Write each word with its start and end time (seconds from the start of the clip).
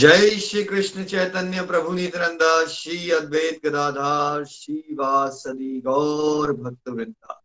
जय 0.00 0.30
श्री 0.30 0.64
कृष्ण 0.64 1.04
चैतन्य 1.04 1.62
प्रभु 1.66 1.92
नित्यानंदा, 1.92 2.66
श्री 2.66 3.10
अद्वैत 3.10 3.66
गदाधार 3.66 4.44
श्री 4.44 4.94
वासदी 4.94 5.80
गौर 5.80 6.52
भक्त 6.52 6.88
वृंदा 6.88 7.42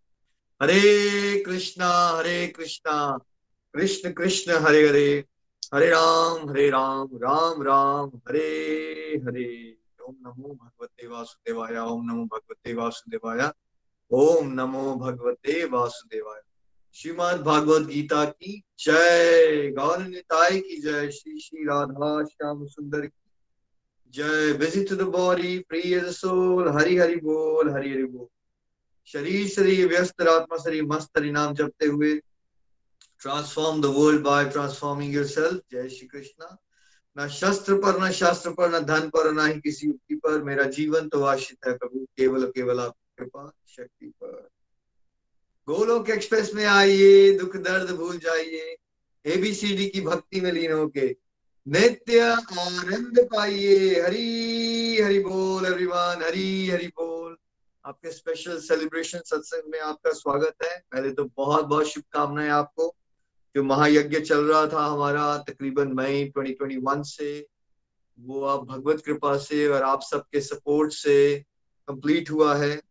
हरे 0.61 1.43
कृष्णा 1.43 1.89
हरे 2.17 2.47
कृष्णा, 2.47 3.17
कृष्ण 3.73 4.11
कृष्ण, 4.11 4.51
हरे 4.51 4.87
हरे 4.87 5.25
हरे 5.73 5.89
राम 5.89 6.49
हरे 6.49 6.69
राम 6.69 7.09
राम 7.13 7.61
राम, 7.61 8.07
हरे 8.07 8.49
हरे। 9.25 9.77
ओम 10.07 10.15
नमो 10.21 10.53
भगवते 10.53 11.07
वासुदेवाय, 11.07 11.77
ओम 11.77 12.11
नमो 12.11 12.25
भगवते 12.25 12.73
वासुदेवाय, 12.73 13.51
ओम 14.11 14.47
नमो 14.47 14.95
भगवते 14.95 15.65
वासुदेवाय। 15.65 16.41
श्रीमद 16.97 17.41
भागवत 17.41 17.87
गीता 17.87 18.25
की 18.25 18.63
जय। 18.79 19.73
गौर 19.79 19.97
निताई 19.97 20.59
की 20.59 20.81
जय। 20.81 21.11
श्री 21.11 21.39
श्री 21.39 21.63
राधा 21.63 22.23
श्याम 22.23 22.67
सुंदर 22.67 23.01
की 23.01 23.31
जय। 24.09 25.03
Body 25.03 25.59
free 25.59 25.79
as 25.79 26.05
soul 26.05 26.67
Hari 26.67 26.97
Hari 26.97 27.15
बोल, 27.15 27.69
हरि 27.69 27.89
हरि 27.89 28.03
बोल। 28.03 28.27
शरीर 29.05 29.47
शरीर 29.47 29.87
व्यस्त, 29.87 30.21
आत्मा, 30.21 30.57
शरीर 30.57 30.83
मस्त 30.83 31.17
हरि 31.17 31.31
नाम 31.31 31.53
जपते 31.53 31.85
हुए 31.85 32.15
transform 33.19 33.81
the 33.81 33.85
world 33.85 34.21
by 34.21 34.45
transforming 34.45 35.13
yourself 35.13 35.61
जय 35.71 35.89
श्री 35.89 36.07
कृष्णा। 36.07 36.57
न 37.19 37.27
शस्त्र 37.27 37.75
पर, 37.75 38.01
न 38.01 38.11
शास्त्र 38.11 38.49
पर, 38.49 38.69
न 38.69 38.79
धन 38.79 39.09
पर, 39.09 39.31
न 39.31 39.53
ही 39.53 39.61
किसी 39.61 39.87
युक्ति 39.87 40.15
पर। 40.15 40.43
मेरा 40.43 40.63
जीवन 40.63 41.09
तो 41.09 41.23
आश्रित 41.23 41.67
है 41.67 41.77
प्रभु। 41.77 42.07
केवल 42.17 42.45
केवल 42.45 42.79
आपकी 42.79 43.23
कृपा, 43.23 43.51
शक्ति 43.67 44.07
पर। 44.07 44.49
गोलोक 45.69 46.09
एक्सप्रेस 46.09 46.51
में 46.53 46.65
आइए, 46.65 47.37
दुख 47.37 47.55
दर्द 47.55 47.91
भूल 47.91 48.17
जाइए 48.17 48.77
एबीसीडी 49.25 49.87
की 49.87 50.01
भक्ति 50.01 50.41
में 50.41 50.51
लीन 50.51 50.71
होके 50.71 51.15
नित्य 51.67 52.19
आनंद 52.19 53.19
पाइए। 53.19 54.01
हरी, 54.01 55.01
हरि 55.01 55.19
बोल 55.19 55.65
एवरीवन 55.65 56.23
हरी, 56.25 56.69
हरि 56.69 56.87
बोल। 56.87 57.37
आपके 57.85 58.11
स्पेशल 58.11 58.59
सेलिब्रेशन 58.59 59.19
सत्संग 59.25 59.71
में 59.71 59.79
आपका 59.79 60.11
स्वागत 60.11 60.55
है। 60.63 60.83
पहले 60.91 61.11
तो 61.11 61.29
बहुत 61.37 61.65
बहुत 61.65 61.85
शुभकामनाएँ 61.85 62.49
आपको। 62.49 62.95
जो 63.55 63.63
महायज्ञ 63.63 64.19
चल 64.19 64.45
रहा 64.45 64.67
था 64.67 64.85
हमारा 64.85 65.37
तकरीबन 65.37 65.87
मई 65.87 66.31
2021 66.37 67.03
से, 67.03 67.47
वो 68.19 68.45
आप 68.45 68.63
भगवत 68.63 69.03
कृपा 69.05 69.37
से 69.37 69.67
और 69.67 69.83
आप 69.83 70.01
सबके 70.01 70.41
सपोर्ट 70.41 70.93
से 70.93 71.39
कंप्लीट 71.87 72.31
हुआ 72.31 72.55
है। 72.55 72.81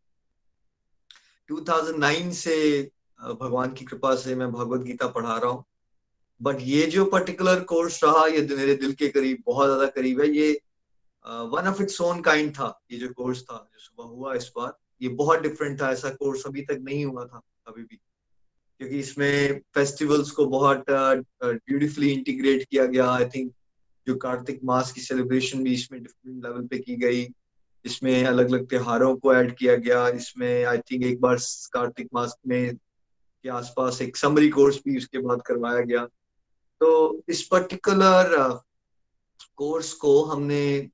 2009 1.49 2.31
से 2.33 2.57
भगवान 3.21 3.73
की 3.73 3.85
कृपा 3.85 4.15
से 4.17 4.35
मैं 4.35 4.51
भगवत 4.53 4.81
गीता 4.81 5.07
पढ़ा 5.09 5.37
रहा 5.37 5.51
हूँ। 5.51 5.65
बट 6.41 6.59
ये 6.61 6.87
जो 6.87 7.05
पर्टिकुलर 7.07 7.61
कोर्स 7.65 8.03
रहा, 8.05 8.27
ये 8.27 8.41
मेरे 8.57 8.75
दिल 8.77 8.93
के 8.93 9.09
करीब, 9.09 9.43
बहुत 9.47 9.67
ज़्यादा 9.67 9.87
करीब 9.91 10.21
है। 10.21 10.29
ये 10.29 10.51
one 11.25 11.69
of 11.69 11.83
its 11.83 12.01
own 12.01 12.21
kind 12.23 12.51
था, 12.55 12.81
ये 12.93 12.99
जो 12.99 13.09
कोर्स 13.13 13.43
था, 13.43 13.57
जो 13.73 13.81
सुबह 13.81 14.09
हुआ 14.09 14.35
इस 14.35 14.51
बार। 14.57 14.73
ये 15.03 15.09
बहुत 15.11 15.41
डिफरेंट 15.41 15.81
था, 15.81 15.91
ऐसा 15.93 16.11
कोर्स 16.11 16.47
अभी 16.47 16.63
तक 16.63 16.81
नहीं 16.83 17.05
हुआ 17.05 17.25
था, 17.25 17.41
अभी 17.67 17.83
भी। 17.83 17.97
क्योंकि 18.81 18.99
इसमें 18.99 19.61
फेस्टिवल्स 19.75 20.31
को 20.31 20.47
बहुत 20.47 20.85
ब्यूटीफुली 20.91 22.11
इंटीग्रेट 22.13 22.65
किया 22.65 22.85
गया। 22.87 23.09
आई 23.11 23.25
थिंक 23.35 23.53
जो 24.07 24.15
कार्तिक 24.19 24.61
मास 24.65 24.93
की 24.93 25.01
सेलिब्रेशन 25.01 25.63
भी 25.65 25.73
इसमें 25.75 26.03
डिफरेंट 26.03 26.45
लेवल 26.45 26.67
पे 26.67 26.79
की 26.79 26.97
गई। 26.97 27.25
इसमें 27.85 28.25
अलग 28.25 28.49
अलग 28.49 28.69
त्योहारों 28.69 29.15
को 29.17 29.35
ऐड 29.35 29.57
किया 29.57 29.77
गया। 29.77 30.09
इसमें 30.09 30.65
आई 30.65 30.79
थिंक 30.79 31.05
एक 31.05 31.21
बार 31.21 31.37
कार्तिक 31.73 32.09
मास 32.15 32.37
में 32.47 32.75
के 32.75 33.49
आसपास 33.49 34.01
एक 34.03 34.17
समरी 34.17 34.49
कोर्स 34.49 34.77
भी 34.77 34.97
उसके 34.97 35.19
बाद 35.19 35.43
करवाया 35.47 35.81
गया। 35.81 36.05
तो 36.81 37.23
इस 37.29 37.43
पर्टिकुलर 37.47 38.37
कोर्स 39.57 39.93
को 39.93 40.23
हमने 40.25 40.91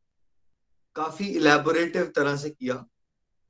काफ़ी 0.96 1.26
इलेबोरेटिव 1.26 2.04
तरह 2.16 2.36
से 2.36 2.50
किया 2.50 2.84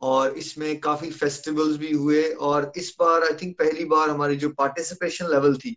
और 0.02 0.36
इसमें 0.38 0.80
काफ़ी 0.80 1.10
फेस्टिवल्स 1.10 1.76
भी 1.76 1.92
हुए 1.92 2.22
और 2.32 2.72
इस 2.76 2.94
बार 3.00 3.22
आई 3.22 3.32
थिंक 3.32 3.58
पहली 3.58 3.84
बार 3.84 4.10
हमारी 4.10 4.36
जो 4.36 4.48
पार्टिसिपेशन 4.48 5.30
लेवल 5.30 5.56
थी 5.56 5.76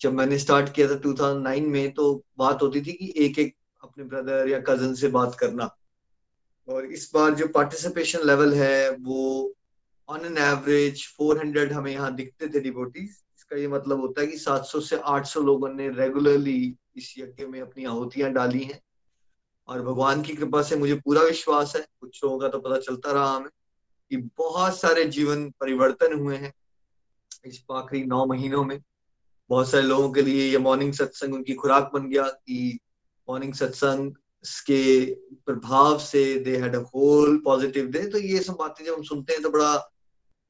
जब 0.00 0.12
मैंने 0.12 0.38
स्टार्ट 0.38 0.72
किया 0.74 0.88
था 0.88 0.94
2009 0.94 1.66
में 1.66 1.92
तो 1.92 2.24
बात 2.38 2.62
होती 2.62 2.80
थी 2.80 2.92
कि 2.92 3.12
एक 3.16 3.38
एक 3.38 3.54
अपने 3.84 4.04
ब्रदर 4.04 4.48
या 4.48 4.58
कज़न 4.60 4.94
से 4.94 5.08
बात 5.08 5.34
करना। 5.34 5.77
और 6.68 6.86
इस 6.86 7.10
बार 7.14 7.34
जो 7.34 7.46
पार्टिसिपेशन 7.48 8.26
लेवल 8.26 8.54
है, 8.54 8.90
वो 8.90 9.52
ऑन 10.08 10.24
एन 10.24 10.38
एवरेज 10.38 11.06
400 11.20 11.72
हमें 11.72 11.92
यहाँ 11.92 12.14
दिखते 12.14 12.48
थे 12.48 12.60
डिवोटीज 12.60 13.08
इसका 13.36 13.56
ये 13.56 13.68
मतलब 13.68 14.00
होता 14.00 14.20
है 14.20 14.26
कि 14.26 14.38
700 14.38 14.80
से 14.80 14.96
800 14.96 15.42
लोगों 15.42 15.68
ने 15.68 15.88
रेगुलरली 15.88 16.76
इस 16.96 17.14
यज्ञ 17.18 17.46
में 17.46 17.60
अपनी 17.60 17.84
आहुतियाँ 17.84 18.32
डाली 18.32 18.62
हैं। 18.64 18.80
और 19.68 19.82
भगवान 19.82 20.22
की 20.22 20.34
कृपा 20.34 20.62
से 20.62 20.76
मुझे 20.76 20.94
पूरा 20.94 21.22
विश्वास 21.22 21.74
है। 21.76 21.86
कुछ 22.00 22.24
लोगों 22.24 22.38
का 22.38 22.48
तो 22.48 22.58
पता 22.58 22.78
चलता 22.78 23.12
रहा 23.12 23.30
हमें 23.30 23.48
कि 24.10 24.16
बहुत 24.38 24.78
सारे 24.78 25.04
जीवन 25.04 25.48
परिवर्तन 25.50 26.12
हुए 26.12 26.36
हैं 26.36 26.52
इस 27.44 27.62
आखिरी 27.72 28.04
नौ 28.04 28.24
महीनों 28.26 28.64
में। 28.64 28.80
बहुत 29.50 29.70
सारे 29.70 29.82
लोगों 29.82 30.12
के 30.12 30.22
लिए 30.22 30.50
ये 30.50 30.58
मॉर्निंग 30.58 30.92
सत्संग 30.92 31.34
उनकी 31.34 31.54
खुराक 31.54 31.90
बन 31.94 32.08
गया 32.08 32.22
कि 32.22 32.78
मॉर्निंग 33.28 33.54
सत्संग 33.54 34.12
के 34.44 35.14
प्रभाव 35.46 35.98
से 35.98 36.38
they 36.38 36.56
had 36.56 36.76
a 36.76 36.80
whole 36.94 37.36
positive 37.44 37.86
day 37.86 38.06
तो 38.08 38.18
ये 38.18 38.38
सब 38.38 38.56
बातें 38.58 38.84
जब 38.84 38.94
हम 38.94 39.02
सुनते 39.02 39.32
हैं 39.32 39.42
तो 39.42 39.50
बड़ा 39.50 39.72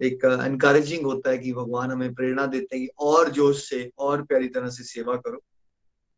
एक 0.00 0.24
एनकरेजिंग 0.44 1.06
होता 1.06 1.30
है 1.30 1.38
कि 1.38 1.52
भगवान 1.52 1.90
हमें 1.90 2.14
प्रेरणा 2.14 2.46
देते 2.46 2.76
हैं 2.76 2.86
कि 2.86 2.92
और 2.98 3.30
जोश 3.30 3.68
से, 3.68 3.90
और 3.98 4.22
प्यारी 4.22 4.48
तरह 4.48 4.68
से 4.68 4.84
सेवा 4.84 5.16
करो। 5.16 5.42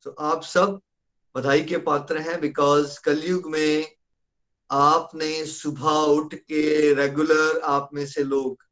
तो 0.04 0.10
आप 0.10 0.42
सब 0.42 0.80
बधाई 1.36 1.62
के 1.62 1.76
पात्र 1.76 2.18
हैं 2.18 2.40
बिकॉज़ 2.40 2.98
कलयुग 3.00 3.50
में 3.50 3.86
आपने 4.70 5.44
सुबह 5.46 5.90
उठ 5.90 6.34
के 6.34 6.94
रेगुलर 6.94 7.60
आप 7.60 7.90
में 7.94 8.06
से 8.06 8.22
लोग 8.24 8.64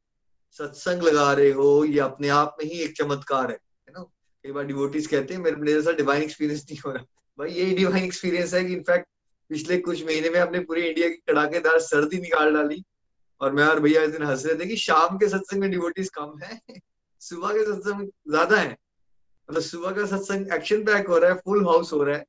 सत्संग 0.51 1.03
लगा 1.03 1.31
रहे 1.33 1.51
हो, 1.51 1.85
ये 1.85 1.99
अपने 1.99 2.29
आप 2.29 2.55
में 2.59 2.69
ही 2.71 2.79
एक 2.79 2.97
चमत्कार 2.97 3.51
है 3.51 3.57
ना? 3.91 4.03
कई 4.43 4.51
बार 4.51 4.65
डिवोटीज 4.65 5.07
कहते 5.07 5.33
हैं, 5.33 5.41
मेरे 5.41 5.55
मेरे 5.55 5.81
साथ 5.81 5.93
डिवाइन 5.93 6.23
एक्सपीरियंस 6.23 6.65
नहीं 6.69 6.79
हो 6.85 6.91
रहा। 6.91 7.05
भाई, 7.39 7.49
यही 7.51 7.75
डिवाइन 7.75 8.03
एक्सपीरियंस 8.03 8.53
है 8.53 8.63
कि 8.65 8.73
इनफैक्ट 8.73 9.07
पिछले 9.49 9.77
कुछ 9.77 10.05
महीने 10.05 10.29
में 10.29 10.39
आपने 10.39 10.59
पूरी 10.59 10.81
इंडिया 10.81 11.09
की 11.09 11.15
कड़ाकेदार 11.15 11.79
सर्दी 11.79 12.19
निकाल 12.19 12.53
डाली। 12.53 12.83
और 13.41 13.51
मैं 13.51 13.63
और 13.63 13.79
भैया 13.79 14.03
इस 14.03 14.11
दिन 14.11 14.23
हंस 14.23 14.45
रहे 14.45 14.55
थे 14.55 14.65
कि 14.65 14.75
शाम 14.75 15.17
के 15.17 15.29
सत्संग 15.29 15.61
में 15.61 15.71
डिवोटीज 15.71 16.09
कम 16.09 16.39
है, 16.43 16.59
सुबह 17.19 17.53
के 17.53 17.63
सत्संग 17.65 18.07
ज़्यादा 18.29 18.57
है। 18.57 18.77
मतलब 19.49 19.61
सुबह 19.61 19.91
का 19.91 20.05
सत्संग 20.05 20.53
एक्शन 20.53 20.83
पैक 20.83 21.07
हो 21.07 21.17
रहा 21.17 21.31
है 21.31 21.37
फुल 21.37 21.65
हाउस 21.65 21.93
हो 21.93 22.03
रहा 22.03 22.17
है। 22.17 22.25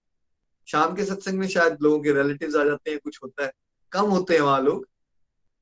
शाम 0.67 0.95
के 0.97 1.05
सत्संग 1.05 1.39
में 1.39 1.49
शायद 1.49 1.79
लोगों 1.83 2.01
के 2.01 2.13
रिलेटिव 2.13 2.61
आ 2.61 2.65
जाते 2.65 2.91
हैं, 2.91 3.01
कुछ 3.05 3.19
होता 3.23 3.45
है। 3.45 3.53
कम 3.93 4.05
होते 4.05 4.35
हैं 4.35 4.41
वहाँ 4.41 4.63
लोग। 4.63 4.87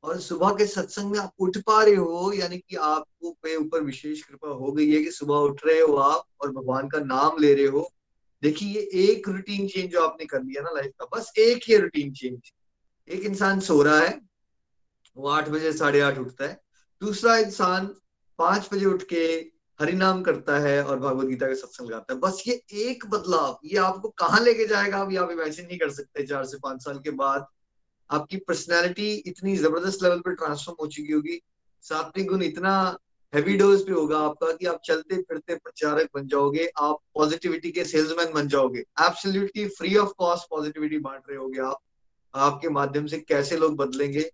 और 0.04 0.20
सुबह 0.20 0.50
के 0.50 0.66
सत्संग 0.66 1.10
में 1.10 1.18
आप 1.18 1.32
उठ 1.38 1.58
पा 1.58 1.84
रहे 1.84 1.94
हो, 1.94 2.32
यानी 2.32 2.58
कि 2.58 2.76
आपको 2.76 3.30
पे 3.42 3.56
ऊपर 3.56 3.82
विशेष 3.82 4.22
कृपा 4.22 4.48
हो 4.48 4.72
गई 4.72 4.90
है 4.92 5.02
कि 5.02 5.10
सुबह 5.10 5.34
उठ 5.34 5.66
रहे 5.66 5.80
हो 5.80 5.94
आप 5.94 6.24
और 6.40 6.52
भगवान 6.52 6.88
का 6.88 6.98
नाम 6.98 7.38
ले 7.38 7.54
रहे 7.54 7.66
हो। 7.66 7.90
देखिए, 8.42 8.68
ये 8.70 9.02
एक 9.02 9.28
रूटीन 9.28 9.66
चेंज 9.68 9.90
जो 9.92 10.02
आपने 10.02 10.26
कर 10.26 10.42
लिया 10.42 10.62
ना 10.62 10.70
लाइफ 10.70 10.92
का, 11.00 11.06
बस 11.16 11.32
एक 11.38 11.62
ही 11.68 11.76
रूटीन 11.76 12.12
चेंज 12.12 12.52
एक 13.10 13.24
इंसान 13.24 13.60
सो 13.60 13.82
रहा 13.82 13.98
है, 13.98 14.20
वो 15.16 15.28
आठ 15.28 15.48
बजे, 15.48 15.72
साढ़े 15.72 16.00
आठ 16.00 16.18
उठता 16.18 16.44
है, 16.44 16.60
दूसरा 17.02 17.36
इंसान 17.36 17.86
पाँच 18.38 18.68
बजे 18.72 18.86
उठ 18.86 19.02
के 19.02 19.24
हरिनाम 19.80 20.22
करता 20.22 20.58
है 20.58 20.82
और 20.84 20.98
भगवत 20.98 21.26
गीता 21.26 21.46
का 21.46 21.54
सत्संग 21.54 21.86
लगाता 21.86 22.14
है। 22.14 22.20
बस 22.20 22.42
ये 22.46 22.54
एक 22.72 23.06
बदलाव, 23.06 23.58
ये 23.64 23.76
आपको 23.78 24.08
कहाँ 24.08 24.40
लेके 24.40 24.66
जाएगा 24.66 25.00
अभी 25.00 25.16
आप 25.16 25.30
इमेजिन 25.30 25.66
नहीं 25.66 25.78
कर 25.78 25.90
सकते। 25.90 26.26
चार 26.26 26.44
से 26.44 26.58
पाँच 26.58 26.84
साल 26.84 26.98
के 26.98 27.10
बाद 27.10 27.46
आपकी 28.10 28.36
पर्सनैलिटी 28.38 29.12
इतनी 29.26 29.56
ज़बरदस्त 29.56 30.02
लेवल 30.02 30.20
पर 30.20 30.34
ट्रांसफॉर्म 30.34 30.76
हो 30.80 30.86
चुकी 30.86 31.12
होगी। 31.12 31.40
सात्विक 31.84 32.26
गुण 32.26 32.42
इतना 32.42 32.74
हैवी 33.34 33.56
डोज 33.56 33.84
पे 33.86 33.92
होगा 33.92 34.18
आपका 34.18 34.52
कि 34.52 34.66
आप 34.66 34.80
चलते 34.84 35.16
फिरते 35.16 35.54
प्रचारक 35.54 36.08
बन 36.14 36.26
जाओगे, 36.26 36.66
आप 36.78 36.98
पॉजिटिविटी 37.14 37.70
के 37.70 37.84
सेल्समैन 37.84 38.32
बन 38.32 38.48
जाओगे। 38.48 38.80
Absolutely 39.00 39.68
free 39.68 39.96
of 39.96 40.12
cost 40.18 40.48
positivity 40.50 40.98
बांट 40.98 41.22
रहे 41.28 41.38
होगे 41.38 41.60
आप। 41.60 41.78
आपके 42.34 42.68
माध्यम 42.68 43.06
से 43.06 43.18
कैसे 43.18 43.56
लोग 43.56 43.76
बदलेंगे 43.76 44.30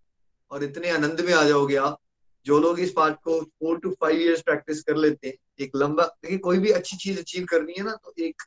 और 0.50 0.64
इतने 0.64 0.90
आनंद 0.90 1.20
में 1.20 1.32
आ 1.32 1.42
जाओगे 1.44 1.76
आप। 1.76 1.98
जो 2.46 2.58
लोग 2.60 2.80
इस 2.80 2.92
पार्ट 2.92 3.16
को 3.24 3.40
four 3.40 3.78
to 3.78 3.90
five 3.90 4.20
years 4.20 4.42
practice 4.42 4.82
कर 4.82 4.96
लेते 4.96 5.28
हैं, 5.28 5.34
एक 5.60 5.76
लंबा, 5.76 6.04
देखिए 6.04 6.38
कोई 6.38 6.58
भी 6.58 6.70
अच्छी 6.70 6.96
चीज़ 6.96 7.18
अचीव 7.18 7.44
करनी 7.44 7.74
है 7.78 7.84
ना 7.84 7.94
तो 7.94 8.14
एक 8.18 8.42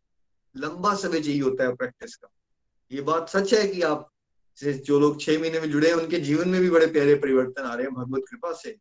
लंबा 0.56 0.94
समय 0.96 1.22
चाहिए 1.22 1.42
होता 1.42 1.64
है 1.64 1.76
प्रैक्टिस 1.76 2.16
का। 2.16 2.30
ये 2.92 3.02
बात 3.02 3.30
सच 3.30 3.54
है 3.54 3.68
कि 3.68 3.82
आप 3.82 4.10
जो 4.58 5.00
लोग 5.00 5.20
छह 5.22 5.40
महीने 5.40 5.60
में 5.60 5.70
जुड़े 5.72 5.88
हैं, 5.88 5.96
उनके 5.96 6.20
जीवन 6.20 6.50
में 6.50 6.60
भी 6.62 6.70
बड़े 6.70 6.88
प्यारे 6.88 7.16
परिवर्तन 7.16 7.62
आ 7.62 7.74
रहे 7.74 7.86
हैं, 7.86 7.94
भगवत 7.94 8.24
कृपा 8.30 8.54
से। 8.54 8.76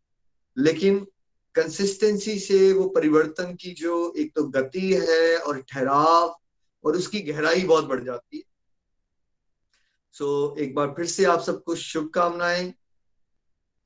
लेकिन 0.56 1.06
कंसिस्टेंसी 1.56 2.38
से 2.38 2.72
वो 2.72 2.88
परिवर्तन 2.88 3.54
की 3.54 3.70
जो 3.70 4.14
एक 4.16 4.32
तो 4.34 4.44
गति 4.44 4.94
है 4.94 5.38
और 5.38 5.60
ठहराव 5.60 6.40
और 6.84 6.96
उसकी 6.96 7.20
गहराई 7.20 7.62
बहुत 7.62 7.84
बढ़ 7.84 8.04
जाती 8.04 8.36
है। 8.36 8.42
सो 10.12 10.54
so, 10.54 10.62
एक 10.62 10.74
बार 10.74 10.88
फिर 10.88 11.06
से 11.06 11.24
आप 11.24 11.40
सबको 11.40 11.74
शुभकामनाएँ। 11.74 12.74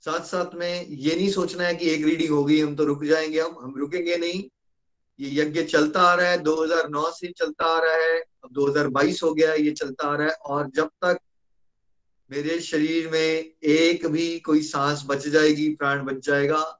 साथ 0.00 0.20
साथ 0.20 0.54
में 0.54 0.86
ये 0.86 1.16
नहीं 1.16 1.30
सोचना 1.30 1.64
है 1.64 1.74
कि 1.74 1.90
एक 1.90 2.04
रीडिंग 2.04 2.30
हो 2.30 2.44
गई 2.44 2.60
हम 2.60 2.76
तो 2.76 2.84
रुक 2.84 3.04
जाएँगे 3.04 3.40
हम 3.40 3.58
हम 3.60 3.74
रुकेंगे 3.76 4.16
नहीं। 4.16 4.44
ये 5.20 5.42
यज्ञ 5.42 5.62
चलता 5.62 6.00
आ 6.00 6.14
रहा 6.14 6.26
है 6.26 6.38
2009 6.38 7.10
से 7.10 7.32
चलता 7.32 7.64
आ 7.64 7.82
रहा 7.82 7.96
है 7.96 8.20
अब 8.20 8.50
2022 8.54 9.22
हो 9.22 9.34
गया 9.34 9.54
ये 9.54 9.70
चलता 9.70 10.08
आ 10.08 10.16
रहा 10.16 10.26
है 10.26 10.32
और 10.32 10.70
जब 10.70 10.86
तक 10.86 11.18
मेरे 12.30 12.60
शरीर 12.60 13.08
में 13.08 13.52
एक 13.62 14.06
भी 14.06 14.40
कोई 14.40 14.62
सांस 14.62 15.02
बच 15.06 15.28
जाएगी 15.28 15.74
प्राण 15.74 16.04
बच 16.04 16.26
जाएगा 16.26 16.79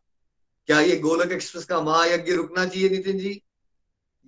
क्या 0.70 0.80
ये 0.80 0.96
गोलक 0.96 1.32
एक्सप्रेस 1.32 1.64
का 1.64 1.80
महायज्ञ 1.80 2.32
रुकना 2.32 2.64
चाहिए 2.64 2.88
नितिन 2.88 3.18
जी? 3.18 3.40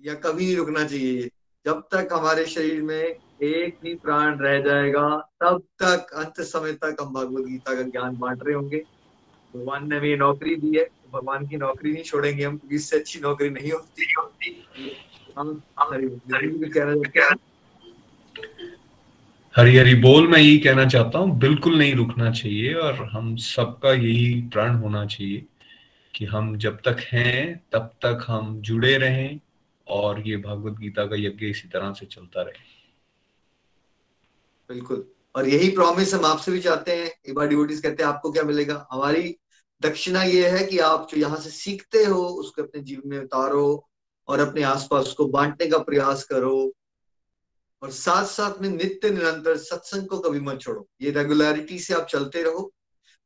या 0.03 0.13
कभी 0.13 0.45
नहीं 0.45 0.55
रुकना 0.55 0.83
चाहिए 0.83 1.29
जब 1.65 1.83
तक 1.91 2.09
हमारे 2.13 2.45
शरीर 2.45 2.81
में 2.81 3.03
एक 3.43 3.77
भी 3.83 3.93
प्राण 3.95 4.39
रह 4.39 4.59
जाएगा, 4.61 5.05
तब 5.41 5.61
तक 5.81 6.07
अंत 6.15 6.41
समय 6.41 6.73
तक 6.73 6.97
हम 7.01 7.13
भगवत 7.13 7.45
गीता 7.45 7.75
का 7.75 7.81
ज्ञान 7.81 8.17
बांट 8.17 8.43
रहे 8.43 8.55
होंगे। 8.55 8.77
भगवान 9.53 9.89
ने 9.89 9.97
हमें 9.97 10.17
नौकरी 10.17 10.55
दी 10.55 10.77
है 10.77 10.83
तो 10.83 11.19
भगवान 11.19 11.47
की 11.47 11.57
नौकरी 11.57 11.93
नहीं 11.93 12.03
छोड़ेंगे 12.03 12.43
हम, 12.43 12.57
क्योंकि 12.57 12.75
इससे 12.75 12.97
अच्छी 12.97 13.19
नौकरी 13.19 13.49
नहीं 13.49 13.71
होती। 13.71 14.05
हम 15.37 15.63
कहना 16.69 17.35
हरी 19.55 19.77
हरी 19.77 19.95
बोल, 19.95 20.27
मैं 20.27 20.39
यही 20.39 20.57
कहना 20.57 20.85
चाहता 20.85 21.19
हूँ, 21.19 21.39
बिल्कुल 21.39 21.77
नहीं 21.77 21.95
रुकना 21.95 22.31
चाहिए 22.31 22.73
और 22.73 22.93
हम 22.93 23.35
सबका 23.35 23.93
यही 23.93 24.41
प्रण 24.53 24.75
होना 24.75 25.05
चाहिए। 25.05 25.45
कि 26.15 26.25
हम 26.25 26.57
जब 26.57 26.77
तक 26.77 26.97
हैं, 26.99 27.65
तब 27.71 27.81
तक 27.81 28.23
हम 28.27 28.61
जुड़े 28.61 28.97
रहें 28.97 29.39
और 29.87 30.27
ये 30.27 30.37
भगवत 30.37 30.73
गीता 30.73 31.05
का 31.05 31.15
यज्ञ 31.15 31.45
इसी 31.45 31.67
तरह 31.67 31.93
से 31.93 32.05
चलता 32.05 32.41
रहे। 32.41 32.73
बिल्कुल। 34.69 35.11
और 35.35 35.47
यही 35.47 35.69
प्रॉमिस 35.69 36.13
हम 36.13 36.25
आपसे 36.25 36.51
भी 36.51 36.59
चाहते 36.59 36.95
हैं। 36.95 37.33
बार 37.33 37.47
डिवोटीज 37.47 37.81
कहते 37.81 38.03
हैं, 38.03 38.09
आपको 38.09 38.31
क्या 38.31 38.43
मिलेगा? 38.43 38.87
हमारी 38.91 39.37
दक्षिणा 39.81 40.23
ये 40.23 40.49
है 40.49 40.65
कि 40.65 40.79
आप 40.79 41.07
जो 41.11 41.17
यहाँ 41.17 41.37
से 41.37 41.49
सीखते 41.49 42.03
हो, 42.03 42.23
उसको 42.23 42.63
अपने 42.63 42.81
जीवन 42.81 43.09
में 43.09 43.19
उतारो 43.19 43.89
और 44.27 44.39
अपने 44.39 44.63
आसपास 44.63 45.13
को 45.13 45.25
बांटने 45.25 45.67
का 45.67 45.77
प्रयास 45.77 46.23
करो 46.23 46.73
और 47.81 47.91
साथ 47.91 48.25
साथ 48.25 48.61
में 48.61 48.69
नित्य 48.69 49.09
निरंतर 49.09 49.57
सत्संग 49.57 50.07
को 50.07 50.19
कभी 50.19 50.39
मत 50.39 50.61
छोड़ो। 50.61 50.87
ये 51.01 51.11
रेगुलरिटी 51.11 51.79
से 51.79 51.93
आप 51.93 52.05
चलते 52.05 52.43
रहो। 52.43 52.73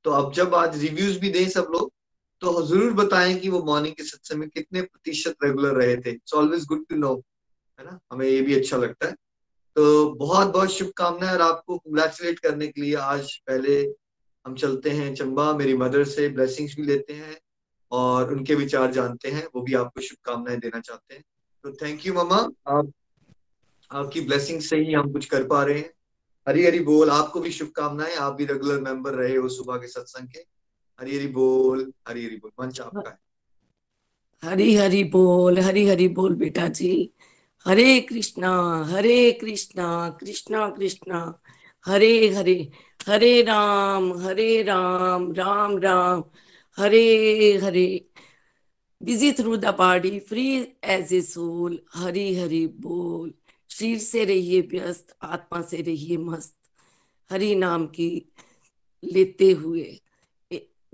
तो 0.04 0.12
अब 0.12 0.34
जब 0.34 0.56
आज 0.56 0.84
रिव्यूज़ 0.84 1.20
भी 1.20 1.30
दें 1.30 1.50
सब 1.50 1.68
लोग 1.72 1.94
तो 2.42 2.62
ज़रूर 2.66 2.94
बताएँ 2.94 3.36
कि 3.36 3.50
वो 3.50 3.64
मॉर्निंग 3.64 3.94
के 3.96 4.04
सत्संग 4.04 4.40
में 4.40 4.50
कितने 4.50 4.82
प्रतिशत 4.82 5.36
रेगुलर 5.44 5.74
रहे 5.74 5.96
थे। 5.98 6.10
It's 6.10 6.34
always 6.34 6.66
good 6.66 6.86
to 6.90 6.96
know 6.96 7.14
है 7.80 7.86
ना? 7.86 8.00
हमें 8.12 8.28
ये 8.28 8.42
भी 8.42 8.56
अच्छा 8.56 8.78
लगता 8.78 9.08
है। 9.08 9.16
तो 9.76 10.12
बहुत 10.16 10.48
बहुत 10.48 10.72
शुभकामनाएँ 10.72 11.34
और 11.34 11.42
आपको 11.42 11.78
कंग्रेचुलेट 11.78 12.40
करने 12.40 12.68
के 12.68 12.82
लिए 12.82 12.96
आज 12.96 13.36
पहले 13.48 13.82
हम 14.46 14.56
चलते 14.56 14.90
हैं 14.90 15.14
चंबा। 15.16 15.52
मेरी 15.54 15.74
मदर 15.78 16.04
से 16.04 16.28
ब्लेसिंग्स 16.30 16.76
भी 16.76 16.84
लेते 16.84 17.14
हैं 17.14 17.38
और 17.92 18.34
उनके 18.34 18.56
विचार 18.56 18.92
जानते 18.92 19.30
हैं, 19.30 19.46
वो 19.56 19.62
भी 19.62 19.74
आपको 19.74 20.02
शुभकामनाएँ 20.02 20.58
देना 20.58 20.80
चाहते 20.80 21.16
हैं। 21.16 21.24
तो 21.66 21.72
थैंक 21.72 22.06
यू 22.06 22.14
मामा 22.14 22.38
आप, 22.68 22.92
आपकी 23.92 24.22
ब्लेसिंग 24.22 24.62
से 24.62 24.78
ही 24.78 24.94
हम 24.94 25.12
कुछ 25.14 25.26
कर 25.26 25.48
पा 25.48 25.64
रहे 25.64 25.78
हैं। 25.78 25.92
हरी 26.48 26.66
हरी 26.66 26.80
बोल, 26.80 27.10
आपको 27.10 27.40
भी 27.40 27.52
शुभकामनाएँ। 27.52 28.16
आप 28.16 28.34
भी 28.34 28.46
रेगुलर 28.46 28.80
मेंबर 28.82 29.14
रहे 29.14 29.36
हो 29.36 29.50
सुबह 29.50 29.78
के 29.78 29.88
सत्संग 29.88 30.28
के। 30.28 30.57
हरी 31.00 31.18
हरी 31.18 31.28
बोल 31.28 31.94
हरी 32.08 32.26
हरी 32.26 32.36
बोल 32.36 32.52
मंच 32.60 32.80
आपका 32.82 33.10
है। 33.10 33.18
हरी 34.44 34.76
हरी 34.76 35.04
बोल 35.04 35.60
हरी 35.60 35.86
हरी 35.88 36.08
बोल 36.08 36.36
बेटा 36.36 36.68
जी 36.68 36.92
Hare 37.66 38.00
Krishna 38.02 38.52
Hare 38.90 39.32
Krishna 39.32 39.88
Krishna 40.20 40.70
Krishna. 40.70 41.20
Hare 41.86 42.28
Hare 42.30 42.72
Hare 43.08 43.42
Ram 43.42 44.12
Hare 44.20 44.62
Ram 44.64 45.32
Ram 45.34 45.78
Ram. 45.78 46.24
Hare 46.78 47.58
Hare. 47.64 47.88
Busy 49.02 49.32
through 49.32 49.58
the 49.58 49.66
body 49.66 50.20
free 50.20 50.48
as 50.84 51.14
a 51.14 51.22
soul. 51.22 51.80
Hari 51.94 52.34
Hari 52.36 52.66
बोल। 52.68 53.34
शरीर 53.70 53.98
से 54.00 54.26
रहिए 54.26 54.62
व्यस्त 54.62 55.16
आत्मा 55.22 55.62
से 55.62 55.82
रहिए 55.82 56.18
मस्त। 56.18 56.56
हरि 57.30 57.56
नाम 57.56 57.88
की 57.88 58.10
लेते 59.04 59.52
हुए। 59.52 60.00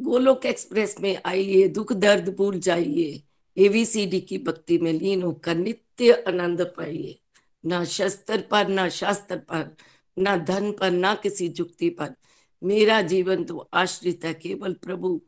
गोलोक 0.02 0.46
एक्सप्रेस 0.46 0.96
में 1.02 1.22
आइए, 1.26 1.68
दुख 1.68 1.94
दर्द 1.94 2.36
भूल 2.36 2.60
जाइए। 2.60 3.24
एवीसीडी 3.58 4.22
की 4.22 4.38
भक्ति 4.38 4.78
में 4.78 4.94
लीन 4.94 5.24
होकर 5.24 5.56
नित्य 5.56 6.12
आनंद 6.28 6.62
पाइए। 6.62 7.20
ना 7.66 7.86
शस्त्र 7.86 8.42
पर, 8.52 8.68
ना 8.68 8.90
शास्त्र 8.90 9.36
पर, 9.36 9.76
ना 10.18 10.38
धन 10.38 10.72
पर, 10.72 10.92
ना 10.92 11.16
किसी 11.16 11.48
जुक्ति 11.48 11.90
पर। 11.90 12.16
मेरा 12.64 13.02
जीवन 13.02 13.44
तो 13.44 13.70
आश्रित 13.74 14.26
है 14.26 14.34
केवल 14.34 14.74
प्रभु, 14.74 15.22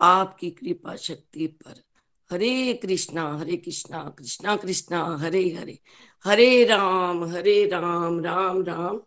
आपकी 0.00 0.50
कृपा 0.50 0.96
शक्ति 0.96 1.46
पर। 1.46 1.82
हरे 2.32 2.74
कृष्णा 2.74 3.38
हरे 3.38 3.56
कृष्णा 3.56 4.14
कृष्णा 4.18 4.56
कृष्णा, 4.56 5.16
हरे 5.16 5.48
हरे। 5.50 5.78
हरे 6.24 6.64
राम 6.64 7.24
हरे 7.24 7.66
राम 7.66 8.20
राम 8.20 8.62
राम, 8.62 9.00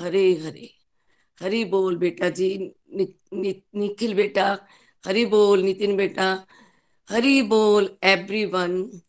हरे 0.00 0.34
हरे। 0.34 0.74
हरी 1.42 1.64
बोल 1.64 1.96
बेटा 1.96 2.28
जी 2.28 2.74
नि, 2.94 3.14
नि, 3.32 3.62
निखिल 3.74 4.14
बेटा 4.14 4.66
हरी 5.06 5.26
बोल 5.26 5.62
नितिन 5.62 5.96
बेटा 5.96 6.46
हरी 7.10 7.42
बोल 7.42 7.96
एवरीवन 8.04 9.00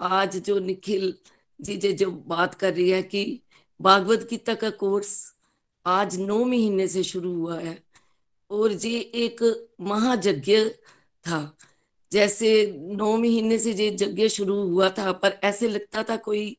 आज 0.00 0.36
जो 0.36 0.58
निखिल 0.58 1.14
जी 1.60 1.76
जे 1.76 1.92
जो 1.92 2.10
बात 2.10 2.54
कर 2.54 2.74
रही 2.74 2.90
है 2.90 3.02
कि 3.02 3.42
भागवत 3.80 4.26
गीता 4.30 4.54
का 4.54 4.70
कोर्स 4.70 5.34
आज 5.86 6.20
नौ 6.20 6.44
महीने 6.44 6.88
से 6.88 7.02
शुरू 7.02 7.34
हुआ 7.34 7.60
है 7.60 7.82
और 8.50 8.72
ये 8.72 8.98
एक 8.98 9.68
महायज्ञ 9.80 10.68
था। 11.28 11.56
जैसे 12.12 12.72
नौ 12.76 13.16
महीने 13.16 13.58
से 13.58 13.72
ये 13.72 13.88
यज्ञ 13.88 14.28
शुरू 14.28 14.54
हुआ 14.54 14.88
था 14.90 15.12
पर 15.12 15.40
ऐसे 15.44 15.68
लगता 15.68 16.02
था 16.02 16.16
कोई 16.16 16.56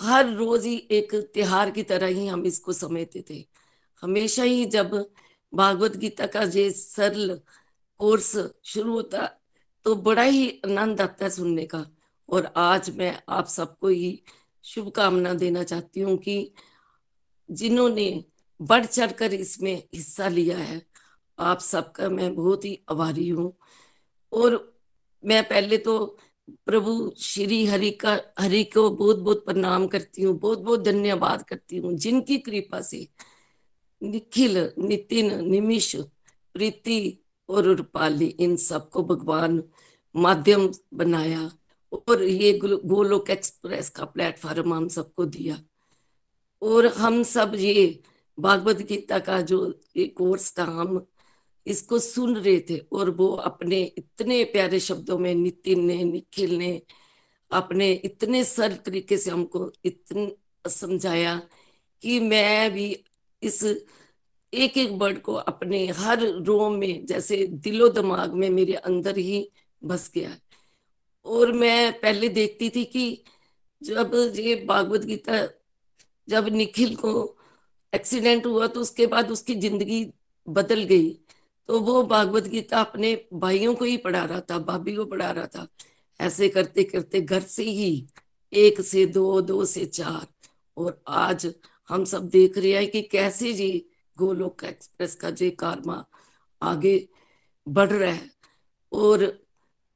हर 0.00 0.30
रोज 0.30 0.64
ही 0.66 0.88
एक 0.90 1.14
त्योहार 1.14 1.70
की 1.70 1.82
तरह 1.82 2.06
ही 2.06 2.26
हम 2.26 2.44
इसको 2.46 2.72
समझते 2.72 3.24
थे। 3.30 3.44
हमेशा 4.02 4.42
ही 4.42 4.64
जब 4.66 4.94
भागवत 5.52 5.96
गीता 5.96 6.26
का 6.26 6.42
ये 6.54 6.70
सरल 6.70 7.38
कोर्स 8.00 8.36
शुरू 8.64 8.92
होता 8.92 9.26
तो 9.86 9.94
बड़ा 9.96 10.22
ही 10.22 10.48
आनंद 10.66 11.00
आता 11.00 11.24
है 11.24 11.30
सुनने 11.30 11.64
का। 11.66 11.84
और 12.28 12.52
आज 12.56 12.90
मैं 12.96 13.16
आप 13.28 13.46
सबको 13.48 13.88
ही 13.88 14.22
शुभकामना 14.64 15.32
देना 15.34 15.62
चाहती 15.64 16.00
हूँ 16.00 16.16
कि 16.18 16.52
जिन्होंने 17.48 18.24
बढ़ 18.60 18.84
चढ़ 18.86 19.12
कर 19.12 19.34
इसमें 19.34 19.74
हिस्सा 19.94 20.28
लिया 20.28 20.58
है, 20.58 20.82
आप 21.38 21.60
सबका 21.60 22.08
मैं 22.08 22.34
बहुत 22.34 22.64
ही 22.64 22.78
आभारी 22.90 23.28
हूँ। 23.28 23.52
और 24.32 24.56
मैं 25.24 25.42
पहले 25.48 25.76
तो 25.78 25.98
प्रभु 26.66 27.12
श्री 27.18 27.64
हरि 27.66 27.90
का, 27.92 28.18
हरि 28.38 28.62
को 28.64 28.88
बहुत 28.90 29.18
बहुत 29.18 29.44
प्रणाम 29.44 29.86
करती 29.86 30.22
हूँ 30.22 30.38
बहुत 30.38 30.58
बहुत 30.60 30.84
धन्यवाद 30.84 31.42
करती 31.42 31.76
हूँ, 31.76 31.92
जिनकी 31.94 32.38
कृपा 32.38 32.80
से 32.80 33.06
निखिल, 34.02 34.58
नितिन, 34.78 35.32
निमिष, 35.44 35.94
प्रीति 36.54 37.18
और 37.48 37.64
रूपाली, 37.66 38.26
इन 38.26 38.56
सबको 38.56 39.02
भगवान 39.04 39.62
माध्यम 40.14 40.70
बनाया 40.94 41.50
और 41.92 42.22
ये 42.22 42.52
गोलोक 42.58 43.30
एक्सप्रेस 43.30 43.88
का 43.90 44.04
प्लेटफॉर्म 44.04 44.74
हम 44.74 44.88
सबको 44.88 45.24
दिया। 45.26 45.58
और 46.62 46.86
हम 46.86 47.22
सब 47.22 47.52
ये 47.54 48.02
भागवत 48.38 48.76
गीता 48.88 49.18
का 49.18 49.40
जो 49.40 49.58
ये 49.96 50.06
कोर्स 50.06 50.52
था, 50.58 50.64
हम 50.64 51.06
इसको 51.66 51.98
सुन 51.98 52.36
रहे 52.36 52.58
थे 52.70 52.78
और 52.92 53.10
वो 53.10 53.28
अपने 53.28 53.82
इतने 53.98 54.42
प्यारे 54.44 54.80
शब्दों 54.80 55.18
में 55.18 55.34
नितिन 55.34 55.84
ने, 55.84 56.02
निखिल 56.04 56.56
ने 56.58 56.80
अपने 57.50 57.92
इतने 57.92 58.42
सरल 58.44 58.74
तरीके 58.76 59.16
से 59.18 59.30
हमको 59.30 59.70
इतना, 59.84 60.28
समझाया 60.68 61.36
कि 62.02 62.18
मैं 62.20 62.72
भी 62.72 62.92
इस 63.42 63.62
एक 64.52 64.76
एक 64.78 64.90
वर्ड 64.92 65.20
को 65.22 65.34
अपने 65.34 65.86
हर 65.88 66.20
रोम 66.44 66.74
में, 66.74 67.06
जैसे 67.06 67.36
दिलो 67.46 67.88
दिमाग 67.90 68.34
में 68.34 68.48
मेरे 68.50 68.74
अंदर 68.74 69.18
ही 69.18 69.48
बस 69.82 70.10
गया 70.14 70.36
और 71.26 71.52
मैं 71.52 71.92
पहले 72.00 72.28
देखती 72.30 72.70
थी 72.70 72.84
कि 72.86 73.22
जब 73.82 74.14
ये 74.36 74.54
भागवत 74.68 75.04
गीता, 75.04 75.46
जब 76.28 76.48
निखिल 76.48 76.94
को 76.96 77.12
एक्सीडेंट 77.92 78.46
हुआ 78.46 78.66
तो 78.66 78.80
उसके 78.80 79.06
बाद 79.06 79.30
उसकी 79.30 79.54
ज़िंदगी 79.56 80.04
बदल 80.48 80.82
गई। 80.84 81.10
तो 81.68 81.80
वो 81.80 82.02
भागवत 82.04 82.46
गीता 82.48 82.80
अपने 82.80 83.14
भाइयों 83.34 83.74
को 83.74 83.84
ही 83.84 83.96
पढ़ा 83.96 84.24
रहा 84.24 84.40
था, 84.40 84.58
भाभी 84.58 84.94
को 84.96 85.04
पढ़ा 85.04 85.30
रहा 85.30 85.46
था। 85.46 85.66
ऐसे 86.20 86.48
करते 86.48 86.84
करते 86.84 87.20
घर 87.20 87.40
से 87.42 87.64
ही 87.64 88.08
एक 88.52 88.80
से 88.80 89.04
दो 89.06 89.40
दो 89.42 89.64
से 89.64 89.84
चार, 89.86 90.26
और 90.76 91.00
आज 91.08 91.46
हम 91.90 92.04
सब 92.04 92.28
देख 92.28 92.58
रहे 92.58 92.72
हैं 92.72 92.90
कि 92.90 93.02
कैसे 93.02 93.52
जी 93.52 93.70
गोलोक 94.18 94.64
एक्सप्रेस 94.64 95.14
का 95.14 95.30
जे 95.30 95.50
कारमा 95.50 96.04
आगे 96.62 97.08
बढ़ 97.66 97.92
रहा 97.92 98.12
है। 98.12 98.30
और 98.92 99.24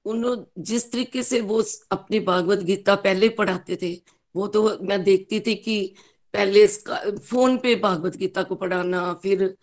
उन्होंने 0.05 0.63
जिस 0.63 0.91
तरीके 0.93 1.23
से 1.23 1.41
वो 1.41 1.63
अपनी 1.93 2.21
भागवत 2.21 2.59
गीता 2.59 2.95
पहले 2.95 3.29
पढ़ाते 3.29 3.79
थे, 3.83 3.93
वो 4.35 4.47
तो 4.47 4.79
मैं 4.83 5.03
देखती 5.05 5.41
थी 5.41 5.55
कि 5.55 5.95
पहले 6.35 6.67
फ़ोन 6.67 7.57
पे 7.59 7.75
भागवत 7.77 8.17
गीता 8.17 8.43
को 8.43 8.55
पढ़ाना, 8.55 9.13
फिर 9.15 9.57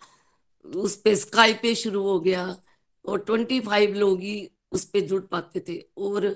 उस 0.64 0.96
पे 0.96 1.14
स्काई 1.16 1.54
पे 1.54 1.74
शुरू 1.74 2.02
हो 2.02 2.18
गया 2.20 2.56
और 3.04 3.18
ट्वेंटी 3.18 3.60
फाइव 3.60 3.94
लोग 3.94 4.20
ही 4.20 4.50
उस 4.72 4.84
पे 4.84 5.00
जुड़ 5.00 5.22
पाते 5.22 5.60
थे। 5.68 5.78
और 5.96 6.26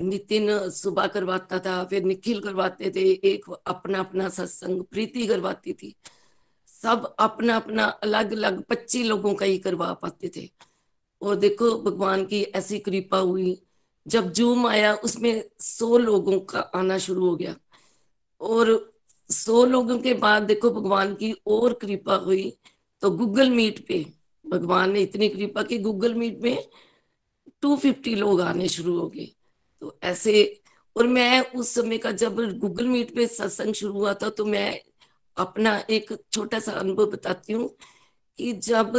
नितिन 0.00 0.70
सुबह 0.70 1.06
करवाता 1.06 1.58
था, 1.58 1.84
फिर 1.84 2.02
निखिल 2.02 2.40
करवाते 2.40 2.92
थे, 2.96 3.00
एक 3.00 3.44
अपना 3.66 4.00
अपना 4.00 4.28
सत्संग, 4.28 4.82
प्रीति 4.82 5.26
करवाती 5.26 5.72
थी। 5.72 5.96
सब 6.66 7.14
अपना 7.18 7.56
अपना 7.56 7.84
अलग 7.84 8.32
अलग 8.32 8.62
पच्चीस 8.62 9.06
लोगों 9.06 9.34
का 9.34 9.46
ही 9.46 9.58
करवा 9.58 9.92
पाते 9.92 10.30
थे। 10.36 10.50
और 11.22 11.36
देखो, 11.36 11.82
भगवान 11.82 12.24
की 12.24 12.42
ऐसी 12.42 12.78
कृपा 12.78 13.18
हुई। 13.18 13.62
जब 14.06 14.32
जूम 14.32 14.66
आया, 14.66 14.94
उसमें 14.94 15.44
सौ 15.60 15.98
लोगों 15.98 16.40
का 16.40 16.60
आना 16.60 16.98
शुरू 16.98 17.28
हो 17.28 17.36
गया। 17.36 17.56
और 18.40 18.92
सौ 19.30 19.64
लोगों 19.64 19.98
के 19.98 20.14
बाद 20.14 20.42
देखो, 20.42 20.70
भगवान 20.70 21.14
की 21.14 21.34
और 21.46 21.72
कृपा 21.72 22.14
हुई। 22.14 22.58
तो 23.00 23.10
गूगल 23.10 23.50
मीट 23.50 23.86
पे, 23.86 24.06
भगवान 24.48 24.92
ने 24.92 25.00
इतनी 25.00 25.28
कृपा 25.28 25.62
की 25.62 25.78
गूगल 25.78 26.14
मीट 26.14 26.40
में 26.40 26.68
टू 27.60 27.76
फिफ्टी 27.76 28.14
लोग 28.14 28.40
आने 28.40 28.68
शुरू 28.68 29.00
हो 29.00 29.08
गए। 29.08 29.28
तो 29.82 29.98
ऐसे, 30.02 30.60
और 30.96 31.06
मैं 31.06 31.40
उस 31.52 31.74
समय 31.74 31.98
का 31.98 32.10
जब 32.12 32.36
गूगल 32.58 32.86
मीट 32.88 33.14
पे 33.14 33.26
सत्संग 33.26 33.74
शुरू 33.74 33.92
हुआ 33.92 34.14
था 34.22 34.30
तो 34.30 34.44
मैं 34.46 34.80
अपना 35.36 35.76
एक 35.90 36.12
छोटा 36.32 36.58
सा 36.60 36.72
अनुभव 36.72 37.06
बताती 37.10 37.52
हूँ 37.52 37.68
कि 38.38 38.52
जब 38.54 38.96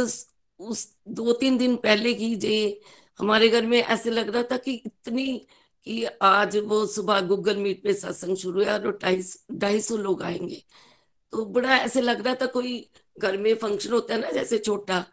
उस 0.60 0.86
दो 1.08 1.32
तीन 1.32 1.58
दिन 1.58 1.76
पहले 1.78 2.14
की 2.14 2.34
जे 2.36 2.80
हमारे 3.20 3.48
घर 3.48 3.66
में 3.66 3.78
ऐसे 3.78 4.10
लग 4.10 4.28
रहा 4.34 4.42
था 4.52 4.56
कि 4.58 4.72
इतनी, 4.86 5.46
कि 5.86 6.04
आज 6.22 6.56
वो 6.58 6.84
सुबह 6.86 7.20
गूगल 7.22 7.56
मीट 7.56 7.82
पे 7.84 7.94
सत्संग 7.94 8.36
शुरू 8.36 8.62
है 8.64 8.72
और 8.74 8.98
ढाई 9.02 9.22
ढाई 9.54 9.80
सौ 9.80 9.96
लोग 9.96 10.22
आएँगे। 10.22 10.62
तो 11.32 11.44
बड़ा 11.46 11.76
ऐसे 11.78 12.00
लग 12.00 12.26
रहा 12.26 12.34
था 12.42 12.46
कोई 12.48 12.78
घर 13.18 13.36
में 13.38 13.54
फ़ंक्शन 13.56 13.92
होता 13.92 14.14
है 14.14 14.20
ना 14.20 14.30
जैसे 14.30 14.58
छोटा 14.58 15.04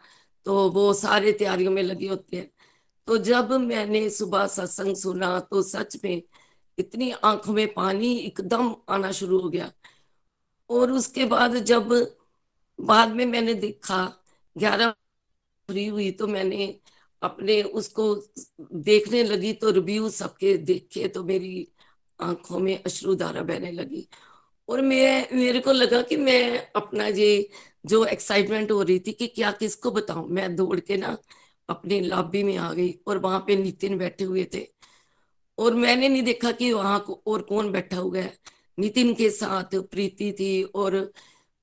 तो 0.46 0.70
वो 0.72 0.94
सारे 0.94 1.32
तैयारियों 1.34 1.72
में 1.72 1.82
लगे 1.84 2.08
होते 2.08 2.38
हैं। 2.38 2.50
तो 3.08 3.18
जब 3.18 3.52
मैंने 3.54 4.10
सुबह 4.10 4.46
सत्संग 4.48 4.96
सुना 4.96 5.40
तो 5.40 5.62
सच 5.64 5.98
में 6.04 6.22
इतनी 6.78 7.12
आँखों 7.12 7.54
में 7.54 7.74
पानी 7.74 8.16
एकदम 8.18 8.76
आना 8.90 9.12
शुरू 9.12 9.40
हो 9.40 9.50
गया। 9.50 9.72
और 10.70 10.92
उसके 10.92 11.26
बाद 11.26 11.56
जब 11.66 11.90
बाद 12.80 13.10
में 13.10 13.26
मैंने 13.26 13.54
देखा, 13.54 14.06
ग्यारह 14.56 14.90
फ्री 15.70 15.86
हुई 15.88 16.12
तो 16.12 16.28
मैंने 16.28 16.68
अपने 17.22 17.62
उसको 17.64 18.16
देखने 18.74 19.24
लगी 19.24 19.54
तो 19.54 19.72
रिव्यू 19.72 20.10
सबके 20.10 20.58
देखे 20.58 21.08
तो 21.08 21.24
मेरी 21.24 21.68
आँखों 22.20 22.60
में 22.60 22.84
अश्रुधारा 22.84 23.42
बहने 23.44 23.72
लगी। 23.72 24.08
और 24.70 24.82
मैं, 24.82 25.28
मेरे 25.34 25.60
को 25.60 25.72
लगा 25.72 26.02
कि 26.02 26.18
मैं 26.18 26.72
अपना 26.76 27.08
ये 27.08 27.50
जो 27.86 28.04
एक्साइटमेंट 28.06 28.72
हो 28.72 28.82
रही 28.82 29.00
थी 29.00 29.14
कि 29.14 29.28
क्या 29.28 29.52
किसको 29.52 29.92
बताऊँ? 29.92 30.28
मैं 30.30 30.56
दौड़ 30.56 30.80
के 30.80 30.98
ना 30.98 31.18
अपने 31.70 32.02
लॉबी 32.02 32.44
में 32.44 32.58
आ 32.58 32.74
गई 32.74 33.00
और 33.08 33.18
वहाँ 33.18 33.40
पे 33.40 33.56
नितिन 33.56 33.98
बैठे 33.98 34.24
हुए 34.24 34.48
थे। 34.54 34.68
और 35.58 35.74
मैंने 35.74 36.10
नहीं 36.10 36.24
देखा 36.24 36.52
कि 36.52 36.74
वहाँ 36.74 37.00
को 37.00 37.24
और 37.28 37.42
कौन 37.42 37.72
बैठा 37.72 37.98
हुआ 37.98 38.18
है। 38.18 38.38
नितिन 38.80 39.14
के 39.14 39.30
साथ 39.30 39.76
प्रीति 39.76 40.32
थी 40.32 40.64
और 40.64 41.14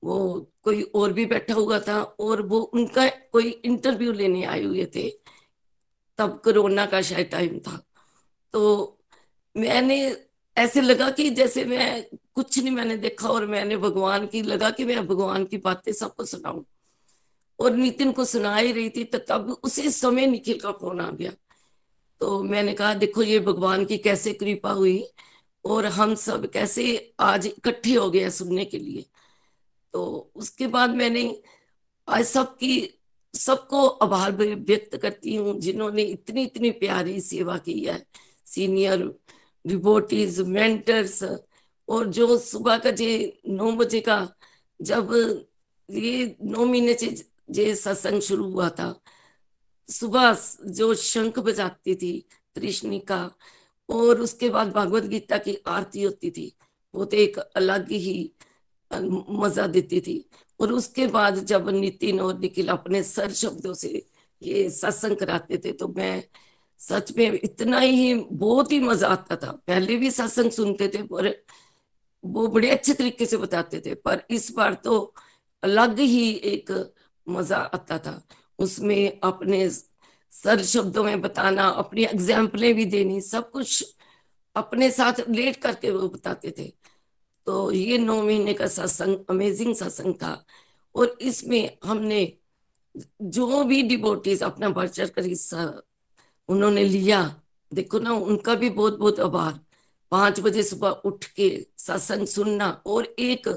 वो 0.03 0.51
कोई 0.63 0.81
और 0.81 1.13
भी 1.13 1.25
बैठा 1.25 1.53
हुआ 1.53 1.79
था 1.79 2.01
और 2.01 2.41
वो 2.41 2.59
उनका 2.59 3.07
कोई 3.07 3.49
इंटरव्यू 3.49 4.11
लेने 4.11 4.43
आए 4.43 4.63
हुए 4.63 4.85
थे। 4.95 5.09
तब 6.17 6.41
कोरोना 6.43 6.85
का 6.85 7.01
शायद 7.01 7.27
टाइम 7.27 7.59
था। 7.59 7.85
तो 8.53 8.97
मैंने 9.57 10.17
ऐसे 10.57 10.81
लगा 10.81 11.09
कि 11.09 11.29
जैसे 11.29 11.65
मैं 11.65 12.05
कुछ 12.33 12.59
नहीं 12.59 12.71
मैंने 12.71 12.97
देखा 12.97 13.29
और 13.29 13.45
मैंने 13.45 13.77
भगवान 13.77 14.27
की, 14.27 14.41
लगा 14.41 14.69
कि 14.69 14.85
मैं 14.85 15.07
भगवान 15.07 15.45
की 15.45 15.57
बातें 15.57 15.91
सबको 15.91 16.25
सुनाऊं। 16.25 16.63
और 17.59 17.75
नितिन 17.75 18.11
को 18.11 18.25
सुना 18.25 18.55
ही 18.55 18.71
रही 18.71 18.89
थी 18.89 19.03
तो 19.03 19.17
तब 19.17 19.49
उसी 19.63 19.89
समय 19.89 20.27
निखिल 20.27 20.59
का 20.59 20.71
फ़ोन 20.71 21.01
आ 21.01 21.09
गया। 21.11 21.31
तो 22.21 22.41
मैंने 22.43 22.73
कहा, 22.73 22.93
देखो, 22.93 23.23
ये 23.23 23.39
भगवान 23.39 23.85
की 23.85 23.97
कैसे 23.97 24.33
कृपा 24.33 24.71
हुई 24.71 25.03
और 25.65 25.85
हम 25.85 26.15
सब 26.15 26.49
कैसे 26.51 27.13
आज 27.19 27.47
इकट्ठे 27.47 27.93
हो 27.93 28.09
गए 28.11 28.29
सुनने 28.29 28.65
के 28.65 28.79
लिए। 28.79 29.05
तो 29.93 30.31
उसके 30.35 30.67
बाद 30.67 30.89
मैंने 30.89 31.23
आज 32.07 32.25
सबकी, 32.25 32.99
सबको 33.33 33.85
आभार 33.87 34.31
व्यक्त 34.31 34.95
करती 34.97 35.35
हूँ, 35.35 35.59
जिन्होंने 35.59 36.03
इतनी 36.03 36.43
इतनी 36.43 36.71
प्यारी 36.71 37.19
सेवा 37.21 37.57
की 37.57 37.79
है। 37.79 38.05
सीनियर 38.45 39.03
रिपोर्टीज 39.65 40.39
मेंटर्स 40.41 41.23
और 41.87 42.05
जो 42.07 42.37
सुबह 42.37 42.77
का 42.77 42.91
जे 42.91 43.41
नौ 43.47 43.71
बजे 43.71 43.99
का, 43.99 44.27
जब 44.79 45.13
ये 45.89 46.35
नौ 46.41 46.65
महीने 46.65 46.93
से 46.93 47.07
जे 47.55 47.73
सत्संग 47.75 48.21
शुरू 48.21 48.49
हुआ 48.51 48.69
था। 48.71 48.93
सुबह 49.87 50.37
जो 50.69 50.93
शंख 50.95 51.39
बजाती 51.41 51.95
थी 51.95 52.13
त्रिष्णिका 52.55 53.19
और 53.89 54.19
उसके 54.21 54.49
बाद 54.49 54.71
भागवत 54.73 55.03
गीता 55.05 55.37
की 55.37 55.57
आरती 55.67 56.03
होती 56.03 56.31
थी, 56.31 56.51
वो 56.93 57.05
तो 57.05 57.17
एक 57.17 57.37
अलग 57.37 57.91
ही 57.91 58.31
मज़ा 58.91 59.67
देती 59.67 59.99
थी। 60.01 60.23
और 60.59 60.71
उसके 60.73 61.07
बाद 61.07 61.39
जब 61.45 61.69
नितिन 61.71 62.19
और 62.19 62.37
निखिल 62.39 62.67
अपने 62.69 63.03
सर 63.03 63.31
शब्दों 63.33 63.73
से 63.75 64.05
ये 64.41 64.69
सत्संग 64.71 65.15
कराते 65.17 65.57
थे 65.57 65.71
तो 65.71 65.87
मैं 65.87 66.23
सच 66.79 67.11
में 67.17 67.31
इतना 67.33 67.79
ही, 67.79 68.13
बहुत 68.13 68.71
ही 68.71 68.79
मज़ा 68.79 69.07
आता 69.07 69.35
था। 69.35 69.51
पहले 69.67 69.95
भी 69.97 70.11
सत्संग 70.11 70.51
सुनते 70.51 70.87
थे, 70.87 71.01
पर 71.03 71.29
वो 72.23 72.47
बड़े 72.47 72.69
अच्छे 72.69 72.93
तरीके 72.93 73.25
से 73.25 73.37
बताते 73.37 73.79
थे। 73.85 73.93
पर 73.95 74.23
इस 74.29 74.51
बार 74.51 74.73
तो 74.83 75.13
अलग 75.63 75.99
ही 75.99 76.29
एक 76.45 76.71
मज़ा 77.29 77.57
आता 77.57 77.97
था। 77.99 78.21
उसमें 78.59 79.19
अपने 79.23 79.69
सर 79.69 80.61
शब्दों 80.63 81.03
में 81.03 81.21
बताना, 81.21 81.67
अपनी 81.67 82.03
एग्जाम्पलें 82.03 82.73
भी 82.75 82.85
देनी, 82.85 83.21
सब 83.21 83.51
कुछ 83.51 83.95
अपने 84.55 84.91
साथ 84.91 85.19
रिलेट 85.19 85.55
करके 85.55 85.91
वो 85.91 86.07
बताते 86.09 86.53
थे। 86.59 86.71
तो 87.47 87.71
ये 87.71 87.97
नौ 87.97 88.21
महीने 88.23 88.53
का 88.53 88.67
सत्संग 88.67 89.17
अमेजिंग 89.29 89.75
सत्संग 89.75 90.13
था। 90.13 90.45
और 90.95 91.17
इसमें 91.21 91.77
हमने 91.83 92.37
जो 93.21 93.63
भी 93.63 93.81
डिबोटीज 93.83 94.43
अपना 94.43 94.69
बढ़ 94.69 94.87
चढ़ 94.87 95.09
कर 95.09 95.25
हिस्सा 95.25 95.81
उन्होंने 96.49 96.83
लिया, 96.83 97.41
देखो 97.71 97.99
ना, 97.99 98.11
उनका 98.11 98.55
भी 98.55 98.69
बहुत 98.69 98.97
बहुत 98.99 99.19
आभार। 99.19 99.59
पाँच 100.11 100.39
बजे 100.39 100.63
सुबह 100.63 100.89
उठ 100.89 101.25
के 101.25 101.49
सत्संग 101.77 102.27
सुनना 102.27 102.69
और 102.85 103.05
एक 103.19 103.47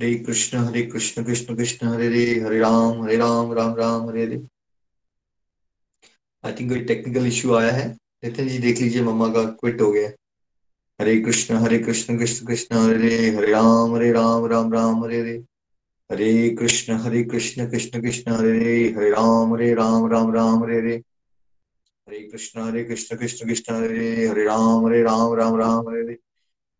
हरे 0.00 0.14
कृष्ण 0.14 0.58
हरे 0.58 0.82
कृष्ण 0.82 1.24
कृष्ण 1.24 1.56
कृष्ण 1.56 1.88
हरे 1.88 2.06
हरे 2.06 2.40
हरे 2.40 2.58
राम 2.58 3.02
हरे 3.02 3.16
राम 3.16 3.52
राम 3.52 3.74
राम 3.76 4.08
हरे 4.08 4.24
हरे 4.24 4.48
आई 6.44 6.52
थिंक 6.52 6.70
कोई 6.70 6.80
टेक्निकल 6.80 7.26
इश्यू 7.26 7.54
आया 7.54 7.72
है? 7.72 7.98
नितिन 8.24 8.48
जी 8.48 8.58
देख 8.58 8.80
लीजिए, 8.80 9.02
मम्मा 9.02 9.28
का 9.28 9.44
क्विट 9.44 9.80
हो 9.80 9.92
गया 9.92 10.10
हरे 11.00 11.20
कृष्ण 11.20 11.54
हरे 11.54 11.78
कृष्ण 11.78 12.18
कृष्ण 12.18 12.46
कृष्ण 12.46 12.76
हरे 12.76 12.96
हरे 12.96 13.30
हरे 13.30 13.52
राम 13.52 13.94
हरे 13.94 14.12
राम 14.12 14.46
राम 14.46 14.72
राम 14.72 15.04
हरे 15.04 15.20
हरे 15.20 15.44
हरे 16.12 16.50
कृष्ण 16.50 16.92
हरे 16.92 17.24
कृष्ण 17.24 17.70
कृष्ण 17.70 18.02
कृष्ण 18.02 18.32
हरे 18.32 18.58
हरे 18.58 18.92
हरे 18.92 19.10
राम 19.10 19.54
हरे 19.54 19.74
राम 19.74 20.06
राम 20.06 20.34
राम 20.34 20.64
हरे 20.64 20.78
हरे 20.78 21.02
हरे 22.08 22.18
कृष्ण 22.18 22.60
हरे 22.60 22.84
कृष्ण 22.84 23.16
कृष्ण 23.16 23.46
कृष्ण 23.46 23.74
हरे 23.74 23.86
हरे 23.86 24.26
हरे 24.26 24.44
राम 24.44 24.86
हरे 24.86 25.02
राम 25.02 25.34
राम 25.34 25.56
राम 25.56 25.88
हरे 25.88 26.02
हरे 26.02 26.27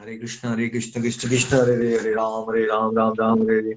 हरे 0.00 0.16
कृष्ण 0.18 0.48
हरे 0.48 0.68
कृष्ण 0.68 1.02
कृष्ण 1.02 1.28
कृष्ण 1.30 1.56
हरे 1.56 1.74
हरे 1.74 1.98
हरे 1.98 2.12
राम 2.12 2.50
हरे 2.50 2.64
राम 2.64 2.96
राम 2.98 3.12
राम 3.20 3.42
हरे 3.42 3.56
हरे। 3.56 3.70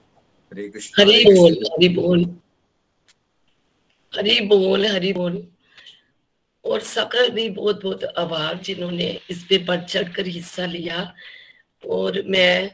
हरे 0.52 0.70
कृष्ण 0.70 1.02
हरे 1.02 1.24
बोल 1.24 1.52
हरि 1.52 1.90
बोल। 1.90 2.26
हरि 4.16 4.40
बोल 4.42 4.86
हरि 4.86 5.14
बोल। 5.14 5.48
और 6.66 6.80
सबका 6.80 7.28
भी 7.28 7.50
बहुत 7.50 7.84
बहुत 7.84 8.04
आभार 8.04 8.58
जिन्होंने 8.58 9.20
इस 9.30 9.44
पे 9.44 9.58
बढ़ 9.58 9.84
चढ़ 9.84 10.10
कर 10.10 10.28
हिस्सा 10.28 10.66
लिया। 10.66 11.14
और 11.86 12.22
मैं 12.28 12.72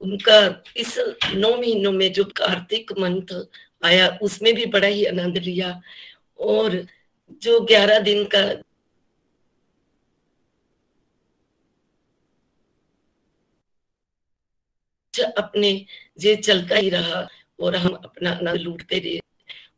उनका 0.00 0.62
इस 0.76 0.98
नौ 1.34 1.56
महीनों 1.56 1.92
में 1.92 2.12
जो 2.12 2.24
कार्तिक 2.24 2.92
मंथ 2.98 3.34
आया 3.84 4.18
उसमें 4.22 4.54
भी 4.54 4.66
बड़ा 4.66 4.88
ही 4.88 5.04
आनंद 5.04 5.38
लिया। 5.38 5.80
और 6.38 6.86
जो 7.42 7.60
ग्यारह 7.60 7.98
दिन 7.98 8.24
का 8.24 8.62
अपने 15.22 15.86
ये 16.20 16.36
चलता 16.36 16.76
ही 16.76 16.90
रहा 16.90 17.28
और 17.60 17.76
हम 17.76 17.92
अपना 17.92 18.30
आनंद 18.30 18.56
लूटते 18.56 18.98
रहे। 18.98 19.20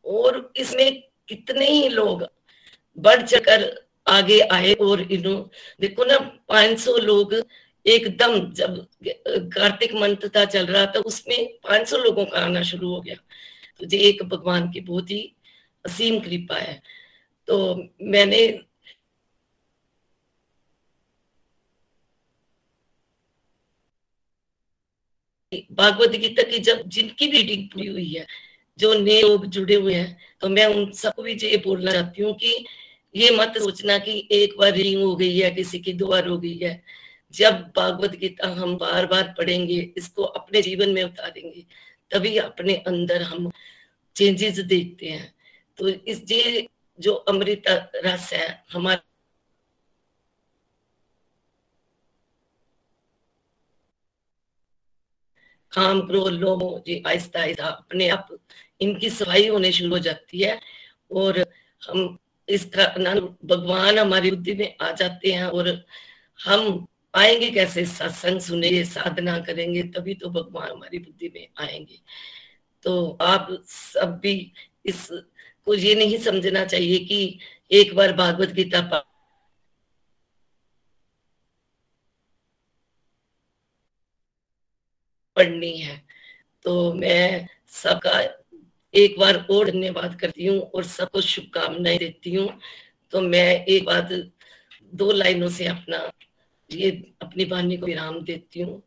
और 0.04 0.52
इसमें 0.56 1.02
कितने 1.28 1.66
ही 1.66 1.88
लोग 1.88 2.26
बढ़ 2.98 3.22
चढ़कर 3.22 3.88
आगे 4.08 4.40
आए 4.40 4.72
और 4.72 5.00
इन्हों, 5.00 5.44
देखो 5.80 6.04
ना 6.04 6.18
500 6.48 6.96
लोग 6.96 7.34
एकदम 7.86 8.52
जब 8.52 8.86
कार्तिक 9.28 9.94
मंथ 9.94 10.16
था 10.36 10.44
चल 10.44 10.66
रहा 10.66 10.86
था, 10.86 11.00
उसमें 11.00 11.58
500 11.68 11.96
लोगों 11.96 12.24
का 12.24 12.38
आना 12.38 12.62
शुरू 12.62 12.94
हो 12.94 13.00
गया। 13.00 13.14
तो 13.78 13.96
ये 13.96 13.98
एक 13.98 14.22
भगवान 14.22 14.70
की 14.70 14.80
बहुत 14.80 15.10
ही 15.10 15.34
असीम 15.84 16.20
कृपा 16.20 16.56
है। 16.56 16.82
तो 17.46 17.88
मैंने 18.02 18.60
भागवत 25.52 26.10
गीता 26.12 26.42
की 26.42 26.58
जब 26.58 26.82
जिनकी 26.86 27.26
भी 27.26 27.36
रीडिंग 27.38 27.68
पूरी 27.70 27.86
हुई 27.86 28.08
है, 28.08 28.26
जो 28.78 28.92
नए 28.94 29.20
लोग 29.22 29.46
जुड़े 29.46 29.74
हुए 29.74 29.94
हैं 29.94 30.16
तो 30.42 30.48
मैं 30.48 30.66
उन 30.66 30.90
सबको 30.92 31.22
भी 31.22 31.32
ये 31.34 31.56
बोलना 31.56 31.92
चाहती 31.92 32.22
हूँ 32.22 32.34
कि 32.34 32.64
ये 33.14 33.30
मत 33.36 33.58
सोचना 33.58 33.98
कि 33.98 34.28
एक 34.32 34.56
बार 34.58 34.72
रीडिंग 34.72 35.02
हो 35.02 35.14
गई 35.16 35.38
है, 35.38 35.50
किसी 35.50 35.78
की 35.80 35.92
दो 35.92 36.06
बार 36.06 36.26
हो 36.28 36.38
गई 36.38 36.56
है। 36.58 36.82
जब 37.34 37.54
भागवत 37.76 38.14
गीता 38.16 38.48
हम 38.50 38.76
बार 38.76 39.06
बार 39.06 39.34
पढ़ेंगे, 39.38 39.80
इसको 39.96 40.22
अपने 40.22 40.62
जीवन 40.62 40.90
में 40.90 41.02
उतारेंगे, 41.02 41.64
तभी 42.10 42.36
अपने 42.38 42.74
अंदर 42.86 43.22
हम 43.22 43.50
चेंजेस 44.16 44.58
देखते 44.58 45.06
हैं। 45.06 45.34
तो 45.78 45.88
इस 45.88 46.22
ये 46.30 46.66
जो 46.98 47.14
अमृत 47.14 47.62
रस 48.04 48.32
है, 48.32 48.64
हमारे 48.72 49.00
काम 55.78 56.00
क्रोध 56.06 56.32
लोभ 56.32 56.82
जी 56.86 57.02
आहिस्ता 57.06 57.40
आहिस्ता 57.40 57.66
अपने 57.66 58.08
आप, 58.08 58.28
इनकी 58.80 59.10
सफ़ाई 59.10 59.48
होने 59.48 59.72
शुरू 59.72 59.90
हो 59.90 59.98
जाती 59.98 60.40
है। 60.42 60.58
और 61.10 61.38
हम 61.82 62.18
इसका 62.48 62.86
भगवान 63.44 63.98
हमारी 63.98 64.30
बुद्धि 64.30 64.54
में 64.54 64.76
आ 64.80 64.92
जाते 64.92 65.32
हैं 65.32 65.44
और 65.44 65.68
हम 66.40 66.86
आएँगे 67.14 67.50
कैसे? 67.50 67.84
सत्संग 67.86 68.40
सुनेंगे, 68.40 68.84
साधना 68.84 69.38
करेंगे, 69.38 69.82
तभी 69.82 70.14
तो 70.14 70.30
भगवान 70.30 70.70
हमारी 70.70 70.98
बुद्धि 70.98 71.28
में 71.34 71.48
आएँगे। 71.58 71.98
तो 72.82 73.18
आप 73.20 73.48
सब 73.66 74.18
भी 74.22 74.52
इस 74.86 75.08
को 75.64 75.74
ये 75.74 75.94
नहीं 75.94 76.18
समझना 76.18 76.64
चाहिए 76.64 76.98
कि 76.98 77.38
एक 77.70 77.94
बार 77.94 78.12
भागवत 78.12 78.48
गीता 78.48 78.82
पढ़नी 85.38 85.76
है। 85.78 86.02
तो 86.64 86.92
मैं 86.92 87.46
सबका 87.68 88.20
एक 88.94 89.18
बार 89.18 89.46
और 89.50 89.70
धन्यवाद 89.70 90.18
करती 90.20 90.46
हूँ 90.46 90.60
और 90.60 90.84
सबको 90.84 91.20
शुभकामनाएँ 91.20 91.98
देती 91.98 92.34
हूँ। 92.34 92.48
तो 93.12 93.20
मैं 93.20 93.64
एक 93.64 93.84
बात 93.84 94.12
दो 94.94 95.10
लाइनों 95.12 95.48
से 95.48 95.66
अपना 95.66 96.10
ये 96.70 96.90
अपनी 97.22 97.44
वाणी 97.44 97.76
को 97.76 97.86
विराम 97.86 98.20
देती 98.20 98.60
हूँ। 98.60 98.82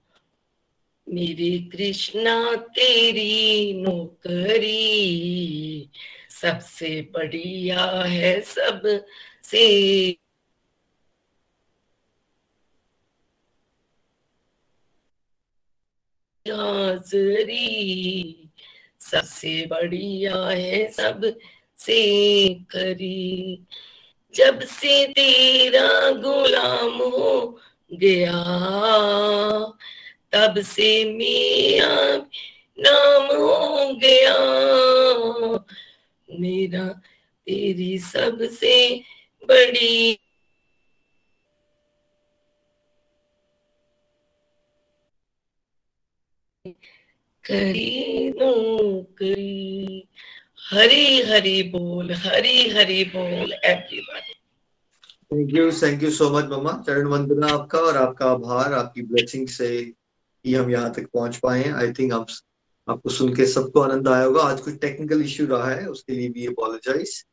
मेरे 1.08 1.58
कृष्णा 1.72 2.56
तेरी 2.56 3.74
नौकरी 3.74 4.70
सबसे 6.42 6.90
बढ़िया 7.14 7.86
है 8.02 8.40
सबसे 8.42 9.64
हाजरी 16.48 17.68
सबसे 19.00 19.66
बढ़िया 19.66 20.46
है 20.48 20.92
सबसे 20.92 22.54
करी। 22.54 23.68
जब 24.36 24.60
से 24.60 25.08
तेरा 25.08 26.12
गुलाम 26.12 26.98
हो 26.98 27.60
गया, 27.94 28.44
तब 30.32 30.62
से 30.62 31.14
मेरा 31.14 32.18
नाम 32.80 33.26
हो 33.26 33.94
गया। 33.94 34.38
मेरा 36.40 36.88
तेरी 37.48 38.00
सबसे 38.00 39.02
बड़ी 39.44 40.20
करी 47.46 48.30
नौकरी। 48.32 50.08
हरी 50.72 51.22
हरी 51.22 51.62
बोल, 51.64 52.12
हरी 52.14 52.70
हरी 52.70 53.04
बोल 53.06 53.54
everyone 53.54 54.22
thank 55.32 55.54
you 55.54 55.72
thank 55.72 56.04
you 56.04 56.12
so 56.12 56.30
much 56.30 56.46
मम्मा 56.46 56.72
चरण 56.88 57.08
वंदना 57.08 57.48
आपका 57.48 57.80
और 57.80 57.98
आपका 57.98 58.26
आभार, 58.26 58.74
आपकी 58.74 59.02
ब्लेसिंग 59.02 59.48
से 59.48 59.68
ही 60.46 60.54
हम 60.54 60.72
यहाँ 60.72 60.94
तक 60.94 61.08
पहुँच 61.14 61.38
पाए 61.38 61.64
हैं। 61.64 61.74
आई 61.74 61.92
थिंक 61.92 62.14
आप, 62.14 62.28
आपको 62.88 63.10
सुन 63.10 63.36
के 63.36 63.46
सबको 63.46 63.80
आनंद 63.80 64.08
आया 64.08 64.24
होगा। 64.24 64.44
आज 64.44 64.62
कुछ 64.62 64.80
टेक्निकल 64.80 65.22
इश्यू 65.22 65.48
रहा 65.48 65.72
है, 65.72 65.86
उसके 65.86 66.14
लिए 66.14 66.30
भी 66.30 66.48
अपोलोजाइज 66.48 67.24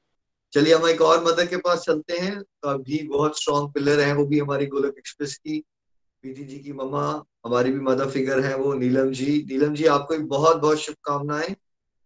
चलिए 0.52 0.74
हम 0.74 0.88
एक 0.88 1.00
और 1.02 1.24
मदर 1.24 1.46
के 1.46 1.56
पास 1.56 1.82
चलते 1.84 2.18
हैं। 2.18 2.36
अभी 2.64 3.02
बहुत 3.08 3.40
स्ट्रॉन्ग 3.40 3.72
पिलर 3.72 4.00
है, 4.00 4.12
वो 4.14 4.24
भी 4.26 4.38
हमारी 4.38 4.66
गोलक 4.66 4.94
एक्सप्रेस 4.98 5.34
की। 5.36 5.62
पीटी 6.22 6.44
जी 6.44 6.58
की 6.58 6.72
मम्मा, 6.72 7.24
हमारी 7.46 7.72
भी 7.72 7.80
मदर 7.80 8.10
फिगर 8.10 8.40
है 8.40 8.56
वो, 8.56 8.74
नीलम 8.74 9.12
जी। 9.12 9.46
नीलम 9.48 9.74
जी, 9.74 9.84
आपको 9.84 10.18
भी 10.18 10.24
बहुत 10.24 10.56
बहुत 10.56 10.78
शुभकामनाएँ। 10.78 11.56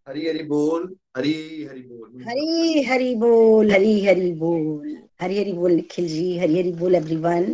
हरी 0.07 0.27
हरी 0.27 0.43
बोल। 0.43 0.95
हरी 1.17 1.63
हरी 1.63 1.81
बोल। 1.81 2.23
हरी 2.23 2.83
हरी 2.83 3.15
बोल, 3.15 3.71
हरी 3.71 4.05
हरी 4.05 4.31
बोल। 4.33 5.03
हरी 5.21 5.39
हरी 5.39 5.53
बोल, 5.53 5.71
निखिल 5.71 6.07
जी। 6.07 6.37
हरी 6.37 6.59
हरी 6.59 6.71
बोल 6.71 6.95
एवरीवन 6.95 7.53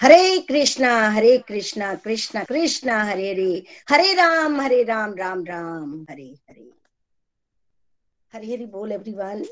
हरे 0.00 0.38
कृष्णा 0.38 1.10
हरे 1.10 1.38
कृष्णा 1.38 1.94
कृष्णा 1.94 2.44
कृष्णा, 2.44 3.04
हरे 3.04 3.32
हरे। 3.32 3.64
हरे 3.88 4.14
राम 4.14 4.60
हरे 4.60 4.82
राम 4.82 5.14
राम 5.14 5.44
राम। 5.44 6.06
हरे 6.10 6.36
हरे। 6.50 6.70
हरी 8.32 8.52
हरी 8.52 8.66
बोल 8.66 8.92
एवरीवन 8.92 9.44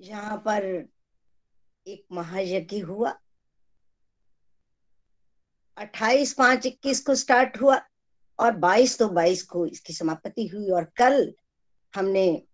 यहाँ 0.00 0.36
पर 0.36 0.88
एक 1.86 2.04
महायज्ञ 2.12 2.80
हुआ। 2.80 3.18
अट्ठाईस, 5.78 6.32
पाँच, 6.32 6.66
इक्कीस 6.66 7.00
को 7.00 7.14
स्टार्ट 7.14 7.60
हुआ 7.60 7.80
और 8.38 8.56
बाईस 8.56 8.98
तो 8.98 9.08
बाईस 9.08 9.42
को 9.42 9.66
इसकी 9.66 9.92
समाप्ति 9.92 10.46
हुई 10.46 10.70
और 10.70 10.84
कल 10.84 11.34
हमने 11.94 12.46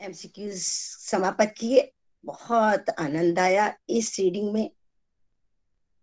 एमसीक्यूज 0.00 0.54
समाप्त 0.56 1.54
किए। 1.58 1.92
बहुत 2.24 2.90
आनंद 2.90 3.38
आया 3.38 3.76
इस 3.88 4.16
रीडिंग 4.18 4.52
में। 4.52 4.70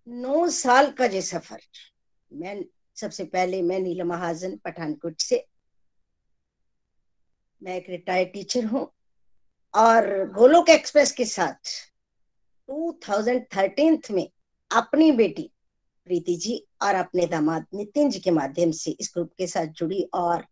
नौ 0.08 0.50
साल 0.50 0.92
का 0.92 1.08
जो 1.08 1.22
सफ़र। 1.22 1.62
मैं 2.34 2.66
सबसे 2.96 3.24
पहले 3.24 3.62
मैं 3.62 3.80
नीलम 3.80 4.08
महाजन 4.08 4.58
पठानकोट 4.58 5.22
से। 5.22 5.48
मैं 7.64 7.76
एक 7.76 7.90
रिटायर्ड 7.90 8.34
टीचर 8.34 8.66
हूँ 8.66 8.92
और 9.74 10.30
गोलोक 10.32 10.70
एक्सप्रेस 10.70 11.12
के 11.12 11.26
साथ 11.26 11.70
2013 12.70 14.12
में 14.12 14.30
अपनी 14.72 15.12
बेटी 15.12 15.52
प्रीति 16.12 16.36
जी 16.36 16.68
और 16.82 16.96
अपने 16.96 17.26
दामाद 17.26 17.66
नितिन 17.74 18.10
जी 18.10 18.20
के 18.20 18.32
माध्यम 18.32 18.72
से 18.72 18.92
इस 18.92 19.12
ग्रुप 19.14 19.32
के 19.38 19.48
साथ 19.48 19.66
जुड़ी 19.66 20.10
और 20.14 20.46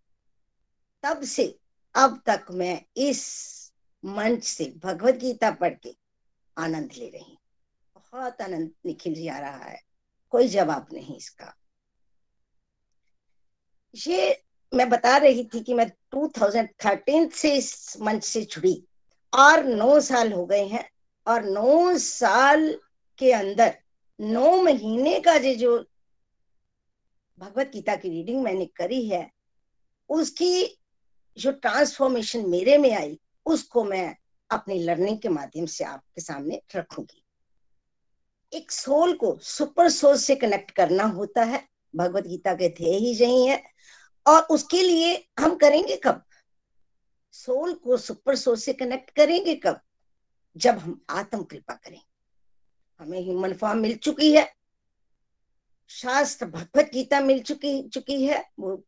तब 1.03 1.21
से 1.21 1.59
अब 1.95 2.21
तक 2.25 2.45
मैं 2.51 2.81
इस 2.97 3.23
मंच 4.05 4.43
से 4.43 4.73
भगवत 4.83 5.15
गीता 5.15 5.51
पढ़ 5.51 5.73
के 5.73 5.95
आनंद 6.57 6.91
ले 6.97 7.09
रही 7.09 7.37
बहुत 7.95 8.41
आनंद 8.41 8.71
निखिल 8.85 9.13
जी 9.13 9.27
आ 9.27 9.39
रहा 9.39 9.65
है। 9.65 9.81
कोई 10.29 10.47
जवाब 10.47 10.87
नहीं 10.93 11.17
इसका। 11.17 11.53
ये 14.07 14.43
मैं 14.73 14.89
बता 14.89 15.17
रही 15.17 15.43
थी 15.43 15.59
कि 15.59 15.73
मैं 15.73 15.91
2013 16.15 17.31
से 17.31 17.55
इस 17.55 17.97
मंच 18.01 18.23
से 18.23 18.41
जुड़ी 18.41 18.83
और 19.33 19.65
नौ 19.65 19.99
साल 19.99 20.33
हो 20.33 20.45
गए 20.45 20.65
हैं 20.65 20.89
और 21.27 21.43
नौ 21.43 21.97
साल 21.97 22.81
के 23.17 23.31
अंदर 23.33 23.77
नौ 24.21 24.61
महीने 24.61 25.19
का 25.19 25.37
जो 25.37 25.53
जो 25.55 25.85
भगवत 27.39 27.71
गीता 27.73 27.95
की 27.95 28.09
रीडिंग 28.09 28.43
मैंने 28.43 28.65
करी 28.65 29.09
है, 29.09 29.31
उसकी 30.09 30.81
जो 31.37 31.51
ट्रांसफॉर्मेशन 31.51 32.49
मेरे 32.49 32.77
में 32.77 32.93
आई, 32.93 33.19
उसको 33.45 33.83
मैं 33.83 34.15
अपनी 34.49 34.83
लर्निंग 34.83 35.19
के 35.19 35.29
माध्यम 35.29 35.65
से 35.65 35.83
आपके 35.83 36.21
सामने 36.21 36.61
रखूँगी। 36.75 37.23
एक 38.53 38.71
सोल 38.71 39.13
को 39.13 39.39
सुपर 39.41 39.89
सोल 39.89 40.17
से 40.17 40.35
कनेक्ट 40.35 40.71
करना 40.71 41.03
होता 41.03 41.43
है, 41.43 41.67
भगवत 41.95 42.27
गीता 42.27 42.53
के 42.53 42.69
थे 42.69 42.95
ही 42.95 43.13
यही 43.13 43.45
है, 43.45 43.63
और 44.27 44.41
उसके 44.41 44.83
लिए 44.83 45.27
हम 45.39 45.55
करेंगे 45.55 45.95
कब? 45.95 46.23
सोल 47.31 47.73
को 47.73 47.97
सुपर 47.97 48.35
सोल 48.35 48.55
से 48.55 48.73
कनेक्ट 48.73 49.09
करेंगे 49.09 49.55
कब? 49.55 49.79
जब 50.57 50.77
हम 50.77 51.05
आत्म 51.09 51.43
कृपा 51.43 51.73
करें 51.73 52.01
हमें 52.99 53.19
ह्यूमन 53.21 53.53
फॉर्म 53.53 53.79
मिल 53.79 53.95
चुकी 53.97 54.31
है। 54.35 54.47
शास्त्र 55.89 56.45
भगवत 56.45 56.89
गीता 56.93 57.19
मिल 57.19 57.41
चुकी 57.41 57.81
चुकी 57.89 58.25
है। 58.25 58.43
वो 58.59 58.83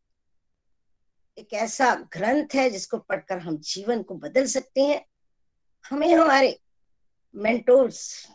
एक 1.38 1.52
ऐसा 1.52 1.94
ग्रंथ 2.12 2.54
है 2.54 2.68
जिसको 2.70 2.98
पढ़कर 2.98 3.38
हम 3.38 3.56
जीवन 3.56 4.02
को 4.02 4.14
बदल 4.14 4.46
सकते 4.46 4.80
हैं। 4.80 5.04
हमें 5.90 6.14
हमारे 6.14 6.58
मेंटोर्स 7.34 8.28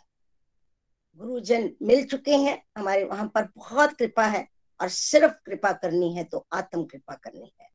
गुरुजन 1.20 1.70
मिल 1.82 2.04
चुके 2.06 2.36
हैं। 2.36 2.62
हमारे 2.78 3.04
वहाँ 3.04 3.32
पर 3.36 3.48
बहुत 3.58 3.94
कृपा 3.94 4.26
है 4.26 4.48
और 4.80 4.90
सिर्फ़ 4.90 5.34
कृपा 5.46 5.72
करनी 5.72 6.14
है 6.14 6.24
तो 6.24 6.46
आत्म 6.54 6.84
कृपा 6.84 7.16
करनी 7.16 7.52
है। 7.62 7.70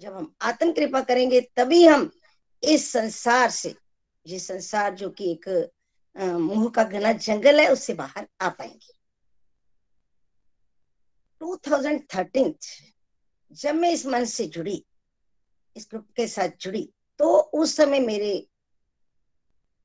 जब 0.00 0.16
हम 0.16 0.34
आत्म 0.42 0.72
कृपा 0.72 1.00
करेंगे 1.00 1.40
तभी 1.56 1.84
हम 1.86 2.10
इस 2.62 2.90
संसार 2.92 3.50
से 3.50 3.74
ये 4.26 4.38
संसार 4.38 4.94
जो 4.94 5.10
कि 5.10 5.30
एक 5.32 5.48
मुँह 6.16 6.68
का 6.70 6.84
घना 6.84 7.12
जंगल 7.12 7.60
है, 7.60 7.68
उससे 7.68 7.94
बाहर 7.94 8.26
आ 8.40 8.48
पाएँगे। 8.48 8.92
2013 11.40 12.54
जब 13.52 13.74
मैं 13.74 13.90
इस 13.92 14.06
मंच 14.06 14.28
से 14.28 14.46
जुड़ी, 14.46 14.84
इस 15.76 15.86
ग्रुप 15.90 16.06
के 16.16 16.26
साथ 16.26 16.48
जुड़ी 16.60 16.88
तो 17.20 17.36
उस 17.54 17.76
समय 17.76 18.00
मेरे 18.00 18.46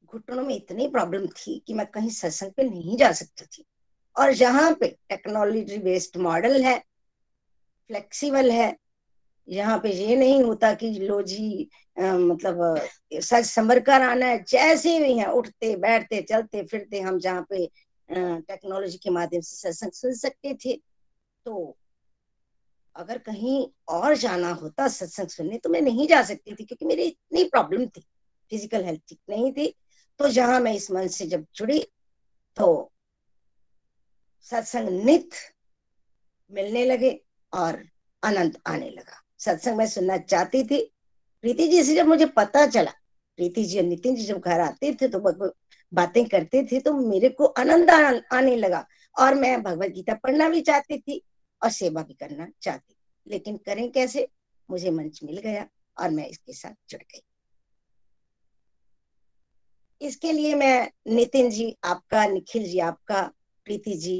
घुटनों 0.05 0.43
में 0.43 0.55
इतनी 0.55 0.87
प्रॉब्लम 0.87 1.27
थी 1.27 1.57
कि 1.67 1.73
मैं 1.73 1.85
कहीं 1.85 2.09
सत्संग 2.09 2.51
पे 2.51 2.63
नहीं 2.63 2.97
जा 2.97 3.11
सकती 3.11 3.45
थी। 3.45 3.65
और 4.15 4.33
जहाँ 4.33 4.73
पे 4.73 4.87
टेक्नोलॉजी 5.09 5.77
बेस्ड 5.77 6.17
मॉडल 6.17 6.63
है 6.63 6.77
फ्लेक्सिबल 7.89 8.51
है 8.51 8.71
यहाँ 9.47 9.77
पे 9.79 9.89
ये 9.93 10.15
नहीं 10.15 10.41
होता 10.43 10.73
कि 10.73 10.89
लो 10.99 11.21
जी 11.21 11.69
आ, 11.97 12.11
मतलब 12.13 12.87
सच 13.13 13.45
संभर 13.45 13.79
कर 13.79 14.01
आना 14.01 14.25
है। 14.25 14.43
जैसे 14.43 14.99
भी 14.99 15.17
है 15.17 15.31
उठते 15.33 15.75
बैठते 15.75 16.21
चलते 16.21 16.63
फिरते 16.63 16.99
हम 16.99 17.19
जहाँ 17.19 17.45
पे 17.49 17.65
टेक्नोलॉजी 18.09 18.97
के 18.97 19.09
माध्यम 19.09 19.41
से 19.41 19.55
सत्संग 19.57 19.91
सुन 19.91 20.13
सकते 20.15 20.53
थे। 20.65 20.75
तो 21.45 21.77
अगर 22.95 23.17
कहीं 23.17 23.65
और 23.89 24.15
जाना 24.17 24.51
होता 24.53 24.87
सत्संग 24.87 25.27
सुनने 25.27 25.57
तो 25.57 25.69
मैं 25.69 25.81
नहीं 25.81 26.07
जा 26.07 26.21
सकती 26.23 26.55
थी 26.55 26.63
क्योंकि 26.63 26.85
मेरी 26.85 27.03
इतनी 27.03 27.43
प्रॉब्लम 27.43 27.85
थी। 27.87 28.01
फ़िज़िकल 28.51 28.83
हेल्थ 28.83 29.01
ठीक 29.09 29.19
नहीं 29.29 29.51
थी। 29.53 29.73
तो 30.19 30.29
जहाँ 30.29 30.59
मैं 30.59 30.73
इस 30.73 30.89
मन 30.91 31.07
से 31.07 31.25
जब 31.25 31.45
जुड़ी 31.55 31.79
तो 32.57 32.91
सत्संग 34.47 34.89
नित 35.05 35.29
मिलने 36.51 36.85
लगे 36.85 37.19
और 37.53 37.83
आनंद 38.23 38.57
आने 38.67 38.89
लगा। 38.89 39.21
सत्संग 39.47 39.77
मैं 39.77 39.87
सुनना 39.87 40.17
चाहती 40.19 40.63
थी। 40.63 40.81
प्रीति 41.43 41.67
जी 41.67 41.83
से 41.83 41.95
जब 41.95 42.07
मुझे 42.07 42.25
पता 42.27 42.65
चला, 42.67 42.91
प्रीति 43.39 43.63
जी 43.65 43.77
और 43.79 43.85
नितिन 43.85 44.15
जी 44.15 44.23
जब 44.25 44.39
घर 44.39 44.59
आते 44.61 44.93
थे 45.01 45.07
तो 45.07 45.19
बातें 45.91 46.25
करते 46.27 46.63
थे 46.71 46.79
तो 46.79 46.93
मेरे 46.93 47.29
को 47.29 47.45
आनंद 47.45 47.89
आने 48.33 48.55
लगा। 48.55 48.85
और 49.15 49.35
मैं 49.35 49.61
भगवत 49.63 49.91
गीता 49.91 50.13
पढ़ना 50.13 50.49
भी 50.49 50.61
चाहती 50.61 50.97
थी 50.99 51.21
और 51.61 51.69
सेवा 51.71 52.01
भी 52.03 52.13
करना 52.13 52.47
चाहती 52.61 52.95
लेकिन 53.27 53.57
करें 53.57 53.89
कैसे? 53.91 54.27
मुझे 54.69 54.91
मंच 54.91 55.19
मिल 55.23 55.37
गया 55.37 55.67
और 55.97 56.09
मैं 56.09 56.27
इसके 56.27 56.53
साथ 56.53 56.73
जुड़ 56.89 57.01
गई। 57.01 57.21
इसके 60.01 60.31
लिए 60.31 60.55
मैं, 60.55 60.89
नितिन 61.07 61.49
जी, 61.49 61.75
आपका, 61.83 62.25
निखिल 62.25 62.63
जी, 62.63 62.79
आपका, 62.79 63.21
प्रीति 63.65 63.93
जी 63.93 64.19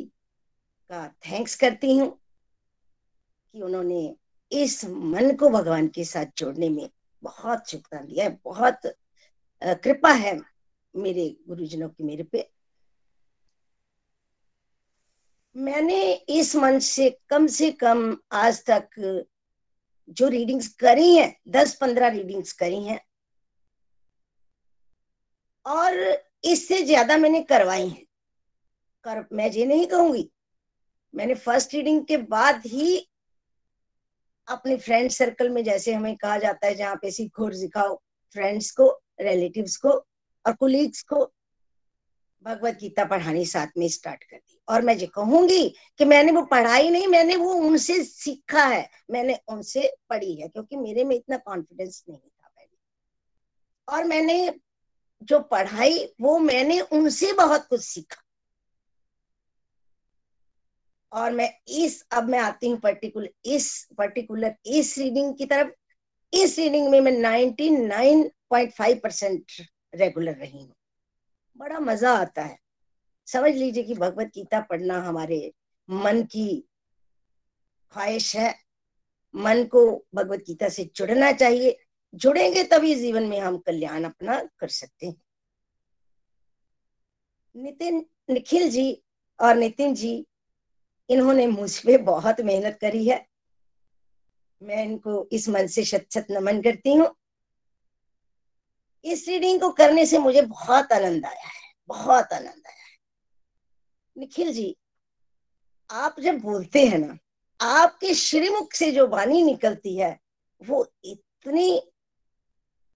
का 0.91 1.07
थैंक्स 1.25 1.55
करती 1.55 1.97
हूँ 1.97 2.09
कि 3.53 3.61
उन्होंने 3.61 4.15
इस 4.51 4.83
मन 4.86 5.36
को 5.36 5.49
भगवान 5.49 5.88
के 5.88 6.03
साथ 6.05 6.25
जोड़ने 6.38 6.69
में 6.69 6.89
बहुत 7.23 7.73
योगदान 7.73 8.05
दिया 8.05 8.25
है, 8.25 8.38
बहुत 8.45 8.79
कृपा 9.83 10.12
है 10.12 10.39
मेरे 10.93 11.29
गुरुजनों 11.47 11.89
की 11.89 12.03
मेरे 12.03 12.23
पे। 12.23 12.49
मैंने 15.55 16.13
इस 16.13 16.55
मंच 16.55 16.83
से 16.83 17.10
कम 17.29 17.47
से 17.49 17.71
कम 17.73 18.17
आज 18.33 18.63
तक 18.69 18.89
जो 20.10 20.27
रीडिंग्स 20.29 20.67
करी 20.75 21.15
हैं 21.15 21.36
दस 21.49 21.75
पंद्रह 21.75 22.07
रीडिंग्स 22.07 22.51
करी 22.53 22.83
हैं, 22.83 22.99
और 25.65 25.97
इससे 26.45 26.81
ज़्यादा 26.83 27.17
मैंने 27.17 27.41
करवाई 27.43 27.88
हैं। 27.88 28.05
कर, 29.05 29.25
मैं 29.31 29.49
ये 29.51 29.65
नहीं 29.65 29.88
कहूँगी, 29.88 30.29
मैंने 31.13 31.33
फ़र्स्ट 31.36 31.73
रीडिंग 31.73 32.05
के 32.05 32.17
बाद 32.17 32.62
ही 32.65 33.07
अपने 34.47 34.77
फ्रेंड 34.77 35.10
सर्कल 35.10 35.49
में 35.49 35.63
जैसे 35.63 35.93
हमें 35.93 36.15
कहा 36.15 36.38
जाता 36.38 36.67
है, 36.67 36.75
जहाँ 36.75 36.95
पे 36.95 37.12
सीखो 37.12 37.43
और 37.43 37.53
सिखाओ 37.53 37.95
फ्रेंड्स 38.33 38.71
को 38.71 39.01
रिलेटिव्स 39.21 39.77
को 39.77 39.89
और 40.45 40.53
कुलीग्स 40.53 41.01
को 41.01 41.33
भगवत 42.43 42.77
गीता 42.81 43.05
पढ़ानी 43.05 43.45
साथ 43.45 43.67
में 43.77 43.88
स्टार्ट 43.88 44.23
कर 44.23 44.38
दी। 44.38 44.60
और 44.69 44.81
मैं 44.81 44.95
ये 44.95 45.05
कहूँगी 45.05 45.75
कि 45.97 46.05
मैंने 46.05 46.31
वो 46.31 46.41
पढ़ाई 46.41 46.89
नहीं, 46.89 47.07
मैंने 47.07 47.36
वो 47.36 47.53
उनसे 47.53 48.03
सीखा 48.03 48.63
है, 48.63 48.89
मैंने 49.12 49.39
उनसे 49.47 49.97
पढ़ी 50.10 50.36
है, 50.36 50.47
क्योंकि 50.47 50.75
मेरे 50.75 51.03
में 51.03 51.15
इतना 51.15 51.38
कॉन्फिडेंस 51.38 52.03
नहीं 52.10 52.19
था 52.19 52.47
पहले। 52.47 52.77
और 53.88 54.03
मैंने 54.03 54.60
जो 55.23 55.39
पढ़ाई, 55.39 56.13
वो 56.21 56.39
मैंने 56.39 56.81
उनसे 56.81 57.33
बहुत 57.33 57.65
कुछ 57.65 57.81
सीखा। 57.81 58.23
और 61.12 61.32
मैं 61.32 61.54
इस, 61.67 62.08
अब 62.12 62.30
मैं 62.30 62.39
आती 62.39 62.70
हूँ 62.70 62.80
पर्टिकुलर 62.80 63.30
इस 63.46 63.88
पर्टिकुलर 63.98 64.56
इस 64.65 64.98
रीडिंग 64.98 65.38
की 65.38 65.46
तरफ़। 65.46 65.72
इस 66.34 66.60
रीडिंग 66.60 66.89
में 66.89 67.02
मैं 67.02 67.12
99.5 67.12 69.00
परसेंट 69.04 69.46
रेगुलर 69.96 70.34
रही 70.34 70.62
हूँ। 70.62 70.76
बड़ा 71.58 71.80
मज़ा 71.80 72.17
आता 72.17 72.43
है। 72.43 72.60
समझ 73.26 73.56
लीजिए 73.56 73.84
कि 73.84 73.93
भगवत 73.93 74.28
गीता 74.28 74.60
पढ़ना 74.62 75.02
हमारे 75.02 75.54
मन 75.89 76.24
की 76.24 76.63
ख्वाहिश 77.91 78.36
है। 78.36 78.56
मन 79.36 79.63
को 79.63 80.06
भगवत 80.15 80.39
गीता 80.39 80.70
से 80.70 80.91
जुड़ना 80.96 81.32
चाहिए। 81.32 81.80
जुड़ेंगे 82.15 82.63
तभी 82.63 82.96
जीवन 82.96 83.24
में 83.24 83.39
हम 83.39 83.58
कल्याण 83.58 84.04
अपना 84.04 84.50
कर 84.60 84.67
सकते 84.67 85.08
हैं। 85.08 85.22
नितिन, 87.56 88.06
निखिल 88.30 88.70
जी 88.70 89.04
और 89.39 89.56
नितिन 89.56 89.93
जी 89.93 90.28
इन्होंने 91.10 91.48
मुझ 91.48 91.78
पे 91.80 91.98
बहुत 91.98 92.41
मेहनत 92.41 92.78
करी 92.82 93.08
है। 93.08 93.26
मैं 94.62 94.84
इनको 94.86 95.28
इस 95.32 95.48
मन 95.50 95.67
से 95.67 95.84
शत 95.84 96.08
शत 96.13 96.28
नमन 96.32 96.62
करती 96.62 96.93
हूँ। 96.93 97.10
इस 99.06 99.28
रीडिंग 99.28 99.62
को 99.62 99.70
करने 99.70 100.06
से 100.06 100.17
मुझे 100.17 100.41
बहुत 100.41 100.91
आनंद 100.91 101.26
आया 101.26 101.48
है, 101.48 101.74
बहुत 101.88 102.34
आनंद 102.34 102.67
आया 102.67 102.84
है। 102.84 102.98
निखिल 104.15 104.54
जी, 104.54 104.76
आप 105.89 106.20
जब 106.20 106.39
बोलते 106.39 106.86
हैं 106.86 106.98
ना, 106.98 107.17
आपके 107.60 108.13
श्रीमुख 108.13 108.74
से 108.74 108.91
जो 108.91 109.08
वाणी 109.08 109.43
निकलती 109.43 109.96
है, 109.98 110.20
वो 110.62 110.86
इतनी 111.06 111.80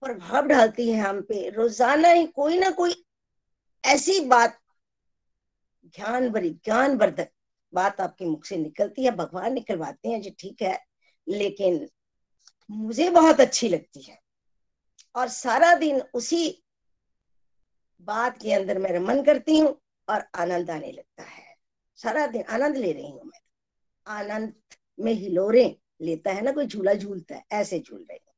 प्रभाव 0.04 0.48
डालती 0.48 0.92
है 0.92 1.00
हम 1.00 1.22
पे। 1.22 1.50
रोज़ाना 1.50 2.10
ही 2.10 2.26
कोई 2.26 2.58
ना 2.60 2.70
कोई 2.70 3.04
ऐसी 3.84 4.20
बात 4.20 4.58
ज्ञान 5.96 6.30
भरी 6.30 6.50
ज्ञान 6.66 6.98
वर्धक 6.98 7.30
बात 7.74 8.02
आपके 8.02 8.26
मुख 8.26 8.46
से 8.46 8.58
निकलती 8.58 9.06
है, 9.06 9.12
भगवान 9.12 9.54
निकलवाते 9.54 10.10
हैं, 10.10 10.22
जी 10.22 10.36
ठीक 10.40 10.62
है, 10.62 10.80
लेकिन 11.30 11.90
मुझे 12.72 13.10
बहुत 13.10 13.40
अच्छी 13.40 13.70
लगती 13.70 14.02
है। 14.02 14.20
और 15.16 15.28
सारा 15.28 15.76
दिन 15.76 16.02
उसी 16.14 16.64
बात 18.02 18.42
के 18.42 18.54
अंदर 18.54 18.78
मैं 18.78 18.92
रमन 18.92 19.24
करती 19.24 19.60
हूँ 19.60 19.82
और 20.10 20.24
आनंद 20.36 20.70
आने 20.70 20.92
लगता 20.92 21.24
है। 21.24 21.56
सारा 21.96 22.28
दिन 22.28 22.42
आनंद 22.42 22.78
ले 22.78 22.92
रही 22.92 23.12
हूँ 23.12 23.24
मैं। 23.26 23.40
आनंद 24.08 24.54
में 25.00 25.14
हिलोरे 25.14 25.78
लेता 26.02 26.32
है 26.32 26.42
ना, 26.42 26.52
कोई 26.52 26.68
झूला 26.68 26.94
झूलता 26.94 27.36
है, 27.36 27.46
ऐसे 27.52 27.80
झूल 27.80 28.06
रही 28.12 28.18
हूँ। 28.18 28.32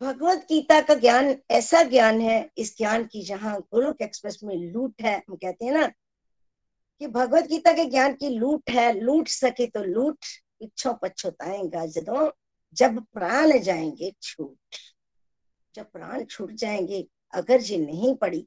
भगवत 0.00 0.38
गीता 0.38 0.80
का 0.80 0.94
ज्ञान, 0.94 1.36
ऐसा 1.50 1.82
ज्ञान 1.82 2.20
है, 2.20 2.50
इस 2.58 2.76
ज्ञान 2.78 3.04
की 3.04 3.22
जहाँ 3.22 3.60
गोलोक 3.60 4.02
एक्सप्रेस 4.02 4.40
में 4.44 4.56
लूट 4.56 5.02
है, 5.02 5.22
हम 5.28 5.36
कहते 5.36 5.64
हैं 5.64 5.72
ना 5.72 5.92
कि 7.00 7.06
भगवत 7.06 7.46
गीता 7.46 7.72
के 7.72 7.84
ज्ञान 7.84 8.14
की 8.14 8.28
लूट 8.28 8.70
है, 8.70 8.92
लूट 9.00 9.28
सके 9.28 9.66
तो 9.66 9.82
लूट, 9.84 10.18
इच्छो 10.60 10.92
पछुताएगा 11.02 11.84
जदों 11.86 12.28
जब 12.76 13.00
प्राण 13.14 13.58
जाएँगे 13.58 14.12
छूट। 14.22 14.76
जब 15.74 15.90
प्राण 15.92 16.24
छूट 16.24 16.52
जाएँगे, 16.52 17.06
अगर 17.32 17.60
ये 17.62 17.76
नहीं 17.78 18.14
पड़ी, 18.16 18.46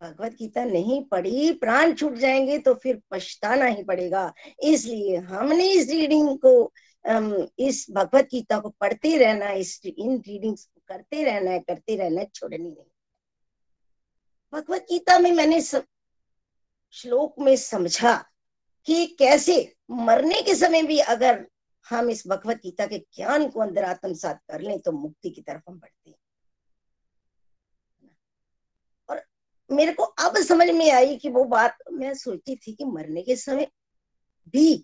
भगवत 0.00 0.32
गीता 0.32 0.64
नहीं 0.64 1.02
पढ़ी 1.04 1.52
प्राण 1.54 1.94
छूट 1.94 2.14
जाएँगे 2.14 2.58
तो 2.58 2.74
फिर 2.74 3.00
पछताना 3.10 3.64
ही 3.64 3.82
पड़ेगा। 3.84 4.32
इसलिए 4.62 5.16
हमने 5.16 5.70
इस 5.72 5.90
रीडिंग 5.90 6.38
को 6.44 6.72
इस 7.58 7.86
भगवत 7.90 8.28
गीता 8.32 8.58
को 8.60 8.68
पढ़ते 8.70 9.16
रहना, 9.18 9.50
इस 9.50 9.80
इन 9.86 10.16
रीडिंग्स 10.18 10.64
को 10.64 10.80
करते 10.88 11.24
रहना 11.24 11.50
है, 11.50 11.58
करते 11.60 11.96
रहना 11.96 12.24
छोड़नी 12.24 12.58
नहीं। 12.58 12.90
भगवत 14.52 14.86
गीता 14.90 15.18
में 15.18 15.30
मैंने 15.32 15.60
सब 15.60 15.84
श्लोक 16.92 17.34
में 17.38 17.54
समझा 17.56 18.14
कि 18.88 19.06
कैसे 19.18 19.56
मरने 19.90 20.40
के 20.42 20.54
समय 20.54 20.82
भी 20.82 20.98
अगर 20.98 21.46
हम 21.86 22.10
इस 22.10 22.26
भगवत 22.28 22.56
गीता 22.56 22.86
के 22.86 22.98
ज्ञान 22.98 23.48
को 23.48 23.60
अंदर 23.60 23.84
आत्मसात 23.84 24.40
कर 24.50 24.60
लें 24.60 24.78
तो 24.80 24.92
मुक्ति 24.92 25.30
की 25.30 25.40
तरफ़ 25.40 25.62
हम 25.68 25.78
बढ़ते 25.78 26.10
हैं। 26.10 26.16
और 29.08 29.22
मेरे 29.70 29.92
को 29.92 30.02
अब 30.02 30.36
समझ 30.38 30.68
में 30.70 30.90
आई 30.90 31.16
कि 31.16 31.28
वो 31.28 31.44
बात 31.44 31.76
मैं 31.92 32.14
सोचती 32.14 32.56
थी 32.56 32.72
कि 32.72 32.84
मरने 32.84 33.22
के 33.22 33.36
समय 33.36 33.66
भी 34.52 34.74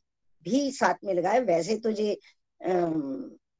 भी 0.46 0.70
साथ 0.72 0.94
में 1.04 1.14
लगाए। 1.14 1.40
वैसे 1.40 1.76
तो 1.78 1.92
जे 1.92 2.12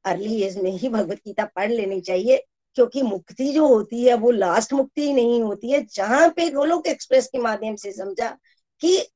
अर्ली 0.05 0.41
एज 0.43 0.57
में 0.57 0.71
ही 0.71 0.89
भगवत 0.89 1.17
गीता 1.17 1.45
पढ़ 1.45 1.71
लेनी 1.71 2.01
चाहिए। 2.01 2.43
क्योंकि 2.77 3.01
मुक्ति 3.01 3.51
जो 3.53 3.67
होती 3.67 4.03
है, 4.05 4.13
वो 4.13 4.31
लास्ट 4.31 4.73
मुक्ति 4.73 5.01
ही 5.01 5.13
नहीं 5.13 5.41
होती 5.43 5.71
है। 5.71 5.85
जहाँ 5.85 6.29
पे 6.29 6.49
गोलोक 6.49 6.87
एक्सप्रेस 6.87 7.27
के 7.27 7.37
माध्यम 7.37 7.75
से 7.75 7.91
समझा 7.91 8.37
कि 8.81 9.07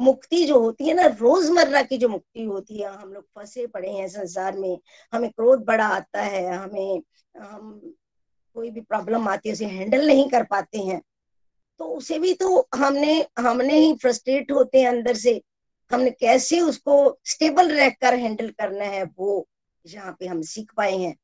मुक्ति 0.00 0.44
जो 0.44 0.60
होती 0.60 0.88
है 0.88 0.94
ना, 0.94 1.06
रोज़मर्रा 1.06 1.82
की 1.82 1.98
जो 1.98 2.08
मुक्ति 2.08 2.44
होती 2.44 2.78
है, 2.78 2.88
हम 2.88 3.12
लोग 3.12 3.24
फंसे 3.24 3.66
पड़े 3.66 3.90
हैं 3.90 4.08
संसार 4.08 4.58
में, 4.58 4.78
हमें 5.12 5.30
क्रोध 5.30 5.64
बड़ा 5.64 5.86
आता 5.86 6.22
है, 6.22 6.56
हमें, 6.56 7.02
हम 7.40 7.94
कोई 8.54 8.70
भी 8.70 8.80
प्रॉब्लम 8.80 9.28
आती 9.28 9.48
है, 9.48 9.52
उसे 9.52 9.64
हैंडल 9.64 10.06
नहीं 10.06 10.28
कर 10.30 10.42
पाते 10.42 10.78
हैं। 10.78 11.02
तो 11.78 11.84
उसे 11.84 12.18
भी 12.18 12.34
तो 12.34 12.68
हमने 12.74 13.26
हमने 13.38 13.78
ही 13.78 13.94
फ्रस्ट्रेट 13.94 14.52
होते 14.52 14.80
हैं 14.80 14.88
अंदर 14.88 15.14
से। 15.14 15.42
हमने 15.92 16.10
कैसे 16.10 16.60
उसको 16.60 17.18
स्टेबल 17.24 17.70
रहकर 17.70 18.14
हैंडल 18.14 18.50
करना 18.50 18.84
है, 18.84 19.04
वो 19.04 19.48
यहाँ 19.86 20.16
पे 20.20 20.26
हम 20.26 20.42
सीख 20.42 20.72
पाए 20.76 20.96
हैं। 20.96 21.16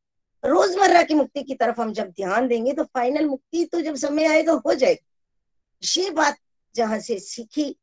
रोज़मर्रा 0.46 1.02
की 1.02 1.14
मुक्ति 1.14 1.42
की 1.42 1.54
तरफ़ 1.54 1.80
हम 1.80 1.92
जब 1.92 2.10
ध्यान 2.10 2.48
देंगे 2.48 2.72
तो 2.72 2.84
फाइनल 2.84 3.26
मुक्ति 3.26 3.64
तो 3.64 3.80
जब 3.80 3.94
समय 3.96 4.26
आएगा, 4.26 4.52
हो 4.56 4.74
जाएगी। 4.74 6.00
ये 6.00 6.10
बात 6.10 6.36
जहाँ 6.74 6.98
से 7.00 7.18
सीखी, 7.18 7.76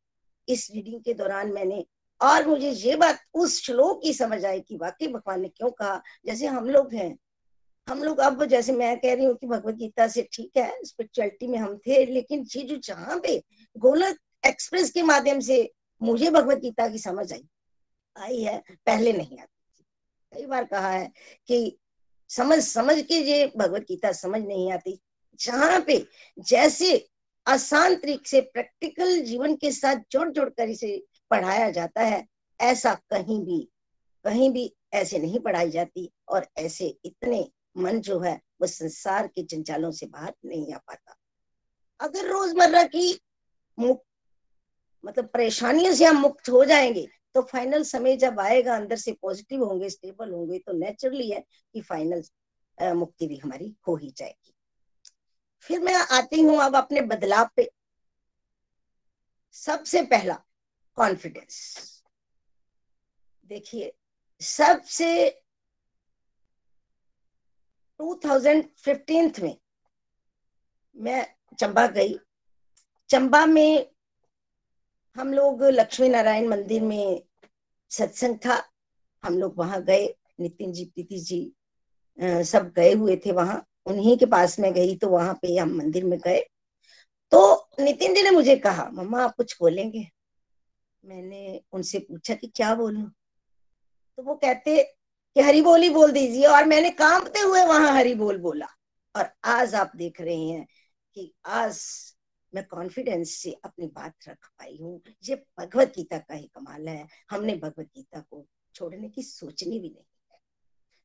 इस 0.47 0.69
रीडिंग 0.71 1.01
के 1.01 1.13
दौरान 1.13 1.51
मैंने, 1.51 1.85
और 2.21 2.47
मुझे 2.47 2.69
ये 2.69 2.95
बात 2.95 3.19
उस 3.33 3.61
श्लोक 3.63 4.01
की 4.03 4.13
समझ 4.13 4.43
आई 4.45 4.59
कि 4.59 4.77
वाकई 4.77 5.07
भगवान 5.07 5.41
ने 5.41 5.47
क्यों 5.47 5.69
कहा, 5.71 6.01
जैसे 6.25 6.47
हम 6.47 6.69
लोग 6.69 6.93
हैं। 6.93 7.17
हम 7.87 8.03
लोग 8.03 8.19
अब 8.19 8.43
जैसे 8.45 8.71
मैं 8.71 8.97
कह 8.99 9.13
रही 9.13 9.25
हूँ 9.25 9.35
कि 9.35 9.47
भगवत 9.47 9.75
गीता 9.75 10.07
से 10.07 10.27
ठीक 10.33 10.57
है 10.57 10.83
स्पिरिचुअलिटी 10.83 11.47
में 11.47 11.57
हम 11.59 11.77
थे, 11.77 12.05
लेकिन 12.05 12.45
ये 12.55 12.63
जो 12.63 12.75
जहाँ 12.77 13.19
पे 13.19 13.37
गोलक 13.75 14.17
एक्सप्रेस 14.45 14.91
के 14.91 15.01
माध्यम 15.03 15.39
से 15.39 15.69
मुझे 16.01 16.29
भगवत 16.31 16.57
गीता 16.57 16.87
की 16.87 16.97
समझ 16.97 17.31
आई 17.33 17.43
आई 18.15 18.41
है, 18.41 18.57
पहले 18.85 19.13
नहीं 19.13 19.39
आती 19.39 19.83
कई 20.31 20.45
बार 20.45 20.63
कहा 20.63 20.89
है 20.89 21.11
कि 21.47 21.77
समझ 22.35 22.59
समझ 22.63 23.01
के 23.01 23.15
ये 23.15 23.51
भगवत 23.57 23.81
गीता 23.81 24.11
समझ 24.11 24.41
नहीं 24.41 24.71
आती। 24.71 24.99
जहाँ 25.39 25.79
पे 25.87 26.05
जैसे 26.39 27.07
आसान 27.47 27.95
तरीके 27.95 28.29
से 28.29 28.41
प्रैक्टिकल 28.41 29.19
जीवन 29.21 29.55
के 29.55 29.71
साथ 29.71 29.95
जोड़ 30.11 30.29
जोड़ 30.29 30.49
कर 30.49 30.69
इसे 30.69 31.03
पढ़ाया 31.31 31.69
जाता 31.71 32.01
है, 32.01 32.25
ऐसा 32.59 32.93
कहीं 33.09 33.39
भी 33.45 33.67
कहीं 34.25 34.49
भी 34.51 34.73
ऐसे 34.93 35.19
नहीं 35.19 35.39
पढ़ाई 35.39 35.69
जाती 35.69 36.09
और 36.29 36.47
ऐसे 36.57 36.87
इतने 37.05 37.47
मन 37.77 37.99
जो 37.99 38.19
है 38.19 38.39
वो 38.61 38.67
संसार 38.67 39.27
के 39.27 39.43
जंजालों 39.43 39.91
से 39.91 40.05
बाहर 40.05 40.33
नहीं 40.45 40.73
आ 40.73 40.77
पाता। 40.77 41.15
अगर 41.99 42.27
रोज़मर्रा 42.27 42.83
की 42.83 43.19
मुक्त 43.79 44.03
मतलब 45.05 45.25
परेशानियों 45.25 45.93
से 45.93 46.05
हम 46.05 46.17
मुक्त 46.17 46.49
हो 46.49 46.63
जाएँगे 46.65 47.07
तो 47.35 47.41
फाइनल 47.41 47.83
समय 47.83 48.17
जब 48.17 48.39
आएगा, 48.39 48.75
अंदर 48.75 48.95
से 48.95 49.11
पॉजिटिव 49.11 49.63
होंगे 49.63 49.89
स्टेबल 49.89 50.31
होंगे 50.31 50.59
तो 50.59 50.73
नेचुरली 50.73 51.29
है 51.31 51.43
कि 51.73 51.81
फाइनल 51.81 52.23
मुक्ति 52.77 53.27
भी 53.27 53.37
हमारी 53.37 53.75
हो 53.87 53.95
ही 53.95 54.13
जाएगी। 54.17 54.53
फिर 55.65 55.79
मैं 55.79 55.95
आती 56.11 56.41
हूँ 56.41 56.57
अब 56.61 56.75
अपने 56.75 57.01
बदलाव 57.01 57.49
पे। 57.55 57.69
सबसे 59.55 60.01
पहला 60.03 60.33
कॉन्फिडेंस 60.97 61.57
देखिए, 63.45 63.91
सबसे 64.41 65.29
2015 67.99 69.39
में 69.43 69.57
मैं 70.95 71.25
चंबा 71.59 71.85
गई। 71.87 72.17
चंबा 73.09 73.45
में 73.45 73.92
हम 75.15 75.33
लोग 75.33 75.63
लक्ष्मी 75.63 76.07
नारायण 76.09 76.47
मंदिर 76.49 76.81
में 76.81 77.21
सत्संग 77.91 78.35
था। 78.35 78.55
हम 79.23 79.37
लोग 79.39 79.57
वहाँ 79.57 79.81
गए, 79.83 80.05
नितिन 80.39 80.71
जी, 80.73 80.85
प्रीति 80.85 81.19
जी 81.19 82.43
सब 82.45 82.71
गए 82.75 82.93
हुए 82.93 83.15
थे 83.25 83.31
वहाँ। 83.31 83.65
उन्हीं 83.85 84.17
के 84.17 84.25
पास 84.25 84.59
में 84.59 84.71
गई 84.73 84.95
तो 84.95 85.09
वहाँ 85.09 85.33
पे 85.41 85.55
हम 85.57 85.75
मंदिर 85.77 86.03
में 86.03 86.17
गए। 86.19 86.39
तो 87.31 87.69
नितिन 87.79 88.15
जी 88.15 88.21
ने 88.23 88.31
मुझे 88.31 88.55
कहा, 88.55 88.89
मम्मा, 88.93 89.23
आप 89.23 89.35
कुछ 89.35 89.55
बोलेंगे? 89.61 90.07
मैंने 91.03 91.61
उनसे 91.73 91.99
पूछा 91.99 92.35
कि 92.35 92.47
क्या 92.47 92.73
बोलूँ? 92.75 93.09
तो 94.17 94.23
वो 94.23 94.35
कहते 94.35 94.81
कि, 94.83 95.41
हरी 95.41 95.61
बोली 95.61 95.89
बोल 95.89 96.11
दीजिए। 96.11 96.45
और 96.45 96.65
मैंने 96.65 96.89
कांपते 96.89 97.39
हुए 97.39 97.63
वहाँ 97.65 97.93
हरी 97.93 98.15
बोल 98.15 98.37
बोला। 98.37 98.67
और 99.15 99.29
आज 99.45 99.75
आप 99.75 99.91
देख 99.95 100.21
रहे 100.21 100.37
हैं 100.37 100.65
कि 101.15 101.33
आज 101.45 101.79
मैं 102.55 102.65
कॉन्फिडेंस 102.67 103.31
से 103.31 103.51
अपनी 103.65 103.87
बात 103.87 104.27
रख 104.27 104.47
पाई 104.47 104.77
हूँ। 104.81 105.01
ये 105.29 105.35
भगवत 105.59 105.93
गीता 105.95 106.17
का 106.17 106.33
ही 106.33 106.47
कमाल 106.55 106.87
है। 106.87 107.07
हमने 107.31 107.55
भगवत 107.55 107.89
गीता 107.95 108.19
को 108.19 108.45
छोड़ने 108.75 109.09
की 109.09 109.21
सोचनी 109.21 109.79
भी 109.79 109.89
नहीं। 109.89 110.03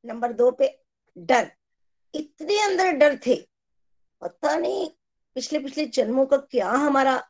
नंबर 0.04 0.32
दो 0.32 0.50
पे 0.50 0.68
डर। 1.16 1.50
इतने 2.14 2.60
अंदर 2.60 2.92
डर 2.92 3.18
थे। 3.26 3.34
पता 4.22 4.56
नहीं 4.56 4.88
पिछले 5.36 5.58
पिछले 5.58 5.84
जन्मों 5.86 6.26
का 6.26 6.36
क्या 6.36 6.70
हमारा 6.70 7.22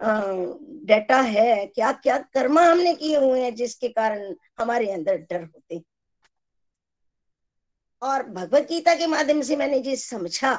डेटा 0.00 1.20
है, 1.20 1.66
क्या 1.66 1.92
क्या 1.92 2.18
कर्मा 2.34 2.62
हमने 2.64 2.94
किए 2.94 3.16
हुए 3.16 3.40
हैं 3.40 3.54
जिसके 3.54 3.88
कारण 3.88 4.34
हमारे 4.58 4.90
अंदर 4.92 5.16
डर 5.30 5.42
होते। 5.42 5.82
और 8.02 8.22
भगवत 8.22 8.68
गीता 8.68 8.94
के 8.94 9.06
माध्यम 9.06 9.42
से 9.42 9.56
मैंने 9.56 9.78
ये 9.78 9.96
समझा 9.96 10.54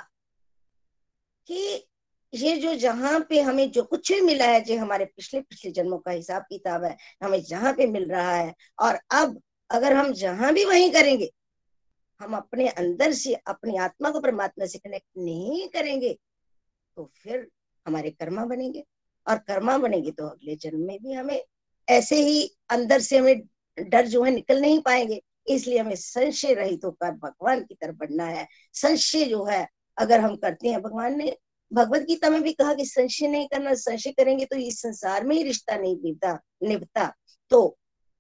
कि 1.48 1.90
ये 2.34 2.56
जो 2.58 2.74
जहाँ 2.76 3.20
पे 3.30 3.42
हमें 3.42 3.70
जो 3.72 3.84
कुछ 3.84 4.12
भी 4.12 4.22
मिला 4.22 4.46
है, 4.46 4.62
जो 4.62 4.78
हमारे 4.80 5.06
पिछले 5.06 5.42
पिछले 5.42 5.72
जन्मों 5.72 5.98
का 5.98 6.12
हिसाब 6.12 6.44
किताब 6.44 6.84
है, 6.84 6.96
हमें 7.24 7.42
जहाँ 7.44 7.74
पे 7.74 7.88
मिल 7.88 8.10
रहा 8.10 8.36
है। 8.36 8.54
और 8.80 9.00
अब 9.12 9.40
अगर 9.70 9.94
हम 9.94 10.12
जहाँ 10.14 10.54
भी 10.54 10.66
वही 10.66 10.90
करेंगे, 10.90 11.30
हम 12.22 12.36
अपने 12.38 12.68
अंदर 12.68 13.14
से, 13.14 13.34
अपनी 13.34 13.78
आत्मा 13.78 14.10
को 14.10 14.20
परमात्मा 14.20 14.66
से 14.66 14.80
कनेक्ट 14.80 15.08
नहीं 15.18 15.68
करेंगे 15.70 16.18
तो 16.98 17.12
फिर 17.24 17.48
हमारे 17.88 18.10
कर्मा 18.12 18.46
बनेंगे। 18.46 18.84
और 19.28 19.38
कर्मा 19.38 19.78
बनेंगे 19.78 20.12
तो 20.12 20.28
अगले 20.28 20.56
जन्म 20.56 20.80
में 20.80 20.98
भी 21.04 21.14
हमें 21.14 21.44
ऐसे 21.88 22.16
ही 22.16 22.56
अंदर 22.70 23.00
से 23.00 23.18
हमें 23.18 23.42
डर 23.78 24.08
जो 24.08 24.24
है 24.24 24.32
निकल 24.32 24.62
नहीं 24.62 24.80
पाएँगे। 24.82 25.22
इसलिए 25.48 25.80
हमें 25.80 25.96
संशय 25.96 26.54
रहित 26.54 26.86
होकर 26.86 27.12
भगवान 27.12 27.64
की 27.64 27.76
तरफ़ 27.76 27.96
बढ़ना 27.96 28.26
है। 28.26 28.48
संशय 28.74 29.26
जो 29.26 29.44
है, 29.46 29.68
अगर 29.98 30.20
हम 30.20 30.36
करते 30.36 30.70
हैं, 30.70 30.82
भगवान 30.82 31.18
ने 31.18 31.36
भगवत 31.74 32.02
गीता 32.02 32.30
में 32.30 32.42
भी 32.44 32.54
कहा 32.54 32.74
कि 32.74 32.86
संशय 32.86 33.28
नहीं 33.28 33.48
करना, 33.48 33.74
संशय 33.74 34.12
करेंगे 34.12 34.46
तो 34.46 34.56
इस 34.58 34.82
संसार 34.82 35.24
में 35.24 35.36
ही 35.36 35.44
रिश्ता 35.44 35.78
नहीं 35.78 35.96
निभता 36.04 36.40
निभता। 36.64 37.14
तो 37.52 37.68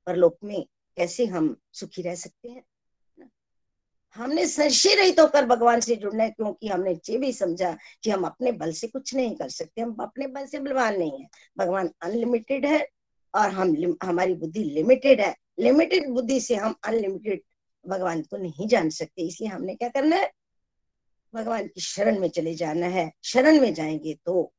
परलोक 0.08 0.38
में 0.44 0.66
कैसे 0.98 1.26
हम 1.26 1.56
सुखी 1.74 2.02
रह 2.02 2.16
सकते 2.16 2.50
हैं? 2.50 2.63
हमने 4.16 4.46
संशय 4.48 4.96
रहित 4.96 5.20
होकर 5.20 5.46
भगवान 5.46 5.80
से 5.80 5.96
जुड़ना 5.96 6.24
है, 6.24 6.30
क्योंकि 6.30 6.68
हमने 6.68 6.92
ये 7.10 7.18
भी 7.18 7.32
समझा 7.34 7.72
कि 8.04 8.10
हम 8.10 8.24
अपने 8.24 8.52
बल 8.52 8.72
से 8.72 8.88
कुछ 8.88 9.13
नहीं 9.16 9.36
कर 9.36 9.50
सकते, 9.50 9.82
हम 9.82 9.96
अपने 10.02 10.28
बल 10.28 10.46
से 10.46 10.60
बलवान 10.60 10.98
नहीं 10.98 11.20
है। 11.22 11.28
भगवान 11.58 11.89
अनलिमिटेड 12.02 12.66
है 12.66 12.88
और 13.34 13.50
हम 13.50 13.76
हमारी 14.04 14.34
बुद्धि 14.34 14.63
लिमिटेड 14.63 15.22
है। 15.22 15.34
लिमिटेड 15.60 16.10
बुद्धि 16.10 16.39
से 16.42 16.56
हम 16.56 16.76
अनलिमिटेड 16.84 17.42
भगवान 17.86 18.22
को 18.22 18.38
नहीं 18.38 18.68
जान 18.68 18.89
सकते, 18.89 19.22
इसलिए 19.22 19.50
हमने 19.50 19.76
क्या 19.76 19.89
करना 19.89 20.16
है? 20.16 20.32
भगवान 21.34 21.67
की 21.67 21.82
शरण 21.82 22.19
में 22.19 22.30
चले 22.30 22.56
जाना 22.56 22.86
है, 22.86 23.12
शरण 23.24 23.62
में 23.62 23.74
जाएँगे 23.74 24.19
तो 24.26 24.54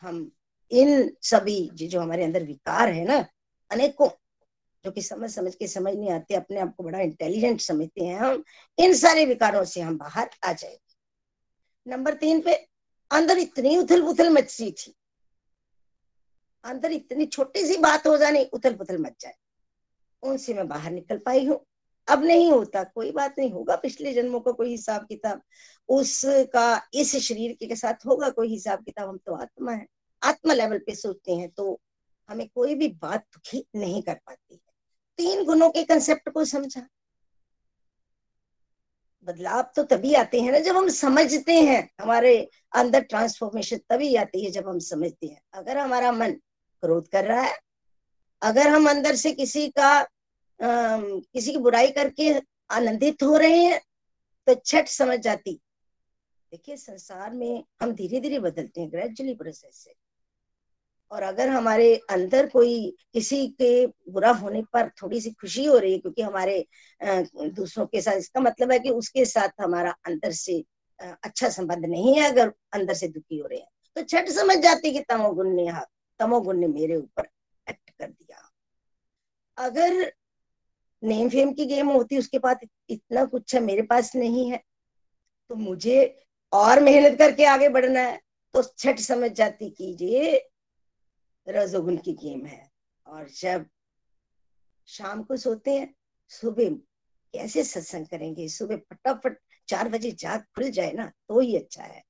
हम 0.00 0.32
इन 0.70 1.16
सभी 1.22 1.70
जो 1.74 2.00
हमारे 2.00 2.24
अंदर 2.24 2.42
विकार 2.42 2.88
है 2.88 3.04
ना, 3.04 3.26
अनेकों, 3.70 4.08
जो 4.84 4.90
कि 4.90 5.02
समझ 5.02 5.30
समझ 5.30 5.54
के 5.54 5.66
समझ 5.66 5.94
नहीं 5.94 6.10
आते, 6.10 6.34
अपने 6.34 6.60
आप 6.60 6.74
को 6.76 6.82
बड़ा 6.82 7.00
इंटेलिजेंट 7.00 7.60
समझते 7.60 8.04
हैं 8.04 8.18
हम, 8.18 8.44
इन 8.78 8.94
सारे 8.94 9.26
विकारों 9.26 9.64
से 9.64 9.80
हम 9.80 9.98
बाहर 9.98 10.30
आ 10.44 10.52
जाएँगे। 10.52 10.96
नंबर 11.90 12.14
तीन 12.14 12.40
पे, 12.40 12.54
अंदर 13.10 13.38
इतनी 13.38 13.76
उथल 13.76 14.02
पुथल 14.02 14.30
मची 14.30 14.70
थी। 14.70 14.94
अंदर 16.64 16.92
इतनी 16.92 17.26
छोटी 17.26 17.66
सी 17.66 17.76
बात 17.76 18.06
हो 18.06 18.18
जाने 18.18 18.44
उथल 18.44 18.74
पुथल 18.74 18.98
मच 18.98 19.14
जाए। 19.20 19.34
उनसे 20.22 20.54
मैं 20.54 20.68
बाहर 20.68 20.90
निकल 20.90 21.18
पाई 21.18 21.46
हूँ। 21.46 21.66
अब 22.08 22.24
नहीं 22.24 22.50
होता, 22.52 22.82
कोई 22.84 23.10
बात 23.12 23.34
नहीं, 23.38 23.50
होगा 23.52 23.76
पिछले 23.76 24.12
जन्मों 24.12 24.40
का 24.40 24.52
कोई 24.52 24.70
हिसाब 24.70 25.06
किताब। 25.06 25.42
उसका, 25.88 26.88
इस 26.94 27.16
शरीर 27.16 27.66
के 27.68 27.76
साथ 27.76 28.06
होगा 28.06 28.28
कोई 28.30 28.48
हिसाब 28.48 28.84
किताब, 28.84 29.08
हम 29.08 29.16
तो 29.16 29.34
आत्मा 29.34 29.72
है। 29.72 29.86
आत्मा 30.22 30.54
लेवल 30.54 30.78
पे 30.78 30.94
सोचते 30.94 31.34
हैं 31.34 31.48
तो 31.50 31.80
हमें 32.28 32.48
कोई 32.54 32.74
भी 32.74 32.88
बात 32.88 33.24
दुखी 33.34 33.64
नहीं 33.76 34.02
कर 34.02 34.14
पाती 34.14 34.54
है। 34.54 34.60
तीन 35.18 35.44
गुणों 35.44 35.70
के 35.70 35.82
कंसेप्ट 35.84 36.28
को 36.28 36.44
समझा। 36.44 36.86
बदलाव 39.24 39.62
तो 39.76 39.82
तभी 39.82 40.14
आते 40.14 40.40
हैं 40.40 40.52
ना 40.52 40.58
जब 40.58 40.76
हम 40.76 40.88
समझते 40.88 41.52
हैं। 41.52 41.90
हमारे 42.00 42.50
अंदर 42.72 43.00
ट्रांसफॉर्मेशन 43.00 43.76
तभी 43.90 44.14
आती 44.16 44.44
है 44.44 44.50
जब 44.50 44.68
हम 44.68 44.78
समझते 44.78 45.26
हैं। 45.26 45.40
अगर 45.52 45.78
हमारा 45.78 46.12
मन 46.12 46.32
क्रोध 46.82 47.08
कर 47.08 47.24
रहा 47.24 47.42
है, 47.42 47.56
अगर 48.42 48.68
हम 48.68 48.88
अंदर 48.90 49.14
से 49.14 49.32
किसी 49.32 49.68
का 49.68 50.02
किसी 50.60 51.52
की 51.52 51.58
बुराई 51.58 51.90
करके 51.90 52.32
आनंदित 52.70 53.22
हो 53.22 53.36
रहे 53.36 53.58
हैं 53.58 53.80
तो 54.46 54.54
छठ 54.56 54.88
समझ 54.88 55.18
जाती। 55.18 55.52
देखिए, 56.52 56.76
संसार 56.76 57.32
में 57.32 57.64
हम 57.82 57.92
धीरे 57.92 58.20
धीरे 58.20 58.38
बदलते 58.40 58.80
हैं 58.80 58.90
ग्रेजुअली 58.92 59.34
प्रोसेस 59.34 59.76
से 59.76 59.94
और 61.10 61.22
अगर 61.22 61.48
हमारे 61.48 61.94
अंदर 62.10 62.46
कोई 62.48 62.94
किसी 63.12 63.46
के 63.60 63.86
बुरा 63.86 64.30
होने 64.32 64.62
पर 64.72 64.88
थोड़ी 65.02 65.20
सी 65.20 65.30
खुशी 65.32 65.64
हो 65.64 65.78
रही 65.78 65.92
है, 65.92 65.98
क्योंकि 65.98 66.22
हमारे 66.22 66.64
दूसरों 67.02 67.86
के 67.86 68.00
साथ, 68.00 68.16
इसका 68.16 68.40
मतलब 68.40 68.72
है 68.72 68.78
कि 68.78 68.90
उसके 68.92 69.24
साथ 69.24 69.60
हमारा 69.60 69.94
अंदर 70.06 70.32
से 70.32 70.62
अच्छा 71.00 71.48
संबंध 71.48 71.84
नहीं 71.86 72.14
है, 72.16 72.30
अगर 72.30 72.52
अंदर 72.72 72.94
से 72.94 73.08
दुखी 73.08 73.38
हो 73.38 73.46
रहे 73.46 73.58
हैं। 73.58 73.68
तो 73.96 74.02
छठ 74.04 74.28
समझ 74.30 74.56
जाती 74.58 74.92
कि 74.92 75.00
तमोगुण 75.08 75.50
ने 75.50 75.70
तमोगुण 76.20 76.58
ने 76.58 76.66
मेरे 76.68 76.96
ऊपर 76.96 77.28
एक्ट 77.66 77.90
कर 77.90 78.06
दिया। 78.06 78.50
अगर 79.58 80.12
नेम 81.02 81.28
फेम 81.28 81.52
की 81.52 81.66
गेम 81.66 81.88
होती, 81.90 82.18
उसके 82.18 82.38
पास 82.38 82.56
इतना 82.90 83.24
कुछ 83.24 83.54
है, 83.54 83.60
मेरे 83.60 83.82
पास 83.82 84.16
नहीं 84.16 84.50
है। 84.50 84.62
तो 85.48 85.54
मुझे 85.54 86.22
और 86.52 86.80
मेहनत 86.80 87.18
करके 87.18 87.44
आगे 87.44 87.68
बढ़ना 87.68 88.00
है। 88.00 88.20
तो 88.54 88.62
छठ 88.62 88.98
समझ 88.98 89.30
जाती 89.30 89.70
कि 89.70 89.96
ये 90.00 90.48
रजोगुन 91.48 91.96
की 91.96 92.12
गेम 92.12 92.46
है। 92.46 92.70
और 93.06 93.28
जब 93.28 93.66
शाम 94.86 95.22
को 95.22 95.36
सोते 95.36 95.70
हैं, 95.70 95.94
सुबह 96.28 96.70
कैसे 97.34 97.64
सत्संग 97.64 98.06
करेंगे? 98.06 98.48
सुबह 98.48 98.76
फटाफट 98.76 99.38
चार 99.68 99.88
बजे 99.88 100.10
जाग 100.12 100.40
खुल 100.40 100.70
जाए 100.70 100.92
ना 100.92 101.12
तो 101.28 101.40
ही 101.40 101.56
अच्छा 101.56 101.82
है। 101.82 102.02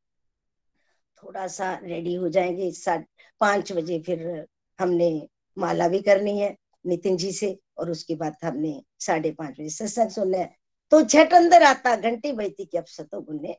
थोड़ा 1.17 1.47
सा 1.47 1.81
रेडी 1.83 2.15
हो 2.15 2.29
जाएँगे 2.29 2.71
सात 2.71 3.07
पाँच 3.41 3.73
बजे 3.73 4.01
फिर 4.01 4.47
हमने 4.81 5.29
माला 5.59 5.89
भी 5.89 6.03
करनी 6.03 6.39
है। 6.39 6.57
नितिन 6.87 7.17
जी 7.17 7.33
से, 7.33 7.59
और 7.79 7.91
उसके 7.91 8.15
बाद 8.15 8.37
हमने 8.45 8.83
साढ़े 8.99 9.31
पाँच 9.31 9.51
बजे 9.51 9.71
सत्संग 9.71 10.11
सुनना 10.11 10.39
है। 10.39 10.57
तो 10.91 11.03
झट 11.03 11.35
अंदर 11.35 11.63
आता, 11.63 11.97
घंटी 11.97 12.33
बजती 12.33 12.65
कि 12.65 12.79
अब 12.79 12.85
सतो 12.85 13.21
गुने 13.21 13.57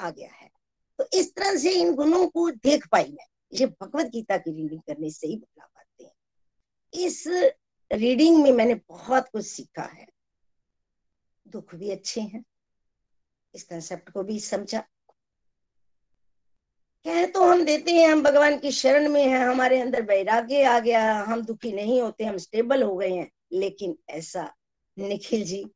आ 0.00 0.10
गया 0.10 0.30
है। 0.32 0.50
तो 0.98 1.08
इस 1.18 1.34
तरह 1.34 1.56
से 1.56 1.70
इन 1.70 1.94
गुणों 1.94 2.26
को 2.26 2.50
देख 2.50 2.86
पाई 2.86 3.04
मैं। 3.04 3.26
ये 3.52 3.66
भगवत 3.66 4.06
गीता 4.06 4.36
की 4.36 4.52
रीडिंग 4.52 4.80
करने 4.80 5.10
से 5.10 5.26
ही 5.26 5.36
बता 5.36 5.64
पाते 5.64 6.04
हैं। 6.04 6.12
इस 6.94 7.24
रीडिंग 7.92 8.42
में 8.42 8.52
मैंने 8.52 8.74
बहुत 8.74 9.28
कुछ 9.28 9.46
सीखा 9.46 9.82
है। 9.82 10.06
दुख 11.48 11.74
भी 11.74 11.90
अच्छे 11.90 12.20
हैं। 12.20 12.44
इस 13.54 13.62
कंसेप्ट 13.62 14.10
को 14.10 14.22
भी 14.22 14.40
समझा। 14.40 14.84
कह 17.04 17.26
तो 17.26 17.44
हम 17.44 17.64
देते 17.64 17.92
हैं, 17.92 18.08
हम 18.08 18.22
भगवान 18.22 18.58
की 18.58 18.70
शरण 18.70 19.08
में 19.08 19.26
हैं, 19.26 19.38
हमारे 19.38 19.80
अंदर 19.80 20.02
वैराग्य 20.02 20.64
आ 20.64 20.78
गया, 20.78 21.14
हम 21.22 21.42
दुखी 21.42 21.72
नहीं 21.72 22.00
होते, 22.02 22.24
हम 22.24 22.36
स्टेबल 22.36 22.82
हो 22.82 22.96
गए 22.96 23.10
हैं, 23.10 23.30
लेकिन 23.52 23.98
ऐसा 24.10 24.54
निखिल 24.98 25.44
जी 25.44 25.70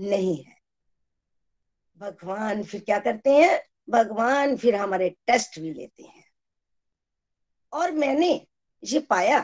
नहीं 0.00 0.44
है। 0.44 0.56
भगवान 1.98 2.62
फिर 2.62 2.80
क्या 2.80 2.98
करते 2.98 3.30
हैं? 3.30 3.62
भगवान 3.90 4.56
फिर 4.56 4.74
हमारे 4.74 5.08
टेस्ट 5.26 5.58
भी 5.58 5.72
लेते 5.74 6.02
हैं। 6.02 6.24
और 7.72 7.92
मैंने 7.92 8.46
ये 8.84 9.00
पाया 9.00 9.40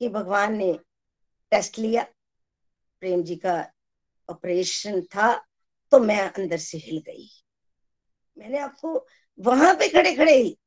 कि 0.00 0.08
भगवान 0.08 0.56
ने 0.56 0.72
टेस्ट 1.50 1.78
लिया, 1.78 2.06
प्रेम 3.00 3.22
जी 3.22 3.36
का 3.36 3.72
ऑपरेशन 4.30 5.02
था 5.02 5.44
तो 5.92 5.98
मैं 5.98 6.20
अंदर 6.20 6.58
से 6.58 6.78
हिल 6.78 7.02
गई। 7.06 7.28
मैंने 8.38 8.58
आपको 8.58 9.06
वहाँ 9.38 9.74
पे 9.74 9.88
खड़े 9.88 10.14
खड़े 10.14 10.36
ही 10.36 10.58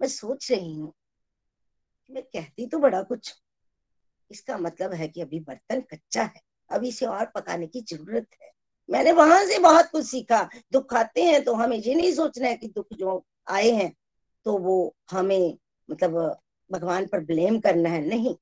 मैं 0.00 0.08
सोच 0.08 0.50
रही 0.52 0.74
हूँ 0.74 0.92
मैं 2.10 2.22
कहती 2.22 2.66
तो 2.66 2.78
बड़ा 2.78 3.02
कुछ 3.02 3.34
इसका 4.30 4.58
मतलब 4.58 4.92
है 4.92 5.08
कि 5.08 5.20
अभी 5.20 5.40
बर्तन 5.40 5.80
कच्चा 5.80 6.22
है 6.22 6.40
अभी 6.70 6.88
इसे 6.88 7.06
और 7.06 7.26
पकाने 7.26 7.66
की 7.66 7.80
ज़रूरत 7.80 8.26
है। 8.42 8.50
मैंने 8.88 9.12
वहाँ 9.12 9.44
से 9.46 9.58
बहुत 9.58 9.88
कुछ 9.90 10.06
सीखा। 10.06 10.42
दुख 10.72 10.94
आते 10.94 11.22
हैं 11.22 11.44
तो 11.44 11.54
हमें 11.54 11.76
ये 11.76 11.94
नहीं 11.94 12.12
सोचना 12.12 12.48
है 12.48 12.56
कि 12.56 12.68
दुख 12.68 12.86
जो 12.92 13.24
आए 13.48 13.70
हैं 13.70 13.92
तो 14.46 14.56
वो 14.58 14.96
हमें 15.10 15.58
मतलब 15.88 16.40
भगवान 16.70 17.06
पर 17.06 17.20
ब्लेम 17.20 17.58
करना 17.60 17.88
है। 17.88 18.00
नहीं, 18.06 18.34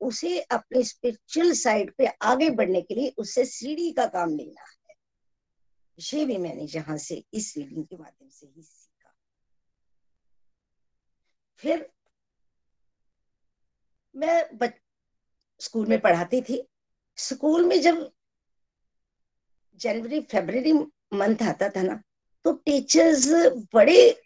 उसे 0.00 0.40
अपने 0.40 0.82
स्पिरिचुअल 0.82 1.52
साइड 1.52 1.92
पे 1.98 2.06
आगे 2.06 2.50
बढ़ने 2.50 2.82
के 2.82 2.94
लिए 2.94 3.14
उससे 3.18 3.44
सीढ़ी 3.44 3.90
का 3.92 4.06
काम 4.06 4.36
लेना 4.36 4.62
है। 4.62 4.76
ये 5.98 6.24
भी 6.26 6.36
मैंने 6.38 6.66
जहाँ 6.66 6.96
से 6.98 7.22
इस 7.34 7.54
रीडिंग 7.56 7.84
के 7.86 7.96
माध्यम 7.96 8.28
से 8.28 8.46
ही 8.46 8.62
सीखा। 8.62 8.87
फिर 11.58 11.88
मैं 14.14 14.58
बच, 14.58 14.72
स्कूल 15.60 15.86
में 15.86 16.00
पढ़ाती 16.00 16.40
थी। 16.42 16.62
स्कूल 17.18 17.64
में 17.64 17.80
जब 17.80 18.10
जनवरी 19.80 20.20
फेब्रवरी 20.20 20.72
मंथ 21.12 21.42
आता 21.42 21.68
था 21.68 21.82
ना 21.82 22.02
तो 22.44 22.52
टीचर्स 22.52 23.28
बड़े 23.74 24.22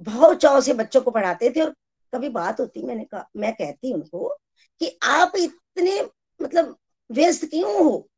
भाव 0.00 0.34
चाव 0.34 0.60
से 0.60 0.74
बच्चों 0.74 1.00
को 1.00 1.10
पढ़ाते 1.10 1.50
थे 1.50 1.60
और 1.60 1.74
कभी 2.12 2.28
बात 2.28 2.60
होती 2.60 2.82
मैंने 2.82 3.04
कहा 3.04 3.28
मैं 3.36 3.52
कहती 3.52 3.92
उनको 3.94 4.28
कि 4.80 4.98
आप 5.02 5.32
इतने 5.36 6.00
मतलब 6.40 6.76
व्यस्त 7.10 7.44
क्यों 7.44 7.74
हो? 7.84 8.08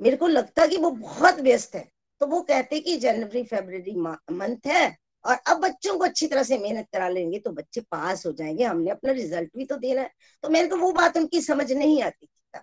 मेरे 0.00 0.16
को 0.16 0.26
लगता 0.26 0.66
कि 0.66 0.76
वो 0.76 0.90
बहुत 0.90 1.40
व्यस्त 1.40 1.74
है। 1.74 1.88
तो 2.20 2.26
वो 2.26 2.40
कहते 2.42 2.80
कि 2.80 2.96
जनवरी 2.96 3.42
फेब्रवरी 3.44 3.94
मंथ 4.36 4.66
है 4.66 4.96
और 5.24 5.36
अब 5.48 5.60
बच्चों 5.60 5.96
को 5.98 6.04
अच्छी 6.04 6.26
तरह 6.26 6.42
से 6.42 6.58
मेहनत 6.58 6.86
करा 6.92 7.08
लेंगे 7.08 7.38
तो 7.38 7.50
बच्चे 7.52 7.80
पास 7.82 8.26
हो 8.26 8.32
जाएँगे। 8.32 8.64
हमने 8.64 8.90
अपना 8.90 9.12
रिज़ल्ट 9.12 9.50
भी 9.56 9.64
तो 9.64 9.76
देना 9.78 10.02
है। 10.02 10.10
तो 10.44 10.48
मेरे 10.48 10.68
को 10.68 10.76
वो 10.76 10.92
बात 10.92 11.16
उनकी 11.16 11.40
समझ 11.40 11.70
नहीं 11.72 12.02
आती 12.02 12.26
थी 12.26 12.58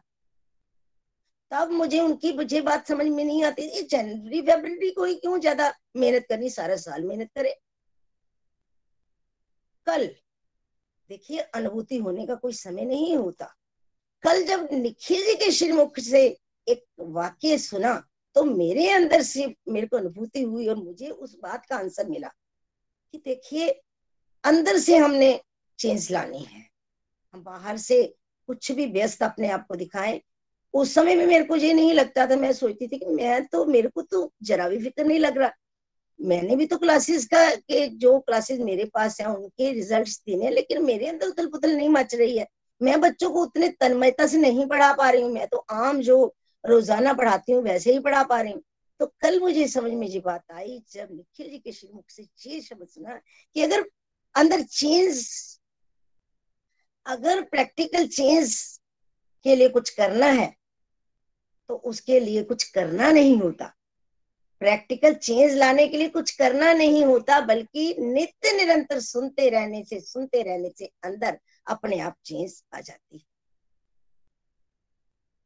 तब। 1.51 1.71
मुझे 1.71 1.99
उनकी, 1.99 2.31
मुझे 2.33 2.61
बात 2.61 2.87
समझ 2.87 3.05
में 3.07 3.23
नहीं 3.23 3.43
आती 3.43 3.67
थी। 3.69 3.81
जनवरी 3.83 4.41
फेब्रवरी 4.41 4.89
को 4.91 5.03
ही 5.03 5.15
क्यों 5.15 5.39
ज़्यादा 5.39 5.73
मेहनत 5.97 6.25
करनी? 6.29 6.49
सारा 6.49 6.75
साल 6.77 7.03
मेहनत 7.03 7.29
करे। 7.35 7.55
कल, 9.87 10.05
देखिए, 11.09 11.39
अनुभूति 11.39 11.97
होने 11.97 12.25
का 12.27 12.35
कोई 12.35 12.53
समय 12.53 12.85
नहीं 12.85 13.15
होता। 13.17 13.53
कल 14.23 14.43
जब 14.45 14.67
निखिल 14.73 15.25
जी 15.25 15.35
के 15.35 15.51
श्रीमुख 15.51 15.99
से 15.99 16.25
एक 16.67 16.83
वाक्य 16.99 17.57
सुना 17.57 17.93
तो 18.35 18.43
मेरे 18.43 18.89
अंदर 18.91 19.21
से 19.21 19.45
मेरे 19.69 19.87
को 19.87 19.97
अनुभूति 19.97 20.41
हुई 20.41 20.67
और 20.67 20.75
मुझे 20.75 21.09
उस 21.09 21.37
बात 21.43 21.65
का 21.65 21.75
आंसर 21.75 22.07
मिला। 22.07 22.31
कि 23.13 23.17
देखिए, 23.17 23.81
अंदर 24.43 24.77
से 24.77 24.97
हमने 24.97 25.39
चेंज 25.79 26.11
लानी 26.11 26.39
है। 26.39 26.65
हम 27.33 27.43
बाहर 27.43 27.77
से 27.77 28.15
कुछ 28.47 28.71
भी 28.71 28.85
व्यस्त 28.85 29.23
अपने 29.23 29.49
आप 29.49 29.65
को 29.67 29.75
दिखाएँ। 29.75 30.21
उस 30.73 30.93
समय 30.93 31.15
में 31.15 31.25
मेरे 31.25 31.43
को 31.43 31.55
ये 31.55 31.73
नहीं 31.73 31.93
लगता 31.93 32.25
था, 32.27 32.35
मैं 32.35 32.53
सोचती 32.53 32.87
थी 32.87 32.97
कि 32.97 33.05
मैं 33.05 33.45
तो 33.45 33.65
मेरे 33.65 33.89
को 33.89 34.01
तो 34.01 34.31
जरा 34.43 34.69
भी 34.69 34.79
फ़िक्र 34.79 35.03
नहीं 35.03 35.19
लग 35.19 35.37
रहा। 35.37 35.51
मैंने 36.21 36.55
भी 36.55 36.65
तो 36.65 36.77
क्लासेस 36.77 37.25
का, 37.25 37.49
के 37.55 37.87
जो 37.87 38.19
क्लासेस 38.19 38.59
मेरे 38.59 38.85
पास 38.85 39.21
है, 39.21 39.27
उनके 39.27 39.71
रिजल्ट्स 39.71 40.21
देने, 40.27 40.49
लेकिन 40.49 40.83
मेरे 40.83 41.07
अंदर 41.07 41.27
उथल 41.27 41.47
पुथल 41.47 41.75
नहीं 41.75 41.89
मच 41.89 42.15
रही 42.15 42.37
है। 42.37 42.47
मैं 42.81 43.01
बच्चों 43.01 43.29
को 43.31 43.41
उतने 43.41 43.69
तन्मयता 43.69 44.27
से 44.27 44.37
नहीं 44.37 44.65
पढ़ा 44.67 44.93
पा 44.93 45.09
रही 45.09 45.21
हूँ। 45.21 45.31
मैं 45.31 45.47
तो 45.47 45.57
आम 45.57 46.01
जो 46.01 46.35
रोज़ाना 46.65 47.13
पढ़ाती 47.13 47.51
हूँ, 47.51 47.63
वैसे 47.63 47.91
ही 47.91 47.99
पढ़ा 47.99 48.23
पा 48.23 48.41
रही 48.41 48.51
हूँ। 48.51 48.61
तो 48.99 49.05
कल 49.21 49.39
मुझे 49.39 49.67
समझ 49.67 49.91
में 49.91 50.07
ये 50.07 50.19
बात 50.19 50.51
आई 50.51 50.81
जब 50.91 51.07
निखिल 51.11 51.49
जी 51.49 51.57
के 51.57 51.71
श्रीमुख 51.71 52.09
से 52.09 52.27
ये 52.47 52.61
शब्द 52.61 52.87
सुना 52.87 53.19
कि 53.55 53.61
अगर 53.61 53.85
अंदर 54.35 54.61
चेंज 54.61 55.25
अगर 57.05 57.41
प्रैक्टिकल 57.41 58.07
चेंज 58.07 58.55
के 59.45 59.55
लिए 59.55 59.69
कुछ 59.69 59.89
करना 59.89 60.25
है 60.25 60.55
तो 61.69 61.75
उसके 61.85 62.19
लिए 62.19 62.43
कुछ 62.43 62.63
करना 62.63 63.11
नहीं 63.11 63.37
होता। 63.37 63.73
प्रैक्टिकल 64.61 65.13
चेंज 65.13 65.53
लाने 65.53 65.87
के 65.87 65.97
लिए 65.97 66.09
कुछ 66.09 66.31
करना 66.31 66.71
नहीं 66.73 67.03
होता, 67.05 67.39
बल्कि 67.39 67.95
नित्य 67.99 68.51
निरंतर 68.51 68.99
सुनते 68.99 69.49
रहने 69.49 69.83
से, 69.83 69.99
सुनते 69.99 70.41
रहने 70.43 70.71
से 70.77 70.89
अंदर 71.03 71.39
अपने 71.67 71.99
आप 71.99 72.15
चेंज 72.25 72.63
आ 72.73 72.79
जाती 72.79 73.17
है। 73.17 73.23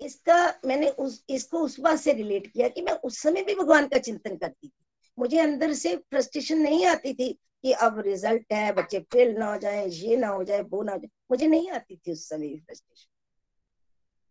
इसका 0.02 0.60
मैंने 0.66 0.90
उस, 0.90 1.26
इसको 1.30 1.60
उस 1.60 1.80
बात 1.80 2.00
से 2.00 2.14
रिलेट 2.14 2.48
किया 2.48 2.68
कि 2.68 2.82
मैं 2.82 2.94
उस 2.94 3.22
समय 3.22 3.44
भी 3.44 3.56
भगवान 3.56 3.88
का 3.88 3.98
चिंतन 3.98 4.36
करती 4.36 4.68
थी। 4.68 4.86
मुझे 5.20 5.40
अंदर 5.40 5.74
से 5.74 5.96
फ्रस्ट्रेशन 5.96 6.58
नहीं 6.58 6.86
आती 6.86 7.14
थी 7.14 7.34
कि 7.34 7.72
अब 7.72 8.00
रिज़ल्ट 8.00 8.54
है, 8.54 8.74
बच्चे 8.74 9.00
फेल 9.00 9.38
ना 9.38 9.52
हो 9.52 9.58
जाए, 9.58 9.88
ये 9.88 10.18
ना 10.18 10.28
हो 10.28 10.44
जाए, 10.44 10.62
वो 10.62 10.84
ना 10.84 10.92
हो 10.92 10.98
जाए। 10.98 11.10
मुझे 11.32 11.48
नहीं 11.48 11.70
आती 11.70 11.96
थी 11.96 12.12
उस 12.12 12.30
समय 12.30 12.56
फ्रस्ट्रेशन 12.56 13.10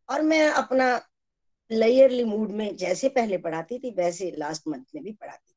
और 0.08 0.22
मैं 0.22 0.48
अपना 0.48 1.06
लेयरली 1.70 2.24
मूड 2.24 2.50
में 2.50 2.76
जैसे 2.76 3.08
पहले 3.08 3.38
पढ़ाती 3.38 3.78
थी, 3.78 3.90
वैसे 3.90 4.34
लास्ट 4.38 4.62
मंथ 4.68 4.84
में 4.94 5.04
भी 5.04 5.12
पढ़ाती 5.12 5.49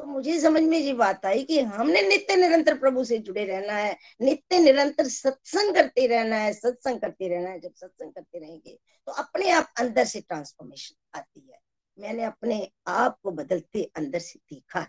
तो 0.00 0.06
मुझे 0.06 0.38
समझ 0.40 0.62
में 0.62 0.78
ये 0.78 0.92
बात 0.94 1.24
आई 1.26 1.42
कि 1.44 1.60
हमने 1.60 2.02
नित्य 2.02 2.36
निरंतर 2.36 2.78
प्रभु 2.78 3.04
से 3.04 3.18
जुड़े 3.18 3.44
रहना 3.44 3.72
है, 3.72 3.96
नित्य 4.20 4.58
निरंतर 4.58 5.08
सत्संग 5.08 5.74
करते 5.74 6.06
रहना 6.06 6.36
है, 6.36 6.52
सत्संग 6.52 7.00
करते 7.00 7.28
रहना 7.28 7.50
है, 7.50 7.60
जब 7.60 7.72
सत्संग 7.74 8.12
करते 8.12 8.38
रहेंगे 8.38 8.78
तो 9.06 9.12
अपने 9.14 9.50
आप 9.50 9.72
अंदर 9.78 10.04
से 10.04 10.20
ट्रांसफॉर्मेशन 10.20 11.18
आती 11.18 11.40
है। 11.40 11.58
मैंने 11.98 12.24
अपने 12.24 12.70
आप 12.88 13.18
को 13.22 13.30
बदलते 13.32 13.82
अंदर 13.96 14.18
से 14.18 14.38
देखा 14.52 14.86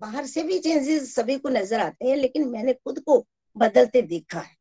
बाहर 0.00 0.26
से 0.26 0.42
भी 0.42 0.58
चेंजेस 0.58 1.14
सभी 1.14 1.38
को 1.38 1.48
नज़र 1.48 1.80
आते 1.80 2.08
हैं, 2.08 2.16
लेकिन 2.16 2.48
मैंने 2.48 2.72
खुद 2.74 2.98
को 3.00 3.24
बदलते 3.56 4.02
देखा 4.02 4.40
है। 4.40 4.56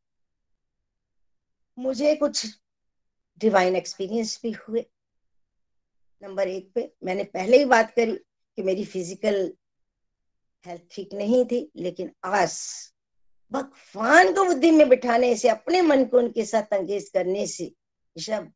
मुझे 1.77 2.15
कुछ 2.15 2.45
डिवाइन 3.41 3.75
एक्सपीरियंस 3.75 4.39
भी 4.43 4.51
हुए। 4.59 4.85
नंबर 6.21 6.47
एक 6.47 6.71
पे 6.75 6.91
मैंने 7.03 7.23
पहले 7.23 7.57
ही 7.57 7.65
बात 7.65 7.91
करी 7.91 8.17
कि 8.57 8.63
मेरी 8.63 8.85
फ़िज़िकल 8.85 9.51
हेल्थ 10.65 10.81
ठीक 10.91 11.13
नहीं 11.13 11.43
थी, 11.45 11.69
लेकिन 11.75 12.11
आज 12.25 12.57
भगवान 13.51 14.33
को 14.33 14.43
बुद्धि 14.45 14.71
में 14.71 14.87
बिठाने 14.89 15.35
से, 15.35 15.49
अपने 15.49 15.81
मन 15.81 16.05
को 16.05 16.17
उनके 16.17 16.45
साथ 16.45 16.73
अंगेज 16.73 17.09
करने 17.09 17.45
से 17.47 17.71
जब 18.15 18.51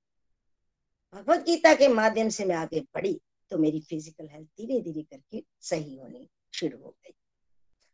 भगवत 1.13 1.43
गीता 1.45 1.73
के 1.75 1.87
माध्यम 1.87 2.29
से 2.29 2.45
मैं 2.45 2.55
आगे 2.55 2.79
बढ़ी 2.95 3.19
तो 3.51 3.57
मेरी 3.57 3.79
फ़िज़िकल 3.81 4.27
हेल्थ 4.31 4.47
धीरे 4.57 4.79
धीरे 4.81 5.01
करके 5.03 5.43
सही 5.61 5.95
होनी 5.97 6.27
शुरू 6.53 6.77
हो 6.77 6.89
गई। 6.89 7.13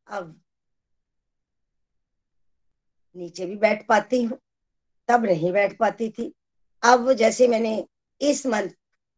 अब 0.07 0.39
नीचे 3.15 3.45
भी 3.45 3.55
बैठ 3.55 3.85
पाती 3.87 4.21
हूँ, 4.23 4.37
तब 5.09 5.25
नहीं 5.25 5.51
बैठ 5.53 5.77
पाती 5.79 6.09
थी। 6.09 6.33
अब 6.83 7.11
जैसे 7.13 7.47
मैंने 7.47 7.85
इस 8.21 8.45
मंथ 8.45 8.69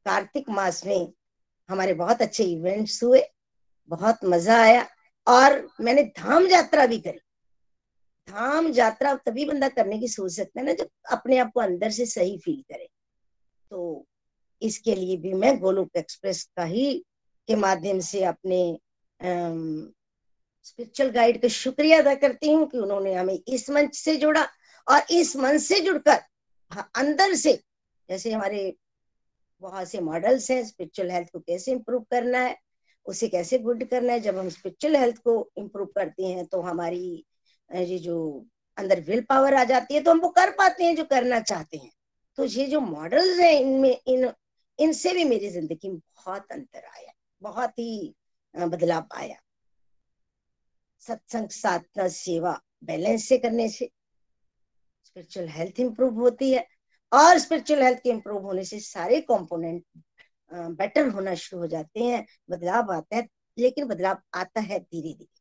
कार्तिक 0.05 0.49
मास 0.49 0.85
में 0.85 1.11
हमारे 1.69 1.93
बहुत 1.93 2.21
अच्छे 2.21 2.43
इवेंट्स 2.43 3.03
हुए, 3.03 3.21
बहुत 3.89 4.25
मज़ा 4.25 4.61
आया 4.61 4.87
और 5.27 5.67
मैंने 5.81 6.03
धाम 6.17 6.47
यात्रा 6.47 6.85
भी 6.85 6.97
करी। 6.99 7.19
धाम 8.27 8.67
यात्रा 8.75 9.13
तभी 9.25 9.45
बंदा 9.45 9.67
करने 9.69 9.97
की 9.99 10.07
सोच 10.07 10.31
सकता 10.31 10.59
है 10.59 10.65
ना 10.65 10.73
जब 10.73 10.89
अपने 11.11 11.37
आप 11.37 11.51
को 11.53 11.59
अंदर 11.59 11.89
से 11.91 12.05
सही 12.05 12.37
फील 12.37 12.61
करे। 12.61 12.87
तो 13.71 14.05
इसके 14.61 14.95
लिए 14.95 15.17
भी 15.17 15.33
मैं 15.33 15.57
गोलोक 15.59 15.97
एक्सप्रेस 15.97 16.43
का 16.57 16.63
ही 16.63 16.93
के 17.47 17.55
माध्यम 17.55 17.99
से 17.99 18.23
अपने 18.23 18.59
स्पिरिचुअल 20.65 21.09
गाइड 21.09 21.41
का 21.41 21.47
शुक्रिया 21.47 21.99
अदा 21.99 22.13
करती 22.15 22.51
हूँ 22.51 22.67
कि 22.69 22.77
उन्होंने 22.77 23.13
हमें 23.13 23.39
इस 23.47 23.69
मंच 23.69 23.95
से 23.95 24.15
जोड़ा 24.17 24.47
और 24.87 25.01
इस 25.11 25.35
मंच 25.35 25.61
से 25.61 25.79
जुड़कर 25.79 26.19
अंदर 26.95 27.33
से 27.35 27.53
जैसे 28.09 28.31
हमारे 28.31 28.75
बहुत 29.61 29.87
से 29.89 29.99
मॉडल्स 30.01 30.49
हैं 30.51 30.63
स्पिरिचुअल 30.65 31.11
हेल्थ 31.11 31.29
को 31.33 31.39
कैसे 31.39 31.71
इम्प्रूव 31.71 32.01
करना 32.11 32.39
है, 32.39 32.55
उसे 33.05 33.27
कैसे 33.29 33.57
गुड 33.59 33.83
करना 33.89 34.13
है, 34.13 34.19
जब 34.19 34.37
हम 34.37 34.49
स्पिरिचुअल 34.49 34.95
हेल्थ 34.95 35.17
को 35.19 35.49
इम्प्रूव 35.57 35.87
करते 35.95 36.25
हैं 36.25 36.45
तो 36.45 36.61
हमारी 36.61 37.25
ये 37.69 37.97
जो 37.99 38.45
अंदर 38.77 38.99
विल 39.01 39.21
पावर 39.29 39.53
आ 39.53 39.63
जाती 39.63 39.93
है 39.93 40.01
तो 40.03 40.11
हम 40.11 40.19
वो 40.19 40.29
कर 40.31 40.51
पाते 40.51 40.83
हैं 40.83 40.95
जो 40.95 41.03
करना 41.05 41.39
चाहते 41.41 41.77
हैं। 41.77 41.91
तो 42.37 42.43
ये 42.45 42.65
जो 42.67 42.79
मॉडल्स 42.81 43.39
हैं, 43.39 43.51
इनमें, 43.53 43.97
इन, 44.07 44.31
इनसे 44.79 45.13
भी 45.13 45.23
मेरी 45.25 45.49
ज़िंदगी 45.49 45.89
में 45.89 45.97
बहुत 45.97 46.51
अंतर 46.51 46.83
आया, 46.87 47.11
बहुत 47.41 47.79
ही 47.79 48.13
बदलाव 48.55 49.07
आया। 49.13 49.37
सत्संग 51.03 51.49
साधना, 51.51 52.07
सेवा 52.09 52.59
बैलेंस 52.83 53.27
से 53.29 53.37
करने 53.37 53.67
से 53.69 53.89
स्पिरिचुअल 55.05 55.47
हेल्थ 55.49 55.79
इंप्रूव 55.79 56.19
होती 56.21 56.51
है। 56.51 56.65
और 57.11 57.37
स्पिरिचुअल 57.39 57.81
हेल्थ 57.83 57.99
के 57.99 58.09
इंप्रूव 58.09 58.45
होने 58.45 58.63
से 58.65 58.79
सारे 58.79 59.19
कंपोनेंट 59.21 59.83
बेटर 60.51 61.07
होना 61.09 61.33
शुरू 61.35 61.61
हो 61.61 61.67
जाते 61.67 62.03
हैं, 62.03 62.25
बदलाव 62.49 62.91
आता 62.93 63.15
है, 63.15 63.27
लेकिन 63.57 63.85
बदलाव 63.87 64.21
आता 64.33 64.61
है 64.61 64.79
धीरे 64.79 65.13
धीरे। 65.13 65.35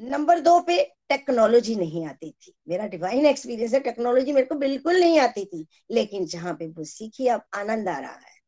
नंबर 0.00 0.40
दो 0.40 0.58
पे 0.60 0.82
टेक्नोलॉजी 1.08 1.74
नहीं 1.76 2.04
आती 2.06 2.30
थी। 2.32 2.52
मेरा 2.68 2.86
डिवाइन 2.86 3.26
एक्सपीरियंस 3.26 3.72
है 3.74 3.80
टेक्नोलॉजी 3.80 4.32
मेरे 4.32 4.46
को 4.46 4.54
बिल्कुल 4.54 5.00
नहीं 5.00 5.18
आती 5.20 5.44
थी, 5.44 5.66
लेकिन 5.90 6.26
जहाँ 6.26 6.54
पे 6.54 6.66
वो 6.68 6.84
सीखी, 6.84 7.26
अब 7.28 7.42
आनंद 7.54 7.88
आ 7.88 7.98
रहा 7.98 8.12
है। 8.12 8.38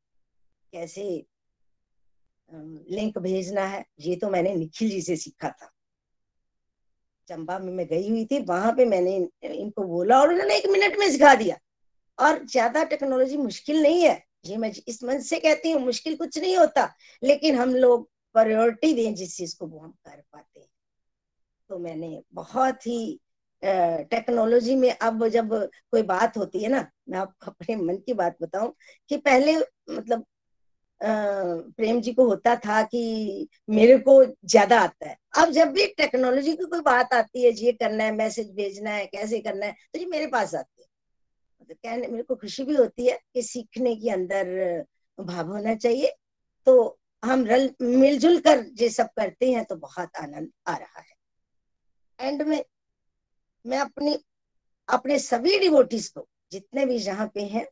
कैसे 0.73 1.27
लिंक 2.91 3.19
भेजना 3.19 3.65
है, 3.67 3.85
ये 4.01 4.17
तो 4.17 4.29
मैंने 4.31 4.55
निखिल 4.55 4.91
जी 4.91 5.01
से 5.03 5.17
सीखा 5.17 5.51
था। 5.51 5.71
चंबा 7.29 7.59
में 7.59 7.73
मैं 7.73 7.87
गई 7.87 8.09
हुई 8.11 8.25
थी, 8.25 8.39
वहाँ 8.41 8.73
पे 8.73 8.85
मैंने 8.87 9.17
इनको 9.45 9.85
बोला 9.85 10.21
और 10.21 10.33
उन्होंने 10.33 10.57
एक 10.57 10.67
मिनट 10.71 10.99
में 10.99 11.11
सिखा 11.11 11.35
दिया। 11.35 11.57
और 12.19 12.45
ज़्यादा 12.47 12.85
टेक्नोलॉजी 12.85 13.37
मुश्किल 13.37 13.83
नहीं 13.83 14.03
है। 14.03 14.23
ये 14.47 14.57
मैं 14.57 14.73
इस 14.89 15.03
मन 15.05 15.21
से 15.21 15.39
कहती 15.41 15.71
हूँ, 15.71 15.81
मुश्किल 15.83 16.17
कुछ 16.17 16.39
नहीं 16.39 16.57
होता, 16.57 16.89
लेकिन 17.23 17.57
हम 17.57 17.75
लोग 17.75 18.09
प्रायोरिटी 18.35 18.93
दें 18.95 19.15
जिस 19.15 19.37
चीज़ 19.37 19.57
को 19.59 19.67
वो 19.67 19.79
हम 19.79 19.91
कर 19.91 20.23
पाते 20.33 20.61
हैं। 20.61 20.69
तो 21.71 21.79
मैंने 21.79 22.23
बहुत 22.35 22.87
ही 22.87 23.19
टेक्नोलॉजी 23.63 24.75
में 24.77 24.91
अब 24.93 25.27
जब 25.29 25.51
कोई 25.91 26.03
बात 26.03 26.37
होती 26.37 26.63
है 26.63 26.69
ना, 26.69 26.87
मैं 27.09 27.19
आपको 27.19 27.51
अपने 27.51 27.77
मन 27.77 27.97
की 27.97 28.15
बात 28.15 28.37
बताऊँ 28.43 28.73
कि 29.11 29.17
पहले 29.19 29.57
मतलब 29.57 30.25
प्रेम 31.03 32.01
जी 32.01 32.13
को 32.13 32.25
होता 32.27 32.55
था 32.57 32.83
कि 32.85 33.49
मेरे 33.71 33.97
को 33.99 34.25
ज़्यादा 34.25 34.81
आता 34.81 35.09
है। 35.09 35.17
अब 35.39 35.51
जब 35.51 35.73
भी 35.73 35.87
टेक्नोलॉजी 35.89 36.55
की 36.57 36.65
कोई 36.65 36.81
बात 36.81 37.15
आती 37.15 37.45
है 37.45 37.53
ये 37.55 37.73
करना 37.73 38.05
है 38.05 38.13
मैसेज 38.17 38.51
भेजना 38.55 38.91
है, 38.91 39.07
कैसे 39.07 39.41
करना 39.41 39.67
है 39.67 39.73
तो 39.73 39.99
ये 39.99 40.07
मेरे 40.07 40.27
पास 40.27 40.55
आती 40.55 40.83
है। 40.83 40.89
मतलब 41.63 41.77
कहने, 41.77 42.07
मेरे 42.07 42.23
को 42.23 42.35
खुशी 42.37 42.65
भी 42.65 42.75
होती 42.75 43.07
है 43.07 43.19
कि 43.35 43.43
सीखने 43.43 43.95
के 43.97 44.11
अंदर 44.11 44.85
भाव 45.19 45.53
होना 45.53 45.75
चाहिए। 45.77 46.13
तो 46.67 46.99
हम 47.23 47.45
रल, 47.47 47.71
मिलजुल 47.83 48.39
कर 48.41 48.65
ये 48.81 48.89
सब 48.91 49.09
करते 49.17 49.51
हैं 49.53 49.65
तो 49.65 49.77
बहुत 49.77 50.17
आनंद 50.21 50.51
आ 50.69 50.77
रहा 50.77 51.01
है। 51.01 52.29
एंड 52.29 52.43
में 52.43 52.65
मैं 53.65 53.79
अपनी, 53.79 54.19
अपने 54.89 55.19
सभी 55.19 55.59
डिवोटीज 55.59 56.09
को 56.09 56.27
जितने 56.53 56.85
भी 56.87 56.99
जहाँ 56.99 57.31
पे 57.35 57.43
हैं 57.45 57.67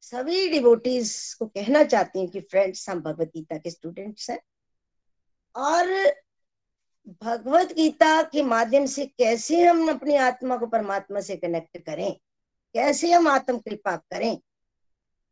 सभी 0.00 0.48
डिवोटीज 0.48 1.34
को 1.38 1.46
कहना 1.46 1.84
चाहती 1.84 2.18
हूँ 2.18 2.28
कि 2.28 2.40
फ्रेंड्स 2.40 2.90
हम 2.90 3.00
भगवत 3.00 3.28
गीता 3.28 3.56
के 3.56 3.70
स्टूडेंट्स 3.70 4.30
हैं। 4.30 4.40
और 5.56 5.86
भगवत 7.22 7.72
गीता 7.72 8.22
के 8.22 8.42
माध्यम 8.42 8.86
से 8.86 9.06
कैसे 9.06 9.64
हम 9.64 9.90
अपनी 9.90 10.16
आत्मा 10.16 10.56
को 10.56 10.66
परमात्मा 10.66 11.20
से 11.20 11.36
कनेक्ट 11.36 11.78
करें? 11.78 12.14
कैसे 12.74 13.12
हम 13.12 13.28
आत्म 13.28 13.58
कृपा 13.58 13.96
करें? 13.96 14.36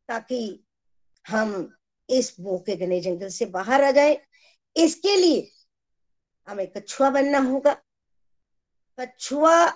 ताकि 0.08 0.64
हम 1.28 1.76
इस 2.10 2.36
के 2.40 2.76
घने 2.76 3.00
जंगल 3.00 3.28
से 3.28 3.46
बाहर 3.46 3.84
आ 3.84 3.90
जाए। 3.90 4.26
इसके 4.76 5.16
लिए 5.16 5.50
हमें 6.48 6.72
कछुआ 6.72 7.10
बनना 7.10 7.38
होगा। 7.38 7.76
कछुआ 9.00 9.70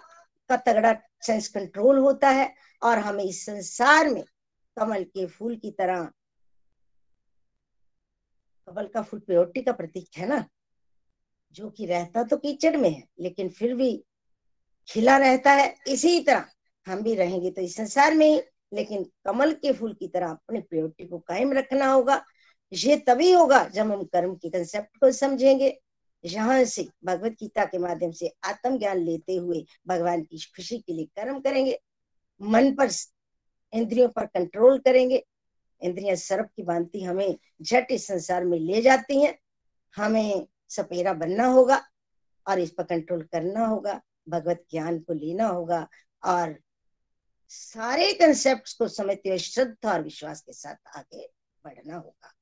का 0.49 0.57
तगड़ा 0.57 0.95
सेंस 1.23 1.49
कंट्रोल 1.49 1.99
होता 1.99 2.29
है 2.29 2.55
और 2.83 2.99
हमें 2.99 3.25
इस 3.25 3.47
संसार 3.47 4.09
में 4.09 4.25
कमल 4.79 5.05
के 5.05 5.27
फूल 5.27 5.57
की 5.57 5.71
तरह। 5.71 6.05
कमल 8.69 8.87
का 8.87 9.03
फूल 9.03 9.21
प्योरिटी 9.21 9.63
का 9.63 9.73
प्रतीक 9.73 10.09
है 10.17 10.27
ना? 10.27 10.45
जो 11.53 11.71
कि 11.71 11.87
रहता 11.87 12.23
तो 12.23 12.37
कीचड़ 12.37 12.77
में 12.77 12.91
है, 12.91 13.03
लेकिन 13.21 13.49
फिर 13.49 13.75
भी 13.75 14.05
खिला 14.89 15.17
रहता 15.19 15.53
है 15.53 15.75
इसी 15.87 16.21
तरह। 16.21 16.45
हम 16.87 17.03
भी 17.03 17.15
रहेंगे 17.15 17.51
तो 17.51 17.63
इस 17.63 17.77
संसार 17.77 18.15
में 18.15 18.27
ही, 18.27 18.41
लेकिन 18.73 19.05
कमल 19.25 19.53
के 19.53 19.73
फूल 19.73 19.95
की 19.95 20.09
तरह 20.09 20.31
अपने 20.31 20.61
प्योरिटी 20.61 21.07
को 21.07 21.19
कायम 21.19 21.53
रखना 21.53 21.87
होगा। 21.87 22.25
ये 22.73 22.97
तभी 22.97 23.33
होगा 23.33 23.65
जब 23.65 23.91
हम 23.93 24.05
कर्म 24.05 24.35
के 24.35 24.51
कंसेप्ट 24.51 24.97
को 24.97 25.13
समझेंगे। 25.13 25.79
यहाँ 26.25 26.65
से 26.65 26.87
भगवत 27.05 27.33
गीता 27.33 27.65
के 27.65 27.79
माध्यम 27.79 28.11
से 28.11 28.31
आत्म 28.45 28.79
ज्ञान 28.79 28.99
लेते 28.99 29.37
हुए 29.37 29.65
भगवान 29.87 30.23
की 30.23 30.39
खुशी 30.57 30.79
के 30.79 30.93
लिए 30.93 31.05
कर्म 31.05 31.41
करेंगे। 31.41 31.79
मन 32.41 32.75
पर 32.75 32.89
इंद्रियों 33.73 34.09
पर 34.09 34.27
कंट्रोल 34.27 34.79
करेंगे। 34.79 35.25
इंद्रियाँ 35.83 36.17
सर्प 36.17 36.51
की 36.57 36.63
भांति 36.63 37.03
हमें 37.03 37.37
झट 37.63 37.91
इस 37.91 38.07
संसार 38.07 38.45
में 38.45 38.59
ले 38.59 38.81
जाती 38.83 39.23
हैं। 39.23 39.39
हमें 39.95 40.47
सपेरा 40.69 41.13
बनना 41.13 41.47
होगा 41.47 41.83
और 42.47 42.59
इस 42.59 42.71
पर 42.71 42.85
कंट्रोल 42.85 43.23
करना 43.23 43.67
होगा। 43.67 44.01
भगवत 44.29 44.65
ज्ञान 44.71 44.99
को 44.99 45.13
लेना 45.13 45.47
होगा 45.47 45.87
और 46.25 46.55
सारे 47.49 48.13
कंसेप्ट 48.13 48.77
को 48.79 48.89
समझते 48.89 49.29
हुए 49.29 49.39
श्रद्धा 49.39 49.93
और 49.93 50.03
विश्वास 50.03 50.41
के 50.41 50.53
साथ 50.53 50.97
आगे 50.97 51.29
बढ़ना 51.65 51.97
होगा। 51.97 52.33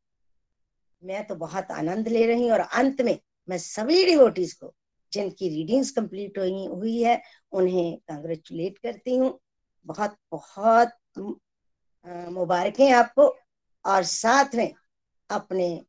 मैं 1.03 1.27
तो 1.27 1.35
बहुत 1.35 1.71
आनंद 1.71 2.09
ले 2.09 2.27
रही 2.27 2.43
हूँ 2.43 2.53
और 2.53 2.61
अंत 2.61 3.01
में 3.01 3.19
मैं 3.49 3.59
सभी 3.59 4.05
डिवोटीज 4.05 4.53
को, 4.53 4.75
जिनकी 5.13 5.49
रीडिंग्स 5.49 5.91
कंप्लीट 5.91 6.39
हुई 6.39 6.67
हुई 6.67 7.03
है, 7.03 7.21
उन्हें 7.53 7.97
कंग्रेचुलेट 7.99 8.79
करती 8.79 9.17
हूँ। 9.17 9.39
बहुत 9.87 10.17
बहुत 10.31 10.93
मुबारकें 11.19 12.93
आपको 12.93 13.37
और 13.85 14.03
साथ 14.03 14.55
में 14.55 14.75
अपने 15.31 15.85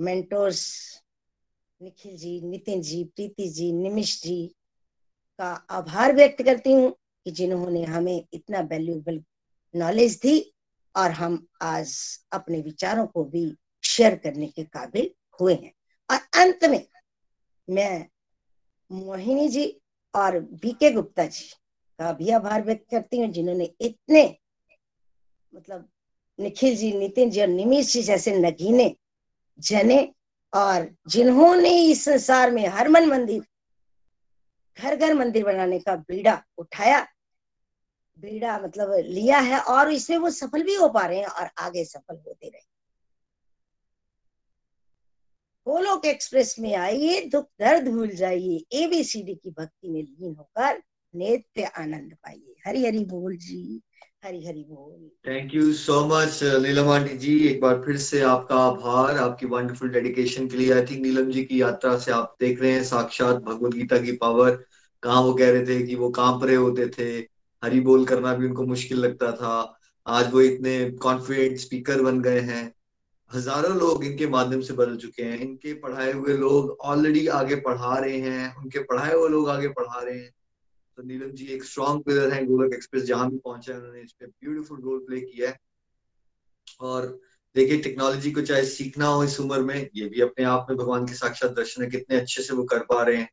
मेंटोर्स 0.00 0.62
निखिल 1.82 2.16
जी, 2.16 2.40
नितिन 2.40 2.82
जी, 2.82 3.04
प्रीति 3.04 3.48
जी 3.48 3.72
निमिश 3.72 4.22
जी 4.22 4.54
का 5.38 5.66
आभार 5.70 6.12
व्यक्त 6.12 6.42
करती 6.42 6.72
हूँ 6.72 6.90
कि 7.24 7.30
जिन्होंने 7.30 7.84
हमें 7.84 8.26
इतना 8.32 8.60
वैल्यूबल 8.60 9.22
नॉलेज 9.74 10.20
दी 10.20 10.54
और 10.96 11.10
हम 11.10 11.46
आज 11.62 12.18
अपने 12.32 12.60
विचारों 12.60 13.06
को 13.06 13.24
भी 13.24 13.56
शेयर 13.84 14.16
करने 14.16 14.46
के 14.46 14.64
काबिल 14.64 15.10
हुए 15.40 15.54
हैं। 15.54 15.72
और 16.10 16.18
अंत 16.42 16.64
में 16.64 16.86
मैं 17.70 18.06
मोहिनी 18.92 19.48
जी 19.48 19.80
और 20.14 20.40
बीके 20.40 20.90
गुप्ता 20.90 21.26
जी 21.26 21.44
का 21.98 22.12
भी 22.12 22.30
आभार 22.30 22.62
व्यक्त 22.62 22.90
करती 22.90 23.18
हूँ 23.18 23.28
जिन्होंने 23.28 23.74
इतने 23.80 24.38
मतलब 25.54 25.88
निखिल 26.38 26.76
जी, 26.76 26.92
नितिन 26.92 27.30
जी 27.30 27.40
और 27.40 27.48
निमिष 27.48 27.92
जी 27.92 28.02
जैसे 28.02 28.36
नगीने, 28.38 28.94
जने 29.58 30.12
और 30.52 30.88
जिन्होंने 31.08 31.70
इस 31.82 32.04
संसार 32.04 32.50
में 32.50 32.66
हर 32.66 32.88
मन 32.88 33.06
मंदिर 33.06 33.42
घर 34.78 34.96
घर 34.96 35.14
मंदिर 35.14 35.44
बनाने 35.44 35.78
का 35.78 35.96
बीड़ा 35.96 36.42
उठाया, 36.58 37.00
बीड़ा 38.18 38.58
मतलब 38.58 38.92
लिया 39.06 39.38
है 39.38 39.60
और 39.60 39.90
इसमें 39.92 40.16
वो 40.18 40.30
सफल 40.30 40.62
भी 40.62 40.74
हो 40.74 40.88
पा 40.88 41.06
रहे 41.06 41.18
हैं 41.18 41.26
और 41.26 41.50
आगे 41.58 41.84
सफल 41.84 42.16
होते 42.26 42.48
रहे। 42.48 42.62
गोलोक 45.66 46.06
एक्सप्रेस 46.06 46.58
में 46.58 46.74
आइए, 46.74 47.20
दुख 47.20 47.44
दर्द 47.60 47.88
भूल 47.88 48.10
जाइए 48.10 48.64
एबीसीडी 48.72 49.34
की 49.34 49.50
भक्ति 49.50 49.88
में 49.88 50.02
लीन 50.02 50.34
होकर 50.34 50.82
नित्य 51.14 51.64
आनंद 51.64 52.14
पाइए। 52.14 52.54
हरी 52.66 52.84
हरी 52.86 53.04
बोल 53.04 53.36
जी। 53.36 53.80
हरी 54.24 54.44
हरी 54.46 54.62
बोल 54.64 55.08
thank 55.26 55.54
you 55.54 55.72
so 55.72 55.94
much 56.06 56.38
Neelam 56.62 56.88
aunty 56.88 57.16
ji 57.16 57.36
एक 57.48 57.60
बार 57.60 57.80
फिर 57.86 57.96
से 57.96 58.20
आपका 58.22 58.56
आभार, 58.56 59.16
आपकी 59.18 59.46
वंडरफुल 59.46 59.88
डेडिकेशन 59.88 60.46
के 60.48 60.56
लिए। 60.56 60.72
आई 60.72 60.82
थिंक 60.82 61.02
नीलम 61.02 61.30
जी 61.30 61.42
की 61.44 61.60
यात्रा 61.62 61.96
से 61.98 62.12
आप 62.12 62.34
देख 62.40 62.60
रहे 62.62 62.72
हैं, 62.72 62.84
साक्षात 62.84 63.42
भगवत 63.42 63.74
गीता 63.74 63.98
की 63.98 64.12
पावर 64.12 64.50
कहाँ 65.02 65.20
वो 65.22 65.34
कह 65.34 65.50
रहे 65.50 65.66
थे 65.66 65.80
कि 65.82 65.94
वो 65.94 66.08
काँप 66.10 66.44
रहे 66.44 66.56
होते 66.56 66.86
थे। 66.88 67.08
हरी 67.62 67.80
बोल 67.80 68.04
करना 68.04 68.34
भी 68.34 68.46
उनको 68.46 68.66
मुश्किल 68.66 68.98
लगता 68.98 69.30
था। 69.32 69.52
आज 70.06 70.32
वो 70.32 70.40
इतने 70.40 70.90
कॉन्फिडेंट 71.02 71.58
स्पीकर 71.58 72.02
बन 72.02 72.20
गए 72.20 72.40
हैं। 72.40 72.64
हज़ारों 73.30 73.76
लोग 73.76 74.04
इनके 74.04 74.26
माध्यम 74.26 74.60
से 74.60 74.74
बदल 74.74 74.96
चुके 74.96 75.22
हैं। 75.22 75.38
इनके 75.38 75.74
पढ़ाए 75.74 76.12
हुए 76.12 76.36
लोग 76.36 76.76
ऑलरेडी 76.80 77.26
आगे 77.36 77.56
पढ़ा 77.60 77.98
रहे 77.98 78.18
हैं। 78.18 78.54
उनके 78.56 78.78
पढ़ाए 78.82 79.14
हुए 79.14 79.28
लोग 79.28 79.48
आगे 79.48 79.68
पढ़ा 79.68 80.02
रहे 80.02 80.18
हैं। 80.18 80.30
तो 80.98 81.02
नीलम 81.02 81.30
जी 81.30 81.46
एक 81.46 81.64
स्ट्रॉन्ग 81.64 82.02
प्लेयर 82.04 82.32
है 82.32 82.44
गोलक 82.46 82.74
एक्सप्रेस 82.74 83.02
जहाँ 83.02 83.30
भी 83.30 83.38
पहुँचे 83.38 83.72
उन्होंने 83.72 84.00
इस 84.00 84.12
पे 84.12 84.26
ब्यूटीफुल 84.26 84.80
रोल 84.80 84.98
प्ले 84.98 85.20
किया 85.20 85.48
है। 85.48 85.58
और 86.80 87.06
देखिए 87.54 87.78
टेक्नोलॉजी 87.78 88.30
को 88.32 88.40
चाहे 88.40 88.64
सीखना 88.64 89.06
हो 89.06 89.24
इस 89.24 89.40
उम्र 89.40 89.60
में, 89.60 89.88
ये 89.94 90.08
भी 90.08 90.20
अपने 90.20 90.44
आप 90.44 90.66
में 90.70 90.78
भगवान 90.78 91.06
के 91.06 91.14
साक्षात 91.14 91.50
दर्शन 91.50 91.82
है, 91.82 91.90
कितने 91.90 92.16
अच्छे 92.16 92.42
से 92.42 92.54
वो 92.54 92.64
कर 92.64 92.78
पा 92.78 93.02
रहे 93.02 93.16
हैं। 93.16 93.28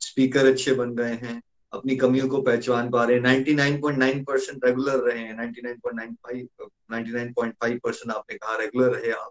स्पीकर 0.00 0.46
अच्छे 0.46 0.74
बन 0.74 0.94
गए 0.94 1.14
हैं, 1.14 1.40
अपनी 1.72 1.96
कमियों 1.96 2.28
को 2.28 2.40
पहचान 2.42 2.90
पा 2.90 3.04
रहे 3.04 3.16
हैं। 3.16 3.22
99.9 3.22 4.24
परसेंट 4.24 4.64
रेगुलर 4.64 4.98
रहे 4.98 5.18
हैं 5.18 5.34
99.95 5.34 6.68
99.5 6.90 7.78
परसेंट 7.78 8.12
आपने 8.12 8.36
कहा 8.36 8.56
रेगुलर 8.56 8.90
रहे 8.90 9.10
आप। 9.10 9.30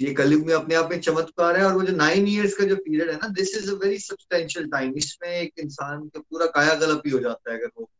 ये 0.00 0.12
कलयुग 0.14 0.46
में 0.46 0.54
अपने 0.54 0.74
आप 0.74 0.90
में 0.90 1.00
चमत्कार 1.00 1.56
है 1.56 1.64
और 1.64 1.72
वो 1.74 1.82
जो 1.82 1.96
नाइन 1.96 2.28
इयर्स 2.28 2.54
का 2.54 2.64
जो 2.64 2.76
पीरियड 2.76 3.10
है 3.10 3.16
ना 3.16 3.28
this 3.28 3.56
is 3.56 3.70
a 3.70 3.74
very 3.74 3.98
substantial 3.98 4.68
time 4.70 4.94
इसमें 4.96 5.30
एक 5.30 5.52
इंसान 5.58 6.08
का 6.08 6.20
पूरा 6.20 6.46
कायाकल्प 6.46 7.02
ही 7.06 7.10
हो 7.10 7.18
जाता 7.18 7.52
है 7.52 7.58
अगर 7.58 7.70
वो 7.78 7.90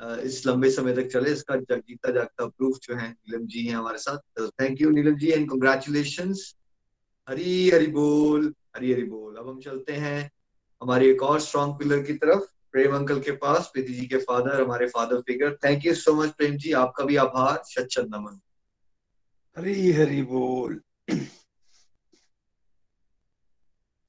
इस 0.00 0.46
लंबे 0.46 0.70
समय 0.70 0.94
तक 0.94 1.08
चले, 1.08 1.32
इसका 1.32 1.56
जीता 1.56 2.10
जागता 2.12 2.46
प्रूफ 2.46 2.78
जो 2.82 2.94
है, 2.94 3.08
नीलम 3.10 3.46
जी 3.46 3.66
है 3.66 3.74
हमारे 3.74 3.98
साथ। 3.98 4.48
Thank 4.60 4.80
you 4.80 4.90
Neelam 4.90 5.16
ji 5.16 5.30
and 5.30 5.48
congratulation 5.50 6.34
Hari 7.28 7.70
Hari 7.70 7.86
बोल, 7.86 8.52
हरी 8.76 8.92
हरी 8.92 9.02
बोल। 9.02 9.36
अब 9.36 9.48
हम 9.48 9.60
चलते 9.60 9.92
हैं 9.94 10.30
हमारे 10.82 11.10
एक 11.10 11.22
और 11.22 11.40
स्ट्रॉन्ग 11.40 11.78
पिलर 11.78 12.02
की 12.02 12.12
तरफ़, 12.14 12.44
प्रेम 12.72 12.94
अंकल 12.96 13.20
के 13.20 13.32
पास, 13.32 13.70
प्रीति 13.72 13.92
जी 13.92 14.06
के 14.06 14.16
फादर 14.18 14.60
हमारे 14.62 14.86
father 14.86 15.20
figure 15.20 15.54
thank 15.64 15.86
you 15.86 15.94
so 15.94 16.14
much 16.14 16.30
Prem 16.30 16.56
ji, 16.56 16.72
आपका 16.72 17.04
भी 17.04 17.16
आभार। 17.16 17.62
सच 17.64 17.98
नमन। 17.98 18.40
हरी 19.56 19.90
हरी 19.92 20.22
बोल। 20.22 20.80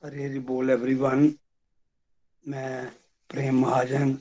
हरी 0.05 0.23
हरी 0.23 0.39
बोल 0.39 0.69
एवरीवन 0.69 1.35
मैं 2.47 2.91
प्रेम 3.29 3.59
महाजन, 3.59 4.13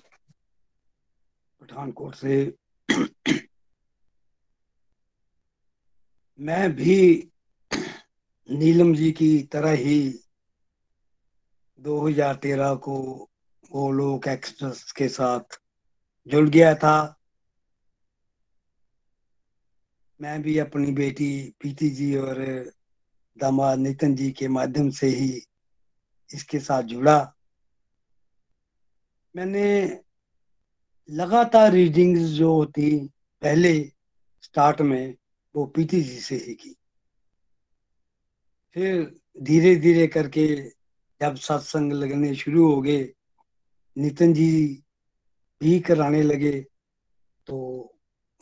पठानकोट 1.60 2.14
से। 2.14 2.58
मैं 6.40 6.72
भी 6.76 7.32
नीलम 8.50 8.94
जी 8.94 9.12
की 9.12 9.42
तरह 9.42 9.70
ही 9.70 10.20
2013 11.78 12.74
को 12.74 13.28
वो 13.70 13.92
लोग 13.92 14.28
एक्सप्रेस 14.28 14.92
के 14.92 15.08
साथ 15.08 15.60
जुड़ 16.26 16.48
गया 16.48 16.74
था। 16.74 17.19
मैं 20.22 20.42
भी 20.42 20.58
अपनी 20.58 20.92
बेटी 20.92 21.54
पीती 21.60 21.90
जी 21.90 22.16
और 22.16 22.36
दामाद 23.38 23.78
नितिन 23.78 24.14
जी 24.14 24.32
के 24.32 24.48
माध्यम 24.48 24.90
से 24.90 25.06
ही 25.06 25.42
इसके 26.34 26.58
साथ 26.58 26.82
जुड़ा। 26.82 27.34
मैंने 29.36 30.00
लगातार 31.10 31.72
रीडिंग्स 31.72 32.20
जो 32.20 32.54
होती 32.54 33.10
पहले 33.42 33.92
स्टार्ट 34.42 34.80
में, 34.80 35.16
वो 35.56 35.66
पीती 35.66 36.02
जी 36.02 36.20
से 36.20 36.36
ही 36.36 36.54
की। 36.54 36.76
फिर 38.74 39.20
धीरे 39.42 39.76
धीरे 39.76 40.06
करके 40.06 40.70
जब 41.20 41.36
सत्संग 41.36 41.92
लगने 41.92 42.34
शुरू 42.34 42.74
हो 42.74 42.80
गए, 42.80 43.12
नितिन 43.98 44.34
जी 44.34 44.82
भी 45.60 45.80
कराने 45.80 46.22
लगे 46.22 46.60
तो 47.46 47.58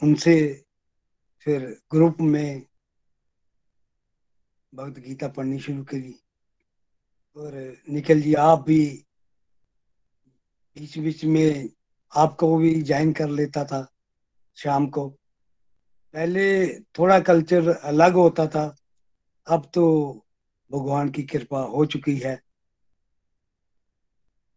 उनसे 0.02 0.64
फिर 1.48 1.80
ग्रुप 1.90 2.16
में 2.20 2.66
भगवत 4.74 4.98
गीता 4.98 5.28
पढ़नी 5.28 5.58
शुरू 5.58 5.84
करी। 5.84 6.20
और 7.36 7.76
निखिल 7.90 8.22
जी, 8.22 8.34
आप 8.34 8.64
भी 8.66 9.06
बीच 10.78 10.98
बीच 10.98 11.24
में 11.24 11.68
आपको 12.16 12.56
भी 12.56 12.82
ज्वाइन 12.82 13.12
कर 13.12 13.28
लेता 13.28 13.64
था 13.64 13.92
शाम 14.54 14.86
को। 14.86 15.08
पहले 16.14 16.78
थोड़ा 16.80 17.20
कल्चर 17.20 17.68
अलग 17.68 18.12
होता 18.12 18.46
था, 18.46 18.76
अब 19.46 19.70
तो 19.74 20.12
भगवान 20.72 21.10
की 21.10 21.22
कृपा 21.22 21.60
हो 21.60 21.86
चुकी 21.86 22.16
है। 22.16 22.42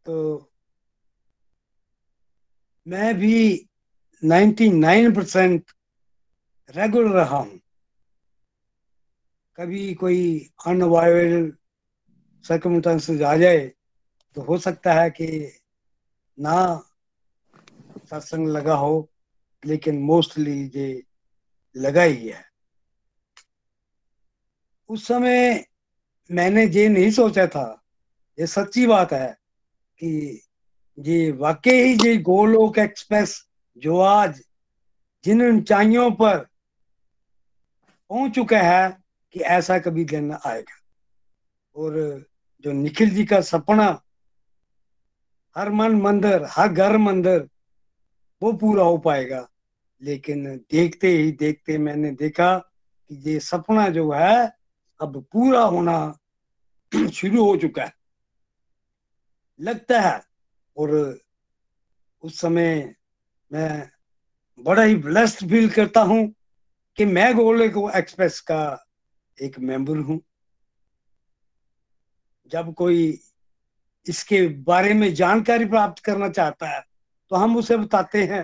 तो 0.06 0.50
मैं 2.88 3.16
भी 3.16 3.70
99 4.24 5.16
परसेंट 5.16 5.72
रेगुलर 6.76 7.12
रहा 7.12 7.38
हूँ। 7.38 7.60
कभी 9.58 9.94
कोई 9.94 10.22
अनअवॉइडेबल 10.68 11.52
सर्कमस्टांसेस 12.46 13.22
आ 13.22 13.36
जाए 13.38 13.66
तो 14.38 14.42
हो 14.42 14.58
सकता 14.58 14.94
है 14.94 15.10
कि 15.12 15.28
ना 16.38 16.84
सत्संग 18.10 18.48
लगा 18.48 18.76
हो, 18.76 19.10
लेकिन 19.64 20.00
मोस्टली 20.02 20.62
ये 20.76 21.04
लगा 21.76 22.04
ही 22.04 22.28
है। 22.28 22.44
उस 24.90 25.08
समय 25.08 25.66
मैंने 26.30 26.66
ये 26.66 26.88
नहीं 26.90 27.12
सोचा 27.12 27.46
था, 27.48 27.84
ये 28.38 28.48
सच्ची 28.48 28.86
बात 28.88 29.14
है 29.14 29.32
कि 30.00 30.42
ये 30.98 31.32
वाकई 31.32 31.82
ही 31.84 31.94
ये 32.06 32.18
गोलोक 32.20 32.78
एक्सप्रेस 32.80 33.36
जो 33.78 34.00
आज 34.00 34.42
जिन 35.24 35.42
ऊंचाइयों 35.48 36.10
पर 36.12 36.46
पहुँच 38.12 38.36
चुका 38.36 38.62
है 38.62 38.98
कि 39.34 39.40
ऐसा 39.40 39.80
कभी 39.80 40.06
दिन 40.06 40.38
आएगा। 40.46 40.82
और 41.76 42.26
जो 42.64 42.72
निखिल 42.72 43.10
जी 43.10 43.26
का 43.26 43.42
सपना, 43.42 44.02
हर 45.58 45.70
मन 45.70 45.92
मंदिर, 45.92 46.46
हर 46.50 46.68
घर 46.68 46.98
मंदिर, 46.98 47.50
वो 48.44 48.54
पूरा 48.54 48.84
हो 48.84 48.98
पाएगा। 48.98 49.50
लेकिन 50.04 50.58
देखते 50.58 51.08
ही 51.08 51.32
देखते 51.32 51.78
मैंने 51.78 52.12
देखा 52.12 52.58
कि 53.10 53.32
ये 53.32 53.40
सपना 53.40 53.90
जो 53.90 54.12
है, 54.12 54.52
अब 55.02 55.26
पूरा 55.32 55.62
होना 55.62 56.18
शुरू 57.14 57.46
हो 57.46 57.58
चुका 57.58 57.84
है। 57.84 57.94
लगता 59.62 60.02
है। 60.02 60.22
और 60.78 61.20
उस 62.22 62.40
समय 62.40 62.96
मैं 63.54 63.92
बड़ा 64.60 64.84
ही 64.84 64.96
ब्लेस्ड 64.96 65.50
फील 65.50 65.70
करता 65.70 66.02
हूँ। 66.02 66.34
कि 66.98 67.06
मैं 67.06 67.34
गोले 67.36 67.68
को 67.70 67.90
एक्सप्रेस 67.90 68.40
का 68.42 68.88
एक 69.38 69.60
मेंबर 69.60 69.98
हूँ। 69.98 70.20
जब 72.52 72.74
कोई 72.74 73.20
इसके 74.06 74.48
बारे 74.64 74.94
में 74.94 75.14
जानकारी 75.14 75.66
प्राप्त 75.66 76.04
करना 76.04 76.30
चाहता 76.30 76.70
है 76.70 76.82
तो 77.32 77.36
हम 77.36 77.58
उसे 77.58 77.78
बताते 77.78 78.24
हैं। 78.24 78.44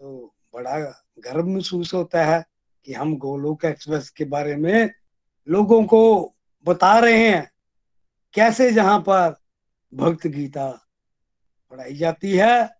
तो 0.00 0.34
बड़ा 0.54 0.78
गर्व 1.18 1.46
महसूस 1.46 1.92
होता 1.94 2.24
है 2.24 2.44
कि 2.86 2.92
हम 2.92 3.16
गोलोक 3.18 3.64
एक्सप्रेस 3.64 4.10
के 4.10 4.24
बारे 4.24 4.56
में 4.56 4.90
लोगों 5.48 5.82
को 5.84 6.34
बता 6.66 6.98
रहे 6.98 7.28
हैं। 7.28 7.50
कैसे 8.34 8.70
जहाँ 8.72 8.98
पर 9.00 9.36
भक्त 9.92 10.26
गीता 10.26 10.68
पढ़ाई 11.72 11.96
जाती 11.96 12.32
है 12.32 12.70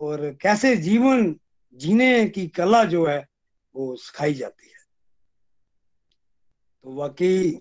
और 0.00 0.30
कैसे 0.42 0.76
जीवन 0.76 1.32
जीने 1.72 2.28
की 2.28 2.48
कला 2.48 2.84
जो 2.84 3.06
है, 3.06 3.28
वो 3.74 3.96
सिखाई 3.96 4.34
जाती 4.34 4.68
है। 4.68 4.78
तो 6.82 6.94
वाकई 6.94 7.60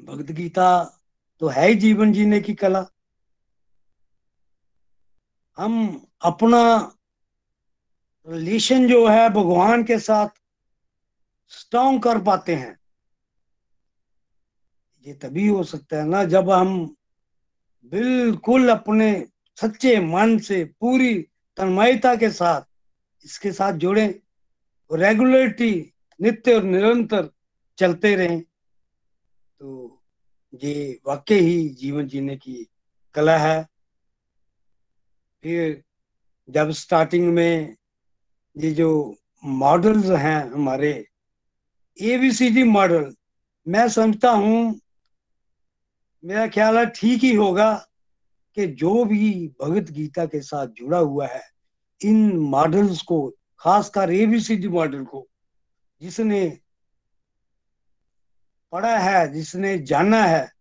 भगवत 0.00 0.30
गीता 0.30 0.84
तो 1.40 1.48
है 1.48 1.68
ही 1.68 1.74
जीवन 1.74 2.12
जीने 2.12 2.40
की 2.40 2.54
कला। 2.54 2.86
हम 5.56 6.06
अपना 6.22 6.92
रिलेशन 8.28 8.88
जो 8.88 9.08
है, 9.08 9.28
भगवान 9.30 9.84
के 9.84 9.98
साथ 9.98 10.28
स्ट्रॉन्ग 11.48 12.02
कर 12.02 12.22
पाते 12.22 12.54
हैं। 12.54 12.78
ये 15.06 15.14
तभी 15.14 15.46
हो 15.48 15.64
सकता 15.64 15.96
है 15.96 16.04
ना, 16.04 16.24
जब 16.24 16.50
हम 16.50 16.96
बिल्कुल 17.84 18.68
अपने 18.68 19.28
सच्चे 19.56 20.00
मन 20.00 20.38
से 20.38 20.64
पूरी 20.64 21.28
तन्मयता 21.56 22.14
के 22.16 22.30
साथ, 22.30 22.62
इसके 23.24 23.52
साथ 23.52 23.72
जुड़े 23.72 24.06
रेगुलरिटी 24.90 25.92
नित्य 26.20 26.54
और 26.54 26.62
निरंतर 26.62 27.30
चलते 27.78 28.14
रहें। 28.16 28.40
तो 28.40 30.00
ये 30.64 31.00
वाकई 31.06 31.38
ही 31.38 31.68
जीवन 31.68 32.06
जीने 32.08 32.36
की 32.36 32.66
कला 33.14 33.36
है। 33.38 33.62
फिर 35.42 35.82
जब 36.48 36.70
स्टार्टिंग 36.70 37.32
में 37.34 37.76
ये 38.56 38.70
जो 38.70 39.16
मॉडल्स 39.44 40.10
हैं 40.10 40.50
हमारे 40.50 40.90
A 40.90 41.06
B 41.96 42.04
C 42.04 42.12
ABCD 42.12 42.62
model 42.62 43.14
मैं 43.66 43.88
समझता 43.88 44.30
हूँ, 44.30 44.80
मेरा 46.24 46.46
ख्याल 46.48 46.78
है 46.78 46.84
ठीक 46.86 47.22
ही 47.22 47.34
होगा। 47.34 47.70
कि 48.54 48.66
जो 48.66 49.04
भी 49.04 49.48
भगवत 49.62 49.90
गीता 49.90 50.26
के 50.26 50.40
साथ 50.40 50.66
जुड़ा 50.66 50.98
हुआ 50.98 51.26
है, 51.26 51.42
इन 52.04 52.36
मॉडल्स 52.36 53.02
को 53.02 53.34
खासकर 53.58 54.12
एबीसीडी 54.12 54.68
मॉडल 54.68 55.04
को, 55.04 55.28
जिसने 56.00 56.58
पढ़ा 58.72 58.98
है, 58.98 59.32
जिसने 59.32 59.78
जाना 59.78 60.22
है, 60.24 60.52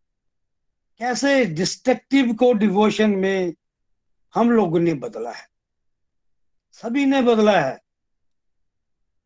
कैसे 1.00 1.46
डिस्ट्रक्टिव 1.46 2.34
को 2.34 2.54
डिवोशन 2.54 3.10
में 3.10 3.54
हम 4.34 4.52
लोगों 4.52 4.80
ने 4.80 4.94
बदला 4.94 5.32
है। 5.32 5.48
सभी 6.72 7.06
ने 7.06 7.22
बदला 7.22 7.60
है। 7.62 7.80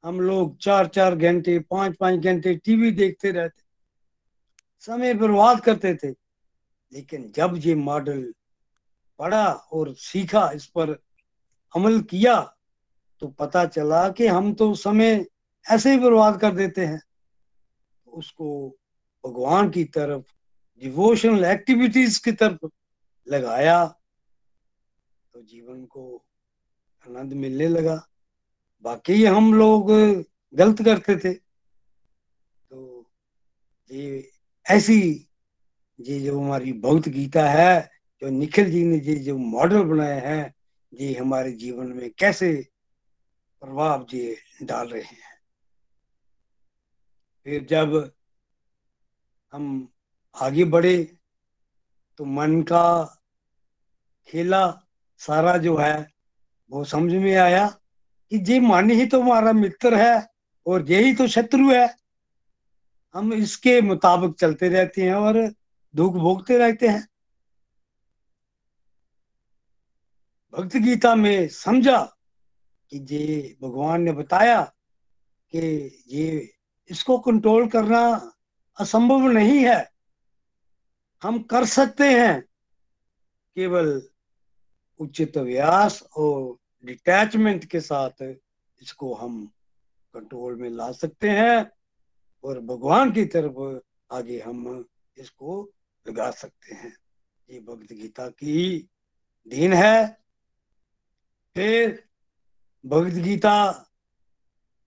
हम 0.03 0.20
लोग 0.22 0.57
चार 0.57 0.88
चार 0.88 1.16
घंटे 1.16 1.59
पाँच 1.59 1.97
पाँच 1.99 2.20
घंटे 2.20 2.55
टीवी 2.55 2.91
देखते 2.91 3.32
रहते, 3.32 3.63
समय 4.80 5.13
बर्बाद 5.13 5.61
करते 5.61 5.95
थे। 5.95 6.09
लेकिन 6.93 7.32
जब 7.36 7.53
ये 7.57 7.76
मॉडल 7.76 8.34
पढ़ा 9.20 9.47
और 9.51 9.93
सीखा, 9.95 10.49
इस 10.51 10.66
पर 10.68 10.89
अमल 11.76 11.99
किया 12.01 12.36
तो 13.22 13.28
पता 13.28 13.66
चला 13.66 14.09
कि 14.09 14.28
हम 14.28 14.53
तो 14.53 14.74
समय 14.76 15.26
ऐसे 15.66 15.91
ही 15.91 15.99
बर्बाद 15.99 16.39
कर 16.41 16.53
देते 16.55 16.86
हैं। 16.86 17.01
उसको 18.07 18.78
भगवान 19.24 19.70
की 19.70 19.84
तरफ़ 19.84 20.34
डिवोशनल 20.82 21.45
एक्टिविटीज़ 21.45 22.22
की 22.24 22.32
तरफ़ 22.32 22.68
लगाया 23.28 23.86
तो 25.34 25.41
जीवन 25.41 25.86
को 25.86 26.24
आनंद 27.05 27.34
मिलने 27.34 27.68
लगा। 27.68 27.95
बाकी 28.84 29.26
हम 29.26 29.53
लोग 29.53 29.91
गलत 30.53 30.82
करते 30.82 31.16
थे। 31.16 31.34
तो 31.34 33.09
ये 33.91 34.30
ऐसी, 34.66 35.01
ये 35.99 36.20
जो 36.20 36.39
हमारी 36.39 36.74
भगवत 36.74 37.09
गीता 37.09 37.49
है 37.49 37.94
जो 38.22 38.30
निखिल 38.30 38.70
जी 38.72 38.84
ने 38.84 38.97
ये 38.97 39.16
जो 39.16 39.38
मॉडल 39.38 39.84
बनाए 39.84 40.20
हैं 40.22 40.53
ये 40.93 41.13
हमारे 41.13 41.51
जीवन 41.51 41.88
में 41.88 42.09
कैसे 42.18 42.51
प्रभाव 43.61 44.05
ये 44.13 44.38
डाल 44.63 44.88
रहे 44.88 45.01
हैं। 45.01 45.34
फिर 47.45 47.66
जब 47.66 48.11
हम 49.53 49.88
आगे 50.36 50.63
बढ़े 50.66 50.97
तो 52.20 52.26
मन 52.26 52.61
का 52.61 53.03
खेला 54.28 54.68
सारा 55.22 55.57
जो 55.57 55.76
है, 55.78 56.07
वो 56.72 56.84
समझ 56.84 57.13
में 57.13 57.36
आया 57.36 57.68
कि 58.32 58.43
ये 58.51 58.59
मन 58.59 58.89
ही 58.91 59.05
तो 59.05 59.22
हमारा 59.22 59.53
मित्र 59.53 59.95
है 59.95 60.28
और 60.66 60.91
यही 60.91 61.13
तो 61.13 61.28
शत्रु 61.28 61.72
है। 61.72 61.88
हम 63.16 63.34
इसके 63.34 63.80
मुताबिक 63.82 64.36
चलते 64.39 64.70
रहते 64.70 65.01
हैं 65.01 65.13
और 65.13 65.39
दुख 65.93 66.13
भोगते 66.13 66.57
रहते 66.57 66.88
हैं। 66.88 67.07
भक्त 70.57 70.77
गीता 70.77 71.15
में 71.15 71.47
समझा 71.47 72.17
कि 72.89 73.05
ये 73.11 73.57
भगवान 73.61 74.01
ने 74.01 74.11
बताया 74.11 74.61
कि 75.51 75.59
ये 76.07 76.53
इसको 76.89 77.19
कंट्रोल 77.19 77.67
करना 77.67 78.31
असंभव 78.79 79.19
नहीं 79.19 79.65
है। 79.65 79.91
हम 81.23 81.43
कर 81.43 81.65
सकते 81.65 82.03
हैं। 82.03 82.41
केवल 83.55 84.09
उचित 84.99 85.37
व्यास 85.37 86.03
और 86.17 86.57
डिटैचमेंट 86.85 87.65
के 87.65 87.79
साथ 87.79 88.23
इसको 88.81 89.13
हम 89.13 89.51
कंट्रोल 90.13 90.55
में 90.55 90.69
ला 90.69 90.91
सकते 90.91 91.29
हैं 91.29 91.71
और 92.43 92.59
भगवान 92.59 93.11
की 93.11 93.25
तरफ़ 93.25 93.79
आगे 94.15 94.39
हम 94.39 94.85
इसको 95.17 95.71
लगा 96.07 96.31
सकते 96.31 96.75
हैं। 96.75 96.97
ये 97.49 97.59
भगवत 97.59 97.93
गीता 97.93 98.27
की 98.27 98.89
दिन 99.47 99.73
है। 99.73 100.24
फिर 101.55 102.03
भगवत 102.85 103.13
गीता 103.23 103.71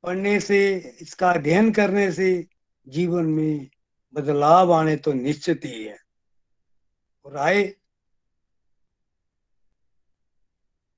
पढ़ने 0.05 0.39
से, 0.41 0.59
इसका 1.01 1.31
अध्ययन 1.31 1.71
करने 1.73 2.11
से 2.13 2.47
जीवन 2.87 3.27
में 3.27 3.69
बदलाव 4.15 4.73
आने 4.73 4.97
तो 4.97 5.13
निश्चित 5.13 5.65
ही 5.65 5.85
है। 5.85 5.97
और 7.27 7.37
आए, 7.37 7.63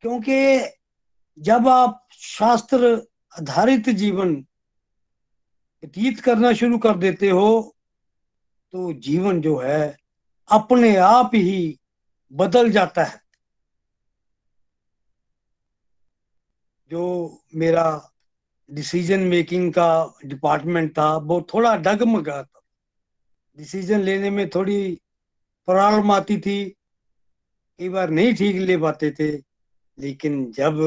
क्योंकि 0.05 0.61
जब 1.39 1.69
आप 1.69 2.07
शास्त्र 2.13 2.95
आधारित 3.35 3.89
जीवन 3.89 4.35
व्यतीत 5.83 6.21
करना 6.21 6.53
शुरू 6.53 6.79
कर 6.79 6.97
देते 6.99 7.29
हो 7.31 7.77
तो 8.75 8.93
जीवन 9.01 9.41
जो 9.41 9.57
है 9.59 9.97
अपने 10.49 10.95
आप 10.97 11.31
ही 11.35 11.79
बदल 12.33 12.71
जाता 12.71 13.05
है। 13.05 13.21
जो 16.91 17.03
मेरा 17.55 17.87
डिसीज़न 18.71 19.21
मेकिंग 19.21 19.73
का 19.73 20.19
डिपार्टमेंट 20.25 20.91
था, 20.99 21.17
वो 21.17 21.41
थोड़ा 21.55 21.77
डगमगा 21.77 22.43
था। 22.43 22.61
डिसीज़न 23.59 24.01
लेने 24.01 24.31
में 24.31 24.49
थोड़ी 24.51 24.95
प्रॉब्लम 25.69 26.11
आती 26.11 26.37
थी। 26.39 26.65
कई 27.81 27.89
बार 27.89 28.11
नहीं 28.11 28.35
ठीक 28.35 28.57
ले 28.57 28.77
पाते 28.79 29.11
थे, 29.11 29.31
लेकिन 29.99 30.51
जब 30.53 30.81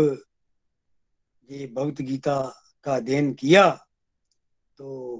ये 1.49 1.68
भगवत 1.68 2.01
गीता 2.01 2.38
का 2.86 2.95
अध्ययन 2.95 3.34
किया 3.34 3.70
तो 4.80 5.18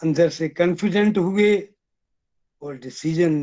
अंदर 0.00 0.28
से 0.28 0.48
कॉन्फिडेंट 0.48 1.18
हुए 1.18 1.52
और 2.62 2.76
डिसीज़न 2.78 3.34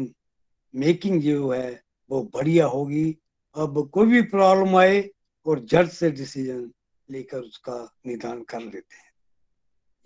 मेकिंग 0.73 1.21
जो 1.21 1.51
है, 1.51 1.83
वो 2.09 2.21
बढ़िया 2.33 2.65
होगी। 2.65 3.17
अब 3.55 3.89
कोई 3.93 4.07
भी 4.07 4.21
प्रॉब्लम 4.31 4.75
आए 4.77 5.09
और 5.45 5.59
जल्द 5.65 5.89
से 5.91 6.11
डिसीज़न 6.11 6.71
लेकर 7.11 7.39
उसका 7.39 7.95
निदान 8.05 8.43
कर 8.43 8.59
लेते 8.59 8.95
हैं। 8.95 9.13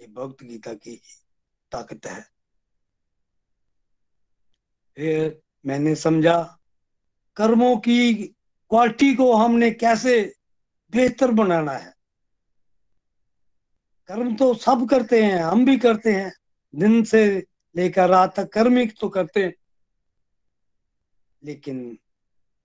ये 0.01 0.08
भक्त 0.08 0.43
गीता 0.43 0.74
की 0.74 1.01
ताकत 1.72 2.06
है। 2.06 2.22
फिर 4.95 5.41
मैंने 5.66 5.95
समझा, 5.95 6.60
कर्मों 7.36 7.78
की 7.78 8.14
क्वालिटी 8.70 9.16
को 9.16 9.36
हमने 9.36 9.72
कैसे 9.72 10.36
बेहतर 10.91 11.32
बनाना 11.32 11.72
है? 11.72 11.93
कर्म 14.08 14.36
तो 14.36 14.54
सब 14.54 14.89
करते 14.89 15.24
हैं, 15.24 15.39
हम 15.39 15.66
भी 15.66 15.78
करते 15.78 16.14
हैं। 16.14 16.34
दिन 16.76 17.04
से 17.04 17.47
लेकर 17.76 18.10
रात 18.10 18.39
तक 18.39 18.54
कर्म 18.54 18.78
ही 18.78 18.88
तो 18.88 19.10
करते 19.10 19.43
हैं। 19.43 19.54
लेकिन 21.43 21.99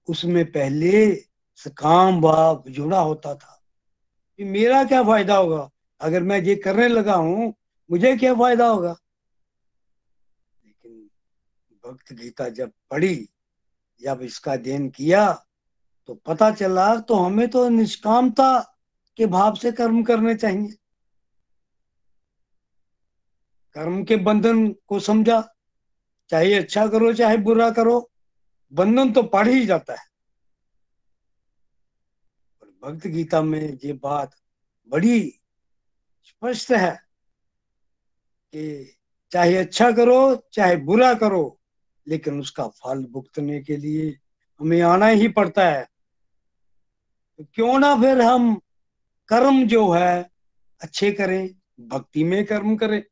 उसमें 0.08 0.52
पहले 0.52 1.16
सकाम 1.56 2.20
भाव 2.20 2.64
जुड़ा 2.68 3.00
होता 3.00 3.34
था। 3.34 3.57
कि 4.38 4.44
मेरा 4.44 4.82
क्या 4.84 5.02
फ़ायदा 5.02 5.36
होगा? 5.36 5.68
अगर 6.00 6.22
मैं 6.22 6.40
ये 6.42 6.54
करने 6.56 6.88
लगा 6.88 7.14
हूँ, 7.14 7.54
मुझे 7.90 8.16
क्या 8.16 8.34
फ़ायदा 8.34 8.66
होगा? 8.68 8.96
लेकिन 10.64 11.08
भक्त 11.84 12.12
गीता 12.12 12.48
जब 12.48 12.72
पढ़ी, 12.90 13.28
जब 14.02 14.22
इसका 14.22 14.52
अध्ययन 14.52 14.88
किया 14.88 15.32
तो 16.08 16.14
पता 16.14 16.50
चला 16.50 16.94
तो 17.00 17.14
हमें 17.14 17.48
तो 17.50 17.68
निष्कामता 17.68 18.58
के 19.18 19.26
भाव 19.26 19.54
से 19.54 19.72
कर्म 19.72 20.02
करने 20.02 20.34
चाहिए। 20.34 20.76
कर्म 23.76 24.02
के 24.04 24.16
बंधन 24.16 24.68
को 24.86 25.00
समझा। 25.00 25.40
चाहे 26.30 26.54
अच्छा 26.54 26.86
करो, 26.86 27.12
चाहे 27.12 27.36
बुरा 27.36 27.70
करो, 27.70 28.10
बंधन 28.72 29.12
तो 29.12 29.22
पड़ 29.22 29.46
ही 29.48 29.66
जाता 29.66 29.92
है। 29.92 30.07
भक्त 32.82 33.06
गीता 33.06 33.42
में 33.42 33.78
ये 33.84 33.92
बात 33.92 34.34
बड़ी 34.88 35.40
स्पष्ट 36.24 36.72
है 36.72 36.90
कि 38.54 38.94
चाहे 39.32 39.56
अच्छा 39.56 39.90
करो, 39.92 40.44
चाहे 40.52 40.76
बुरा 40.76 41.14
करो, 41.14 41.60
लेकिन 42.06 42.40
उसका 42.40 42.68
फल 42.68 43.04
भुगतने 43.04 43.60
के 43.62 43.76
लिए 43.76 44.18
हमें 44.60 44.80
आना 44.82 45.06
ही 45.06 45.28
पड़ता 45.28 45.68
है। 45.70 45.88
तो 47.38 47.44
क्यों 47.54 47.78
ना 47.78 47.94
फिर 47.96 48.20
हम 48.20 48.54
कर्म 49.28 49.66
जो 49.66 49.90
है, 49.90 50.30
अच्छे 50.80 51.12
करें, 51.12 51.54
भक्ति 51.80 52.24
में 52.24 52.44
कर्म 52.44 52.76
करें, 52.76 53.02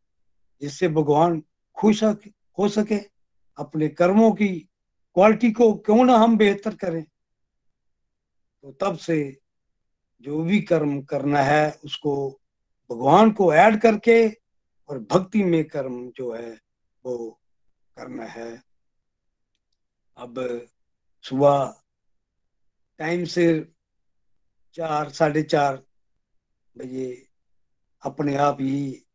जिससे 0.60 0.88
भगवान 0.88 1.42
खुश 1.76 2.04
हो 2.58 2.68
सके 2.68 2.98
अपने 3.58 3.88
कर्मों 3.88 4.32
की 4.32 4.48
क्वालिटी 5.14 5.50
को 5.52 5.72
क्यों 5.74 6.04
ना 6.04 6.16
हम 6.16 6.36
बेहतर 6.36 6.74
करें। 6.74 7.04
तो 8.62 8.72
तब 8.72 8.96
से 8.96 9.38
जो 10.20 10.42
भी 10.42 10.60
कर्म 10.60 11.02
करना 11.02 11.40
है, 11.40 11.80
उसको 11.84 12.40
भगवान 12.90 13.30
को 13.30 13.54
ऐड 13.54 13.80
करके 13.80 14.28
और 14.88 14.98
भक्ति 14.98 15.44
में 15.44 15.64
कर्म 15.64 16.10
जो 16.10 16.34
है, 16.34 16.60
वो 17.04 17.40
करना 17.96 18.24
है। 18.24 18.62
अब 20.16 20.66
सुबह 21.22 21.82
टाइम 22.98 23.24
से 23.24 23.68
चार, 24.74 25.10
साढ़े 25.10 25.42
चार 25.42 25.82
बजे 26.78 27.28
अपने 28.02 28.36
आप 28.36 28.58
ही 28.60 29.06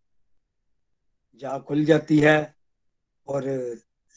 जा 1.36 1.60
खुल 1.60 1.86
जाती 1.86 2.20
है 2.20 2.56
और 3.28 3.44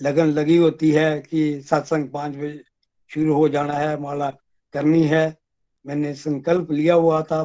लगन 0.03 0.27
लगी 0.27 0.57
होती 0.57 0.91
है 0.91 1.21
कि 1.21 1.63
सत्संग 1.63 2.09
पाँच 2.09 2.37
बजे 2.37 2.65
शुरू 3.09 3.35
हो 3.35 3.49
जाना 3.49 3.73
है, 3.73 4.01
माला 4.01 4.31
करनी 4.73 5.03
है। 5.03 5.44
मैंने 5.85 6.15
संकल्प 6.15 6.71
लिया 6.71 6.95
हुआ 6.95 7.23
था 7.23 7.43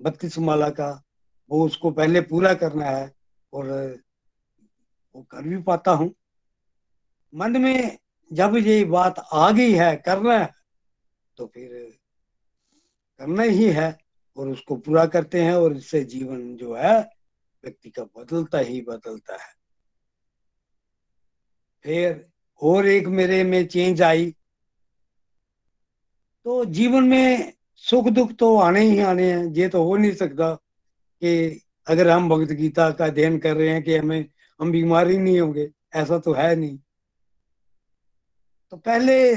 बत्तीस 0.00 0.38
माला 0.38 0.68
का, 0.70 0.90
वो 1.50 1.64
उसको 1.66 1.90
पहले 1.90 2.20
पूरा 2.20 2.54
करना 2.54 2.84
है 2.84 3.12
और 3.52 3.68
वो 5.14 5.22
कर 5.22 5.42
भी 5.42 5.62
पाता 5.62 5.92
हूँ। 5.92 6.14
मन 7.32 7.60
में 7.60 7.98
जब 8.30 8.56
ये 8.56 8.84
बात 8.84 9.18
आ 9.32 9.50
गई 9.50 9.72
है, 9.72 9.94
करना 9.96 10.38
है 10.38 10.48
तो 11.36 11.46
फिर 11.46 11.70
करना 13.20 13.42
ही 13.42 13.68
है 13.68 13.96
और 14.36 14.48
उसको 14.48 14.76
पूरा 14.76 15.04
करते 15.06 15.42
हैं 15.42 15.54
और 15.54 15.76
इससे 15.76 16.02
जीवन 16.04 16.56
जो 16.56 16.74
है, 16.74 17.00
व्यक्ति 17.64 17.90
का 17.90 18.04
बदलता 18.16 18.58
ही 18.58 18.80
बदलता 18.80 19.34
है। 19.34 19.52
फिर 21.84 22.26
और 22.62 22.86
एक 22.86 23.06
मेरे 23.08 23.42
में 23.44 23.66
चेंज 23.66 24.02
आई। 24.02 24.30
तो 26.46 26.64
जीवन 26.64 27.04
में 27.04 27.52
सुख 27.84 28.08
दुख 28.08 28.32
तो 28.32 28.56
आने 28.56 28.80
ही 28.80 28.98
आने 29.00 29.30
हैं, 29.32 29.44
ये 29.54 29.68
तो 29.68 29.82
हो 29.84 29.96
नहीं 29.96 30.12
सकता 30.12 30.52
कि 31.22 31.60
अगर 31.86 32.08
हम 32.08 32.28
भगवत 32.28 32.48
गीता 32.48 32.90
का 32.90 33.06
अध्ययन 33.06 33.38
कर 33.38 33.56
रहे 33.56 33.68
हैं 33.68 33.82
कि 33.82 33.96
हमें, 33.96 34.24
हम 34.60 34.72
बीमारी 34.72 35.18
नहीं 35.18 35.40
होंगे, 35.40 35.68
ऐसा 35.94 36.18
तो 36.18 36.32
है 36.32 36.54
नहीं। 36.56 36.78
तो 38.70 38.76
पहले 38.76 39.34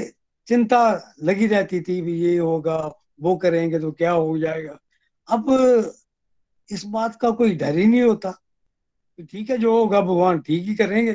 चिंता 0.48 1.14
लगी 1.22 1.46
रहती 1.46 1.80
थी 1.80 2.00
भी 2.02 2.20
ये 2.20 2.36
होगा, 2.38 2.76
वो 3.20 3.36
करेंगे 3.36 3.78
तो 3.78 3.92
क्या 3.92 4.10
हो 4.10 4.38
जाएगा। 4.38 4.78
अब 5.28 5.94
इस 6.70 6.84
बात 6.86 7.16
का 7.20 7.30
कोई 7.30 7.54
डर 7.54 7.78
ही 7.78 7.86
नहीं 7.86 8.02
होता 8.02 8.30
तो 8.30 9.24
ठीक 9.24 9.50
है, 9.50 9.58
जो 9.58 9.78
होगा 9.78 10.00
भगवान 10.00 10.40
ठीक 10.40 10.64
ही 10.64 10.74
करेंगे। 10.74 11.12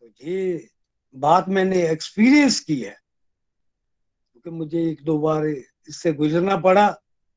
तो 0.00 0.12
ये 0.22 0.68
बात 1.14 1.48
मैंने 1.48 1.82
एक्सपीरियंस 1.90 2.60
की 2.60 2.80
है। 2.80 2.96
क्योंकि 4.42 4.58
मुझे 4.58 4.90
एक 4.90 5.04
दो 5.04 5.18
बार 5.18 5.46
इससे 5.88 6.12
गुजरना 6.12 6.56
पड़ा 6.56 6.90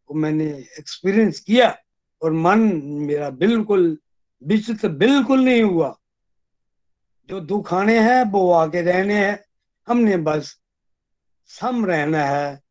तो 0.07 0.13
मैंने 0.13 0.45
एक्सपीरियंस 0.79 1.39
किया 1.39 1.77
और 2.23 2.33
मन 2.33 2.59
मेरा 2.83 3.29
बिल्कुल, 3.29 3.97
विचित्र 4.43 4.89
बिल्कुल 4.89 5.45
नहीं 5.45 5.61
हुआ। 5.61 5.99
जो 7.29 7.39
दुख 7.39 7.73
आने 7.73 7.99
हैं, 7.99 8.31
वो 8.31 8.51
आगे 8.51 8.81
रहने 8.81 9.25
हैं। 9.25 9.45
हमने 9.87 10.17
बस 10.17 10.59
सम 11.45 11.85
रहना 11.85 12.25
है। 12.25 12.61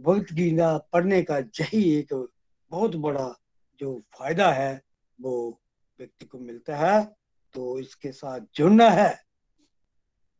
भगवत 0.00 0.26
गीता 0.32 0.78
पढ़ने 0.78 1.22
का 1.22 1.38
यही 1.38 1.98
एक 1.98 2.28
बहुत 2.70 2.96
बड़ा 2.96 3.40
जो 3.80 4.02
फ़ायदा 4.18 4.52
है, 4.52 4.82
वो 5.20 5.60
व्यक्ति 5.98 6.26
को 6.26 6.38
मिलता 6.38 6.76
है। 6.76 7.04
तो 7.52 7.78
इसके 7.78 8.12
साथ 8.12 8.40
जुड़ना 8.54 8.90
है। 8.90 9.20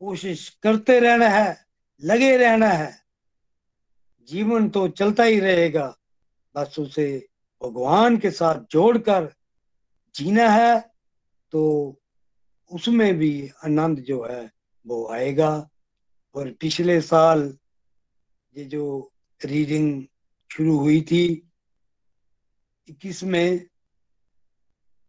कोशिश 0.01 0.49
करते 0.49 1.01
रहना 1.01 1.29
है, 1.29 1.67
लगे 2.05 2.37
रहना 2.37 2.69
है। 2.69 3.08
जीवन 4.29 4.69
तो 4.69 4.87
चलता 4.89 5.25
ही 5.25 5.39
रहेगा। 5.41 5.87
बस 6.55 6.79
उसे 6.79 7.09
भगवान 7.63 8.17
के 8.17 8.31
साथ 8.31 8.61
जोड़कर 8.71 9.33
जीना 10.15 10.49
है 10.49 10.79
तो 11.53 11.63
उसमें 12.71 13.15
भी 13.19 13.51
आनंद 13.65 14.01
जो 14.01 14.23
है 14.25 14.51
वो 14.87 15.07
आएगा। 15.13 15.69
और 16.35 16.51
पिछले 16.61 17.01
साल 17.01 17.43
ये 18.55 18.65
जो 18.65 18.85
रीडिंग 19.41 20.05
शुरू 20.51 20.77
हुई 20.79 21.01
थी 21.03 21.25
इक्कीस 22.89 23.23
में 23.25 23.59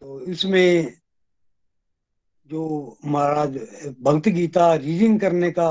तो 0.02 0.20
इसमें 0.22 0.94
जो 2.50 2.64
महाराज 3.06 3.58
भक्त 4.02 4.30
गीता 4.30 4.74
रीडिंग 4.76 5.20
करने 5.20 5.52
का 5.52 5.70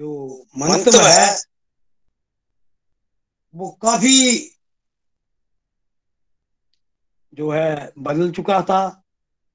जो 0.00 0.10
मंत्र 0.58 1.02
है 1.02 1.28
वो 3.56 3.70
काफ़ी 3.70 4.52
जो 7.34 7.50
है 7.50 7.92
बदल 7.98 8.30
चुका 8.30 8.62
था, 8.62 9.04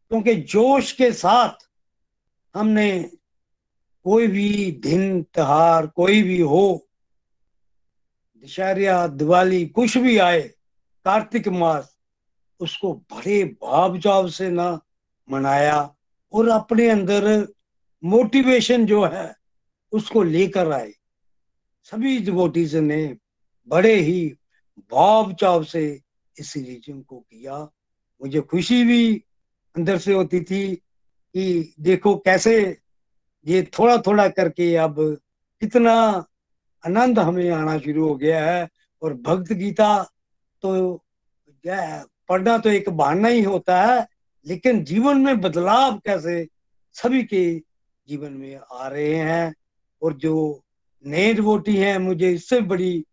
क्योंकि 0.09 0.35
जोश 0.35 0.91
के 0.91 1.11
साथ 1.11 1.69
हमने 2.55 3.11
कोई 4.03 4.27
भी 4.27 4.71
दिन, 4.71 5.23
त्योहार, 5.23 5.87
कोई 5.87 6.23
भी 6.23 6.41
हो, 6.41 6.87
दशहरा, 8.43 9.07
दिवाली, 9.07 9.65
कुछ 9.65 9.97
भी 9.97 10.17
आए, 10.17 10.41
कार्तिक 11.05 11.47
मास, 11.47 11.97
उसको 12.59 12.93
बड़े 12.93 13.43
भाव 13.43 13.97
जाव 13.97 14.29
से 14.29 14.49
ना 14.49 14.79
मनाया 15.29 15.95
और 16.33 16.49
अपने 16.49 16.89
अंदर 16.89 17.53
मोटिवेशन 18.03 18.85
जो 18.85 19.05
है, 19.05 19.35
उसको 19.91 20.23
लेकर 20.23 20.71
आए। 20.71 20.93
सभी 21.83 22.19
डिवोटीज 22.19 22.75
ने 22.75 23.17
बड़े 23.67 23.93
ही 23.95 24.27
भाव 24.91 25.33
चाव 25.33 25.63
से 25.63 25.83
इस 26.35 26.55
रीजन 26.57 27.01
को 27.01 27.19
किया। 27.19 27.57
मुझे 28.21 28.41
खुशी 28.41 28.83
भी 28.83 29.13
अंदर 29.75 29.97
से 29.97 30.13
होती 30.13 30.41
थी 30.41 30.75
कि 30.75 31.73
देखो 31.79 32.15
कैसे 32.15 32.55
ये 33.45 33.61
थोड़ा 33.79 33.97
थोड़ा 33.97 34.27
करके 34.29 34.75
अब 34.75 34.95
कितना 35.61 35.93
आनंद 36.83 37.19
हमें 37.19 37.49
आना 37.49 37.77
शुरू 37.79 38.07
हो 38.07 38.15
गया 38.15 38.45
है। 38.45 38.67
और 39.01 39.13
भक्त 39.13 39.51
गीता 39.53 40.03
तो 40.63 41.03
पढ़ना 41.65 42.57
तो 42.57 42.69
एक 42.69 42.89
बहाना 42.89 43.27
ही 43.27 43.41
होता 43.43 43.81
है, 43.85 44.07
लेकिन 44.45 44.83
जीवन 44.83 45.17
में 45.17 45.39
बदलाव 45.41 45.97
कैसे 45.97 46.47
सभी 46.95 47.23
के 47.23 47.43
जीवन 48.07 48.33
में 48.33 48.59
आ 48.71 48.87
रहे 48.87 49.15
हैं। 49.15 49.53
और 50.01 50.13
जो 50.13 50.63
नए 51.05 51.33
डिवोटी 51.33 51.75
हैं, 51.77 51.97
मुझे 51.97 52.31
इससे 52.31 52.59
बड़ी 52.61 53.05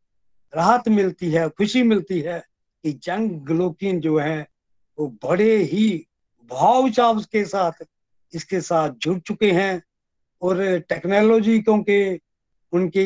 राहत 0.56 0.88
मिलती 0.88 1.30
है, 1.30 1.48
खुशी 1.48 1.82
मिलती 1.82 2.20
है 2.20 2.44
कि 2.84 2.92
जंग 2.92 3.30
ग्लोकिन 3.30 4.00
जो 4.00 4.18
है, 4.18 4.48
वो 4.98 5.18
बड़े 5.24 5.56
ही 5.56 6.06
भाव 6.50 6.90
चाव 6.90 7.20
के 7.22 7.44
साथ 7.44 7.84
इसके 8.34 8.60
साथ 8.60 8.90
जुड़ 8.90 9.18
चुके 9.18 9.50
हैं 9.52 9.82
और 10.42 10.78
टेक्नोलॉजी 10.78 11.60
क्योंकि 11.60 12.20
उनके 12.72 13.00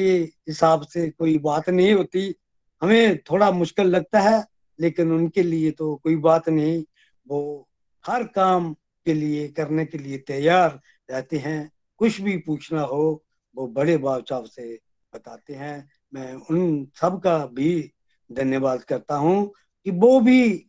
हिसाब 0.49 0.82
से 0.82 1.11
कोई 1.11 1.38
बात 1.38 1.70
नहीं 1.70 1.93
होती। 1.95 2.34
हमें 2.82 3.18
थोड़ा 3.18 3.51
मुश्किल 3.51 3.86
लगता 3.86 4.20
है, 4.20 4.45
लेकिन 4.80 5.12
उनके 5.12 5.43
लिए 5.43 5.70
तो 5.70 5.97
कोई 5.97 6.16
बात 6.16 6.49
नहीं। 6.49 6.84
वो 7.28 7.68
हर 8.07 8.24
काम 8.24 8.74
के 8.74 9.14
लिए, 9.14 9.49
करने 9.49 9.86
के 9.86 9.99
लिए 9.99 10.18
तैयार 10.18 10.80
रहते 11.11 11.38
हैं। 11.38 11.72
कुछ 11.99 12.20
भी 12.20 12.36
पूछना 12.36 12.82
हो, 12.82 13.24
वो 13.57 13.66
बड़े 13.66 13.99
भाव 13.99 14.20
चाव 14.20 14.47
से 14.47 14.80
बताते 15.14 15.55
हैं। 15.55 15.90
मैं 16.15 16.35
उन 16.35 16.87
सब 17.01 17.21
का 17.21 17.47
भी 17.47 17.93
धन्यवाद 18.33 18.83
करता 18.83 19.15
हूँ 19.15 19.53
कि 19.85 19.91
वो 19.91 20.21
भी 20.21 20.67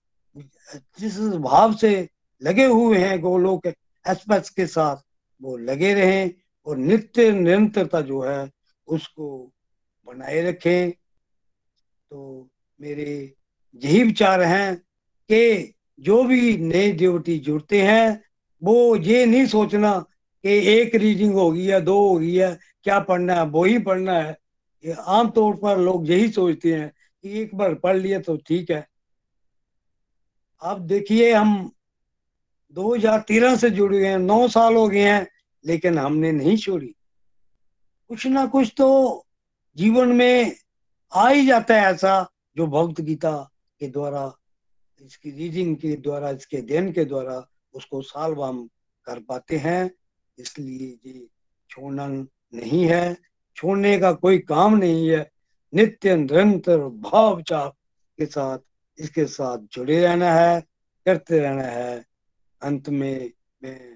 जिस 0.99 1.19
भाव 1.19 1.73
से 1.73 2.09
लगे 2.41 2.65
हुए 2.65 2.97
हैं 2.97 3.19
गोलोक 3.21 3.65
एक्सप्रेस 3.67 4.49
के 4.49 4.65
साथ, 4.67 4.95
वो 5.41 5.57
लगे 5.57 5.93
रहें 5.93 6.31
और 6.65 6.77
नित्य 6.77 7.31
निरंतरता 7.31 8.01
जो 8.01 8.21
है 8.21 8.49
उसको 8.87 9.53
बनाए 10.07 10.41
रखें। 10.41 10.91
तो 10.91 12.49
मेरे 12.81 13.33
यही 13.75 14.03
विचार 14.03 14.41
हैं 14.41 14.75
कि 15.29 15.73
जो 15.99 16.23
भी 16.23 16.57
नए 16.57 16.91
ड्यूटी 16.91 17.37
जुड़ते 17.39 17.81
हैं, 17.81 18.23
वो 18.63 18.95
ये 18.95 19.25
नहीं 19.25 19.45
सोचना 19.45 19.99
कि 20.43 20.57
एक 20.71 20.95
रीडिंग 20.95 21.33
होगी 21.33 21.71
या 21.71 21.79
दो 21.79 22.09
होगी 22.09 22.41
या 22.41 22.53
क्या 22.83 22.99
पढ़ना 22.99 23.35
है, 23.35 23.45
वो 23.45 23.63
ही 23.63 23.79
पढ़ना 23.79 24.19
है। 24.19 24.37
आमतौर 24.91 25.55
पर 25.55 25.77
लोग 25.77 26.09
यही 26.09 26.31
सोचते 26.31 26.73
हैं 26.73 26.93
कि 27.23 27.39
एक 27.39 27.55
बार 27.55 27.73
पढ़ 27.73 27.97
लिया 27.97 28.19
तो 28.19 28.37
ठीक 28.37 28.71
है। 28.71 28.87
अब 30.61 30.79
देखिए, 30.79 31.33
हम 31.33 31.71
2013 32.71 33.55
से 33.55 33.69
जुड़े 33.69 33.99
गए 33.99 34.07
हैं, 34.07 34.17
नौ 34.17 34.47
साल 34.47 34.75
हो 34.75 34.87
गए 34.87 35.01
हैं, 35.01 35.27
लेकिन 35.65 35.97
हमने 35.97 36.31
नहीं 36.31 36.57
छोड़ी। 36.57 36.95
कुछ 38.07 38.27
ना 38.27 38.45
कुछ 38.45 38.73
तो 38.77 39.25
जीवन 39.75 40.07
में 40.07 40.55
आ 41.13 41.29
ही 41.29 41.47
जाता 41.47 41.75
है 41.75 41.81
ऐसा 41.81 42.31
जो 42.57 42.67
भक्त 42.67 43.01
गीता 43.01 43.51
के 43.79 43.87
द्वारा, 43.87 44.37
इसकी 45.01 45.31
रीडिंग 45.31 45.77
के 45.77 45.95
द्वारा, 45.95 46.29
इसके 46.29 46.57
अध्ययन 46.57 46.91
के 46.91 47.05
द्वारा 47.05 47.47
उसको 47.73 48.01
साल 48.01 48.33
हम 48.33 48.69
कर 49.05 49.19
पाते 49.19 49.57
हैं। 49.57 49.91
इसलिए 50.39 51.11
ये 51.11 51.27
छोड़ना 51.69 52.07
नहीं 52.07 52.85
है। 52.85 53.32
छोड़ने 53.55 53.97
का 53.99 54.11
कोई 54.13 54.37
काम 54.39 54.75
नहीं 54.77 55.09
है। 55.09 55.29
नित्य 55.73 56.15
निरंतर 56.15 56.77
भाव 56.77 57.41
चाह 57.41 57.67
के 57.67 58.25
साथ 58.25 58.59
इसके 58.99 59.25
साथ 59.25 59.57
जुड़े 59.71 60.01
रहना 60.01 60.33
है, 60.33 60.61
करते 61.05 61.39
रहना 61.39 61.63
है। 61.63 62.05
अंत 62.61 62.89
में 62.89 63.31
मैं 63.63 63.93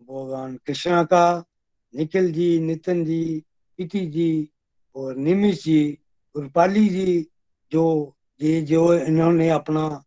भगवान 0.00 0.56
कृष्णा 0.66 1.02
का, 1.04 1.44
निखिल 1.94 2.32
जी, 2.32 2.60
नितिन 2.60 3.04
जी 3.04 3.44
पीति 3.78 4.06
जी 4.06 4.50
और 4.96 5.16
निमिष 5.16 5.64
जी, 5.64 5.98
रूपाली 6.36 6.88
जी, 6.88 7.26
जो 7.72 8.16
ये 8.42 8.60
जो 8.62 8.94
इन्होंने 8.94 9.48
अपना 9.50 10.04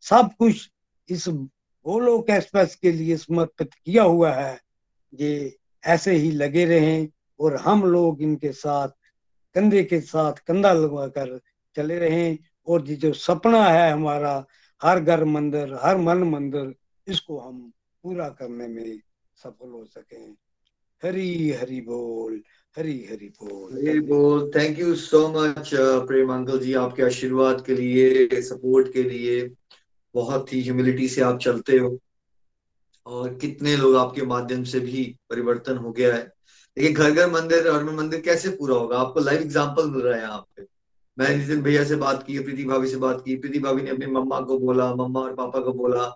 सब 0.00 0.30
कुछ 0.38 0.70
इस 1.08 1.28
गोलोक 1.28 2.30
एक्सप्रेस 2.30 2.74
के 2.76 2.92
लिए 2.92 3.16
समर्पित 3.16 3.74
किया 3.74 4.02
हुआ 4.02 4.32
है, 4.32 4.60
ये 5.14 5.56
ऐसे 5.84 6.12
ही 6.12 6.30
लगे 6.30 6.64
रहें। 6.64 7.08
और 7.40 7.56
हम 7.56 7.84
लोग 7.84 8.22
इनके 8.22 8.52
साथ, 8.52 8.88
कंधे 9.54 9.84
के 9.84 10.00
साथ 10.00 10.32
कंधा 10.32 10.72
लगवा 10.72 11.06
कर 11.08 11.40
चले 11.76 11.98
रहें 11.98 12.38
और 12.66 12.82
जो 12.82 13.12
सपना 13.12 13.64
है 13.64 13.92
हमारा, 13.92 14.46
हर 14.82 15.00
घर 15.00 15.24
मंदिर, 15.24 15.78
हर 15.82 15.96
मन 15.96 16.18
मंदिर, 16.18 16.74
इसको 17.06 17.38
हम 17.38 17.72
पूरा 18.02 18.28
करने 18.28 18.68
में 18.68 19.00
सफल 19.34 19.68
हो 19.68 19.84
सके 19.84 20.50
हरी 21.04 21.50
हरी 21.50 21.80
बोल, 21.80 22.42
हरी 22.76 23.06
हरी 23.10 23.28
बोल। 23.28 23.88
हरी 23.88 24.00
बोल। 24.00 24.50
Thank 24.56 24.78
you 24.78 24.94
so 24.94 25.28
much 25.28 25.70
Prem 25.74 26.32
uncle 26.32 26.60
ji, 26.60 26.74
आपके 26.74 27.02
आशीर्वाद 27.02 27.64
के 27.66 27.74
लिए 27.74 28.28
सपोर्ट 28.42 28.92
के 28.92 29.02
लिए। 29.02 29.54
बहुत 30.14 30.52
ही 30.52 30.62
ह्यूमिलिटी 30.62 31.08
से 31.08 31.20
आप 31.20 31.38
चलते 31.38 31.78
हो। 31.78 31.98
और 33.06 33.34
कितने 33.34 33.76
लोग 33.76 33.96
आपके 33.96 34.22
माध्यम 34.22 34.64
से 34.64 34.80
भी 34.80 35.16
परिवर्तन 35.30 35.76
हो 35.76 35.92
गया 35.92 36.14
है। 36.14 36.32
देखिए 36.80 36.94
घर 36.94 37.10
घर 37.10 37.30
मंदिर 37.30 37.66
और 37.68 37.82
मंदिर 37.84 38.20
कैसे 38.20 38.50
पूरा 38.50 38.74
होगा? 38.74 38.98
आपको 38.98 39.20
लाइव 39.20 39.40
एग्ज़ाम्पल 39.40 39.90
मिल 39.90 40.02
रहा 40.02 40.14
है 40.14 40.22
यहाँ 40.22 40.38
पे। 40.56 40.62
मैं 41.18 41.36
नितिन 41.36 41.62
भैया 41.62 41.82
से 41.84 41.96
बात 41.96 42.22
की, 42.22 42.38
प्रीति 42.38 42.64
भाभी 42.64 42.88
से 42.88 42.96
बात 42.96 43.20
की, 43.24 43.34
प्रीति 43.36 43.58
भाभी 43.58 43.82
ने 43.82 43.90
अपनी 43.90 44.06
मम्मा 44.06 44.40
को 44.40 44.58
बोला, 44.58 44.94
मम्मा 44.94 45.20
और 45.20 45.34
पापा 45.34 45.60
को 45.60 45.72
बोला, 45.72 46.06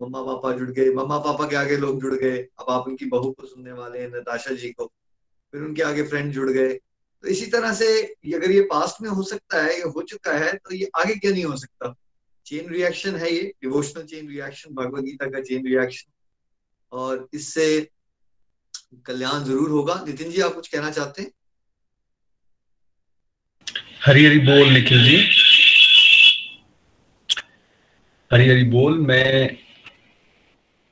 मम्मा 0.00 0.22
पापा 0.22 0.52
जुड़ 0.52 0.70
गए, 0.70 0.90
मम्मा 0.90 1.18
पापा 1.18 1.46
के 1.46 1.56
आगे 1.56 1.76
लोग 1.76 2.00
जुड़ 2.00 2.14
गए। 2.14 2.36
अब 2.58 2.66
आप 2.68 2.88
उनकी 2.88 3.06
बहू 3.06 3.30
को 3.30 3.46
सुनने 3.46 3.72
वाले 3.72 3.98
हैं, 3.98 4.08
नताशा 4.08 4.54
जी 4.54 4.70
को। 4.70 4.86
फिर 5.54 5.62
उनके 5.62 5.82
आगे 5.82 6.02
फ्रेंड 6.02 6.32
जुड़ 6.32 6.50
गए। 6.50 6.72
तो 6.74 7.28
इसी 7.28 7.46
तरह 7.46 7.72
से 7.74 7.86
अगर 8.34 8.50
ये 8.50 8.60
पास्ट 8.70 9.02
में 9.02 9.08
हो 9.10 9.22
सकता 9.22 9.62
है, 9.62 9.76
ये 9.76 9.82
हो 9.86 10.02
चुका 10.02 10.32
है 10.32 10.52
तो 10.54 10.74
ये 10.74 10.90
आगे 10.96 11.14
क्यों 11.14 11.32
नहीं 11.32 11.44
हो 11.44 11.56
सकता? 11.56 11.94
चेन 12.46 12.68
रिएक्शन 12.68 13.16
है 13.16 13.32
ये 13.32 13.42
devotional 13.62 14.04
chain 14.04 14.28
reaction 14.28 14.74
Bhagavad 14.74 15.04
Gita 15.04 15.30
का 15.30 15.40
चेन 15.40 15.66
रिएक्शन 15.66 16.12
और 16.92 17.26
इससे 17.34 17.66
कल्याण 19.06 19.44
ज़रूर 19.44 19.70
होगा। 19.70 19.94
नितिन 20.06 20.30
जी 20.30 20.40
आप 20.40 20.54
कुछ 20.54 20.68
कहना 20.68 20.90
चाहते 20.90 21.22
हैं? 21.22 21.30
हरी 24.06 24.24
हरी 24.26 24.38
बोल 24.38 24.68
निखिल 24.68 25.04
जी। 25.04 25.16
हरी 28.30 28.48
हरी 28.48 28.64
बोल 28.64 28.98
मैं 28.98 29.48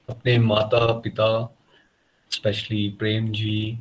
अपने 0.09 0.39
माता 0.39 0.87
पिता 1.01 1.29
स्पेशली 2.31 2.89
प्रेम 2.99 3.29
जी 3.33 3.79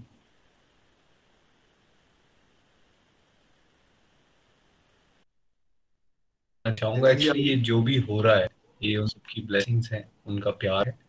चाहूँगा 6.65 7.09
एक्चुअली 7.09 7.41
ये 7.41 7.55
जो 7.55 7.81
भी 7.81 7.97
हो 7.97 8.21
रहा 8.21 8.35
है 8.35 8.47
ये 8.81 8.95
उन 8.97 9.07
सबकी 9.07 9.41
ब्लेसिंग्स 9.41 9.91
हैं 9.91 10.03
उनका 10.25 10.51
प्यार 10.51 10.87
है। 10.87 11.06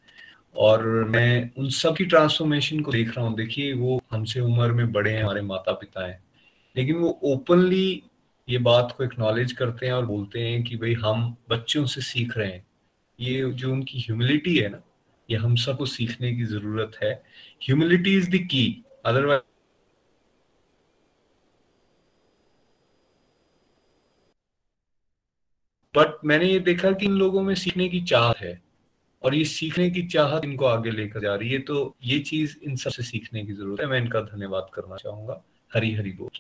और 0.57 0.87
मैं 0.87 1.51
उन 1.59 1.69
सब 1.69 1.97
की 1.97 2.05
ट्रांसफॉर्मेशन 2.05 2.81
को 2.81 2.93
देख 2.93 3.17
रहा 3.17 3.27
हूँ। 3.27 3.37
देखिए, 3.37 3.73
वो 3.73 4.03
हमसे 4.11 4.41
उम्र 4.41 4.73
में 4.73 4.93
बड़े 4.93 5.13
हैं, 5.13 5.23
हमारे 5.23 5.41
माता 5.41 5.73
पिता 5.73 6.07
हैं। 6.07 6.25
लेकिन 6.77 6.97
वो 6.97 7.21
ओपनली 7.23 8.03
ये 8.49 8.59
बात 8.59 8.95
को 8.99 9.05
एक्नॉलेज 9.05 9.53
करते 9.53 9.87
हैं 9.87 9.93
और 9.93 10.07
बोलते 10.07 10.41
हैं 10.41 10.65
कि 10.65 10.77
भाई, 10.77 10.95
हम 10.95 11.37
बच्चों 11.49 11.87
से 11.87 12.01
सीख 12.01 12.39
रहे 12.39 12.53
हैं। 12.53 12.67
ये 13.21 13.51
जो 13.51 13.73
उनकी 13.73 14.01
ह्यूमिलिटी 14.01 14.57
है 14.57 14.69
ना, 14.69 14.83
ये 15.31 15.37
हम 15.37 15.57
सबको 15.57 15.87
सीखने 15.87 16.37
की 16.37 16.45
ज़रूरत 16.45 16.93
है। 17.03 17.23
Humility 17.65 18.17
is 18.17 18.31
the 18.31 18.35
key 18.35 18.85
otherwise 19.07 19.43
but 25.97 26.25
मैंने 26.25 26.45
ये 26.45 26.59
देखा 26.61 26.93
कि 26.93 27.07
इन 27.07 27.13
लोगों 27.13 27.43
में 27.43 27.55
सीखने 27.55 27.89
की 27.89 28.01
चाह 28.01 28.33
है। 28.39 28.68
और 29.23 29.35
ये 29.35 29.45
सीखने 29.45 29.91
की 29.91 30.03
चाहत 30.03 30.45
इनको 30.45 30.65
आगे 30.65 30.91
लेकर 30.91 31.21
जा 31.21 31.35
रही 31.35 31.51
है 31.51 31.59
तो 31.59 31.97
ये 32.05 32.19
चीज़ 32.19 32.57
इन 32.63 32.77
सबसे 32.77 33.03
सीखने 33.03 33.45
की 33.47 33.53
ज़रूरत 33.53 33.81
है। 33.81 33.87
मैं 33.87 33.99
इनका 33.99 34.21
धन्यवाद 34.21 34.67
करना 34.75 34.97
चाहूँगा। 34.97 35.43
हरी 35.75 35.95
हरी 35.95 36.13
बोल। 36.13 36.39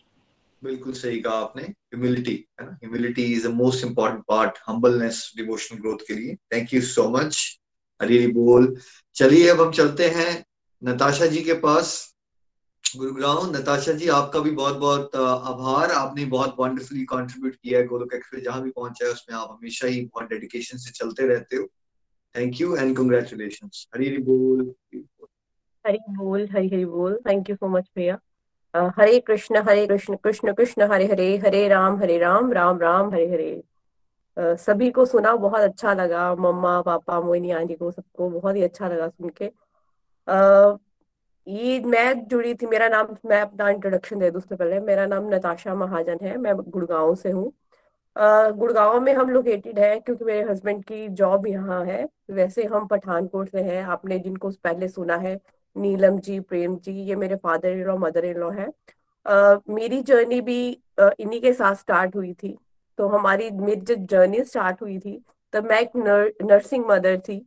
बिल्कुल 0.65 0.93
सही 0.93 1.21
कहा 1.21 1.35
आपने। 1.35 1.63
ह्यूमिलिटी 1.63 2.45
है 2.61 2.67
ना? 2.67 2.73
Humility 2.73 3.23
is 3.23 3.49
the 3.49 3.51
most 3.51 3.87
important 3.87 4.25
part 4.29 4.59
humbleness 4.67 5.33
devotional 5.37 5.79
growth 5.79 5.99
के 6.09 6.15
लिए। 6.15 6.35
Thank 6.35 6.75
you 6.75 6.81
so 6.81 7.09
much 7.09 7.61
Hari 8.03 8.19
Hari 8.19 8.33
बोल। 8.33 8.77
चलिए, 9.15 9.49
अब 9.49 9.61
हम 9.61 9.73
चलते 9.73 10.09
हैं 10.09 10.45
नताशा 10.85 11.27
जी 11.27 11.43
के 11.43 11.55
पास। 11.55 12.15
गुरुग्राम, 12.97 13.57
नताशा 13.57 13.93
जी, 13.93 14.09
आपका 14.09 14.41
भी 14.41 14.51
बहुत 14.51 14.77
बहुत 14.77 15.17
आभार। 15.17 15.91
आपने 15.91 16.25
बहुत 16.25 16.57
वंडरफुली 16.59 17.05
कंट्रीब्यूट 17.05 17.55
किया 17.55 17.79
है 17.79 17.87
गोलोक 17.87 18.15
एक्सप्रेस, 18.15 18.45
जहाँ 18.45 18.63
भी 18.63 18.71
पहुँचा 18.71 19.07
है, 19.07 19.13
उसमें 19.13 19.39
आप 19.39 19.49
हमेशा 19.51 19.87
ही 19.87 20.01
बहुत 20.05 20.29
डेडिकेशन 20.29 20.79
से 20.79 20.91
चलते 20.91 21.27
रहते 21.27 21.57
हो। 21.57 21.69
Thank 22.39 22.61
you 22.61 22.77
and 22.77 22.97
congratulation 22.97 23.71
Hari 23.95 24.17
बोल 24.23 24.75
हरी 25.87 25.99
बोल 26.11 26.49
हरी 26.53 26.69
हरी 26.69 26.85
बोल 26.85 27.19
थैंक 27.29 27.51
यू 27.51 27.57
सो 27.57 27.69
मच 27.69 27.91
भैया 27.97 28.19
हरे 28.99 29.19
कृष्ण 29.21 29.63
हरे 29.69 29.87
कृष्ण 29.87 30.17
कृष्ण 30.17 30.53
कृष्ण 30.53 30.91
हरे 30.93 31.07
हरे 31.07 31.37
हरे 31.37 31.67
राम 31.69 31.97
हरे 31.99 32.19
राम 32.19 32.53
राम 32.53 32.79
राम 32.81 33.13
हरे 33.13 33.27
हरे 33.31 33.63
सभी 34.37 34.91
को 34.91 35.05
सुना, 35.07 35.35
बहुत 35.37 35.61
अच्छा 35.61 35.93
लगा। 35.95 36.35
मम्मा, 36.35 36.81
पापा 36.83 37.21
मोइनी 37.21 37.51
आंटी 37.51 37.75
को, 37.75 37.91
सबको 37.91 38.29
बहुत 38.31 38.57
ही 38.57 38.63
अच्छा 38.63 38.89
लगा 38.89 39.09
सुन 39.09 39.31
के। 39.41 39.51
ये 41.47 41.81
मैं 41.81 42.27
जुड़ी 42.29 42.55
थी, 42.55 42.67
मेरा 42.67 42.89
नाम, 42.89 43.09
मैं 43.27 43.41
अपना 43.41 43.69
इंट्रोडक्शन 43.71 44.19
दे 44.19 44.31
दूँ 44.31 44.41
उससे 44.41 44.57
पहले। 44.57 44.81
मेरा 44.81 45.07
नाम 45.07 45.29
नताशा 45.35 45.75
महाजन 45.75 46.19
है। 46.23 46.37
मैं 46.37 46.55
गुड़गांव 46.57 47.15
से 47.15 47.31
हूँ। 47.31 47.53
गुड़गांव 48.17 48.99
में 49.01 49.13
हम 49.15 49.31
लोकेटेड 49.31 49.79
है 49.79 49.99
क्योंकि 50.01 50.25
मेरे 50.25 50.43
हस्बैंड 50.51 50.83
की 50.85 51.07
जॉब 51.11 51.47
यहाँ 51.47 51.85
है। 51.85 52.07
वैसे 52.31 52.65
हम 52.65 52.87
पठानकोट 52.87 53.49
से 53.51 53.63
हैं। 53.63 53.83
आपने 53.85 54.19
जिनको 54.19 54.51
पहले 54.65 54.89
सुना 54.89 55.17
है 55.17 55.39
नीलम 55.77 56.19
जी 56.19 56.39
प्रेम 56.41 56.77
जी 56.77 56.93
ये 57.03 57.17
मेरे 57.17 57.37
father 57.37 57.73
in 57.73 57.85
law 57.87 57.97
mother 57.99 58.25
in 58.25 58.39
law 58.39 58.51
है 58.51 58.69
मेरी 59.71 60.01
जर्नी 60.03 60.41
भी 60.41 60.61
इन्हीं 61.01 61.41
के 61.41 61.53
साथ 61.53 61.75
स्टार्ट 61.75 62.17
हुई 62.17 62.33
थी। 62.35 62.57
तो 62.99 63.09
हमारी 63.09 63.51
मेरी 63.51 63.81
जब 63.81 64.07
जर्नी 64.07 64.43
स्टार्ट 64.45 64.83
हुई 64.83 64.99
थी। 64.99 65.23
तब 65.53 65.65
मैं 65.65 65.81
एक 65.81 65.91
नर, 65.97 66.33
नर्सिंग 66.43 66.85
मदर 66.89 67.19
थी। 67.21 67.45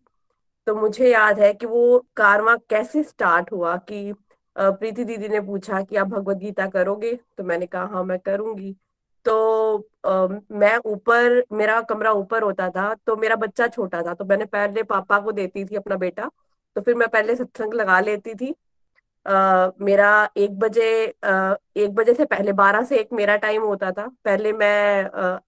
तो 0.68 0.76
मुझे 0.76 1.10
याद 1.12 1.40
है 1.40 1.54
कि 1.54 1.66
वो 1.66 2.00
कारवा 2.18 2.56
कैसे 2.70 3.04
स्टार्ट 3.04 3.52
हुआ 3.52 3.76
कि 3.90 4.14
प्रीति 4.56 5.04
दीदी 5.06 5.28
ने 5.30 5.40
पूछा 5.42 5.82
कि 5.82 5.96
आप 5.96 6.08
भगवत 6.08 6.38
गीता 6.38 6.68
करोगे? 6.70 7.14
तो 7.38 7.44
मैंने 7.44 7.66
कहा 7.66 7.86
हाँ 7.86 8.04
मैं 8.04 8.20
करूँगी। 8.20 8.76
तो 9.26 9.78
मैं 10.06 10.76
ऊपर 10.86 11.44
मेरा 11.54 11.80
कमरा 11.82 12.12
ऊपर 12.14 12.44
होता 12.44 12.70
था 12.70 12.94
तो 13.08 13.16
मेरा 13.18 13.36
बच्चा 13.36 13.68
छोटा 13.68 14.02
था 14.02 14.14
तो 14.14 14.26
मैंने 14.26 14.46
पहले 14.46 14.84
पापा 14.84 15.20
को 15.20 15.32
देती 15.32 15.66
थी 15.66 15.76
अपना 15.76 15.96
बेटा 15.96 16.30
तो 16.76 16.82
फिर 16.82 16.96
मैं 16.96 17.08
पहले 17.08 17.36
सत्संग 17.36 17.74
लगा 17.74 18.00
लेती 18.00 18.34
थी। 18.36 18.54
आ, 19.26 19.70
मेरा 19.82 20.30
एक 20.38 20.58
बजे 20.60 20.90
आ, 21.26 21.56
एक 21.78 21.94
बजे 21.96 22.14
से 22.14 22.26
पहले 22.26 22.54
बारह 22.54 22.84
से 22.84 22.98
एक 23.00 23.14
मेरा 23.14 23.36
टाइम 23.38 23.62
होता 23.64 23.92
था। 23.92 24.08
पहले 24.26 24.54
मैं 24.54 25.04
आ, 25.06 25.40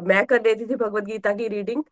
मैं 0.00 0.24
कर 0.26 0.42
लेती 0.44 0.66
थी 0.66 0.76
भगवत 0.76 1.04
गीता 1.04 1.32
की 1.34 1.48
रीडिंग 1.48 1.82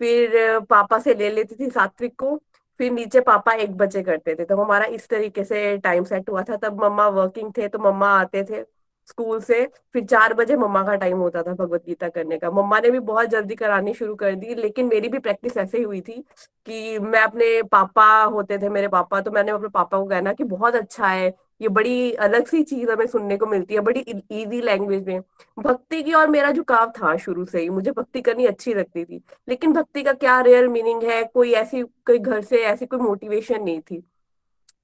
फिर 0.00 0.58
पापा 0.70 0.98
से 0.98 1.14
ले 1.14 1.30
लेती 1.30 1.54
थी 1.56 1.70
सात्विक 1.70 2.14
को 2.18 2.36
फिर 2.80 2.92
नीचे 2.92 3.20
पापा 3.20 3.52
एक 3.54 3.76
बजे 3.76 4.02
करते 4.02 4.34
थे। 4.34 4.44
तो 4.44 4.56
हमारा 4.56 4.84
इस 4.86 5.08
तरीके 5.08 5.44
से 5.44 5.76
टाइम 5.78 6.04
सेट 6.04 6.30
हुआ 6.30 6.42
था। 6.42 6.56
तब 6.56 6.82
मम्मा 6.84 7.08
वर्किंग 7.10 7.52
थे 7.56 7.68
तो 7.68 7.78
मम्मा 7.78 8.08
आते 8.18 8.42
थे। 8.44 8.62
स्कूल 9.08 9.40
से, 9.40 9.64
फिर 9.92 10.04
चार 10.04 10.34
बजे 10.34 10.56
मम्मा 10.56 10.82
का 10.82 10.94
टाइम 10.96 11.18
होता 11.18 11.42
था 11.42 11.52
भगवत 11.54 11.84
गीता 11.86 12.08
करने 12.08 12.38
का। 12.38 12.50
मम्मा 12.50 12.78
ने 12.80 12.90
भी 12.90 12.98
बहुत 13.00 13.28
जल्दी 13.28 13.54
करानी 13.54 13.94
शुरू 13.94 14.14
कर 14.14 14.34
दी, 14.34 14.54
लेकिन 14.54 14.86
मेरी 14.86 15.08
भी 15.08 15.18
प्रैक्टिस 15.18 15.56
ऐसे 15.56 15.78
ही 15.78 15.84
हुई 15.84 16.00
थी 16.00 16.24
कि 16.66 16.98
मैं 16.98 17.20
अपने 17.20 17.62
पापा 17.62 18.06
होते 18.24 18.58
थे, 18.58 18.68
मेरे 18.68 18.88
पापा 18.88 19.20
तो 19.20 19.30
मैंने 19.30 19.52
अपने 19.52 19.68
पापा 19.68 19.98
को 19.98 20.04
कहना 20.04 20.32
कि 20.32 20.44
बहुत 20.44 20.74
अच्छा 20.74 21.06
है, 21.06 21.28
ये 21.60 21.68
बड़ी 21.68 22.12
अलग 22.14 22.46
सी 22.46 22.62
चीज़ 22.62 22.90
हमें 22.90 23.06
सुनने 23.06 23.36
को 23.36 23.46
मिलती 23.46 23.74
है, 23.74 23.80
बड़ी 23.80 24.00
इजी 24.00 24.60
लैंग्वेज 24.60 25.06
में। 25.06 25.20
भक्ति 25.58 26.02
की 26.02 26.12
और 26.12 26.28
मेरा 26.28 26.50
झुकाव 26.52 26.92
था 26.92 27.16
शुरू 27.16 27.44
से 27.44 27.60
ही, 27.60 27.68
मुझे 27.68 27.90
भक्ति 27.90 28.20
करनी 28.20 28.46
अच्छी 28.46 28.74
लगती 28.74 29.04
थी, 29.04 29.22
लेकिन 29.48 29.72
भक्ति 29.72 30.02
का 30.02 30.12
क्या 30.14 30.40
रियल 30.40 30.68
मीनिंग 30.68 31.02
है, 31.02 31.22
कोई 31.24 31.52
ऐसी, 31.54 31.82
कोई 31.82 32.18
घर 32.18 32.40
से 32.42 32.62
ऐसी 32.64 32.86
कोई 32.86 33.00
मोटिवेशन 33.00 33.62
नहीं 33.62 33.80
थी। 33.80 34.02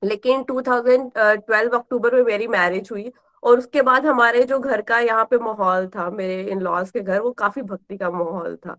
लेकिन 0.05 0.43
2012 0.43 1.75
अक्टूबर 1.75 2.15
में 2.15 2.23
मेरी 2.23 2.47
मैरिज 2.49 2.89
हुई 2.93 3.13
और 3.45 3.59
उसके 3.59 3.83
बाद 3.83 4.07
हमारे 4.07 4.43
जो 4.45 4.59
घर 4.59 4.81
का 4.83 4.99
यहाँ 5.01 5.25
पे 5.31 5.39
माहौल 5.39 5.87
था, 5.89 6.09
मेरे 6.11 6.43
इन 6.43 6.61
लॉज 6.61 6.91
के 6.91 7.01
घर, 7.01 7.21
वो 7.21 7.33
काफ़ी 7.35 7.63
भक्ति 7.63 7.97
का 7.97 8.11
माहौल 8.11 8.57
था। 8.57 8.77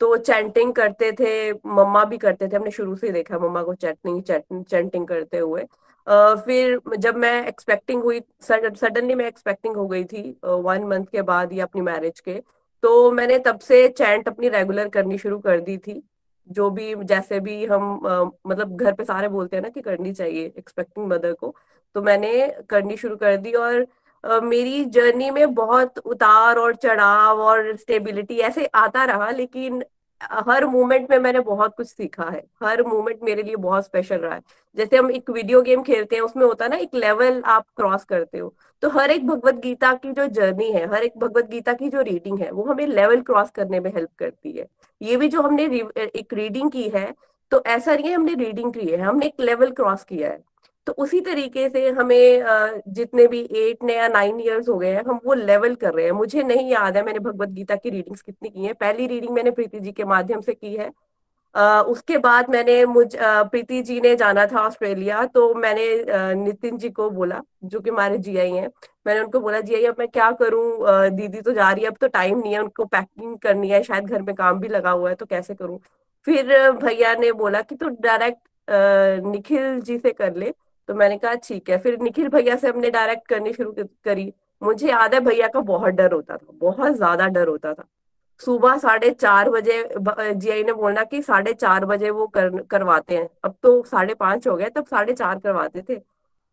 तो 0.00 0.16
चैंटिंग 0.18 0.72
करते 0.74 1.10
थे, 1.12 1.52
मम्मा 1.52 2.04
भी 2.04 2.18
करते 2.18 2.48
थे, 2.48 2.56
हमने 2.56 2.70
शुरू 2.70 2.94
से 2.96 3.10
देखा 3.12 3.38
मम्मा 3.38 3.62
को 3.62 3.74
चैटिंग 3.74 4.22
चैंटिंग 4.64 5.06
करते 5.08 5.38
हुए। 5.38 5.64
फिर 6.06 6.80
जब 6.98 7.16
मैं 7.16 7.46
एक्सपेक्टिंग 7.46 8.02
हुई 8.02 8.20
सडनली 8.42 9.14
मैं 9.14 9.26
एक्सपेक्टिंग 9.26 9.76
हो 9.76 9.86
गई 9.86 10.04
थी 10.04 10.22
वन 10.44 10.84
मंथ 10.84 11.06
के 11.12 11.22
बाद 11.22 11.52
या 11.52 11.64
अपनी 11.64 11.80
मैरिज 11.82 12.20
के 12.20 12.40
तो 12.82 13.10
मैंने 13.12 13.38
तब 13.38 13.58
से 13.58 13.88
चैंट 13.88 14.28
अपनी 14.28 14.48
रेगुलर 14.48 14.88
करनी 14.88 15.18
शुरू 15.18 15.38
कर 15.38 15.60
दी 15.60 15.76
थी। 15.78 16.02
जो 16.50 16.68
भी, 16.70 16.94
जैसे 16.96 17.40
भी 17.40 17.64
हम 17.66 18.00
मतलब 18.46 18.76
घर 18.76 18.92
पे 18.92 19.04
सारे 19.04 19.28
बोलते 19.28 19.56
हैं 19.56 19.62
ना 19.62 19.68
कि 19.68 19.80
करनी 19.80 20.12
चाहिए 20.12 20.52
एक्सपेक्टिंग 20.58 21.06
मदर 21.06 21.32
को 21.32 21.54
तो 21.94 22.02
मैंने 22.02 22.46
करनी 22.70 22.96
शुरू 22.96 23.16
कर 23.16 23.36
दी 23.36 23.52
और 23.54 23.86
आ, 24.24 24.40
मेरी 24.40 24.84
जर्नी 24.86 25.30
में 25.30 25.54
बहुत 25.54 25.98
उतार 25.98 26.56
और 26.58 26.74
चढ़ाव 26.76 27.40
और 27.42 27.76
स्टेबिलिटी 27.76 28.38
ऐसे 28.40 28.66
आता 28.66 29.04
रहा 29.04 29.30
लेकिन 29.32 29.82
हर 30.20 30.64
मोमेंट 30.66 31.10
में 31.10 31.18
मैंने 31.18 31.40
बहुत 31.40 31.74
कुछ 31.76 31.86
सीखा 31.86 32.24
है। 32.24 32.42
हर 32.62 32.82
मोमेंट 32.84 33.18
मेरे 33.22 33.42
लिए 33.42 33.56
बहुत 33.56 33.84
स्पेशल 33.84 34.16
रहा 34.16 34.34
है। 34.34 34.40
जैसे 34.76 34.96
हम 34.96 35.10
एक 35.10 35.30
वीडियो 35.30 35.60
गेम 35.62 35.82
खेलते 35.82 36.16
हैं 36.16 36.22
उसमें 36.22 36.44
होता 36.44 36.64
है 36.64 36.70
ना 36.70 36.76
एक 36.76 36.94
लेवल 36.94 37.40
आप 37.46 37.66
क्रॉस 37.76 38.04
करते 38.04 38.38
हो 38.38 38.52
तो 38.82 38.88
हर 38.90 39.10
एक 39.10 39.26
भगवत 39.26 39.54
गीता 39.56 39.92
की 39.94 40.12
जो 40.12 40.26
जर्नी 40.28 40.70
है 40.72 40.86
हर 40.90 41.04
एक 41.04 41.18
भगवत 41.18 41.48
गीता 41.50 41.72
की 41.74 41.88
जो 41.88 42.00
रीडिंग 42.02 42.38
है 42.40 42.50
वो 42.50 42.64
हमें 42.64 42.86
लेवल 42.86 43.20
क्रॉस 43.22 43.50
करने 43.50 43.80
में 43.80 43.90
हेल्प 43.94 44.10
करती 44.18 44.52
है। 44.52 44.66
ये 45.00 45.16
भी 45.16 45.28
जो 45.28 45.42
हमने 45.42 45.64
एक 45.96 46.34
रीडिंग 46.34 46.70
की 46.70 46.88
है 46.88 47.12
तो 47.52 47.62
ऐसा 47.66 47.94
नहीं 47.94 48.08
है 48.08 48.14
हमने 48.14 48.34
रीडिंग 48.34 48.72
की 48.72 48.86
है 48.86 49.00
हमने 49.00 49.26
एक 49.26 49.40
लेवल 49.40 49.70
क्रॉस 49.72 50.04
किया 50.04 50.30
है। 50.30 50.42
तो 50.88 50.92
उसी 50.94 51.20
तरीके 51.20 51.68
से 51.68 51.88
हमें 51.90 52.82
जितने 52.88 53.26
भी 53.26 53.40
एट 53.56 53.82
ने 53.84 53.96
या 53.96 54.06
नाइन 54.08 54.40
ईयर्स 54.40 54.68
हो 54.68 54.76
गए 54.78 54.90
हैं, 54.90 55.02
हम 55.08 55.18
वो 55.24 55.34
लेवल 55.34 55.74
कर 55.74 55.92
रहे 55.94 56.04
हैं। 56.04 56.12
मुझे 56.12 56.42
नहीं 56.42 56.70
याद 56.70 56.96
है 56.96 57.02
मैंने 57.04 57.18
भगवत 57.18 57.48
गीता 57.48 57.76
की 57.76 57.90
रीडिंग्स 57.90 58.22
कितनी 58.22 58.48
की 58.48 58.64
है। 58.64 58.72
पहली 58.74 59.06
रीडिंग 59.06 59.32
मैंने 59.34 59.50
प्रीति 59.50 59.80
जी 59.80 59.92
के 59.92 60.04
माध्यम 60.04 60.40
से 60.40 60.54
की 60.54 60.74
है। 60.76 60.88
उसके 61.84 62.18
बाद 62.18 62.48
मैंने 62.50 62.84
मुझ 62.86 63.06
प्रीति 63.16 63.82
जी 63.82 64.00
ने 64.00 64.14
जाना 64.16 64.46
था 64.46 64.60
ऑस्ट्रेलिया 64.60 65.24
तो 65.26 65.52
मैंने 65.56 66.34
नितिन 66.36 66.78
जी 66.78 66.90
को 66.90 67.10
बोला, 67.10 67.42
जो 67.64 67.80
कि 67.80 67.90
हमारे 67.90 68.18
जी 68.18 68.36
आई 68.38 68.52
हैं। 68.52 68.68
मैंने 69.06 69.20
उनको 69.20 69.40
बोला 69.40 69.60
जी 69.60 69.74
आई 69.74 69.84
अब 69.86 69.96
मैं 69.98 70.08
क्या 70.08 70.30
करूँ? 70.32 71.10
दीदी 71.10 71.40
तो 71.40 71.52
जा 71.52 71.70
रही 71.70 71.84
है, 71.84 71.90
अब 71.90 71.96
तो 72.00 72.08
टाइम 72.08 72.38
नहीं 72.38 72.52
है, 72.52 72.60
उनको 72.60 72.84
पैकिंग 72.86 73.36
करनी 73.38 73.70
है, 73.70 73.82
शायद 73.82 74.06
घर 74.06 74.22
में 74.22 74.34
काम 74.34 74.60
भी 74.60 74.68
लगा 74.68 74.90
हुआ 74.90 75.08
है 75.10 75.14
तो 75.14 75.26
कैसे 75.26 75.54
करूँ? 75.54 75.78
फिर 76.26 76.70
भैया 76.82 77.14
ने 77.16 77.32
बोला 77.34 77.62
कि 77.62 77.74
तो 77.74 77.88
डायरेक्ट 78.00 78.40
निखिल 79.26 79.80
जी 79.80 79.98
से 79.98 80.10
कर 80.12 80.34
ले। 80.36 80.52
तो 80.88 80.94
मैंने 80.94 81.16
कहा 81.18 81.34
ठीक 81.44 81.70
है। 81.70 81.78
फिर 81.78 81.98
निखिल 82.00 82.28
भैया 82.28 82.56
से 82.56 82.68
हमने 82.68 82.90
डायरेक्ट 82.90 83.26
करनी 83.28 83.52
शुरू 83.52 83.74
करी। 84.04 84.32
मुझे 84.62 84.88
याद 84.88 85.14
है 85.14 85.20
भैया 85.20 85.48
का 85.48 85.60
बहुत 85.62 85.94
डर 85.94 86.12
होता 86.12 86.36
था 86.36 86.52
बहुत 86.60 86.92
ज़्यादा 86.94 87.26
डर 87.28 87.48
होता 87.48 87.72
था। 87.74 87.84
सुबह 88.40 88.76
साढ़े 88.78 89.10
चार 89.12 89.50
बजे 89.50 89.82
जीआई 89.98 90.62
ने 90.64 90.72
बोलना 90.72 91.04
कि 91.04 91.20
साढ़े 91.22 91.52
चार 91.54 91.84
बजे 91.84 92.10
वो 92.10 92.26
कर, 92.26 92.48
करवाते 92.62 93.16
हैं। 93.16 93.28
अब 93.44 93.54
तो 93.62 93.82
साढ़े 93.84 94.14
पाँच 94.14 94.46
हो 94.48 94.56
गए 94.56 94.68
तब 94.70 94.86
साढ़े 94.86 95.12
चार 95.14 95.38
करवाते 95.38 95.82
थे। 95.88 95.96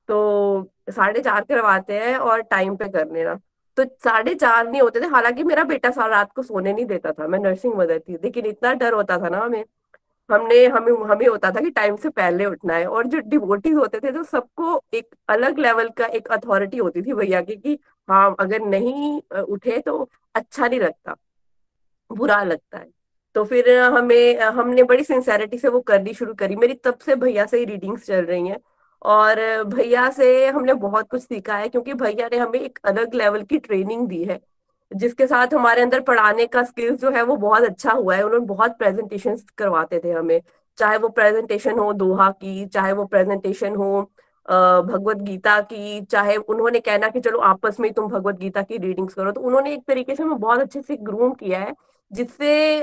तो 0.10 0.72
साढ़े 0.92 1.22
चार 1.22 1.42
करवाते 1.44 2.00
हैं 2.00 2.16
और 2.18 2.42
टाइम 2.44 2.76
पे 2.76 2.88
कर 2.90 3.12
लेना। 3.12 3.36
तो 3.78 3.84
साढ़े 4.04 4.34
चार 4.36 4.68
नहीं 4.68 4.82
होते 4.82 5.02
थे 5.02 5.06
हालाँकि 5.08 5.44
मेरा 5.44 5.64
बेटा 5.66 5.92
सारा 5.92 6.08
रात 6.10 6.32
को 6.36 6.44
सोने 6.44 6.74
नहीं 6.74 6.86
देता 6.86 7.12
था 7.12 7.28
मैं 7.28 7.40
नर्सिंग 7.40 7.74
मदर 7.76 8.00
थी 8.00 8.14
लेकिन 8.16 8.46
इतना 8.46 8.74
डर 8.76 8.94
होता 8.94 9.18
था 9.20 9.30
ना 9.30 9.40
हमें। 9.40 9.64
हमने, 10.30 10.66
हमें 10.68 10.92
हमें 11.08 11.28
होता 11.28 11.50
था 11.52 11.62
कि 11.62 11.70
टाइम 11.72 11.96
से 11.98 12.10
पहले 12.12 12.46
उठना 12.46 12.74
है। 12.76 12.86
और 12.88 13.08
जो 13.08 13.20
डिवोटीज 13.26 13.76
होते 13.76 14.00
थे 14.00 14.12
तो 14.12 14.24
सबको 14.26 14.82
एक 14.94 15.16
अलग 15.30 15.60
लेवल 15.60 15.90
का 15.98 16.06
एक 16.08 16.28
अथॉरिटी 16.30 16.78
होती 16.78 17.02
थी 17.02 17.14
भैया 17.14 17.42
की, 17.42 17.56
कि 17.56 17.80
हाँ 18.10 18.36
अगर 18.40 18.62
नहीं 18.62 19.22
उठे 19.44 19.78
तो 19.82 20.10
अच्छा 20.36 20.68
नहीं 20.68 20.80
लगता, 20.80 21.16
बुरा 22.12 22.42
लगता 22.44 22.78
है। 22.78 22.90
तो 23.36 23.44
फिर 23.46 23.70
हमें, 23.80 24.40
हमने 24.40 24.84
बड़ी 24.84 25.04
सिंसेरिटी 25.04 25.58
से 25.58 25.68
वो 25.70 25.80
करनी 25.84 26.14
शुरू 26.14 26.34
करी। 26.36 26.56
मेरी 26.56 26.74
तब 26.76 26.98
से 27.00 27.16
भैया 27.18 27.46
से 27.46 27.58
ही 27.60 27.66
रीडिंग्स 27.66 28.06
चल 28.08 28.26
रही 28.26 28.48
हैं। 28.48 28.58
और 29.02 29.40
भैया 29.66 30.10
से 30.12 30.48
हमने 30.48 30.74
बहुत 30.76 31.10
कुछ 31.10 31.22
सीखा 31.24 31.58
है, 31.58 31.70
क्योंकि 31.70 31.94
भैया 31.96 32.28
ने 32.28 32.38
हमें 32.38 32.60
एक 32.60 32.80
अलग 32.86 33.14
लेवल 33.16 33.44
की 33.44 33.58
ट्रेनिंग 33.60 34.08
दी 34.08 34.24
है। 34.24 34.40
जिसके 34.92 35.28
साथ 35.28 35.54
हमारे 35.54 35.82
अंदर 35.82 36.00
पढ़ाने 36.02 36.46
का 36.48 36.64
स्किल्स 36.64 37.00
जो 37.02 37.12
है 37.12 37.24
वो 37.24 37.36
बहुत 37.38 37.64
अच्छा 37.64 37.92
हुआ 37.92 38.16
है। 38.16 38.24
उन्होंने 38.24 38.46
बहुत 38.48 38.78
प्रेजेंटेशन 38.78 39.38
करवाते 39.58 40.00
थे 40.04 40.12
हमें। 40.12 40.42
चाहे 40.78 40.98
वो 40.98 41.10
प्रेजेंटेशन 41.10 41.80
हो 41.80 41.92
दोहा 41.94 42.30
की, 42.32 42.66
चाहे 42.68 42.94
वो 42.94 43.06
प्रेजेंटेशन 43.06 43.76
हो 43.76 44.10
भगवत 44.46 45.18
गीता 45.20 45.60
की, 45.62 46.02
चाहे 46.04 46.36
उन्होंने 46.38 46.80
कहना 46.80 47.08
कि 47.10 47.20
चलो 47.20 47.40
आपस 47.42 47.80
में 47.80 47.92
तुम 47.94 48.08
भगवत 48.10 48.36
गीता 48.40 48.62
की 48.62 48.78
रीडिंग्स 48.78 49.14
करो। 49.14 49.32
तो 49.32 49.42
उन्होंने 49.42 49.74
एक 49.74 49.84
तरीके 49.88 50.16
से 50.16 50.24
हमें 50.24 50.40
बहुत 50.40 50.60
अच्छे 50.60 50.82
से 50.82 50.96
ग्रूम 50.98 51.34
किया 51.34 51.60
है, 51.60 51.74
जिससे 52.12 52.80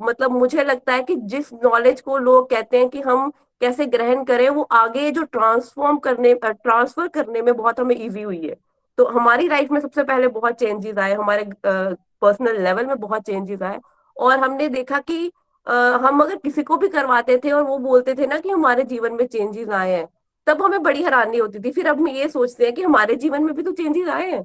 मतलब 0.00 0.30
मुझे 0.32 0.64
लगता 0.64 0.92
है 0.92 1.02
कि 1.02 1.16
जिस 1.16 1.52
नॉलेज 1.54 2.00
को 2.00 2.18
लोग 2.18 2.48
कहते 2.50 2.78
हैं 2.78 2.88
कि 2.88 3.00
हम 3.00 3.30
कैसे 3.60 3.86
ग्रहण 3.86 4.24
करें, 4.24 4.48
वो 4.48 4.62
आगे 4.62 5.10
जो 5.10 5.22
ट्रांसफॉर्म 5.24 5.98
करने 5.98 6.34
ट्रांसफ़र 6.36 7.08
करने 7.08 7.42
में 7.42 7.54
बहुत 7.56 7.80
हमें 7.80 7.96
इजी 7.96 8.22
हुई 8.22 8.46
है। 8.46 8.56
तो 8.98 9.04
हमारी 9.04 9.48
लाइफ 9.48 9.70
में 9.70 9.80
सबसे 9.80 10.02
पहले 10.04 10.28
बहुत 10.28 10.54
चेंजेस 10.54 10.98
आए 10.98 11.14
हमारे 11.14 11.44
पर्सनल 11.66 12.60
लेवल 12.62 12.86
में 12.86 12.98
बहुत 13.00 13.22
चेंजेस 13.22 13.62
आए 13.62 13.78
और 14.16 14.38
हमने 14.38 14.68
देखा 14.68 14.98
कि 14.98 15.32
आ, 15.66 15.74
हम 15.74 16.20
अगर 16.20 16.36
किसी 16.36 16.62
को 16.62 16.76
भी 16.76 16.88
करवाते 16.88 17.36
थे 17.44 17.50
और 17.50 17.62
वो 17.62 17.78
बोलते 17.78 18.14
थे 18.14 18.26
ना 18.26 18.38
कि 18.38 18.50
हमारे 18.50 18.82
जीवन 18.84 19.12
में 19.12 19.26
चेंजेस 19.26 19.68
आए 19.68 19.90
हैं 19.92 20.06
तब 20.46 20.62
हमें 20.62 20.82
बड़ी 20.82 21.02
हैरानी 21.02 21.38
होती 21.38 21.58
थी। 21.58 21.70
फिर 21.72 21.88
अब 21.88 21.98
हम 22.00 22.08
ये 22.08 22.28
सोचते 22.28 22.64
हैं 22.64 22.74
कि 22.74 22.82
हमारे 22.82 23.14
जीवन 23.16 23.42
में 23.44 23.54
भी 23.54 23.62
तो 23.62 23.72
चेंजेस 23.72 24.08
आए 24.08 24.30
हैं। 24.30 24.42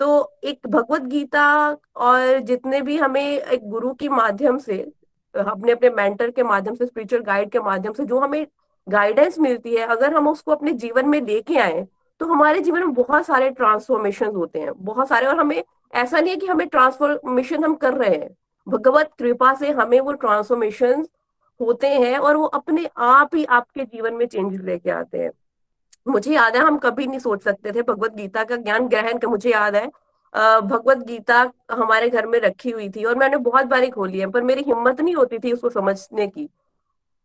तो 0.00 0.38
एक 0.44 0.66
भगवत 0.68 1.02
गीता 1.02 1.46
और 1.96 2.38
जितने 2.40 2.80
भी 2.82 2.96
हमें 2.96 3.22
एक 3.22 3.68
गुरु 3.70 3.92
के 3.94 4.08
माध्यम 4.08 4.58
से 4.58 4.78
अपने 5.34 5.72
अपने 5.72 5.90
मेंटर 5.90 6.30
के 6.30 6.42
माध्यम 6.42 6.74
से 6.74 6.86
स्पिरिचुअल 6.86 7.22
गाइड 7.22 7.50
के 7.50 7.60
माध्यम 7.60 7.92
से 7.92 8.04
जो 8.04 8.18
हमें 8.18 8.46
गाइडेंस 8.88 9.38
मिलती 9.38 9.74
है 9.76 9.86
अगर 9.86 10.14
हम 10.14 10.28
उसको 10.28 10.52
अपने 10.52 10.72
जीवन 10.72 11.08
में 11.08 11.20
लेके 11.20 11.58
आए 11.58 11.86
तो 12.20 12.26
हमारे 12.26 12.60
जीवन 12.60 12.80
में 12.80 12.92
बहुत 12.94 13.26
सारे 13.26 13.50
ट्रांसफॉर्मेशन 13.50 14.34
होते 14.36 14.60
हैं, 14.60 14.72
बहुत 14.76 15.08
सारे 15.08 15.26
और 15.26 15.38
हमें, 15.38 15.62
ऐसा 15.92 16.20
नहीं 16.20 16.30
है 16.30 16.36
कि 16.36 16.46
हमें 16.46 16.66
ट्रांसफॉर्मेशन 16.68 17.64
हम 17.64 17.74
कर 17.74 17.94
रहे 17.94 18.16
हैं। 18.16 18.30
भगवत 18.66 19.10
कृपा 19.18 19.54
से 19.54 19.70
हमें 19.70 19.98
वो 20.00 20.12
ट्रांसफॉर्मेशन 20.14 21.06
होते 21.60 21.86
हैं 21.88 22.18
और 22.18 22.36
वो 22.36 22.44
अपने 22.46 22.88
आप 22.98 23.34
ही 23.34 23.44
आपके 23.46 23.84
जीवन 23.84 24.14
में 24.14 24.26
चेंजेस 24.26 24.60
लेके 24.60 24.90
आते 24.90 25.18
हैं। 25.18 25.30
मुझे 26.08 26.32
याद 26.34 26.56
है, 26.56 26.62
हम 26.62 26.78
कभी 26.78 27.06
नहीं 27.06 27.18
सोच 27.18 27.42
सकते 27.42 27.72
थे 27.72 27.82
भगवत 27.82 28.14
गीता 28.14 28.44
का 28.44 28.56
ज्ञान 28.56 28.88
ग्रहण 28.88 29.18
का, 29.18 29.28
मुझे 29.28 29.50
याद 29.50 29.76
है 29.76 29.86
भगवत 30.34 30.98
गीता 30.98 31.50
हमारे 31.70 32.08
घर 32.10 32.26
में 32.26 32.38
रखी 32.40 32.70
हुई 32.70 32.88
थी 32.90 33.04
और 33.04 33.14
मैंने 33.16 33.36
बहुत 33.38 33.66
बारी 33.66 33.88
खोली 33.90 34.18
है, 34.18 34.30
पर 34.30 34.42
मेरी 34.42 34.62
हिम्मत 34.62 35.00
नहीं 35.00 35.14
होती 35.14 35.38
थी 35.38 35.52
उसको 35.52 35.70
समझने 35.70 36.26
की। 36.26 36.48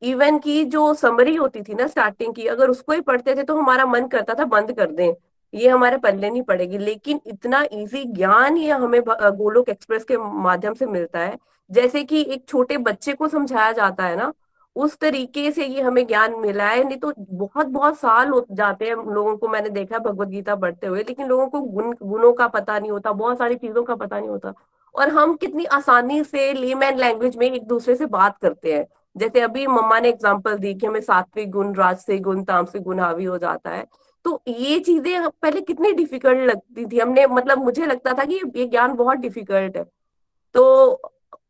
इवन 0.01 0.37
की 0.39 0.63
जो 0.65 0.93
समरी 0.93 1.35
होती 1.35 1.61
थी 1.61 1.73
ना 1.73 1.87
स्टार्टिंग 1.87 2.33
की, 2.35 2.45
अगर 2.45 2.69
उसको 2.69 2.93
ही 2.93 3.01
पढ़ते 3.01 3.35
थे 3.35 3.43
तो 3.43 3.57
हमारा 3.57 3.85
मन 3.85 4.07
करता 4.07 4.33
था 4.33 4.45
बंद 4.45 4.71
कर 4.71 4.91
दें। 4.91 5.13
ये 5.53 5.69
हमारे 5.69 5.97
पल्ले 5.97 6.29
नहीं 6.29 6.41
पड़ेगी। 6.41 6.77
लेकिन 6.77 7.19
इतना 7.27 7.63
इजी 7.71 8.03
ज्ञान 8.05 8.57
ये 8.57 8.71
हमें 8.71 9.01
गोलोक 9.03 9.69
एक्सप्रेस 9.69 10.03
के 10.03 10.17
माध्यम 10.17 10.73
से 10.73 10.85
मिलता 10.85 11.19
है। 11.19 11.37
जैसे 11.71 12.03
कि 12.03 12.21
एक 12.29 12.45
छोटे 12.47 12.77
बच्चे 12.77 13.13
को 13.13 13.27
समझाया 13.27 13.71
जाता 13.71 14.05
है 14.05 14.15
ना, 14.15 14.31
उस 14.75 14.97
तरीके 14.97 15.51
से 15.51 15.65
ये 15.65 15.81
हमें 15.81 16.05
ज्ञान 16.07 16.35
मिला 16.35 16.65
है। 16.65 16.83
नहीं 16.83 16.97
तो 16.97 17.13
बहुत 17.19 17.67
बहुत 17.67 17.97
साल 17.99 18.29
हो 18.29 18.45
जाते 18.51 18.85
हैं 18.85 18.95
लोगों 19.13 19.35
को 19.37 19.47
मैंने 19.47 19.69
देखा 19.69 19.95
है 19.95 20.01
भगवत 20.03 20.27
गीता 20.27 20.55
पढ़ते 20.55 20.87
हुए, 20.87 20.99
लेकिन 20.99 21.27
लोगों 21.27 21.47
को 21.47 21.61
गुण, 21.61 21.93
गुणों 22.03 22.31
का 22.33 22.47
पता 22.47 22.77
नहीं 22.79 22.91
होता, 22.91 23.11
बहुत 23.11 23.37
सारी 23.37 23.55
चीज़ों 23.55 23.83
का 23.83 23.95
पता 23.95 24.19
नहीं 24.19 24.29
होता। 24.29 24.53
और 24.95 25.09
हम 25.09 25.35
कितनी 25.35 25.65
आसानी 25.65 26.23
से 26.23 26.53
लेमैन 26.53 26.97
लैंग्वेज 26.97 27.37
में 27.37 27.49
एक 27.51 27.67
दूसरे 27.67 27.95
से 27.95 28.05
बात 28.05 28.37
करते 28.37 28.73
हैं। 28.73 28.85
जैसे 29.19 29.41
अभी 29.41 29.65
मम्मा 29.67 29.99
ने 29.99 30.09
एग्ज़ाम्पल 30.09 30.57
दी 30.57 30.73
कि 30.73 30.85
हमें 30.87 31.01
सात्विक 31.01 31.51
गुण, 31.51 31.73
राजसिक 31.75 32.21
गुण, 32.23 32.43
तामसिक 32.43 32.83
गुण 32.83 32.99
हावी 32.99 33.25
हो 33.25 33.37
जाता 33.37 33.71
है। 33.71 33.85
तो 34.25 34.41
ये 34.47 34.79
चीज़ें 34.79 35.29
पहले 35.31 35.61
कितनी 35.61 35.91
डिफ़िकल्ट 35.93 36.49
लगती 36.49 36.85
थी? 36.85 36.99
हमने 36.99 37.25
मतलब 37.27 37.63
मुझे 37.63 37.85
लगता 37.85 38.13
था 38.13 38.25
कि 38.25 38.41
ये 38.55 38.65
ज्ञान 38.67 38.93
बहुत 38.95 39.17
डिफ़िकल्ट 39.17 39.77
है। 39.77 39.83
तो 40.55 41.01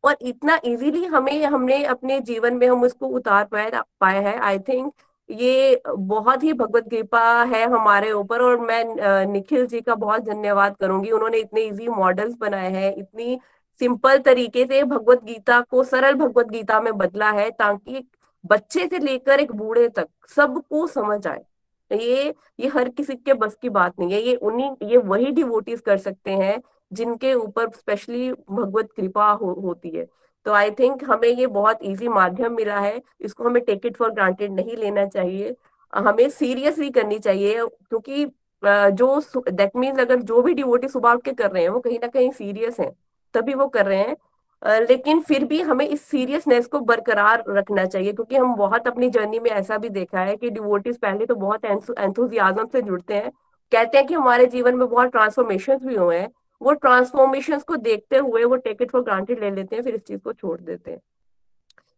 और 0.04 0.16
इतना 0.22 0.58
इजीली 0.64 1.04
हमें, 1.04 1.44
हमने 1.44 1.82
अपने 1.84 2.20
जीवन 2.22 2.54
में 2.56 2.66
हम 2.68 2.82
उसको 2.84 3.06
उतार 3.08 3.44
पाए 3.44 3.70
पाए 4.00 4.22
हैं। 4.24 4.38
आई 4.40 4.58
थिंक 4.58 4.92
ये 5.28 5.82
बहुत 5.88 6.42
ही 6.42 6.52
भगवत 6.52 6.88
कृपा 6.90 7.22
है 7.44 7.64
हमारे 7.70 8.10
ऊपर 8.12 8.42
और 8.42 8.60
मैं 8.60 9.26
निखिल 9.26 9.66
जी 9.66 9.80
का 9.80 9.94
बहुत 9.96 10.22
धन्यवाद 10.24 10.76
करूँगी। 10.76 11.10
उन्होंने 11.10 11.38
इतने 11.38 11.62
इजी 11.62 11.88
मॉडल्स 11.88 12.34
बनाए 12.40 12.70
हैं, 12.72 12.94
इतनी 12.96 13.38
सिंपल 13.80 14.18
तरीके 14.20 14.64
से 14.66 14.82
भगवत 14.84 15.22
गीता 15.24 15.60
को 15.70 15.84
सरल 15.84 16.14
भगवत 16.16 16.48
गीता 16.48 16.80
में 16.80 16.92
बदला 16.94 17.30
है 17.32 17.50
ताकि 17.50 18.04
बच्चे 18.44 18.86
से 18.86 18.98
लेकर 18.98 19.40
एक 19.40 19.52
बूढ़े 19.52 19.88
तक 19.90 20.08
सबको 20.28 20.86
समझ 20.88 21.26
आए। 21.26 21.42
ये 21.90 22.34
ये 22.60 22.68
हर 22.68 22.88
किसी 22.90 23.14
के 23.16 23.34
बस 23.34 23.56
की 23.62 23.68
बात 23.70 23.98
नहीं 24.00 24.12
है 24.12 24.20
ये 24.22 24.34
उन्हीं 24.36 24.70
ये 24.88 24.96
वही 24.96 25.30
डिवोटीज 25.32 25.80
कर 25.80 25.96
सकते 25.98 26.30
हैं 26.32 26.60
जिनके 26.92 27.32
ऊपर 27.34 27.70
स्पेशली 27.70 28.30
भगवत 28.32 28.88
कृपा 28.96 29.30
हो, 29.30 29.52
होती 29.54 29.90
है। 29.90 30.06
तो 30.46 30.52
आई 30.52 30.70
थिंक 30.70 31.02
हमें 31.04 31.28
ये 31.28 31.46
बहुत 31.48 31.82
इजी 31.82 32.08
माध्यम 32.08 32.54
मिला 32.54 32.78
है 32.80 33.00
इसको 33.20 33.44
हमें 33.44 33.62
टेक 33.64 33.86
इट 33.86 33.96
फॉर 33.96 34.10
ग्रांटेड 34.12 34.52
नहीं 34.52 34.76
लेना 34.76 35.06
चाहिए। 35.06 35.54
हमें 35.92 36.28
सीरियसली 36.30 36.90
करनी 36.90 37.18
चाहिए 37.18 37.54
क्योंकि 37.58 38.24
जो 38.62 39.20
दैट 39.50 39.76
मीन्स 39.76 40.00
अगर 40.00 40.22
जो 40.22 40.42
भी 40.42 40.54
डिवोटी 40.54 40.88
सुबह 40.88 41.12
उठ 41.12 41.24
के 41.24 41.32
कर 41.32 41.50
रहे 41.50 41.62
हैं 41.62 41.70
वो 41.70 41.80
कहीं 41.80 41.98
ना 41.98 42.06
कहीं 42.08 42.30
सीरियस 42.32 42.80
है। 42.80 42.90
तभी 43.34 43.54
वो 43.54 43.66
कर 43.68 43.86
रहे 43.86 43.98
हैं। 43.98 44.16
लेकिन 44.62 45.20
फिर 45.20 45.44
भी 45.44 45.60
हमें 45.60 45.86
इस 45.86 46.02
सीरियसनेस 46.02 46.66
को 46.66 46.80
बरकरार 46.80 47.44
रखना 47.48 47.84
चाहिए, 47.84 48.12
क्योंकि 48.12 48.36
हम 48.36 48.54
बहुत 48.56 48.86
अपनी 48.88 49.08
जर्नी 49.10 49.38
में 49.38 49.50
ऐसा 49.50 49.78
भी 49.78 49.88
देखा 49.90 50.20
है 50.20 50.36
कि 50.36 50.50
डिवोटीज 50.50 50.96
पहले 50.98 51.26
तो 51.26 51.34
बहुत 51.34 51.64
एंथुजियाजम 51.64 52.66
से 52.72 52.82
जुड़ते 52.82 53.14
हैं। 53.14 53.30
कहते 53.72 53.98
हैं 53.98 54.06
कि 54.06 54.14
हमारे 54.14 54.46
जीवन 54.46 54.76
में 54.76 54.88
बहुत 54.88 55.10
ट्रांसफॉर्मेशन 55.10 55.78
भी 55.78 55.94
हुए 55.94 56.18
हैं। 56.18 56.28
वो 56.60 56.72
ट्रांसफॉर्मेशन 56.74 57.58
को 57.58 57.76
देखते 57.78 58.16
हुए 58.18 58.44
वो 58.44 58.56
टेक 58.56 58.82
इट 58.82 58.90
फॉर 58.90 59.02
ग्रांटेड 59.02 59.40
ले 59.40 59.50
लेते 59.50 59.76
हैं, 59.76 59.82
फिर 59.82 59.94
इस 59.94 60.04
चीज़ 60.04 60.20
को 60.20 60.32
छोड़ 60.32 60.60
देते 60.60 60.90
हैं। 60.90 61.00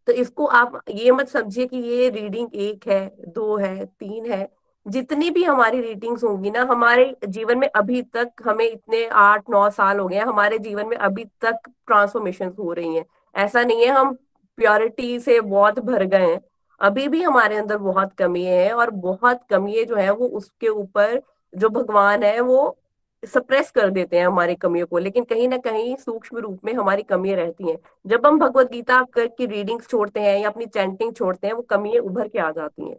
तो 0.08 0.12
इसको 0.12 0.46
आप 0.46 0.80
ये 0.90 1.10
मत 1.12 1.28
समझिए 1.28 1.66
कि 1.66 1.76
ये 1.78 2.08
रीडिंग 2.10 2.54
एक 2.54 2.88
है, 2.88 3.14
दो 3.28 3.56
है, 3.56 3.84
तीन 3.84 4.26
है। 4.26 4.48
जितनी 4.86 5.30
भी 5.30 5.44
हमारी 5.44 5.80
रीडिंग्स 5.80 6.24
होंगी 6.24 6.50
ना, 6.50 6.62
हमारे 6.62 7.16
जीवन 7.28 7.58
में 7.58 7.68
अभी 7.68 8.02
तक 8.02 8.30
हमें 8.44 8.64
इतने 8.70 9.06
आठ, 9.06 9.50
नौ 9.50 9.70
साल 9.70 9.98
हो 9.98 10.08
गए 10.08 10.16
हैं, 10.16 10.24
हमारे 10.24 10.58
जीवन 10.58 10.86
में 10.86 10.96
अभी 10.96 11.24
तक 11.40 11.58
ट्रांसफॉर्मेशन 11.86 12.52
हो 12.58 12.72
रही 12.72 12.96
हैं। 12.96 13.04
ऐसा 13.34 13.62
नहीं 13.62 13.80
है 13.80 13.88
हम 13.88 14.14
प्योरिटी 14.58 15.20
से 15.20 15.40
बहुत 15.40 15.78
भर 15.78 16.04
गए 16.04 16.30
हैं। 16.32 16.40
अभी 16.80 17.08
भी 17.08 17.22
हमारे 17.22 17.56
अंदर 17.56 17.76
बहुत 17.78 18.12
कमी 18.12 18.44
है 18.44 18.72
और 18.72 18.90
बहुत 18.90 19.40
कमी 19.50 19.84
जो 19.84 19.96
है 19.96 20.10
वो 20.10 20.26
उसके 20.28 20.68
ऊपर 20.68 21.20
जो 21.54 21.68
भगवान 21.68 22.22
है 22.22 22.40
वो 22.40 22.78
सप्रेस 23.22 23.70
कर 23.70 23.90
देते 23.90 24.18
हैं 24.18 24.26
हमारी 24.26 24.54
कमियों 24.54 24.86
को। 24.86 24.98
लेकिन 24.98 25.24
कहीं 25.24 25.48
ना 25.48 25.56
कहीं 25.56 25.96
सूक्ष्म 25.96 26.38
रूप 26.38 26.60
में 26.64 26.72
हमारी 26.74 27.02
कमियाँ 27.02 27.36
रहती 27.36 27.70
हैं। 27.70 27.78
जब 28.06 28.26
हम 28.26 28.38
भगवत 28.38 28.70
गीता 28.72 29.06
की 29.18 29.46
रीडिंग्स 29.46 29.88
छोड़ते 29.88 30.20
हैं 30.20 30.38
या 30.38 30.48
अपनी 30.48 30.66
चैंटिंग 30.66 31.14
छोड़ते 31.14 31.46
हैं, 31.46 31.54
वो 31.54 31.62
कमियाँ 31.62 32.02
उभर 32.02 32.28
के 32.28 32.38
आ 32.38 32.50
जाती 32.50 32.88
हैं। 32.90 32.96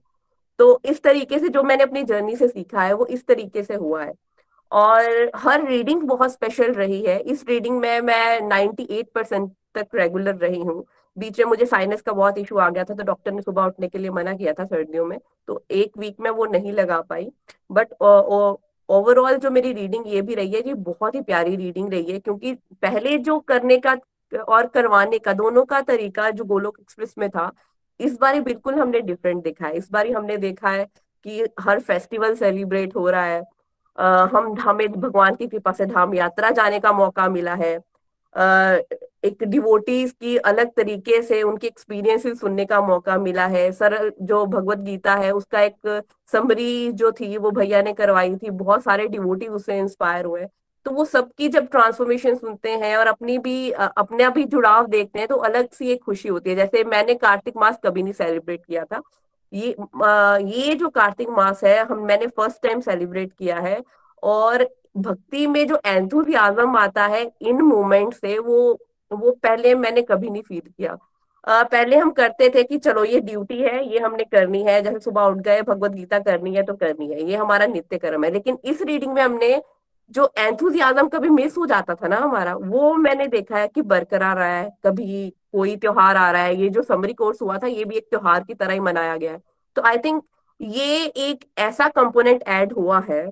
तो 0.60 0.80
इस 0.86 1.02
तरीके 1.04 1.40
से 1.40 1.50
जो 1.50 1.64
मैंने 1.64 1.84
अपनी 1.84 2.04
जर्नी 2.04 2.36
से 2.36 2.48
सीखा 2.48 2.82
है, 2.82 2.94
वो 2.94 3.06
इस 3.08 3.26
तरीके 3.28 3.64
से 3.64 3.76
हुआ 3.76 4.04
है। 4.04 4.14
और 4.72 5.32
हर 5.36 5.66
रीडिंग 5.68 6.02
बहुत 6.04 6.32
स्पेशल 6.32 6.74
रही 6.74 7.02
है। 7.04 7.20
इस 7.22 7.46
रीडिंग 7.48 7.80
में 7.80 8.00
मैं 8.02 8.40
98 8.42 9.08
परसेंट 9.16 9.52
तक 9.76 9.88
रेगुलर 9.96 10.36
रही 10.38 10.60
हूँ। 10.60 10.84
बीच 11.18 11.40
में 11.40 11.46
मुझे 11.46 11.66
साइनस 11.66 12.02
का 12.02 12.12
बहुत 12.12 12.38
इशू 12.38 12.58
आ 12.58 12.70
गया 12.70 12.84
था 12.84 12.94
तो 12.94 13.04
डॉक्टर 13.04 13.32
ने 13.32 13.42
सुबह 13.42 13.64
उठने 13.64 13.88
के 13.88 13.98
लिए 13.98 14.10
मना 14.12 14.34
किया 14.34 14.54
था 14.54 14.66
सर्दियों 14.66 15.06
में 15.06 15.20
तो 15.48 15.64
एक 15.72 15.98
वीक 15.98 16.16
में 16.20 16.30
वो 16.32 16.46
नहीं 16.46 16.72
लगा 16.74 17.00
पाई। 17.02 17.30
बट 17.70 17.94
ओवरऑल 18.90 19.36
जो 19.38 19.50
मेरी 19.52 19.74
रीडिंग 19.74 20.08
ये 20.08 20.22
भी 20.22 20.36
रही 20.36 20.52
है 20.52 20.62
ये 20.68 20.74
बहुत 20.74 21.16
ही 21.16 21.22
प्यारी 21.22 21.56
रीडिंग 21.56 21.90
रही 21.90 22.12
है, 22.12 22.20
क्योंकि 22.20 22.54
पहले 22.82 23.18
जो 23.20 23.40
करने 23.42 23.78
का 23.80 23.96
और 24.32 24.68
करवाने 24.68 25.20
का, 25.20 25.34
दोनों 25.34 25.64
का 25.66 25.82
तरीका 25.84 26.30
जो 26.32 26.44
गोलोक 26.46 26.78
एक्सप्रेस 26.80 27.14
में 27.18 27.30
था 27.30 27.52
इस 28.04 28.18
बार 28.20 28.40
बिल्कुल 28.42 28.80
हमने 28.80 29.02
डिफरेंट 29.02 29.44
देखा 29.44 29.68
है। 29.68 29.74
इस 29.78 29.90
बार 29.92 30.08
हमने 30.12 30.38
देखा 30.38 30.70
है 30.70 30.86
कि 31.26 31.46
हर 31.60 31.80
फेस्टिवल 31.80 32.36
सेलिब्रेट 32.36 32.96
हो 32.96 33.10
रहा 33.10 33.26
है। 33.26 33.42
आ, 33.98 34.26
हम 34.26 34.54
हमें 34.60 34.88
भगवान 34.92 35.36
की 35.36 35.48
कृपा 35.48 35.72
से 35.72 35.86
धाम 35.86 36.14
यात्रा 36.14 36.50
जाने 36.52 36.80
का 36.80 36.92
मौका 36.94 37.28
मिला 37.30 37.54
है। 37.56 37.76
आ, 38.36 38.78
एक 39.26 39.44
डिवोटीज 39.44 40.12
की 40.12 40.36
अलग 40.38 40.72
तरीके 40.78 41.22
से 41.22 41.42
उनके 41.44 41.68
एक्सपीरियंसेस 41.68 42.40
सुनने 42.40 42.66
का 42.66 42.82
मौका 42.82 43.18
मिला 43.18 43.46
है। 43.48 43.72
सरल 43.72 44.12
जो 44.22 44.46
भगवत 44.46 44.78
गीता 44.80 45.16
है 45.16 45.32
उसका 45.32 45.62
एक 45.62 46.04
समरी 46.32 46.92
जो 46.94 47.12
थी 47.12 47.38
वो 47.38 47.52
भैया 47.52 47.82
ने 47.82 47.94
करवाई 47.94 48.36
थी। 48.36 48.50
बहुत 48.52 48.84
सारे 48.84 49.08
डिवोटी 49.08 49.48
उससे 49.48 49.78
इंस्पायर 49.80 50.26
हुए। 50.26 50.48
तो 50.86 50.92
वो 50.92 51.06
सबकी 51.06 51.48
जब 51.50 51.68
ट्रांसफॉर्मेशन 51.68 52.36
सुनते 52.36 52.70
हैं 52.72 52.96
और 52.98 53.08
अपनी 53.08 53.38
भी 53.38 53.72
अपने 53.72 54.30
भी 54.30 54.44
जुड़ाव 54.46 54.88
देखते 54.88 55.20
हैं 55.20 55.28
तो 55.28 55.36
अलग 55.48 55.70
सी 55.72 55.92
एक 55.92 56.04
खुशी 56.04 56.30
होती 56.30 56.50
है। 56.50 56.56
जैसे 56.56 56.84
मैंने 56.86 57.14
कार्तिक 57.16 57.58
मास 57.58 57.80
कभी 57.86 58.04
नहीं 58.04 58.14
सेलिब्रेट 58.14 58.66
किया 58.66 58.84
था। 58.86 59.02
ये 59.54 59.76
ये 60.52 60.74
जो 60.76 60.90
कार्तिक 60.90 61.30
मास 61.30 61.64
है, 61.64 61.78
हम, 61.80 62.00
मैंने 62.00 62.28
फ़र्स्ट 62.28 62.62
टाइम 62.64 62.80
सेलिब्रेट 62.82 63.32
किया 63.34 63.60
है 63.60 63.82
और 64.24 64.68
भक्ति 64.98 65.46
में 65.48 65.68
जो 65.68 65.80
एंथुजियाजम 65.86 66.76
आता 66.78 67.06
है, 67.08 67.24
इन 67.42 67.62
मोमेंट 67.62 68.14
से 68.14 68.38
वो 68.40 68.78
वो 69.12 69.32
पहले 69.44 69.74
मैंने 69.76 70.02
कभी 70.02 70.30
नहीं 70.30 70.42
फील 70.42 70.62
किया। 70.78 70.98
पहले 71.48 71.98
हम 71.98 72.12
करते 72.12 72.50
थे 72.50 72.64
कि 72.64 72.78
चलो 72.78 73.04
ये 73.06 73.20
ड्यूटी 73.22 73.62
है, 73.62 73.86
ये 73.94 74.00
हमने 74.00 74.24
करनी 74.24 74.62
है। 74.64 74.82
जैसे 74.82 75.00
सुबह 75.00 75.22
उठ 75.24 75.38
गए, 75.38 75.62
भगवत 75.62 75.92
गीता 75.92 76.20
करनी 76.20 76.56
है 76.56 76.64
तो 76.64 76.74
करनी 76.74 77.08
है। 77.08 77.24
ये 77.24 77.36
हमारा 77.36 77.66
नित्य 77.66 77.98
कर्म 77.98 78.24
है। 78.24 78.32
लेकिन 78.32 78.58
इस 78.66 78.82
रीडिंग 78.82 79.14
में 79.14 79.22
हमने 79.22 79.62
जो 80.14 80.32
एंथुजियाजम 80.38 81.08
कभी 81.08 81.30
मिस 81.30 81.58
हो 81.58 81.66
जाता 81.66 81.94
था 81.96 82.08
ना 82.08 82.18
हमारा, 82.18 82.54
वो 82.56 82.94
मैंने 82.96 83.28
देखा 83.28 83.58
है 83.58 83.68
कि 83.68 83.82
बरकरार 83.82 84.38
रहा 84.38 84.48
है, 84.48 84.70
कभी 84.86 85.30
कोई 85.52 85.76
त्योहार 85.76 86.18
आ 86.18 86.30
रहा 86.32 86.42
है, 86.42 86.56
ये 86.56 86.70
जो 86.70 86.82
समरी 86.82 87.14
कोर्स 87.14 87.42
हुआ 87.42 87.58
था, 87.58 87.68
ये 87.68 87.86
भी 87.86 87.96
एक 87.98 88.08
त्योहार 88.10 88.44
की 88.44 88.54
तरह 88.54 88.74
ही 88.74 88.80
मनाया 88.80 89.16
गया 89.18 89.32
है। 89.32 89.42
तो 89.76 89.82
आई 89.82 89.98
थिंक 89.98 90.24
ये 90.60 91.06
एक 91.06 91.46
ऐसा 91.58 91.88
कंपोनेंट 91.88 92.44
ऐड 92.48 92.74
हुआ 92.74 93.00
है, 93.10 93.26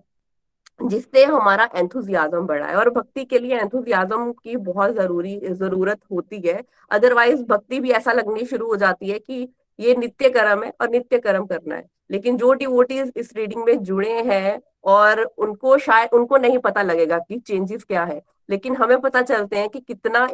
जिससे 0.80 1.24
हमारा 1.26 1.70
एंथुजियाजम 1.76 2.48
बढ़ा 2.48 2.66
है। 2.66 2.76
और 2.76 2.90
भक्ति 2.90 3.26
के 3.26 3.40
लिए 3.40 3.60
एंथुजियाजम 3.60 4.32
की 4.34 4.56
बहुत 4.58 4.96
ज़रूरी, 4.96 5.40
ज़रूरत 5.44 6.00
होती 6.12 6.42
है। 6.48 6.62
अदरवाइज़ 6.92 7.44
भक्ति 7.44 7.80
भी 7.80 7.92
ऐसा 7.92 8.12
लगनी 8.12 8.46
शुरू 8.46 8.68
हो 8.68 8.76
जाती 8.76 9.10
है 9.10 9.20
कि 9.20 9.48
ये 9.80 9.96
नित्य 9.96 10.30
कर्म 10.30 10.64
है 10.64 10.74
और 10.82 10.90
नित्य 10.90 11.20
कर्म 11.20 11.46
करना 11.46 11.76
है। 11.76 11.86
लेकिन 12.12 12.38
जो 12.38 12.54
डिवोटीज 12.54 13.12
इस 13.16 13.34
रीडिंग 13.36 13.64
में 13.66 13.78
जुड़े 13.84 14.22
हैं 14.24 14.60
और 14.84 15.22
उनको 15.24 15.78
शायद, 15.78 16.10
उनको 16.14 16.38
नहीं 16.38 16.58
पता 16.60 16.82
लगेगा 16.82 17.18
कि 17.20 17.38
चेंजेस 17.40 17.84
क्या 17.84 18.04
है। 18.04 18.22
लेकिन 18.50 18.76
हमें 18.76 19.00
पता 19.02 19.22
चलते 19.22 19.58
हैं 19.58 19.70
कि 19.70 19.80
कितना 19.80 20.28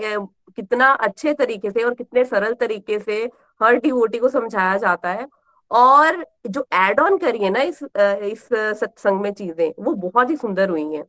कितना 0.57 0.87
अच्छे 0.91 1.33
तरीके 1.33 1.71
से 1.71 1.83
और 1.83 1.93
कितने 1.93 2.23
सरल 2.25 2.53
तरीके 2.53 2.99
से 2.99 3.23
हर 3.61 3.75
डिवोटी 3.77 4.17
को 4.19 4.29
समझाया 4.29 4.77
जाता 4.77 5.09
है। 5.11 5.27
और 5.71 6.25
जो 6.47 6.65
एड 6.75 6.99
ऑन 6.99 7.17
करिए 7.17 7.49
ना 7.49 7.61
इस 7.61 7.83
इस 7.97 8.47
सत्संग 8.53 9.21
में 9.21 9.31
चीज़ें, 9.33 9.73
वो 9.79 9.93
बहुत 9.93 10.29
ही 10.29 10.35
सुंदर 10.37 10.69
हुई 10.69 10.93
हैं। 10.93 11.03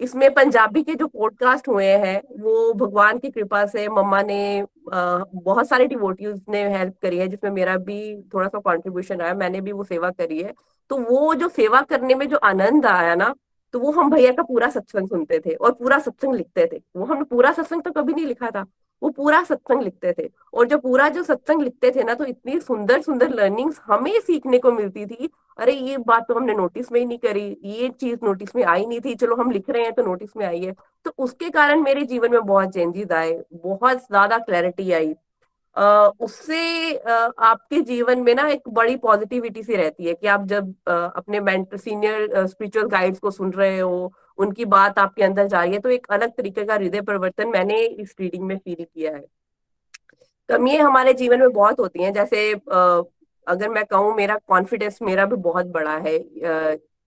इसमें 0.00 0.32
पंजाबी 0.34 0.82
के 0.82 0.94
जो 0.94 1.06
पॉडकास्ट 1.06 1.68
हुए 1.68 1.86
हैं, 1.86 2.20
वो 2.40 2.72
भगवान 2.74 3.18
की 3.18 3.30
कृपा 3.30 3.64
से 3.66 3.88
मम्मा 3.88 4.22
ने 4.22 4.64
बहुत 4.88 5.68
सारे 5.68 5.86
डिवोटीज 5.86 6.42
ने 6.48 6.62
हेल्प 6.76 6.94
करी 7.02 7.18
है, 7.18 7.28
जिसमें 7.28 7.50
मेरा 7.50 7.76
भी 7.78 8.22
थोड़ा 8.34 8.48
सा 8.48 8.58
कंट्रीब्यूशन 8.60 9.20
आया, 9.20 9.34
मैंने 9.34 9.60
भी 9.60 9.72
वो 9.72 9.84
सेवा 9.84 10.10
करी 10.10 10.42
है। 10.42 10.52
तो 10.90 10.96
वो 11.00 11.34
जो 11.34 11.48
सेवा 11.50 11.80
करने 11.84 12.14
में 12.14 12.28
जो 12.28 12.36
आनंद 12.44 12.86
आया 12.86 13.14
ना 13.14 13.34
तो 13.74 13.78
वो 13.80 13.90
हम 13.92 14.10
भैया 14.10 14.30
का 14.32 14.42
पूरा 14.42 14.68
सत्संग 14.70 15.08
सुनते 15.08 15.38
थे 15.40 15.54
और 15.54 15.72
पूरा 15.72 15.98
सत्संग 16.00 16.34
लिखते 16.34 16.66
थे। 16.66 16.76
वो 16.96 17.04
हमने 17.04 17.24
पूरा 17.26 17.52
सत्संग 17.52 17.82
तो 17.82 17.90
कभी 17.92 18.12
नहीं 18.12 18.26
लिखा 18.26 18.50
था, 18.50 18.64
वो 19.02 19.10
पूरा 19.10 19.42
सत्संग 19.44 19.82
लिखते 19.82 20.12
थे। 20.12 20.28
और 20.54 20.66
जो 20.68 20.78
पूरा 20.78 21.08
जो 21.08 21.22
सत्संग 21.22 21.62
लिखते 21.62 21.90
थे 21.90 22.04
ना 22.04 22.14
तो 22.14 22.24
इतनी 22.24 22.58
सुंदर 22.60 23.00
सुंदर 23.02 23.30
लर्निंग्स 23.34 23.80
हमें 23.86 24.18
सीखने 24.20 24.58
को 24.58 24.72
मिलती 24.72 25.06
थी। 25.06 25.30
अरे, 25.58 25.72
ये 25.72 25.98
बात 26.00 26.26
तो 26.28 26.34
हमने 26.34 26.54
नोटिस 26.54 26.90
में 26.92 27.00
ही 27.00 27.06
नहीं 27.06 27.18
करी, 27.18 27.46
ये 27.64 27.88
चीज़ 27.90 28.18
नोटिस 28.24 28.54
में 28.56 28.64
आई 28.64 28.86
नहीं 28.86 29.00
थी, 29.00 29.14
चलो 29.14 29.36
हम 29.36 29.50
लिख 29.50 29.70
रहे 29.70 29.82
हैं 29.84 29.92
तो 29.92 30.02
नोटिस 30.02 30.36
में 30.36 30.46
आई 30.46 30.60
है। 30.60 30.74
तो 31.06 31.12
उसके 31.18 31.50
कारण 31.50 31.82
मेरे 31.82 32.02
जीवन 32.04 32.32
में 32.32 32.40
बहुत 32.42 32.74
चेंजेस 32.74 33.12
आए, 33.12 33.32
बहुत 33.54 33.98
ज़्यादा 33.98 34.38
क्लैरिटी 34.40 34.92
आई। 34.92 35.14
उससे 35.76 36.94
आपके 36.96 37.80
जीवन 37.82 38.20
में 38.20 38.34
ना 38.34 38.46
एक 38.48 38.68
बड़ी 38.70 38.96
पॉजिटिविटी 38.98 39.62
सी 39.62 39.76
रहती 39.76 40.04
है 40.04 40.14
कि 40.14 40.26
आप 40.28 40.46
जब 40.46 40.74
अपने 40.88 41.78
सीनियर 41.78 42.46
स्पिरिचुअल 42.46 42.86
गाइड्स 42.88 43.18
को 43.18 43.30
सुन 43.30 43.52
रहे 43.52 43.78
हो, 43.78 44.12
उनकी 44.38 44.64
बात 44.66 44.98
आपके 44.98 45.22
अंदर 45.22 45.46
जा 45.46 45.62
रही 45.62 45.72
है 45.72 45.78
तो 45.78 45.88
एक 45.90 46.06
अलग 46.10 46.30
तरीके 46.30 46.64
का 46.64 46.74
हृदय 46.74 47.00
परिवर्तन 47.02 47.48
मैंने 47.48 47.80
इस 47.82 48.14
रीडिंग 48.20 48.44
में 48.44 48.56
फील 48.58 48.84
किया 48.84 49.12
है। 49.12 49.24
कमियाँ 50.48 50.84
हमारे 50.84 51.12
जीवन 51.14 51.40
में 51.40 51.52
बहुत 51.52 51.80
होती 51.80 52.02
हैं, 52.02 52.12
जैसे 52.12 52.52
अगर 52.52 53.68
मैं 53.68 53.84
कहूँ 53.86 54.14
मेरा 54.16 54.36
कॉन्फिडेंस 54.48 54.98
मेरा 55.02 55.24
भी 55.26 55.36
बहुत 55.38 55.66
बड़ा 55.68 55.96
है 55.98 56.16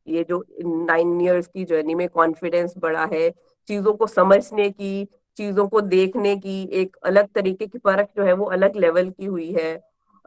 ये 0.08 0.24
जो 0.30 0.44
नाइन 0.62 1.20
इयर्स 1.22 1.48
की 1.48 1.64
जर्नी 1.66 1.96
में 1.96 2.08
कॉन्फिडेंस 2.10 2.74
बड़ा 2.78 3.06
है, 3.06 3.30
चीज़ों 3.68 3.94
को 3.94 4.08
समझने 4.08 4.70
की 4.72 5.04
चीज़ों 5.38 5.68
को 5.68 5.82
देखने 5.82 6.36
की 6.38 6.62
एक 6.74 6.96
अलग 7.06 7.28
तरीके 7.36 7.68
की 7.68 7.78
परख 7.80 8.08
जो 8.18 8.24
है 8.24 8.34
वो 8.34 8.46
अलग 8.48 8.76
लेवल 8.78 9.10
की 9.10 9.26
हुई 9.26 9.52
है। 9.54 9.76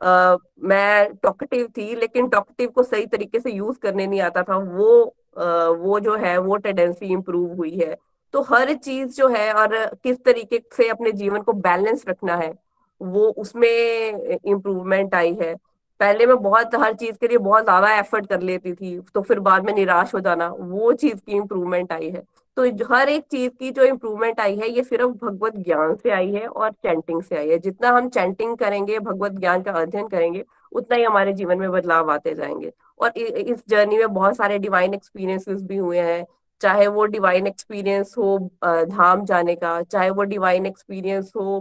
uh, 0.01 0.39
मैं 0.63 1.15
टॉकटिव 1.23 1.67
थी 1.77 1.95
लेकिन 1.97 2.29
टॉकटिव 2.29 2.69
को 2.71 2.83
सही 2.83 3.07
तरीके 3.07 3.41
से 3.41 3.53
यूज़ 3.53 3.79
करने 3.79 4.07
नहीं 4.07 4.21
आता 4.21 4.43
था। 4.43 4.57
वो 4.57 4.91
uh, 5.39 5.77
वो 5.79 6.01
जो 6.01 6.17
है 6.17 6.37
वो 6.39 6.57
टेंडेंसी 6.59 7.13
इंप्रूव 7.13 7.55
हुई 7.57 7.77
है। 7.77 7.97
तो 8.35 8.41
हर 8.45 8.73
चीज़ 8.75 9.17
जो 9.17 9.29
है 9.29 9.53
और 9.53 9.75
किस 10.03 10.25
तरीके 10.25 10.61
से 10.77 10.89
अपने 10.89 11.13
जीवन 11.15 11.43
को 11.43 11.53
बैलेंस 11.53 12.05
रखना 12.09 12.37
है 12.37 12.53
वो 13.01 13.29
उसमें 13.39 13.69
इम्प्रूवमेंट 13.69 15.15
आई 15.15 15.35
है। 15.35 15.55
पहले 16.01 16.27
मैं 16.27 16.37
बहुत 16.43 16.75
हर 16.75 16.95
चीज़ 16.95 17.17
के 17.21 17.29
लिए 17.29 17.39
बहुत 17.39 17.65
ज़्यादा 17.65 17.93
एफर्ट 17.99 18.27
कर 18.27 18.41
लेती 18.43 18.73
थी 18.75 18.99
तो 19.15 19.21
फिर 19.23 19.39
बाद 19.41 19.65
में 19.65 19.73
निराश 19.75 20.15
हो 20.15 20.21
जाना 20.21 20.49
वो 20.51 20.93
चीज़ 20.95 21.17
की 21.17 21.37
इम्प्रूवमेंट 21.37 21.93
आई 21.93 22.11
है। 22.11 22.23
तो 22.57 22.65
हर 22.87 23.09
एक 23.09 23.25
चीज़ 23.31 23.51
की 23.51 23.71
जो 23.71 23.85
इम्प्रूवमेंट 23.85 24.41
आई 24.41 24.57
है, 24.57 24.69
ये 24.69 24.83
सिर्फ़ 24.85 25.11
भगवत 25.25 25.57
ज्ञान 25.59 25.95
से 25.97 26.11
आई 26.11 26.31
है 26.33 26.47
और 26.47 26.71
चैंटिंग 26.73 27.23
से 27.23 27.37
आई 27.39 27.49
है। 27.49 27.59
जितना 27.59 27.91
हम 27.91 28.09
चैंटिंग 28.09 28.57
करेंगे, 28.59 28.99
भगवत 29.01 29.33
ज्ञान 29.33 29.63
का 29.63 29.73
अध्ययन 29.73 30.09
करेंगे, 30.09 30.45
उतना 30.73 30.97
ही 30.97 31.05
हमारे 31.05 31.33
जीवन 31.33 31.59
में 31.59 31.71
बदलाव 31.73 32.11
आते 32.13 32.35
जाएँगे। 32.35 32.73
और 33.01 33.19
इस 33.19 33.63
जर्नी 33.69 33.99
में 33.99 34.13
बहुत 34.15 34.37
सारे 34.37 34.59
डिवाइन 34.59 34.95
एक्सपीरियंसेस 34.95 35.63
भी 35.63 35.77
हुए 35.77 35.99
हैं, 36.01 36.25
चाहे 36.61 36.87
वो 36.89 37.05
डिवाइन 37.07 37.47
एक्सपीरियंस 37.47 38.15
हो 38.19 38.39
धाम 38.65 39.25
जाने 39.25 39.55
का, 39.57 39.81
चाहे 39.83 40.11
वो 40.11 40.23
डिवाइन 40.25 40.67
एक्सपीरियंस 40.67 41.33
हो 41.37 41.59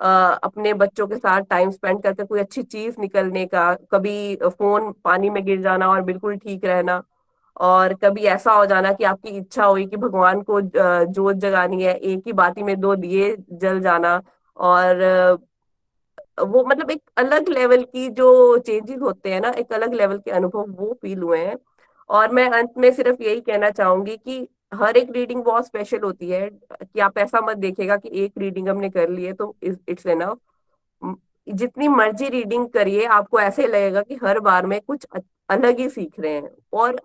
अपने 0.00 0.72
बच्चों 0.74 1.06
के 1.06 1.16
साथ 1.16 1.42
टाइम 1.50 1.70
स्पेंड 1.70 2.02
करके 2.02 2.24
कोई 2.24 2.40
अच्छी 2.40 2.62
चीज़ 2.62 3.00
निकलने 3.00 3.44
का, 3.46 3.72
कभी 3.92 4.36
फ़ोन 4.36 4.92
पानी 5.04 5.30
में 5.30 5.44
गिर 5.44 5.60
जाना 5.62 5.88
और 5.90 6.02
बिल्कुल 6.02 6.36
ठीक 6.36 6.64
रहना। 6.64 7.02
और 7.58 7.94
कभी 7.94 8.24
ऐसा 8.26 8.52
हो 8.52 8.64
जाना 8.66 8.92
कि 8.92 9.04
आपकी 9.04 9.28
इच्छा 9.30 9.64
हुई 9.64 9.86
कि 9.86 9.96
भगवान 9.96 10.42
को 10.42 10.60
जोत 10.60 11.36
जगानी 11.36 11.82
है, 11.82 11.94
एक 11.94 12.22
ही 12.26 12.32
बाती 12.34 12.62
में 12.62 12.78
दो 12.80 12.94
दिए 12.96 13.36
जल 13.52 13.80
जाना 13.80 14.20
और 14.56 15.02
वो 16.40 16.64
मतलब 16.64 16.90
एक 16.90 17.02
अलग 17.18 17.48
लेवल 17.48 17.82
की 17.84 18.08
जो 18.10 18.58
चेंजेस 18.58 18.98
होते 19.02 19.32
हैं 19.32 19.40
ना, 19.40 19.50
एक 19.50 19.72
अलग 19.72 19.94
लेवल 19.94 20.18
के 20.18 20.30
अनुभव 20.30 20.70
वो 20.72 20.92
फील 21.02 21.22
हुए 21.22 21.38
हैं। 21.38 21.56
और 22.10 22.32
मैं 22.32 22.48
अंत 22.50 22.74
में 22.78 22.90
सिर्फ़ 22.92 23.22
यही 23.22 23.40
कहना 23.40 23.70
चाहूँगी 23.70 24.16
कि 24.16 24.46
हर 24.74 24.96
एक 24.96 25.10
रीडिंग 25.12 25.42
बहुत 25.44 25.66
स्पेशल 25.66 26.00
होती 26.04 26.30
है। 26.30 26.48
कि 26.50 27.00
आप 27.00 27.18
ऐसा 27.18 27.40
मत 27.40 27.56
देखेगा 27.56 27.96
कि 27.96 28.10
एक 28.24 28.32
रीडिंग 28.38 28.68
हमने 28.68 28.90
कर 28.90 29.08
ली 29.10 29.24
है 29.24 29.32
तो 29.32 29.54
इट्स 29.62 30.06
एनफ 30.06 30.38
जितनी 31.46 31.88
मर्ज़ी 31.88 32.28
रीडिंग 32.28 32.66
करिए, 32.68 33.04
आपको 33.06 33.40
ऐसे 33.40 33.66
लगेगा 33.66 34.02
कि 34.02 34.16
हर 34.24 34.40
बार 34.40 34.66
में 34.66 34.80
कुछ 34.80 35.06
अलग 35.48 35.78
ही 35.78 35.88
सीख 35.90 36.20
रहे 36.20 36.32
हैं। 36.32 36.50
और 36.72 37.00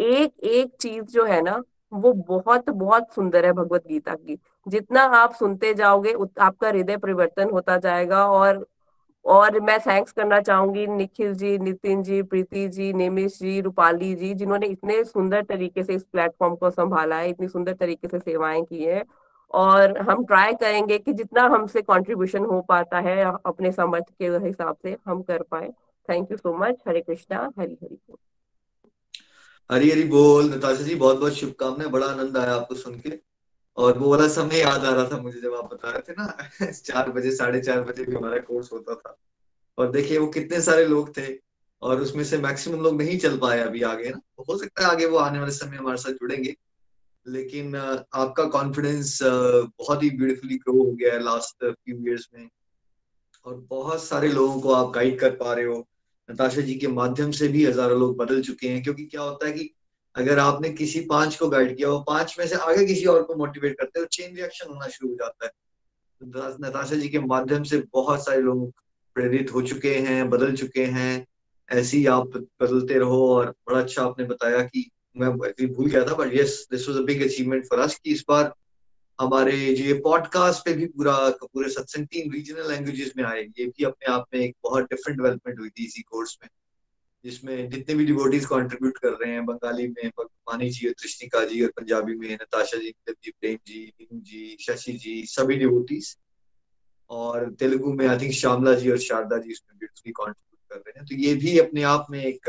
एक 0.00 0.44
एक 0.44 0.74
चीज़ 0.80 1.04
जो 1.04 1.24
है 1.24 1.40
ना, 1.42 1.62
वो 1.92 2.12
बहुत 2.12 2.70
बहुत 2.70 3.12
सुंदर 3.14 3.44
है 3.46 3.52
भगवत 3.52 3.86
गीता 3.86 4.14
की। 4.14 4.38
जितना 4.68 5.02
आप 5.02 5.32
सुनते 5.34 5.74
जाओगे 5.74 6.14
आपका 6.40 6.68
हृदय 6.68 6.96
परिवर्तन 6.96 7.50
होता 7.50 7.76
जाएगा 7.78 8.26
और 8.28 8.66
और 9.24 9.60
मैं 9.60 9.78
थैंक्स 9.80 10.12
करना 10.12 10.40
चाहूँगी 10.40 10.86
निखिल 10.86 11.34
जी, 11.34 11.58
नितिन 11.58 12.02
जी, 12.02 12.22
प्रीति 12.22 12.68
जी 12.68 12.92
निमिश 12.92 13.38
जी, 13.38 13.60
रूपाली 13.60 14.14
जी, 14.14 14.34
जिन्होंने 14.34 14.66
इतने 14.66 15.04
सुंदर 15.04 15.42
तरीके 15.44 15.84
से 15.84 15.94
इस 15.94 16.04
प्लेटफॉर्म 16.04 16.54
को 16.56 16.70
संभाला 16.70 17.16
है, 17.16 17.30
इतनी 17.30 17.48
सुंदर 17.48 17.72
तरीके 17.74 18.08
से 18.08 18.18
सेवाएँ 18.18 18.62
की 18.64 18.84
है। 18.84 19.04
और 19.54 19.98
हम 19.98 20.24
ट्राई 20.24 20.52
करेंगे 20.54 20.98
कि 20.98 21.12
जितना 21.12 21.42
हमसे 21.42 21.82
कंट्रीब्यूशन 21.82 22.44
हो 22.44 22.60
पाता 22.60 23.00
है, 23.00 23.24
अपने 23.46 23.72
समर्थ 23.72 24.04
के 24.18 24.26
हिसाब 24.46 24.76
से 24.82 24.96
हम 25.06 25.22
कर 25.22 25.42
पाए। 25.42 25.68
Thank 26.08 26.30
you 26.30 26.36
so 26.36 26.56
much 26.58 26.82
Hare 26.88 27.00
Krishna. 27.00 27.50
Hari 27.58 27.78
Hari 27.82 27.96
Hari 29.72 29.90
Hari 29.90 30.04
बोल, 30.04 30.54
नताशा 30.54 30.82
जी 30.82 30.94
बहुत 30.94 31.18
बहुत 31.18 31.32
शुभकामनाएँ, 31.32 31.90
बड़ा 31.90 32.06
आनंद 32.06 32.36
आया 32.36 32.54
आपको 32.54 32.74
सुन 32.74 33.00
के। 33.00 33.18
और 33.76 33.98
वो 33.98 34.10
वाला 34.10 34.28
समय 34.28 34.58
याद 34.58 34.84
आ 34.84 34.94
रहा 34.94 35.08
था 35.08 35.22
मुझे 35.22 35.40
जब 35.40 35.54
आप 35.54 35.74
बता 35.74 35.90
रहे 35.90 36.00
थे 36.00 36.12
ना, 36.12 36.48
चार 36.72 37.10
बजे, 37.10 37.32
साढ़े 37.36 37.60
चार 37.60 37.80
बजे 37.80 38.04
भी 38.04 38.16
हमारा 38.16 38.38
कोर्स 38.38 38.72
होता 38.72 38.94
था। 38.94 39.16
और 39.78 39.90
देखिए, 39.90 40.18
वो 40.18 40.26
कितने 40.26 40.60
सारे 40.60 40.86
लोग 40.86 41.16
थे, 41.16 41.38
और 41.82 42.00
उसमें 42.00 42.24
से 42.24 42.38
मैक्सिमम 42.38 42.82
लोग 42.82 43.02
नहीं 43.02 43.18
चल 43.18 43.38
पाए 43.38 43.60
अभी 43.60 43.82
आगे 43.82 44.10
ना? 44.10 44.20
हो 44.50 44.58
सकता 44.58 44.84
है 44.84 44.90
आगे 44.90 45.06
वो 45.06 45.18
आने 45.18 45.38
वाले 45.38 45.52
समय 45.52 45.76
हमारे 45.76 45.98
साथ 45.98 46.12
जुड़ेंगे। 46.12 46.56
लेकिन 47.28 47.76
आपका 48.14 48.44
कॉन्फिडेंस 48.44 49.18
बहुत 49.78 50.02
ही 50.02 50.10
ब्यूटीफुली 50.10 50.56
ग्रो 50.56 50.84
हो 50.84 50.92
गया 50.92 51.12
है 51.12 51.22
लास्ट 51.22 51.72
फ्यू 51.72 51.96
इयर्स 52.06 52.28
में। 52.34 52.48
और 53.44 53.54
बहुत 53.54 54.04
सारे 54.04 54.28
लोगों 54.28 54.60
को 54.60 54.72
आप 54.72 54.92
गाइड 54.92 55.20
कर 55.20 55.30
पा 55.30 55.54
रहे 55.54 55.64
हो। 55.64 55.88
नताशा 56.28 56.60
जी 56.60 56.74
के 56.74 56.88
माध्यम 56.88 57.30
से 57.30 57.48
भी 57.48 57.64
हज़ारों 57.66 57.98
लोग 58.00 58.16
बदल 58.16 58.42
चुके 58.42 58.68
हैं, 58.68 58.82
क्योंकि 58.82 59.04
क्या 59.04 59.22
होता 59.22 59.46
है 59.46 59.52
कि 59.52 59.70
अगर 60.14 60.38
आपने 60.38 60.70
किसी 60.70 61.00
पाँच 61.00 61.36
को 61.36 61.48
गाइड 61.48 61.76
किया, 61.76 61.88
वो 61.88 62.00
पाँच 62.00 62.36
में 62.38 62.46
से 62.46 62.56
आगे 62.56 62.84
किसी 62.86 63.04
और 63.04 63.22
को 63.22 63.34
मोटिवेट 63.34 63.78
करते 63.78 64.00
हो 64.00 64.06
चेन 64.06 64.36
रिएक्शन 64.36 64.68
होना 64.68 64.88
शुरू 64.88 65.10
हो 65.10 65.16
जाता 65.16 65.46
है। 65.46 65.52
नताशा 66.60 66.96
जी 66.96 67.08
के 67.08 67.18
माध्यम 67.18 67.62
से 67.62 67.82
बहुत 67.92 68.24
सारे 68.24 68.40
लोग 68.40 68.70
प्रेरित 69.16 69.54
हो 69.54 69.62
चुके 69.62 69.94
हैं, 69.94 70.28
बदल 70.30 70.54
चुके 70.56 70.84
हैं। 70.84 71.26
ऐसे 71.68 71.96
ही 71.96 72.06
आप 72.06 72.36
बदलते 72.62 72.98
रहो 72.98 73.34
और 73.34 73.50
बड़ा 73.68 73.78
अच्छा 73.80 74.02
आपने 74.02 74.24
बताया 74.24 74.62
कि 74.62 74.90
मैं 75.16 75.30
भूल 75.32 75.90
गया 75.90 76.04
था 76.04 76.14
but 76.14 76.34
yes 76.34 76.66
this 76.70 76.88
was 76.88 76.98
a 76.98 77.00
big 77.00 77.22
achievement 77.22 77.64
for 77.66 77.78
us 77.78 77.98
कि 78.04 78.12
इस 78.12 78.24
बार 78.28 78.52
हमारे 79.20 79.56
ये 79.56 79.94
पॉडकास्ट 79.94 80.64
पे 80.64 80.72
भी 80.74 80.86
पूरा 80.86 81.14
पूरे 81.42 81.68
सत्संग 81.70 82.06
तीन 82.06 82.32
रीजनल 82.32 82.70
लैंग्वेजेस 82.70 83.12
में 83.16 83.24
आए, 83.24 83.42
ये 83.58 83.66
भी 83.66 83.84
अपने 83.84 84.12
आप 84.12 84.26
में 84.34 84.40
एक 84.40 84.54
बहुत 84.64 84.84
डिफरेंट 84.84 85.20
डेवलपमेंट 85.20 85.58
हुई 85.60 85.68
थी 85.68 85.84
इसी 85.84 86.02
कोर्स 86.02 86.38
में, 86.42 86.48
जिसमें 87.24 87.68
जितने 87.70 87.94
भी 87.94 88.04
डिवोटीज 88.06 88.46
कंट्रीब्यूट 88.46 88.98
कर 88.98 89.12
रहे 89.12 89.32
हैं, 89.32 89.44
बंगाली 89.46 89.88
में 89.88 90.10
मानी 90.20 90.70
जी 90.70 90.86
और 90.88 90.92
कृष्णिका 90.92 91.44
जी 91.44 91.62
और 91.62 91.70
पंजाबी 91.70 92.14
में 92.14 92.34
नताशा 92.34 92.78
जी 92.78 92.94
जी 93.08 93.30
प्रेम 93.30 93.58
जी 93.66 93.84
नीनू 94.00 94.20
जी, 94.20 94.56
शशि 94.60 94.92
जी, 94.92 95.22
सभी 95.26 95.56
डिवोटीज 95.56 96.16
और 97.10 97.50
तेलुगु 97.52 97.92
में 97.92 98.06
आई 98.08 98.18
थिंक 98.18 98.32
श्यामला 98.32 98.74
जी 98.74 98.90
और 98.90 98.98
शारदा 98.98 99.38
जी 99.38 99.52
उसमें 99.52 99.88
कंट्रीब्यूट 99.88 100.58
कर 100.70 100.76
रहे 100.76 100.98
हैं। 100.98 101.06
तो 101.06 101.14
ये 101.14 101.34
भी 101.34 101.58
अपने 101.58 101.82
आप 101.82 102.06
में 102.10 102.24
एक 102.24 102.48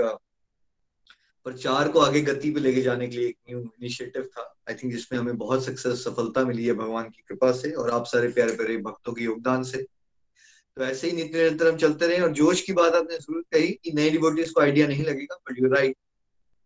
प्रचार 1.50 1.90
को 1.90 2.00
आगे 2.00 2.22
गति 2.24 2.50
पे 2.52 2.60
लेके 2.60 2.82
जाने 2.82 3.08
के 3.08 3.18
लिए 3.18 3.28
एक 3.28 3.38
न्यू 3.50 3.60
इनिशिएटिव 3.60 4.24
था। 4.34 4.42
आई 4.70 4.76
थिंक 4.76 4.92
जिसमें 4.94 5.20
हमें 5.20 5.38
बहुत 5.38 5.66
सक्सेस 5.66 6.04
सफलता 6.04 6.44
मिली 6.46 6.66
है 6.66 6.74
भगवान 6.76 7.10
की 7.10 7.24
कृपा 7.30 7.52
से 7.52 7.72
और 7.74 7.90
आप 7.92 8.06
सारे 8.08 8.28
प्यारे 8.30 8.56
प्यारे 8.56 8.78
भक्तों 8.80 9.14
के 9.14 9.24
योगदान 9.24 9.64
से। 9.64 9.78
तो 9.78 10.84
ऐसे 10.84 11.08
ही 11.08 11.14
नित्य 11.14 11.38
निरंतर 11.38 11.68
हम 11.68 11.78
चलते 11.78 12.08
रहे 12.08 12.20
और 12.22 12.32
जोश 12.34 12.62
की 12.62 12.74
बात 12.74 12.94
आपने 12.96 13.18
ज़रूर 13.18 13.42
कही 13.54 13.72
कि 13.74 13.92
नए 13.94 14.10
डिवोटीज 14.10 14.50
को 14.50 14.62
आइडिया 14.62 14.88
नहीं 14.88 15.04
लगेगा 15.06 15.36
बट 15.50 15.60
यू 15.60 15.70
राइट 15.70 15.96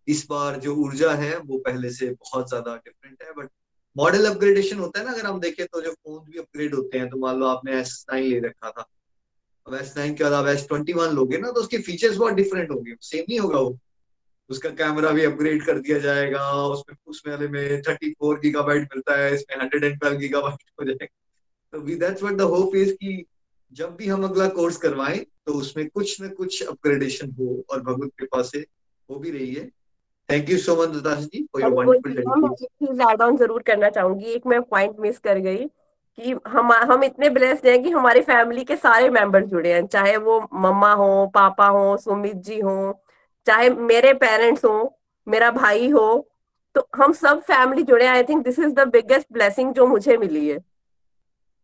इस 0.08 0.26
बार 0.30 0.60
जो 0.60 0.76
ऊर्जा 0.78 1.12
है, 1.14 1.38
वो 1.38 1.58
पहले 1.60 1.90
से 1.92 2.10
बहुत 2.12 2.50
ज़्यादा 2.50 2.76
डिफरेंट 2.78 3.24
है 3.24 3.34
बट 3.38 3.50
मॉडल 3.96 4.26
अपग्रेडेशन 4.26 4.80
होता 4.80 5.00
है 5.00 5.06
ना, 5.06 5.12
अगर 5.12 5.26
हम 5.26 5.40
देखें 5.40 5.66
तो 5.66 5.82
जो 5.82 5.92
फ़ोन 5.92 6.20
भी 6.22 6.40
अपग्रेड 6.40 6.76
होते 6.76 6.98
हैं 6.98 7.10
तो 7.10 7.18
मान 7.20 7.40
लो 7.40 7.46
आपने 7.48 7.80
एस 7.80 8.06
नाइन 8.12 8.30
ले 8.30 8.40
रखा 8.40 8.72
था। 8.72 8.86
अब 9.68 9.76
एस 9.76 9.94
नाइन 9.98 10.16
के 10.16 10.24
बाद 10.24 10.34
आप 10.34 10.48
एस 10.48 10.68
ट्वेंटी 10.68 10.94
वन 10.94 11.16
लोगे 11.16 11.38
ना 11.38 11.52
तो 11.52 11.62
उसके 11.62 11.78
फीचर्स 11.80 12.18
बहुत 12.18 12.34
डिफरेंट 12.34 12.72
होंगे। 12.72 12.96
सेम 13.02 13.26
नहीं 13.30 13.40
होगा 13.40 13.60
वो। 13.60 13.78
उसका 14.50 14.70
कैमरा 14.80 15.12
भी 15.12 15.24
अपग्रेड 15.26 15.66
कर 15.66 15.80
दिया 15.80 15.98
जाएगा 16.00 16.42
उसमें 16.64 16.96
उसमें 17.08 17.34
वाले 17.34 17.48
में 17.50 17.82
थर्टी 17.82 18.12
फोर 18.12 18.40
गीगाबाइट 18.40 18.82
मिलता 18.94 19.18
है 19.18 19.34
इसमें 19.36 19.62
हंड्रेड 19.62 19.84
एंड 19.84 20.00
ट्वेल्व 20.00 20.18
गीगाबाइट 20.18 20.64
हो 20.82 20.86
जाएगा। 20.86 21.06
तो 21.74 21.80
we 21.82 21.96
that's 21.98 22.24
what 22.24 22.36
the 22.38 22.42
hope 22.54 22.76
is 22.76 22.94
की 22.94 23.26
जब 23.72 23.96
भी 23.96 24.08
हम 24.08 24.24
अगला 24.24 24.48
कोर्स 24.56 24.78
करवाएँ 24.78 25.20
तो 25.46 25.54
उसमें 25.54 25.88
कुछ 25.90 26.22
न 26.22 26.28
कुछ 26.32 26.62
अपग्रेडेशन 26.64 27.32
हो 27.40 27.64
और 27.70 27.82
भगवत 27.82 28.12
कृपा 28.20 28.42
से 28.44 28.60
हो 29.10 29.16
भी 29.20 29.32
रही 29.32 29.54
है। 29.54 29.66
Thank 30.30 30.50
you 30.50 30.58
so 30.58 30.76
much 30.76 31.02
Das 31.04 31.24
ji 31.24 31.44
for 31.54 31.62
your 31.62 31.72
wonderful 31.74 33.02
add 33.02 33.22
on 33.22 33.38
ज़रूर 33.38 33.62
करना 33.62 33.90
चाहूँगी 33.90 34.26
एक 34.34 34.46
मैं 34.48 34.62
पॉइंट 34.64 35.00
मिस 35.00 35.18
कर 35.20 35.40
गई 35.40 35.66
कि 36.18 36.36
हम 36.48 36.72
हम 36.92 37.04
इतने 37.04 37.30
ब्लेस्ड 37.30 37.68
हैं 37.68 37.82
कि 37.84 37.90
हमारी 37.90 38.22
फैमिली 38.24 38.64
के 38.64 38.76
सारे 38.76 39.10
मेंबर 39.10 39.46
जुड़े 39.46 39.74
हैं 39.74 39.86
चाहे 39.88 40.16
वो 40.18 40.40
मम्मा 40.54 40.92
हो 40.94 41.26
पापा 41.34 41.68
हो 41.68 41.96
सुमित 41.98 42.36
जी 42.48 42.60
हो 42.60 42.76
चाहे 43.46 43.70
मेरे 43.70 44.14
पेरेंट्स 44.14 44.66
हो 44.66 45.00
मेरा 45.28 45.52
भाई 45.52 45.90
हो 45.90 46.30
तो 46.76 46.88
हम 46.96 47.14
सब 47.14 47.42
फैमिली 47.42 47.84
जुड़े 47.84 48.06
I 48.06 48.24
think 48.24 48.44
this 48.44 48.60
is 48.60 48.74
the 48.74 48.88
biggest 48.88 49.28
blessing 49.32 49.74
जो 49.74 49.86
मुझे 49.86 50.18
मिली 50.18 50.48
है। 50.48 50.60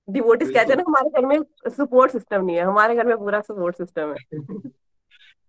डिवोटिस 0.10 0.50
कहते 0.50 0.74
हैं 0.74 0.78
ना 0.78 0.84
हमारे 0.88 1.10
घर 1.10 1.26
में 1.26 1.40
सपोर्ट 1.70 2.12
सिस्टम 2.12 2.46
नहीं 2.46 2.56
है। 2.56 2.64
हमारे 2.64 2.96
घर 2.96 3.06
में 3.06 3.18
पूरा 3.18 3.42
सपोर्ट 3.42 3.78
सिस्टम 3.78 4.14
है। 4.14 4.40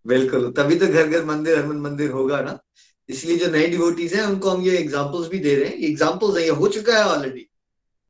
बिल्कुल 0.07 0.51
तभी 0.53 0.79
तो 0.79 0.87
घर 0.87 1.07
घर 1.07 1.25
मंदिर 1.25 1.59
हरमन 1.59 1.77
मंदिर 1.77 2.11
होगा 2.11 2.41
ना। 2.41 2.59
इसलिए 3.09 3.37
जो 3.37 3.51
नए 3.53 3.67
डिवोटीज 3.67 4.15
हैं 4.15 4.25
उनको 4.25 4.51
हम 4.51 4.61
ये 4.61 4.77
एग्जांपल्स 4.79 5.29
भी 5.29 5.39
दे 5.39 5.55
रहे 5.55 5.69
हैं। 5.69 5.79
एग्जांपल्स 5.79 6.37
है 6.37 6.43
ये 6.43 6.51
हो 6.51 6.69
चुका 6.69 6.99
है 6.99 7.05
ऑलरेडी 7.05 7.47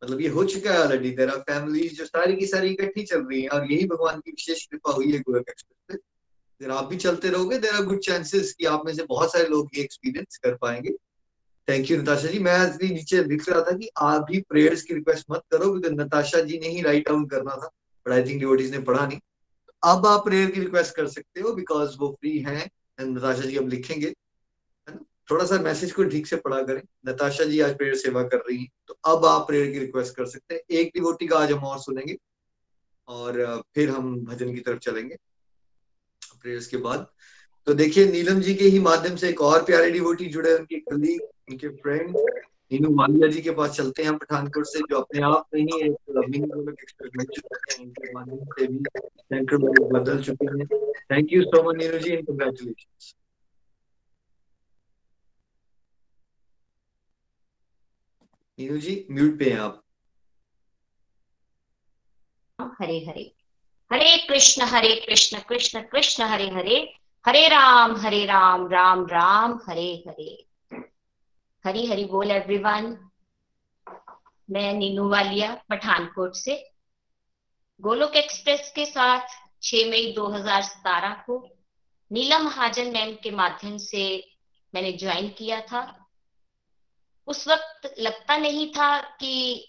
मतलब 0.04 0.20
ये 0.20 0.28
हो 0.28 0.44
चुका 0.44 0.72
है 0.72 0.80
ऑलरेडी 0.80 1.10
देर 1.10 1.28
आर 1.28 1.38
फैमिलीज़ 1.38 1.94
जो 1.94 2.04
सारी 2.04 2.36
की 2.36 2.46
सारी 2.46 2.68
इकट्ठी 2.68 3.02
चल 3.02 3.22
रही 3.22 3.42
है 3.42 3.48
और 3.48 3.72
यही 3.72 3.86
भगवान 3.86 4.20
की 4.20 4.30
विशेष 4.30 4.64
कृपा 4.66 4.92
हुई 4.92 5.12
है 5.12 5.18
गोरख 5.18 5.48
एक्सप्रेस 5.48 5.98
पे 5.98 6.09
अगर 6.60 6.70
आप 6.70 6.84
भी 6.84 6.96
चलते 6.96 7.28
रहोगे 7.30 7.58
देर 7.58 7.74
आर 7.74 7.84
गुड 7.84 7.98
चांसेस 7.98 8.52
कि 8.52 8.64
आप 8.66 8.82
में 8.86 8.92
से 8.94 9.04
बहुत 9.04 9.32
सारे 9.32 9.46
लोग 9.48 9.68
ये 9.74 9.82
एक्सपीरियंस 9.82 10.36
कर 10.36 10.54
पाएँगे। 10.54 10.90
Thank 11.68 11.90
you 11.90 11.96
Natasha 11.98 12.28
ji. 12.28 12.38
मैं 12.38 12.58
नीचे 12.84 13.22
लिख 13.24 13.48
रहा 13.48 13.60
था 13.62 13.76
कि 13.76 13.88
आप 13.98 14.24
भी 14.30 14.40
प्रेयर्स 14.48 14.82
की 14.82 14.94
रिक्वेस्ट 14.94 15.26
मत 15.30 15.42
करो 15.52 15.72
बिकॉज़ 15.72 15.92
नताशा 15.94 16.40
जी 16.40 16.58
ने 16.58 16.68
ही 16.68 16.82
राइट 16.82 17.08
डाउन 17.08 17.26
करना 17.26 17.54
था। 17.56 17.70
बट 18.06 18.12
आई 18.12 18.22
थिंक 18.24 18.40
डिवोटीज 18.40 18.70
ने 18.70 18.78
पढ़ा 18.80 19.06
नहीं। 19.06 19.18
अब 19.82 20.06
आप 20.06 20.24
प्रेयर 20.24 20.50
की 20.50 20.60
रिक्वेस्ट 20.60 20.94
कर 20.94 21.06
सकते 21.08 21.40
हो 21.40 21.52
बिकॉज़ 21.54 21.96
वो 21.98 22.08
फ्री 22.20 22.38
है 22.38 22.68
नताशा 22.98 23.42
जी 23.42 23.56
अब 23.56 23.68
लिखेंगे, 23.68 24.06
है 24.06 24.94
ना? 24.94 25.04
थोड़ा 25.30 25.44
सा 25.44 25.58
मैसेज 25.60 25.92
को 25.92 26.04
ठीक 26.06 26.26
से 26.26 26.36
पढ़ा 26.38 26.60
करें। 26.62 26.82
नताशा 27.08 27.44
जी 27.44 27.60
आज 27.60 27.76
प्रेयर 27.78 27.94
सेवा 27.96 28.22
कर 28.24 28.38
रही 28.40 28.58
है 28.58 28.68
तो 28.88 28.98
अब 29.06 29.24
आप 29.26 29.46
प्रेयर 29.46 29.72
की 29.72 29.78
रिक्वेस्ट 29.78 30.14
कर 30.16 30.26
सकते 30.26 30.54
हैं। 30.54 30.60
एक 30.72 30.90
डिवोटी 30.94 31.26
का 31.26 31.38
आज 31.38 31.52
हम 31.52 31.64
और 31.64 31.78
सुनेंगे, 31.80 32.16
और 33.08 33.62
फिर 33.74 33.90
हम 33.90 34.14
भजन 34.24 34.54
की 34.54 34.60
तरफ़ 34.60 34.78
चलेंगे। 34.80 35.16
प्रेयर्स 36.42 36.66
के 36.66 36.76
बाद। 36.76 37.06
तो 37.66 37.74
देखिए, 37.74 38.04
नीलम 38.06 38.40
जी 38.40 38.54
के 38.54 38.64
ही 38.64 38.78
माध्यम 38.80 39.16
से 39.16 39.28
एक 39.28 39.40
और 39.40 39.64
प्यारे 39.64 39.90
डिवोटी 39.90 40.26
जुड़े 40.26 40.54
उनके 40.54 40.78
कलीग 40.80 41.20
उनके 41.50 41.68
फ्रेंड 41.68 42.16
नीनू 42.72 42.90
मालिया 42.90 43.28
जी 43.28 43.40
के 43.42 43.50
पास 43.50 43.70
चलते 43.76 44.02
हैं 44.02 44.16
पठानकोट 44.18 44.66
से, 44.66 44.78
जो 44.80 44.98
अपने 45.00 45.22
आप 45.22 45.46
में 45.54 45.60
ही 45.60 45.80
एक 45.80 45.96
उनके 49.30 49.56
बदल 49.88 50.22
चुके 50.22 50.46
हैं। 50.46 50.66
Thank 51.12 51.32
you 51.32 51.42
so 51.42 51.62
much 51.62 51.76
Neenu 51.76 51.98
ji 51.98 52.10
and 52.10 52.26
congratulation 52.26 53.18
Neenu 58.58 58.76
ji 58.78 58.94
mute 59.10 59.38
पे 59.38 59.50
हैं 59.50 59.58
आप। 59.58 59.82
हरे 62.80 62.98
हरे। 63.04 63.22
हरे 63.92 64.18
कृष्ण 64.18 64.62
हरे 64.62 64.94
कृष्ण 64.96 65.38
कृष्ण 65.38 65.80
कृष्ण, 65.80 66.24
हरे 66.24 66.48
हरे 66.48 66.94
हरे 67.26 67.48
राम 67.48 67.96
हरे 67.96 68.24
राम 68.24 68.68
राम 68.68 69.06
राम, 69.06 69.60
हरे 69.68 70.04
हरे। 70.08 70.46
हरी 71.66 71.86
हरी 71.86 72.04
बोल 72.04 72.30
एवरीवन 72.30 73.10
मैं 74.50 74.72
नीनू 74.72 75.08
वालिया, 75.08 75.62
पठानकोट 75.68 76.34
से। 76.34 76.70
गोलोक 77.80 78.16
एक्सप्रेस 78.16 78.72
के 78.76 78.86
साथ 78.86 79.20
6 79.62 79.90
मई 79.90 80.12
2017 80.12 81.24
को 81.26 81.48
नीलम 82.12 82.42
महाजन 82.42 82.92
मैम 82.92 83.14
के 83.22 83.30
माध्यम 83.30 83.76
से 83.78 84.32
मैंने 84.74 84.92
ज्वाइन 84.92 85.28
किया 85.28 85.60
था। 85.60 86.06
उस 87.26 87.48
वक्त 87.48 87.94
लगता 87.98 88.36
नहीं 88.36 88.70
था 88.70 89.00
कि 89.00 89.66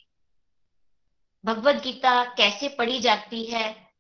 भगवत 1.46 1.76
गीता 1.76 2.24
कैसे 2.24 2.68
पढ़ी 2.68 3.00
जाती 3.00 3.44
है। 3.44 3.91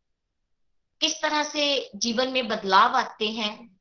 किस 1.01 1.21
तरह 1.21 1.43
से 1.43 1.91
जीवन 1.95 2.29
में 2.29 2.47
बदलाव 2.47 2.95
आते 2.95 3.29
हैं? 3.29 3.79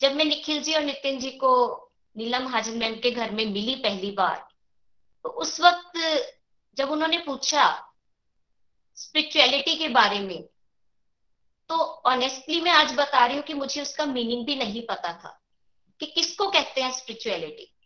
जब 0.00 0.12
मैं 0.12 0.24
निखिल 0.24 0.62
जी 0.62 0.74
और 0.74 0.82
नितिन 0.82 1.20
जी 1.20 1.30
को 1.30 1.92
नीलम 2.16 2.48
हाजन 2.48 2.78
मैम 2.78 2.94
के 2.94 3.10
घर 3.10 3.30
में 3.30 3.46
मिली 3.46 3.74
पहली 3.74 4.10
बार 4.10 4.48
तो 5.22 5.28
उस 5.28 5.60
वक्त 5.60 5.92
जब 6.76 6.90
उन्होंने 6.90 7.18
पूछा 7.18 7.94
स्पिरिचुअलिटी 8.96 9.76
के 9.76 9.88
बारे 9.88 10.18
में 10.18 10.42
तो 11.68 11.74
ऑनेस्टली 11.84 12.60
मैं 12.60 12.72
आज 12.72 12.94
बता 12.94 13.26
रही 13.26 13.36
हूँ 13.36 13.44
कि 13.44 13.54
मुझे 13.54 13.82
उसका 13.82 14.06
मीनिंग 14.06 14.46
भी 14.46 14.56
नहीं 14.56 14.86
पता 14.86 15.12
था 15.12 15.42
कि 16.00 16.06
किसको 16.06 16.50
कहते 16.50 16.80
हैं 16.80 16.92
स्पिरिचुअलिटी 16.92 17.76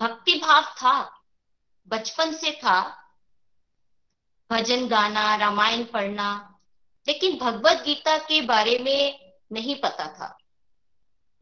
भक्ति 0.00 0.34
भाव 0.34 0.62
था, 0.62 1.22
बचपन 1.88 2.32
से 2.32 2.52
था 2.52 3.05
भजन 4.50 4.86
गाना 4.88 5.36
रामायण 5.36 5.84
पढ़ना 5.84 6.58
लेकिन 7.08 7.38
भगवत 7.38 7.82
गीता 7.86 8.18
के 8.18 8.40
बारे 8.40 8.78
में 8.78 9.32
नहीं 9.52 9.76
पता 9.76 10.06
था। 10.06 10.38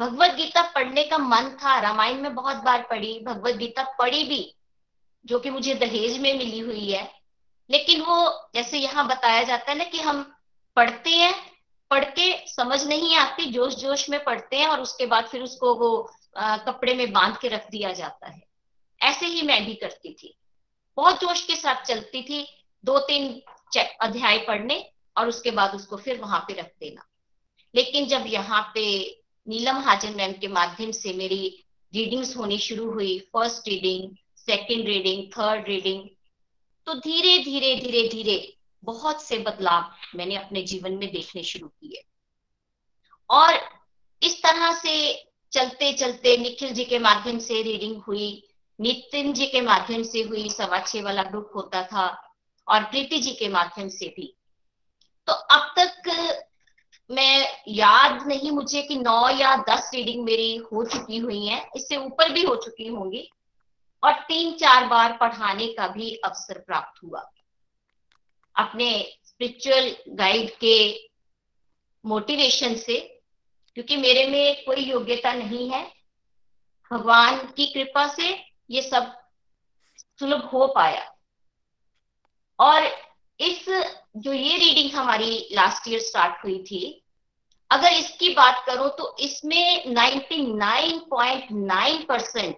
भगवत 0.01 0.31
गीता 0.31 0.63
पढ़ने 0.63 1.05
का 1.05 1.19
मन 1.19 1.51
था 1.63 1.81
रामायण 1.81 2.21
में 2.21 2.35
बहुत 2.35 2.57
बार 2.57 2.83
पढ़ी 2.83 3.21
भगवत 3.21 3.55
गीता 3.55 3.83
पढ़ी 3.99 4.25
भी 4.25 4.55
जो 5.27 5.39
कि 5.39 5.51
मुझे 5.51 5.75
दहेज 5.75 6.19
में 6.19 6.39
मिली 6.39 6.59
हुई 6.59 6.91
है। 6.91 7.11
लेकिन 7.71 8.03
वो 8.03 8.49
जैसे 8.55 8.79
यहाँ 8.79 9.07
बताया 9.07 9.43
जाता 9.43 9.73
है 9.73 9.79
ना 9.79 9.85
कि 9.85 10.01
हम 10.01 10.37
पढ़ते 10.77 11.11
हैं 11.11 11.35
पढ़ 11.91 12.05
के 12.05 12.47
समझ 12.47 12.85
नहीं 12.85 13.17
आती 13.17 13.45
जोश 13.45 13.75
जोश 13.75 14.11
में 14.11 14.25
पढ़ते 14.25 14.57
हैं 14.57 14.67
और 14.67 14.81
उसके 14.81 15.07
बाद 15.07 15.25
फिर 15.25 15.43
उसको 15.43 15.75
वो 15.75 16.13
आ, 16.37 16.57
कपड़े 16.57 16.95
में 16.95 17.13
बाँध 17.13 17.37
के 17.37 17.49
रख 17.49 17.71
दिया 17.71 17.93
जाता 17.93 18.29
है। 18.29 18.43
ऐसे 19.03 19.27
ही 19.27 19.43
मैं 19.43 19.65
भी 19.67 19.75
करती 19.75 20.15
थी। 20.15 20.39
बहुत 20.97 21.21
जोश 21.21 21.47
के 21.47 21.57
साथ 21.57 21.83
चलती 21.83 22.23
थी 22.23 22.64
दो 22.85 22.99
तीन 22.99 23.29
अध्याय 24.01 24.39
पढ़ने 24.39 24.85
और 25.17 25.29
उसके 25.29 25.51
बाद 25.51 25.75
उसको 25.75 25.97
फिर 25.97 26.21
वहाँ 26.21 26.41
पे 26.49 26.55
रख 26.55 26.71
देना। 26.81 27.07
लेकिन 27.75 28.07
जब 28.07 28.25
यहाँ 28.27 28.63
पे 28.75 28.85
नीलम 29.47 29.77
हाजन 29.81 30.17
मैम 30.17 30.33
के 30.33 30.49
माध्यम 30.49 30.91
से 30.91 31.13
मेरी 31.13 31.43
रीडिंग्स 31.93 32.37
होनी 32.37 32.59
शुरू 32.59 32.91
हुई 32.93 33.19
first 33.33 33.69
reading 33.69 34.11
second 34.39 34.89
reading 34.89 35.27
third 35.33 35.69
reading 35.69 36.09
तो 36.87 36.95
धीरे 36.95 37.39
धीरे 37.39 37.75
धीरे 37.77 38.09
धीरे 38.09 38.37
बहुत 38.83 39.23
से 39.23 39.39
बदलाव 39.39 40.17
मैंने 40.17 40.37
अपने 40.37 40.63
जीवन 40.63 40.93
में 40.93 41.11
देखने 41.13 41.43
शुरू 41.43 41.69
किए। 41.69 42.03
और 43.31 43.59
इस 44.23 44.43
तरह 44.43 44.73
से 44.73 44.95
चलते 45.53 45.93
चलते 45.93 46.37
निखिल 46.37 46.73
जी 46.75 46.85
के 46.85 46.99
माध्यम 46.99 47.39
से 47.39 47.63
रीडिंग 47.63 48.03
हुई, 48.03 48.43
नितिन 48.79 49.33
जी 49.33 49.47
के 49.47 49.61
माध्यम 49.61 50.03
से 50.03 50.23
हुई, 50.23 50.49
सवा 50.51 50.81
छह 50.81 51.03
वाला 51.03 51.23
ग्रुप 51.23 51.51
होता 51.55 51.83
था 51.83 52.07
और 52.69 52.85
प्रीति 52.85 53.19
जी 53.19 53.33
के 53.33 53.49
माध्यम 53.49 53.89
से 53.89 54.07
भी। 54.07 54.35
तो 55.29 55.33
अब 55.33 55.75
तक 55.79 56.11
मैं 57.11 57.47
याद 57.69 58.27
नहीं 58.27 58.51
मुझे 58.51 58.83
कि 58.83 58.97
नौ 58.97 59.29
या 59.29 59.57
दस 59.69 59.91
रीडिंग 59.95 60.25
मेरी 60.25 60.57
हो 60.57 60.85
चुकी 60.85 61.17
हुई 61.17 61.47
है, 61.47 61.71
इससे 61.77 61.97
ऊपर 61.97 62.33
भी 62.33 62.43
हो 62.43 62.55
चुकी 62.57 62.87
होंगी, 62.89 63.31
और 64.03 64.13
तीन 64.13 64.53
चार 64.53 64.87
बार 64.87 65.17
पढ़ाने 65.17 65.67
का 65.67 65.89
भी 65.89 66.15
अवसर 66.15 66.59
प्राप्त 66.59 67.03
हुआ। 67.05 67.21
अपने 68.57 69.17
स्पिरिचुअल 69.25 69.97
गाइड 70.09 70.51
के 70.57 71.09
मोटिवेशन 72.05 72.75
से, 72.77 72.99
क्योंकि 73.75 73.97
मेरे 73.97 74.27
में 74.27 74.65
कोई 74.65 74.85
योग्यता 74.85 75.33
नहीं 75.33 75.71
है, 75.71 75.85
भगवान 76.91 77.37
की 77.37 77.67
कृपा 77.67 78.07
से 78.15 78.29
ये 78.71 78.83
सब 78.83 79.13
सुलभ 80.19 80.45
हो 80.45 80.67
पाया। 80.67 81.14
और 82.61 83.05
इस, 83.41 83.85
जो 84.17 84.33
ये 84.33 84.59
रीडिंग 84.59 84.95
हमारी 84.95 85.49
लास्ट 85.53 85.89
ईयर 85.89 86.01
स्टार्ट 86.01 86.45
हुई 86.45 86.63
थी, 86.63 87.05
अगर 87.71 87.93
इसकी 87.93 88.35
बात 88.35 88.63
करो 88.67 88.89
तो 88.89 89.17
इसमें 89.21 89.87
99.9 89.87 92.05
परसेंट 92.05 92.57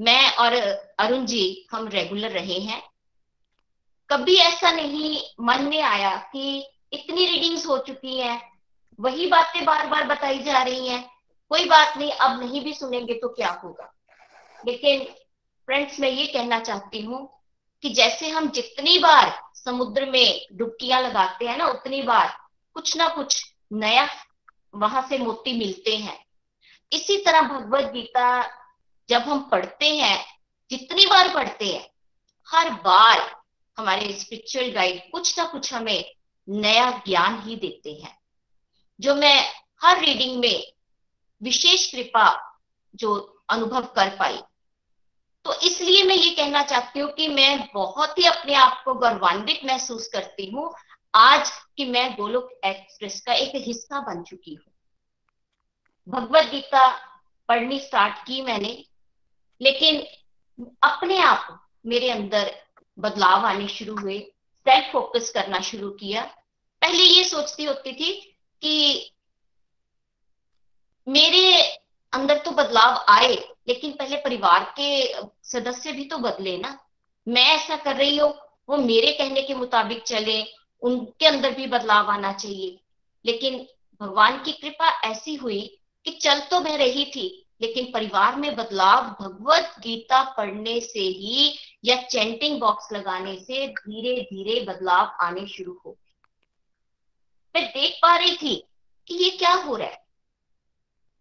मैं 0.00 0.36
और 0.36 0.52
अरुण 0.98 1.26
जी, 1.26 1.68
हम 1.72 1.88
रेगुलर 1.88 2.30
रहे 2.30 2.54
हैं। 2.54 2.82
कभी 4.10 4.36
ऐसा 4.36 4.70
नहीं 4.70 5.20
मन 5.40 5.62
में 5.62 5.82
आया 5.82 6.16
कि 6.16 6.68
इतनी 6.92 7.26
रीडिंग्स 7.26 7.66
हो 7.66 7.78
चुकी 7.78 8.18
हैं, 8.18 8.52
वही 9.00 9.26
बातें 9.26 9.64
बार 9.64 9.86
बार 9.86 10.04
बताई 10.04 10.38
जा 10.38 10.62
रही 10.62 10.88
हैं। 10.88 11.10
कोई 11.48 11.64
बात 11.64 11.96
नहीं, 11.96 12.10
अब 12.10 12.40
नहीं 12.40 12.64
भी 12.64 12.74
सुनेंगे 12.74 13.14
तो 13.14 13.28
क्या 13.28 13.60
होगा? 13.64 13.94
लेकिन 14.66 15.06
फ्रेंड्स 15.66 16.00
मैं 16.00 16.10
ये 16.10 16.26
कहना 16.26 16.60
चाहती 16.60 17.00
हूँ 17.00 17.37
कि 17.82 17.88
जैसे 17.88 18.28
हम 18.28 18.50
जितनी 18.50 18.98
बार 18.98 19.42
समुद्र 19.54 20.10
में 20.10 20.46
डुबकियाँ 20.52 21.00
लगाते 21.02 21.46
हैं 21.46 21.56
ना, 21.58 21.66
उतनी 21.66 22.02
बार 22.02 22.38
कुछ 22.74 22.96
ना 22.96 23.08
कुछ 23.08 23.52
नया 23.72 24.08
वहाँ 24.74 25.06
से 25.08 25.18
मोती 25.18 25.58
मिलते 25.58 25.96
हैं। 25.96 26.26
इसी 26.92 27.16
तरह 27.16 27.40
भगवत 27.40 27.92
गीता 27.92 28.42
जब 29.08 29.22
हम 29.22 29.48
पढ़ते 29.50 29.96
हैं, 29.96 30.24
जितनी 30.70 31.06
बार 31.06 31.34
पढ़ते 31.34 31.64
हैं, 31.64 31.90
हर 32.48 32.70
बार 32.70 33.42
हमारे 33.78 34.12
स्पिरिचुअल 34.12 34.70
गाइड 34.70 35.10
कुछ 35.12 35.38
ना 35.38 35.44
कुछ 35.44 35.74
हमें 35.74 36.14
नया 36.48 36.90
ज्ञान 37.06 37.42
ही 37.42 37.56
देते 37.56 37.92
हैं। 37.92 38.18
जो 39.00 39.14
मैं 39.14 39.52
हर 39.82 40.00
रीडिंग 40.00 40.40
में 40.40 40.72
विशेष 41.42 41.92
कृपा 41.92 42.56
जो 42.94 43.42
अनुभव 43.50 43.84
कर 43.84 44.16
पाई 44.16 44.38
तो 45.44 45.54
इसलिए 45.60 46.02
मैं 46.02 46.14
ये 46.14 46.30
कहना 46.30 46.62
चाहती 46.62 47.00
हूँ 47.00 47.10
कि 47.12 47.28
मैं 47.28 47.68
बहुत 47.74 48.18
ही 48.18 48.24
अपने 48.24 48.54
आप 48.54 48.82
को 48.84 48.94
गौरवान्वित 48.94 49.60
महसूस 49.64 50.08
करती 50.08 50.50
हूँ 50.50 50.72
आज 51.14 51.50
कि 51.76 51.84
मैं 51.84 52.10
गोलोक 52.16 52.50
एक्सप्रेस 52.64 53.20
का 53.20 53.32
एक 53.32 53.52
हिस्सा 53.54 54.00
बन 54.00 54.22
चुकी 54.22 54.54
हूँ। 54.54 54.72
भगवत 56.08 56.50
गीता 56.50 56.88
पढ़नी 57.48 57.78
स्टार्ट 57.80 58.26
की 58.26 58.40
मैंने, 58.42 58.84
लेकिन 59.60 60.00
अपने 60.82 61.18
आप 61.18 61.70
मेरे 61.86 62.10
अंदर 62.10 62.54
बदलाव 62.98 63.46
आने 63.46 63.68
शुरू 63.68 63.96
हुए 63.96 64.18
सेल्फ 64.66 64.92
फोकस 64.92 65.30
करना 65.30 65.60
शुरू 65.60 65.90
किया। 65.90 66.22
पहले 66.82 67.02
ये 67.02 67.24
सोचती 67.24 67.64
होती 67.64 67.92
थी 67.92 68.12
कि 68.62 69.12
मेरे 71.06 71.60
अंदर 72.12 72.38
तो 72.38 72.50
बदलाव 72.50 73.04
आए 73.08 73.36
लेकिन 73.68 73.92
पहले 73.92 74.16
परिवार 74.16 74.74
के 74.80 75.12
सदस्य 75.42 75.92
भी 75.92 76.04
तो 76.04 76.18
बदले 76.18 76.58
ना। 76.58 76.78
मैं 77.28 77.44
ऐसा 77.44 77.76
कर 77.76 77.96
रही 77.96 78.16
हूँ, 78.16 78.34
वो 78.68 78.76
मेरे 78.76 79.12
कहने 79.12 79.42
के 79.42 79.54
मुताबिक 79.54 80.02
चले, 80.02 80.44
उनके 80.82 81.26
अंदर 81.26 81.54
भी 81.54 81.66
बदलाव 81.66 82.10
आना 82.10 82.32
चाहिए। 82.32 82.80
लेकिन 83.24 83.66
भगवान 84.00 84.42
की 84.42 84.52
कृपा 84.52 84.88
ऐसी 85.00 85.34
हुई 85.34 85.80
कि 86.04 86.10
चल 86.10 86.40
तो 86.40 86.60
मैं 86.60 86.78
रही 86.78 87.04
थी, 87.04 87.46
लेकिन 87.60 87.92
परिवार 87.92 88.36
में 88.36 88.56
बदलाव 88.56 89.02
भगवत 89.20 89.74
गीता 89.80 90.22
पढ़ने 90.36 90.80
से 90.80 91.00
ही 91.00 91.58
या 91.84 91.96
चैंटिंग 92.02 92.60
बॉक्स 92.60 92.92
लगाने 92.92 93.36
से 93.36 93.66
धीरे 93.68 94.22
धीरे 94.22 94.60
बदलाव 94.60 95.16
आने 95.20 95.46
शुरू 95.46 95.80
हो 95.86 95.90
गए। 95.90 96.12
मैं 97.54 97.70
देख 97.70 97.98
पा 98.02 98.16
रही 98.16 98.36
थी 98.36 98.64
कि 99.08 99.14
ये 99.14 99.30
क्या 99.30 99.52
हो 99.52 99.76
रहा 99.76 99.88
है। 99.88 100.06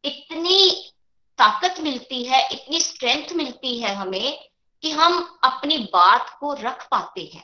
इतनी 0.04 0.92
ताकत 1.40 1.80
मिलती 1.80 2.24
है, 2.24 2.42
इतनी 2.52 2.80
स्ट्रेंथ 2.80 3.34
मिलती 3.34 3.80
है 3.80 3.94
हमें 3.96 4.50
कि 4.84 4.92
हम 4.92 5.40
अपनी 5.44 5.78
बात 5.94 6.38
को 6.40 6.54
रख 6.54 6.88
पाते 6.92 7.30
हैं। 7.34 7.44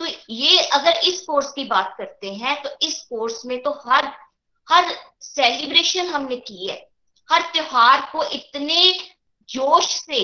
तो 0.00 0.06
ये 0.30 0.58
अगर 0.68 1.00
इस 1.04 1.20
कोर्स 1.20 1.52
की 1.52 1.64
बात 1.64 1.94
करते 1.98 2.34
हैं 2.34 2.62
तो 2.62 2.70
इस 2.82 3.00
कोर्स 3.02 3.44
में 3.46 3.62
तो 3.62 3.70
हर 3.86 4.12
हर 4.68 4.94
सेलिब्रेशन 5.20 6.06
हमने 6.06 6.36
की 6.36 6.66
है। 6.68 6.76
हर 7.28 7.42
त्योहार 7.42 8.00
को 8.12 8.24
इतने 8.24 8.92
जोश 9.48 9.86
से, 9.96 10.20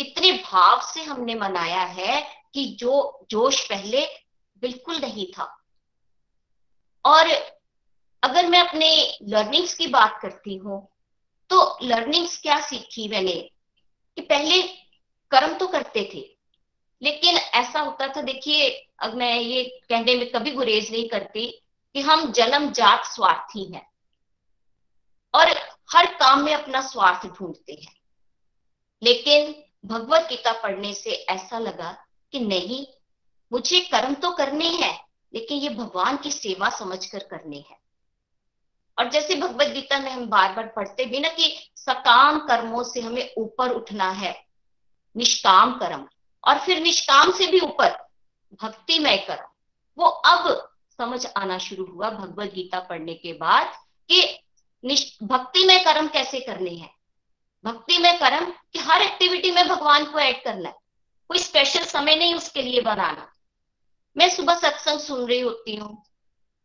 इतने 0.00 0.32
भाव 0.32 0.80
से 0.84 1.02
हमने 1.02 1.34
मनाया 1.34 1.82
है 1.82 2.20
कि 2.54 2.64
जो 2.80 3.26
जोश 3.30 3.64
पहले 3.68 4.06
बिल्कुल 4.62 4.96
नहीं 4.96 5.26
था। 5.32 5.44
और 7.04 7.28
अगर 8.22 8.46
मैं 8.46 8.60
अपने 8.60 8.90
लर्निंग्स 9.22 9.74
की 9.74 9.86
बात 9.86 10.18
करती 10.22 10.56
हूँ 10.56 10.86
तो 11.50 11.78
लर्निंग्स 11.82 12.36
क्या 12.38 12.60
सीखी 12.60 13.08
मैंने? 13.08 13.32
कि 14.16 14.20
पहले 14.22 14.62
कर्म 15.30 15.54
तो 15.54 15.66
करते 15.66 16.02
थे, 16.14 16.20
लेकिन 17.02 17.36
ऐसा 17.36 17.80
होता 17.80 18.06
था, 18.08 18.22
देखिए, 18.22 18.68
अब 19.00 19.14
मैं 19.14 19.34
ये 19.34 19.62
कहने 19.88 20.14
में 20.14 20.30
कभी 20.30 20.50
गुरेज 20.50 20.90
नहीं 20.90 21.08
करती 21.08 21.46
कि 21.94 22.00
हम 22.00 22.32
जन्म 22.32 22.70
जात 22.72 23.04
स्वार्थी 23.04 23.64
हैं 23.72 23.86
और 25.34 25.48
हर 25.92 26.06
काम 26.14 26.44
में 26.44 26.54
अपना 26.54 26.80
स्वार्थ 26.80 27.26
ढूंढते 27.28 27.72
हैं। 27.72 27.94
लेकिन 29.02 29.54
भगवत 29.84 30.26
गीता 30.30 30.52
पढ़ने 30.52 30.92
से 30.94 31.10
ऐसा 31.10 31.58
लगा 31.58 31.92
कि 32.32 32.40
नहीं, 32.40 32.86
मुझे 33.52 33.80
कर्म 33.80 34.14
तो 34.14 34.30
करने 34.30 34.68
हैं, 34.68 34.98
लेकिन 35.34 35.58
ये 35.58 35.68
भगवान 35.68 36.16
की 36.16 36.30
सेवा 36.30 36.70
समझकर 36.70 37.18
करने 37.18 37.56
हैं। 37.58 37.78
और 38.98 39.08
जैसे 39.10 39.34
भगवत 39.34 39.66
गीता 39.66 39.98
में 39.98 40.10
हम 40.10 40.26
बार 40.26 40.52
बार 40.52 40.66
पढ़ते 40.66 41.04
भी 41.04 41.20
ना 41.20 41.28
कि 41.28 41.56
सकाम 41.76 42.38
कर्मों 42.38 42.82
से 42.82 43.00
हमें 43.00 43.30
ऊपर 43.38 43.70
उठना 43.70 44.10
है, 44.10 44.34
निष्काम 45.16 45.72
कर्म। 45.72 46.06
और 46.44 46.58
फिर 46.58 46.80
निष्काम 46.80 47.30
से 47.32 47.46
भी 47.46 47.60
ऊपर, 47.60 47.96
भक्तिमय 48.62 49.16
कर्म। 49.28 49.46
वो 49.98 50.04
अब 50.04 50.70
समझ 50.98 51.26
आना 51.26 51.58
शुरू 51.58 51.84
हुआ 51.84 52.10
भगवत 52.10 52.52
गीता 52.52 52.80
पढ़ने 52.80 53.14
के 53.14 53.32
बाद 53.32 53.72
कि 54.10 54.22
भक्ति 55.22 55.64
में 55.64 55.84
कर्म 55.84 56.08
कैसे 56.08 56.40
करने 56.40 56.70
हैं? 56.70 56.90
भक्ति 57.64 57.98
में 57.98 58.18
कर्म 58.18 58.50
कि 58.72 58.78
हर 58.78 59.02
एक्टिविटी 59.02 59.50
में 59.50 59.66
भगवान 59.68 60.04
को 60.04 60.18
ऐड 60.18 60.42
करना 60.44 60.68
है। 60.68 60.74
कोई 61.30 61.38
स्पेशल 61.38 61.84
समय 61.84 62.16
नहीं 62.16 62.34
उसके 62.34 62.62
लिए 62.62 62.80
बनाना। 62.80 63.30
मैं 64.16 64.28
सुबह 64.30 64.54
सत्संग 64.54 65.00
सुन 65.00 65.26
रही 65.28 65.40
होती 65.40 65.76
हूँ। 65.76 66.02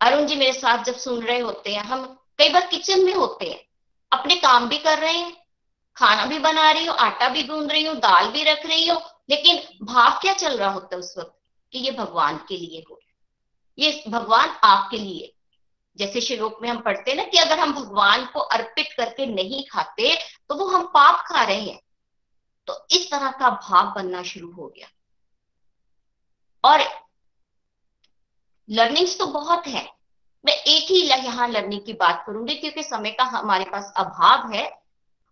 अरुण 0.01 0.25
जी 0.27 0.35
मेरे 0.35 0.53
साथ 0.53 0.83
जब 0.83 0.95
सुन 0.95 1.23
रहे 1.23 1.39
होते 1.39 1.73
हैं, 1.73 1.83
हम 1.83 2.22
कई 2.43 2.49
बार 2.49 2.67
किचन 2.67 3.05
में 3.05 3.13
होते 3.13 3.49
हैं। 3.51 3.67
अपने 4.11 4.35
काम 4.35 4.69
भी 4.69 4.77
कर 4.77 4.99
रहे 4.99 5.13
हैं, 5.13 5.45
खाना 5.97 6.25
भी 6.25 6.39
बना 6.39 6.71
रही 6.71 6.85
हूँ, 6.85 6.95
आटा 6.95 7.29
भी 7.29 7.43
गूंद 7.43 7.71
रही 7.71 7.85
हूँ, 7.85 7.95
दाल 7.95 8.31
भी 8.31 8.43
रख 8.43 8.65
रही 8.65 8.87
हूँ, 8.87 9.01
लेकिन 9.29 9.85
भाव 9.85 10.11
क्या 10.11 10.33
चल 10.33 10.57
रहा 10.57 10.69
होता 10.69 10.95
है 10.95 10.99
उस 10.99 11.17
वक्त 11.17 11.39
कि 11.71 11.79
ये 11.79 11.91
भगवान 11.91 12.37
के 12.37 12.57
लिए 12.57 12.83
हो? 12.89 12.99
ये 13.79 14.03
भगवान 14.07 14.49
आपके 14.49 14.97
लिए। 14.97 15.33
जैसे 15.97 16.21
श्लोक 16.21 16.59
में 16.61 16.69
हम 16.69 16.81
पढ़ते 16.81 17.11
हैं 17.11 17.17
ना 17.17 17.23
कि 17.23 17.37
अगर 17.37 17.59
हम 17.59 17.73
भगवान 17.73 18.25
को 18.25 18.39
अर्पित 18.39 18.87
करके 18.97 19.25
नहीं 19.25 19.63
खाते 19.71 20.15
तो 20.49 20.55
वो 20.55 20.65
हम 20.65 20.85
पाप 20.87 21.23
खा 21.27 21.43
रहे 21.43 21.61
हैं। 21.61 21.79
तो 22.67 22.87
इस 22.91 23.11
तरह 23.11 23.31
का 23.31 23.49
भाव 23.49 23.93
बनना 23.95 24.23
शुरू 24.23 24.51
हो 24.51 24.67
गया। 24.67 24.87
और 26.63 26.79
लर्निंग्स 28.69 29.17
तो 29.19 29.25
बहुत 29.25 29.67
है। 29.67 29.92
मैं 30.43 30.53
एक 30.53 30.91
ही 30.91 31.01
यहाँ 31.01 31.47
लर्निंग 31.47 31.81
की 31.81 31.93
बात 31.95 32.23
करूँगी, 32.27 32.55
क्योंकि 32.55 32.83
समय 32.83 33.11
का 33.11 33.23
हमारे 33.31 33.65
पास 33.65 33.93
अभाव 33.97 34.51
है। 34.51 34.65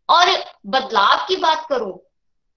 और 0.09 0.29
बदलाव 0.67 1.25
की 1.27 1.35
बात 1.37 1.65
करूँ 1.69 1.99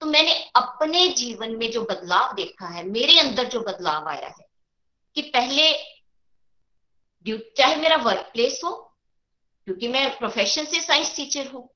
तो 0.01 0.05
मैंने 0.05 0.31
अपने 0.55 1.07
जीवन 1.09 1.55
में 1.57 1.69
जो 1.71 1.81
बदलाव 1.81 2.33
देखा 2.35 2.67
है, 2.67 2.83
मेरे 2.85 3.19
अंदर 3.19 3.43
जो 3.45 3.59
बदलाव 3.61 4.07
आया 4.09 4.27
है, 4.27 4.47
कि 5.15 5.21
पहले 5.23 5.71
चाहे 7.25 7.75
मेरा 7.75 7.95
वर्क 7.97 8.29
प्लेस 8.33 8.59
हो, 8.63 8.71
क्योंकि 9.67 9.87
मैं 9.87 10.17
प्रोफेशन 10.17 10.65
से 10.65 10.81
साइंस 10.81 11.15
टीचर 11.15 11.47
हूँ, 11.51 11.69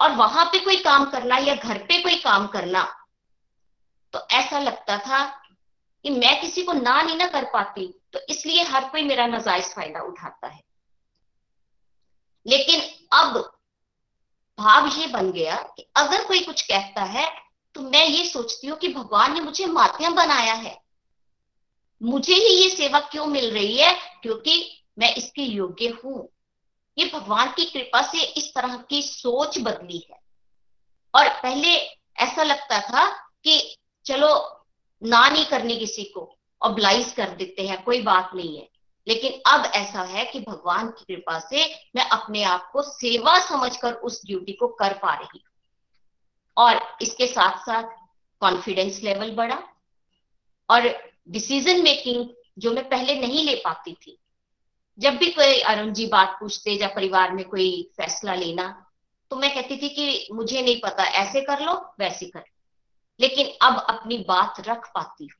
और 0.00 0.12
वहाँ 0.12 0.44
पे 0.44 0.58
कोई 0.60 0.76
काम 0.82 1.04
करना 1.10 1.38
या 1.38 1.54
घर 1.54 1.78
पे 1.78 2.00
कोई 2.02 2.16
काम 2.20 2.46
करना 2.46 2.82
तो 4.14 4.26
ऐसा 4.32 4.58
लगता 4.58 4.96
था 4.98 5.24
कि 6.04 6.10
मैं 6.10 6.40
किसी 6.40 6.62
को 6.62 6.72
ना, 6.72 7.00
नहीं 7.02 7.16
ना 7.16 7.26
कर 7.26 7.44
पाती। 7.44 7.92
तो 8.12 8.20
इसलिए 8.28 8.62
हर 8.62 8.88
कोई 8.88 9.02
मेरा 9.02 9.26
नजायज 9.26 9.64
फ़ायदा 9.64 10.00
उठाता 10.00 10.48
है। 10.48 10.62
लेकिन 12.46 12.80
अब 13.12 13.52
भाव 14.58 14.86
ये 15.00 15.06
बन 15.06 15.32
गया 15.32 15.56
कि 15.56 15.86
अगर 15.96 16.26
कोई 16.26 16.40
कुछ 16.40 16.62
कहता 16.62 17.02
है 17.02 17.48
तो 17.74 17.80
मैं 17.80 18.06
ये 18.06 18.24
सोचती 18.24 18.66
हूँ 18.66 18.78
कि 18.78 18.88
भगवान 18.88 19.34
ने 19.34 19.40
मुझे 19.40 19.66
माध्यम 19.66 20.14
बनाया 20.14 20.54
है। 20.54 20.80
मुझे 22.02 22.34
ही 22.34 22.62
ये 22.62 22.76
सेवा 22.76 23.00
क्यों 23.00 23.26
मिल 23.26 23.50
रही 23.54 23.76
है? 23.78 23.92
क्योंकि 24.22 24.84
मैं 24.98 25.14
इसके 25.14 25.42
योग्य 25.42 25.88
हूँ। 25.88 26.28
ये 26.98 27.10
भगवान 27.14 27.52
की 27.52 27.64
कृपा 27.64 28.02
से 28.02 28.22
इस 28.22 28.54
तरह 28.54 28.76
की 28.76 29.02
सोच 29.02 29.58
बदली 29.58 30.06
है। 30.10 30.20
और 31.14 31.28
पहले 31.28 31.76
ऐसा 32.18 32.42
लगता 32.42 32.80
था 32.80 33.08
कि 33.44 33.76
चलो 34.04 34.64
ना 35.02 35.28
नहीं 35.28 35.44
करनी 35.44 35.76
किसी 35.76 36.04
को। 36.04 36.37
ऑब्लाइज 36.62 37.12
कर 37.12 37.30
देते 37.30 37.66
हैं, 37.66 37.82
कोई 37.84 38.00
बात 38.02 38.30
नहीं 38.34 38.56
है। 38.58 38.68
लेकिन 39.06 39.40
अब 39.46 39.64
ऐसा 39.74 40.02
है 40.02 40.24
कि 40.24 40.40
भगवान 40.40 40.88
की 40.90 41.14
कृपा 41.14 41.38
से 41.40 41.64
मैं 41.96 42.08
अपने 42.08 42.42
आप 42.44 42.70
को 42.72 42.82
सेवा 42.82 43.38
समझकर 43.38 43.92
उस 43.92 44.20
ड्यूटी 44.26 44.52
को 44.52 44.68
कर 44.68 44.92
पा 44.92 45.14
रही 45.14 45.44
और 46.56 46.80
इसके 47.02 47.26
साथ 47.26 47.58
साथ 47.58 47.96
कॉन्फिडेंस 48.42 49.00
लेवल 49.02 49.30
बढ़ा 49.30 49.62
और 50.68 50.88
डिसीज़न 51.28 51.82
मेकिंग 51.82 52.28
जो 52.58 52.72
मैं 52.72 52.88
पहले 52.88 53.14
नहीं 53.20 53.44
ले 53.44 53.54
पाती 53.54 53.92
थी। 53.94 54.18
जब 54.98 55.16
भी 55.16 55.30
कोई 55.30 55.60
अरुण 55.62 55.92
जी 55.92 56.06
बात 56.06 56.36
पूछते 56.40 56.72
या 56.72 56.88
परिवार 56.88 57.32
में 57.32 57.44
कोई 57.48 57.70
फैसला 57.96 58.34
लेना 58.34 58.68
तो 59.30 59.36
मैं 59.36 59.54
कहती 59.54 59.76
थी 59.76 59.88
कि 59.88 60.28
मुझे 60.32 60.62
नहीं 60.62 60.80
पता, 60.80 61.04
ऐसे 61.04 61.40
कर 61.40 61.60
लो, 61.60 61.72
वैसे 62.00 62.26
कर 62.26 62.44
लेकिन 63.20 63.46
अब 63.62 63.78
अपनी 63.90 64.18
बात 64.18 64.60
रख 64.60 64.86
पाती 64.94 65.24
हूँ। 65.24 65.37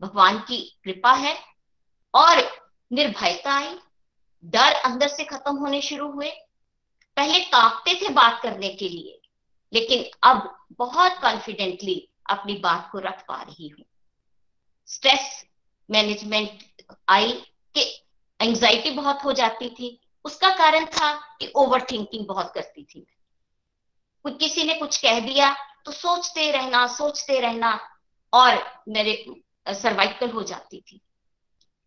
भगवान 0.00 0.38
की 0.38 0.58
कृपा 0.84 1.12
है 1.12 1.36
और 2.14 2.42
निर्भयता 2.90 3.54
आई। 3.54 3.76
डर 4.44 4.72
अंदर 4.72 5.08
से 5.08 5.24
खत्म 5.24 5.56
होने 5.56 5.80
शुरू 5.82 6.10
हुए। 6.12 6.30
पहले 7.16 7.40
कांपते 7.40 7.94
थे 7.94 8.08
बात 8.08 8.40
करने 8.42 8.68
के 8.68 8.88
लिए, 8.88 9.20
लेकिन 9.72 10.04
अब 10.22 10.56
बहुत 10.72 11.18
कॉन्फिडेंटली 11.18 12.08
अपनी 12.30 12.54
बात 12.54 12.88
को 12.92 12.98
रख 12.98 13.24
पा 13.28 13.42
रही 13.42 13.68
हूँ। 13.68 13.84
स्ट्रेस 14.86 15.44
मैनेजमेंट 15.90 16.82
आई 17.08 17.32
कि 17.74 17.82
एंजाइटी 18.40 18.90
बहुत 18.90 19.24
हो 19.24 19.32
जाती 19.32 19.68
थी। 19.70 19.98
उसका 20.24 20.50
कारण 20.50 20.86
था 20.86 21.12
कि 21.40 21.52
ओवर 21.56 21.82
थिंकिंग 21.82 22.26
बहुत 22.26 22.52
करती 22.54 22.84
थी 22.84 23.06
किसी 24.24 24.64
ने 24.64 24.74
कुछ 24.74 24.96
कह 25.02 25.20
दिया 25.20 25.52
तो 25.84 25.92
सोचते 25.92 26.50
रहना 26.50 26.86
सोचते 26.86 27.38
रहना 27.40 27.70
और 28.32 28.82
मेरे 28.88 29.12
सर्वाइकल 29.68 30.30
हो 30.30 30.42
जाती 30.42 30.80
थी। 30.80 31.00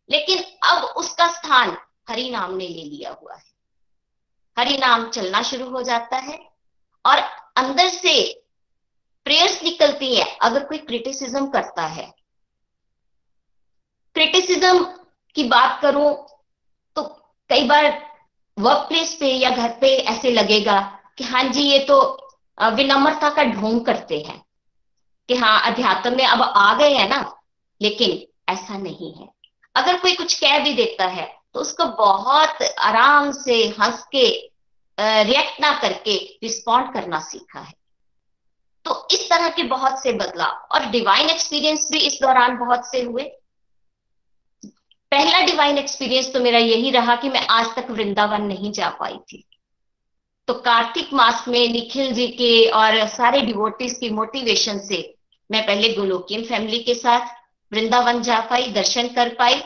लेकिन 0.10 0.44
अब 0.64 0.84
उसका 0.98 1.28
स्थान 1.28 1.78
हरि 2.10 2.30
नाम 2.30 2.54
ने 2.54 2.68
ले 2.68 2.84
लिया 2.84 3.12
हुआ 3.12 3.36
है। 3.36 3.50
हरि 4.58 4.78
नाम 4.78 5.10
चलना 5.10 5.42
शुरू 5.42 5.70
हो 5.70 5.82
जाता 5.82 6.18
है 6.20 6.38
और 7.06 7.20
अंदर 7.58 7.90
से 7.90 8.14
प्रेयर्स 9.26 9.62
निकलती 9.64 10.16
है। 10.16 10.26
अगर 10.42 10.66
कोई 10.66 10.78
क्रिटिसिज्म 10.78 11.50
करता 11.50 11.86
है 11.88 12.14
क्रिटिसिज्म 14.16 14.84
की 15.36 15.44
बात 15.44 15.82
करूँ 15.82 16.14
तो 16.98 17.04
कई 17.50 17.68
बार 17.68 17.86
वर्क 18.58 18.88
प्लेस 18.88 19.14
पे 19.20 19.28
या 19.34 19.50
घर 19.50 19.78
पे 19.82 19.96
ऐसे 19.98 20.32
लगेगा 20.32 20.80
कि 21.18 21.24
हाँ 21.24 21.44
जी, 21.44 21.62
ये 21.62 21.80
तो 21.80 22.00
विनम्रता 22.74 23.30
का 23.30 23.44
ढोंग 23.44 23.86
करते 23.86 24.20
हैं 24.20 24.40
कि 25.30 25.36
हाँ 25.36 25.62
अध्यात्म 25.72 26.16
में 26.18 26.26
अब 26.26 26.42
आ 26.42 26.74
गए 26.74 26.94
हैं 26.94 27.08
ना। 27.10 27.20
लेकिन 27.82 28.22
ऐसा 28.54 28.78
नहीं 28.78 29.14
है। 29.14 29.28
अगर 29.76 29.98
कोई 30.00 30.16
कुछ 30.16 30.40
कह 30.40 30.58
भी 30.60 30.74
देता 30.74 31.06
है 31.08 31.26
तो 31.54 31.60
उसको 31.60 31.86
बहुत 31.98 32.62
आराम 32.80 33.32
से 33.34 33.56
हंस 33.80 34.04
के 34.16 34.28
रिएक्ट 34.98 35.62
ना 35.62 35.74
करके 35.82 36.16
रिस्पॉन्ड 36.44 36.94
करना 36.94 37.20
सीखा 37.22 37.60
है। 37.60 37.74
तो 38.86 39.08
इस 39.12 39.30
तरह 39.30 39.50
के 39.50 39.64
बहुत 39.66 40.02
से 40.04 40.12
बदलाव, 40.14 40.68
और 40.72 40.86
डिवाइन 40.88 41.30
एक्सपीरियंस 41.30 41.88
भी 41.92 42.00
इस 42.00 42.18
दौरान 42.22 42.58
बहुत 42.58 42.90
से 42.92 43.02
हुए। 43.02 43.24
पहला 45.12 45.40
डिवाइन 45.42 45.78
एक्सपीरियंस 45.78 46.32
तो 46.34 46.40
मेरा 46.40 46.60
यही 46.60 46.92
रहा 46.92 47.16
कि 47.16 47.30
मैं 47.30 47.46
आज 47.50 47.76
तक 47.76 47.88
वृंदावन 47.90 48.42
नहीं 48.44 48.72
जा 48.72 48.90
पाई 49.00 49.18
थी। 49.32 49.44
तो 50.48 50.54
कार्तिक 50.62 51.14
मास 51.14 51.48
में 51.48 51.68
निखिल 51.70 52.14
जी 52.14 52.28
के 52.30 52.70
और 52.72 53.06
सारे 53.08 53.42
डिवोटिस 53.42 53.98
की 53.98 54.10
मोटिवेशन 54.10 54.80
से 54.80 55.04
मैं 55.50 55.66
पहले 55.68 55.94
गोलोकियन 55.94 56.44
फैमिली 56.46 56.80
के 56.80 56.96
साथ 56.96 57.41
वृंदावन 57.72 58.22
जा 58.22 58.40
पाई, 58.42 58.72
दर्शन 58.72 59.08
कर 59.08 59.34
पाई 59.36 59.62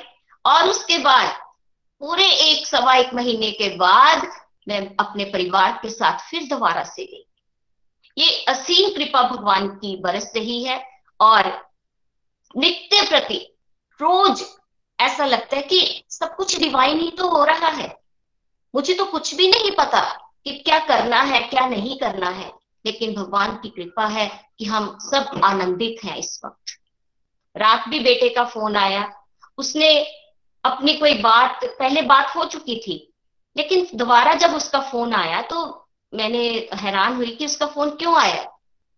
और 0.46 0.70
उसके 0.70 0.98
बाद, 0.98 1.30
पूरे 2.02 2.26
एक 2.26 2.66
सवा 2.68 2.96
एक 2.96 3.14
महीने 3.14 3.52
के 3.52 3.70
बाद 3.78 4.28
मैं 4.68 4.80
अपने 5.00 5.26
परिवार 5.26 5.80
के 5.82 5.90
साथ 5.90 6.30
फिर 6.30 6.48
दोबारा 6.50 6.84
से 6.86 7.06
गई। 7.06 7.26
ये 8.18 8.44
असीम 8.48 8.90
कृपा 8.90 9.22
भगवान 9.30 9.68
की 9.70 9.96
बरस 9.96 10.32
रही 10.36 10.64
है 10.64 10.82
और 11.20 11.52
नित्य 12.56 13.06
प्रति 13.10 13.38
रोज 14.00 14.44
ऐसा 15.00 15.26
लगता 15.26 15.56
है 15.56 15.62
कि 15.64 16.04
सब 16.10 16.36
कुछ 16.36 16.58
डिवाइन 16.60 17.00
ही 17.00 17.10
तो 17.12 17.30
हो 17.30 17.44
रहा 17.46 17.68
है। 17.70 17.88
मुझे 18.74 18.94
तो 18.94 19.06
कुछ 19.06 19.34
भी 19.36 19.48
नहीं 19.48 19.72
पता 19.72 20.02
कि 20.46 20.52
क्या 20.60 20.80
करना 20.80 21.22
है, 21.22 21.40
क्या 21.40 21.68
नहीं 21.68 21.98
करना 22.00 22.30
है, 22.30 22.52
लेकिन 22.86 23.14
भगवान 23.16 23.56
की 23.56 23.70
कृपा 23.70 24.06
है 24.08 24.28
कि 24.60 24.66
हम 24.66 24.98
सब 25.02 25.42
आनंदित 25.44 26.04
हैं 26.04 26.18
इस 26.18 26.40
वक्त। 26.46 26.80
रात 27.58 27.84
भी 27.90 28.00
बेटे 28.00 28.30
का 28.30 28.44
फ़ोन 28.44 28.76
आया। 28.76 29.14
उसने 29.58 30.00
अपनी 30.66 30.94
कोई 30.94 31.14
बात, 31.14 31.60
पहले 31.80 32.02
बात 32.02 32.36
हो 32.36 32.46
चुकी 32.46 32.76
थी, 32.76 33.14
लेकिन 33.58 33.88
दोबारा 33.96 34.34
जब 34.34 34.56
उसका 34.56 34.80
फ़ोन 34.80 35.14
आया 35.14 35.42
तो 35.42 35.88
मैंने 36.14 36.70
हैरान 36.74 37.16
हुई 37.16 37.36
कि 37.36 37.46
उसका 37.46 37.66
फ़ोन 37.66 37.90
क्यों 37.90 38.18
आया। 38.18 38.52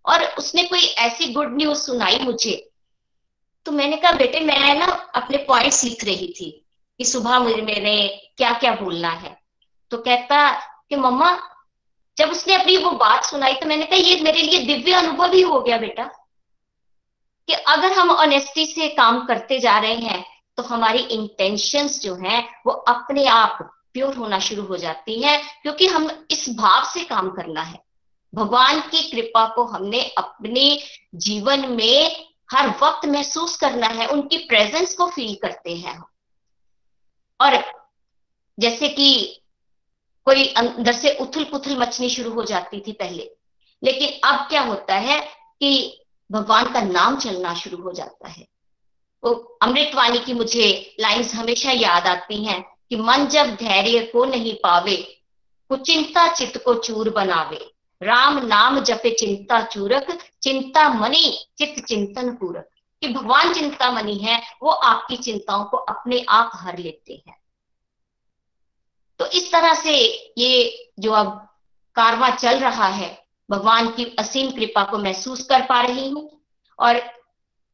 और 0.05 0.23
उसने 0.25 0.63
कोई 0.63 0.79
ऐसी 0.79 1.33
गुड 1.33 1.57
न्यूज़ 1.57 1.77
सुनाई 1.77 2.19
मुझे। 2.19 2.69
तो 3.65 3.71
मैंने 3.71 3.97
कहा, 3.97 4.11
बेटे, 4.11 4.39
मैं 4.39 4.75
ना 4.75 4.85
अपने 5.15 5.37
पॉइंट्स 5.37 5.83
लिख 5.83 6.03
रही 6.03 6.27
थी 6.27 6.65
कि 6.97 7.05
सुबह 7.05 7.39
मुझे 7.39 7.61
मैंने 7.61 8.21
क्या 8.37 8.53
क्या 8.53 8.71
बोलना 8.71 9.09
है। 9.09 9.39
तो 9.91 9.97
कहता 9.97 10.51
कि, 10.89 10.95
मम्मा, 10.95 11.39
जब 12.17 12.29
उसने 12.29 12.53
अपनी 12.53 12.77
वो 12.77 12.91
बात 12.91 13.25
सुनाई 13.25 13.53
तो 13.53 13.65
मैंने 13.65 13.85
कहा, 13.85 13.95
ये 13.95 14.21
मेरे 14.21 14.41
लिए 14.41 14.59
दिव्य 14.59 14.93
अनुभव 14.93 15.33
ही 15.33 15.41
हो 15.41 15.61
गया 15.61 15.77
बेटा। 15.77 16.26
कि 17.47 17.53
अगर 17.53 17.91
हम 17.91 18.11
ऑनेस्टी 18.11 18.65
से 18.65 18.87
काम 18.89 19.25
करते 19.25 19.59
जा 19.59 19.77
रहे 19.79 19.95
हैं 19.95 20.23
तो 20.57 20.63
हमारी 20.63 20.99
इंटेंशंस 20.99 21.99
जो 22.01 22.15
हैं, 22.15 22.43
वो 22.65 22.71
अपने 22.71 23.25
आप 23.25 23.57
प्योर 23.93 24.15
होना 24.15 24.39
शुरू 24.39 24.63
हो 24.63 24.77
जाती 24.77 25.21
हैं, 25.21 25.41
क्योंकि 25.61 25.87
हम 25.87 26.09
इस 26.31 26.49
भाव 26.49 26.83
से 26.83 27.03
काम 27.03 27.29
करना 27.29 27.61
है। 27.61 27.79
भगवान 28.33 28.79
की 28.79 29.01
कृपा 29.09 29.45
को 29.47 29.63
हमने 29.63 30.01
अपने 30.17 30.83
जीवन 31.15 31.69
में 31.71 32.25
हर 32.51 32.69
वक्त 32.83 33.05
महसूस 33.05 33.57
करना 33.57 33.87
है, 33.87 34.07
उनकी 34.07 34.37
प्रेजेंस 34.37 34.95
को 34.95 35.09
फील 35.09 35.35
करते 35.35 35.75
हैं 35.75 35.93
हम। 35.93 36.05
और 37.39 37.63
जैसे 38.57 38.89
कि 38.89 39.41
कोई 40.27 40.45
अंदर 40.47 40.93
से 40.93 41.15
उथल 41.15 41.43
पुथल 41.43 41.77
मचनी 41.77 42.09
शुरू 42.09 42.31
हो 42.31 42.43
जाती 42.43 42.79
थी 42.87 42.91
पहले, 42.91 43.29
लेकिन 43.83 44.19
अब 44.29 44.47
क्या 44.49 44.61
होता 44.61 44.95
है 44.95 45.19
कि 45.59 46.03
भगवान 46.31 46.73
का 46.73 46.81
नाम 46.81 47.17
चलना 47.17 47.53
शुरू 47.53 47.83
हो 47.83 47.91
जाता 47.91 48.27
है। 48.27 48.47
वो 49.23 49.59
अमृतवाणी 49.61 50.19
की 50.19 50.33
मुझे 50.33 50.95
लाइंस 50.99 51.35
हमेशा 51.35 51.71
याद 51.71 52.07
आती 52.07 52.45
हैं 52.45 52.77
कि 52.89 52.95
मन 52.95 53.25
जब 53.25 53.55
धैर्य 53.55 53.99
को 53.99 54.25
नहीं 54.25 54.53
पावे, 54.53 55.21
कुचिंता 55.69 56.33
चित्त 56.33 56.61
को 56.65 56.73
चूर 56.73 57.09
बनावे। 57.09 57.73
राम 58.03 58.45
नाम 58.45 58.79
जपे 58.79 59.11
चिंता 59.11 59.61
चूरक, 59.61 60.19
चिंता 60.43 60.89
मनी 60.89 61.47
चित्त 61.57 61.85
चिंतन 61.87 62.35
पूरक। 62.35 62.69
कि 63.01 63.07
भगवान 63.07 63.53
चिंता 63.53 63.91
मनी 63.91 64.17
है, 64.17 64.41
वो 64.63 64.69
आपकी 64.69 65.17
चिंताओं 65.17 65.65
को 65.65 65.77
अपने 65.77 66.25
आप 66.29 66.51
हर 66.53 66.77
लेते 66.77 67.23
हैं। 67.27 67.41
तो 69.19 69.25
इस 69.25 69.51
तरह 69.51 69.73
से 69.73 69.95
ये 70.37 70.83
जो 70.99 71.11
अब 71.11 71.53
कारवा 71.95 72.29
चल 72.29 72.59
रहा 72.59 72.87
है 72.87 73.26
भगवान 73.49 73.89
की 73.89 74.15
असीम 74.19 74.51
कृपा 74.51 74.83
को 74.83 74.97
महसूस 74.97 75.43
कर 75.43 75.61
पा 75.61 75.81
रही 75.81 76.09
हूँ। 76.09 76.29
और 76.79 77.01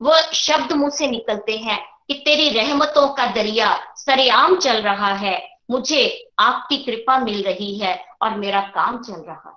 वो 0.02 0.16
शब्द 0.34 0.74
मुँह 0.74 0.90
से 0.90 1.08
निकलते 1.08 1.58
हैं 1.58 1.80
कि 2.08 2.14
तेरी 2.14 2.50
रहमतों 2.50 3.08
का 3.08 3.26
दरिया 3.26 3.94
सरेआम 3.96 4.58
चल 4.58 4.82
रहा 4.82 5.14
है। 5.14 5.50
मुझे 5.72 6.32
आपकी 6.40 6.78
कृपा 6.78 7.18
मिल 7.18 7.44
रही 7.44 7.78
है 7.78 8.06
और 8.22 8.38
मेरा 8.38 8.62
काम 8.62 9.04
चल 9.04 9.14
रहा 9.14 9.50
है। 9.50 9.56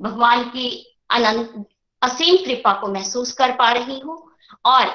भगवान 0.00 0.42
की 0.44 0.96
अनंत, 1.10 1.66
असीम 2.02 2.36
कृपा 2.36 2.72
को 2.72 2.86
महसूस 2.86 3.32
कर 3.32 3.52
पा 3.52 3.72
रही 3.72 3.98
हूँ। 3.98 4.32
और 4.64 4.94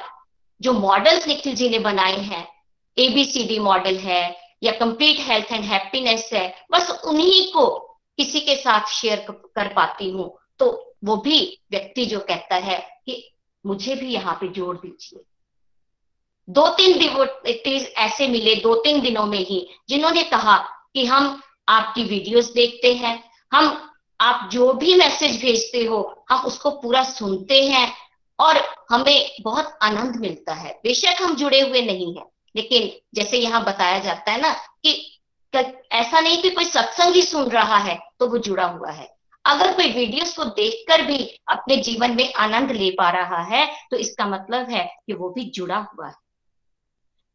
जो 0.60 0.72
मॉडल्स 0.72 1.26
निखिल 1.28 1.54
जी 1.54 1.68
ने 1.68 1.78
बनाए 1.78 2.16
हैं 2.16 2.46
एबीसीडी 2.98 3.58
मॉडल 3.58 3.96
है 3.96 4.36
या 4.62 4.72
कंप्लीट 4.72 5.16
हेल्थ 5.20 5.52
एंड 5.52 5.64
हैप्पीनेस 5.64 6.30
है, 6.32 6.66
बस 6.72 6.90
उन्हीं 7.04 7.52
को 7.52 7.91
किसी 8.22 8.40
के 8.40 8.56
साथ 8.56 8.88
शेयर 8.90 9.26
कर 9.30 9.72
पाती 9.74 10.10
हूँ 10.10 10.30
तो 10.58 10.70
वो 11.04 11.16
भी 11.16 11.38
व्यक्ति 11.70 12.04
जो 12.06 12.18
कहता 12.20 12.56
है 12.56 12.78
कि 13.06 13.22
मुझे 13.64 13.94
भी 13.94 14.12
यहाँ 14.12 14.34
पे 14.34 14.48
जोड़ 14.48 14.76
दीजिए। 14.76 15.20
दो 16.48 16.66
तीन 16.68 16.98
डिवोटीज 16.98 17.86
ऐसे 17.98 18.28
मिले, 18.28 18.54
दो 18.54 18.74
तीन 18.74 19.00
दिनों 19.00 19.24
में 19.26 19.38
ही, 19.38 19.66
जिन्होंने 19.88 20.22
कहा 20.22 20.56
कि 20.94 21.04
हम 21.04 21.40
आपकी 21.68 22.04
वीडियोस 22.04 22.52
देखते 22.52 22.92
हैं, 22.94 23.22
हम, 23.52 23.90
आप 24.20 24.48
जो 24.52 24.72
भी 24.72 24.94
मैसेज 24.94 25.40
भेजते 25.42 25.84
हो, 25.84 26.24
हम 26.30 26.46
उसको 26.46 26.70
पूरा 26.72 27.02
सुनते 27.04 27.62
हैं 27.64 27.92
और 28.38 28.60
हमें 28.90 29.30
बहुत 29.40 29.78
आनंद 29.82 30.16
मिलता 30.16 30.54
है। 30.54 30.72
बेशक 30.84 31.22
हम 31.22 31.34
जुड़े 31.36 31.60
हुए 31.60 31.82
नहीं 31.82 32.14
है, 32.16 32.24
लेकिन 32.56 32.90
जैसे 33.14 33.38
यहाँ 33.38 33.64
बताया 33.64 33.98
जाता 33.98 34.32
है 34.32 34.40
ना 34.40 34.52
कि 34.52 35.21
ऐसा 35.54 36.20
नहीं 36.20 36.40
कि 36.42 36.50
कोई 36.50 36.64
सत्संग 36.64 37.14
ही 37.14 37.22
सुन 37.22 37.48
रहा 37.50 37.76
है 37.78 37.98
तो 38.18 38.26
वो 38.28 38.38
जुड़ा 38.38 38.64
हुआ 38.66 38.90
है। 38.90 39.08
अगर 39.44 39.72
कोई 39.72 39.92
वीडियोस 39.92 40.36
को 40.36 40.44
देखकर 40.46 41.02
भी 41.02 41.18
अपने 41.48 41.76
जीवन 41.78 42.14
में 42.16 42.32
आनंद 42.34 42.70
ले 42.70 42.90
पा 42.90 43.10
रहा 43.10 43.42
है 43.44 43.66
तो 43.90 43.96
इसका 43.96 44.26
मतलब 44.26 44.70
है 44.70 44.84
कि 45.06 45.12
वो 45.12 45.28
भी 45.30 45.44
जुड़ा 45.50 45.76
हुआ 45.76 46.06
है। 46.06 46.14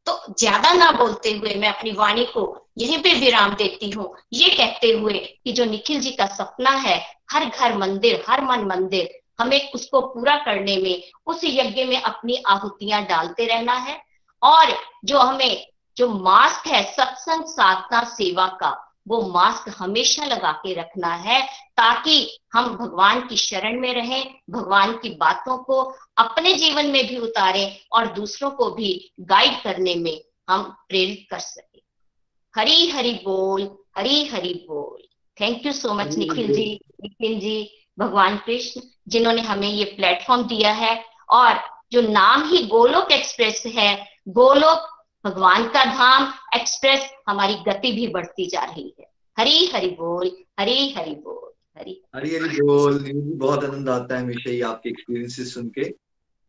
तो 0.07 0.33
ज़्यादा 0.33 0.71
ना 0.73 0.91
बोलते 0.93 1.31
हुए 1.31 1.53
मैं 1.55 1.69
अपनी 1.69 1.91
वाणी 1.91 2.23
को 2.25 2.43
यहीं 2.77 2.97
पे 3.03 3.13
विराम 3.13 3.53
देती 3.55 3.89
हूँ। 3.89 4.13
ये 4.33 4.49
कहते 4.49 4.91
हुए 4.91 5.13
कि 5.43 5.51
जो 5.53 5.65
निखिल 5.65 5.99
जी 6.01 6.11
का 6.11 6.25
सपना 6.27 6.69
है, 6.71 6.97
हर 7.31 7.45
घर 7.45 7.77
मंदिर, 7.77 8.23
हर 8.29 8.43
मन 8.43 8.65
मंदिर, 8.65 9.09
हमें 9.39 9.71
उसको 9.71 10.01
पूरा 10.03 10.35
करने 10.35 10.77
में, 10.77 11.03
उस 11.27 11.41
यज्ञ 11.43 11.83
में 11.83 12.01
अपनी 12.01 12.43
आहुतियाँ 12.47 13.03
डालते 13.05 13.45
रहना 13.45 13.73
है। 13.73 14.01
और 14.41 14.77
जो 15.05 15.19
हमें 15.19 15.65
जो 15.97 16.07
मास्क 16.09 16.67
है 16.67 16.83
सत्संग 16.93 17.45
साधना 17.45 18.03
सेवा 18.03 18.47
का 18.47 18.83
वो 19.07 19.21
मास्क 19.33 19.75
हमेशा 19.77 20.25
लगा 20.25 20.51
के 20.51 20.73
रखना 20.73 21.13
है 21.13 21.41
ताकि 21.77 22.39
हम 22.53 22.75
भगवान 22.77 23.27
की 23.27 23.37
शरण 23.37 23.79
में 23.79 23.93
रहें 23.93 24.35
भगवान 24.49 24.93
की 24.93 25.09
बातों 25.09 25.57
को 25.57 25.81
अपने 26.17 26.53
जीवन 26.53 26.85
में 26.85 27.07
भी 27.07 27.17
उतारें 27.17 27.77
और 27.91 28.07
दूसरों 28.07 28.51
को 28.51 28.69
भी 28.71 29.13
गाइड 29.19 29.61
करने 29.63 29.95
में 29.95 30.21
हम 30.49 30.63
प्रेरित 30.89 31.27
कर 31.31 31.39
सके। 31.39 31.81
हरी 32.55 32.89
हरि 32.89 33.13
बोल 33.13 33.77
हरी 33.97 34.27
हरि 34.27 34.53
बोल। 34.67 35.01
Thank 35.41 35.65
you 35.65 35.73
so 35.73 35.93
much 35.93 36.15
Nikhil 36.15 36.53
ji. 36.53 36.79
Nikhil 37.03 37.39
ji 37.39 37.87
भगवान 37.99 38.37
कृष्ण 38.37 38.81
जिन्होंने 39.07 39.41
हमें 39.41 39.69
ये 39.69 39.85
प्लेटफॉर्म 39.85 40.43
दिया 40.43 40.71
है 40.71 41.05
और 41.29 41.59
जो 41.91 42.01
नाम 42.01 42.49
ही 42.49 42.63
गोलोक 42.63 43.11
एक्सप्रेस 43.11 43.63
है 43.67 44.19
गोलोक 44.27 44.96
भगवान 45.27 45.67
का 45.67 45.83
धाम 45.85 46.33
एक्सप्रेस 46.55 47.09
हमारी 47.29 47.53
गति 47.53 47.91
भी 47.91 48.07
बढ़ती 48.07 48.45
जा 48.45 48.63
रही 48.63 48.93
है। 48.99 49.05
हरी, 49.37 49.71
हरि 49.75 49.87
बोल, 49.87 50.31
हरी, 50.59 50.93
हरि 50.93 51.11
बोल, 51.11 51.51
हरी। 51.77 52.01
हरी 52.15 52.35
हरी 52.35 52.61
बोल। 52.61 52.99
बहुत 53.37 53.63
आनंद 53.63 53.89
आता 53.89 54.17
है 54.17 54.21
हमेशा 54.23 54.49
ही 54.49 54.61
आपके 54.61 54.89
एक्सपीरियंसेस 54.89 55.53
सुन 55.53 55.67
के। 55.69 55.93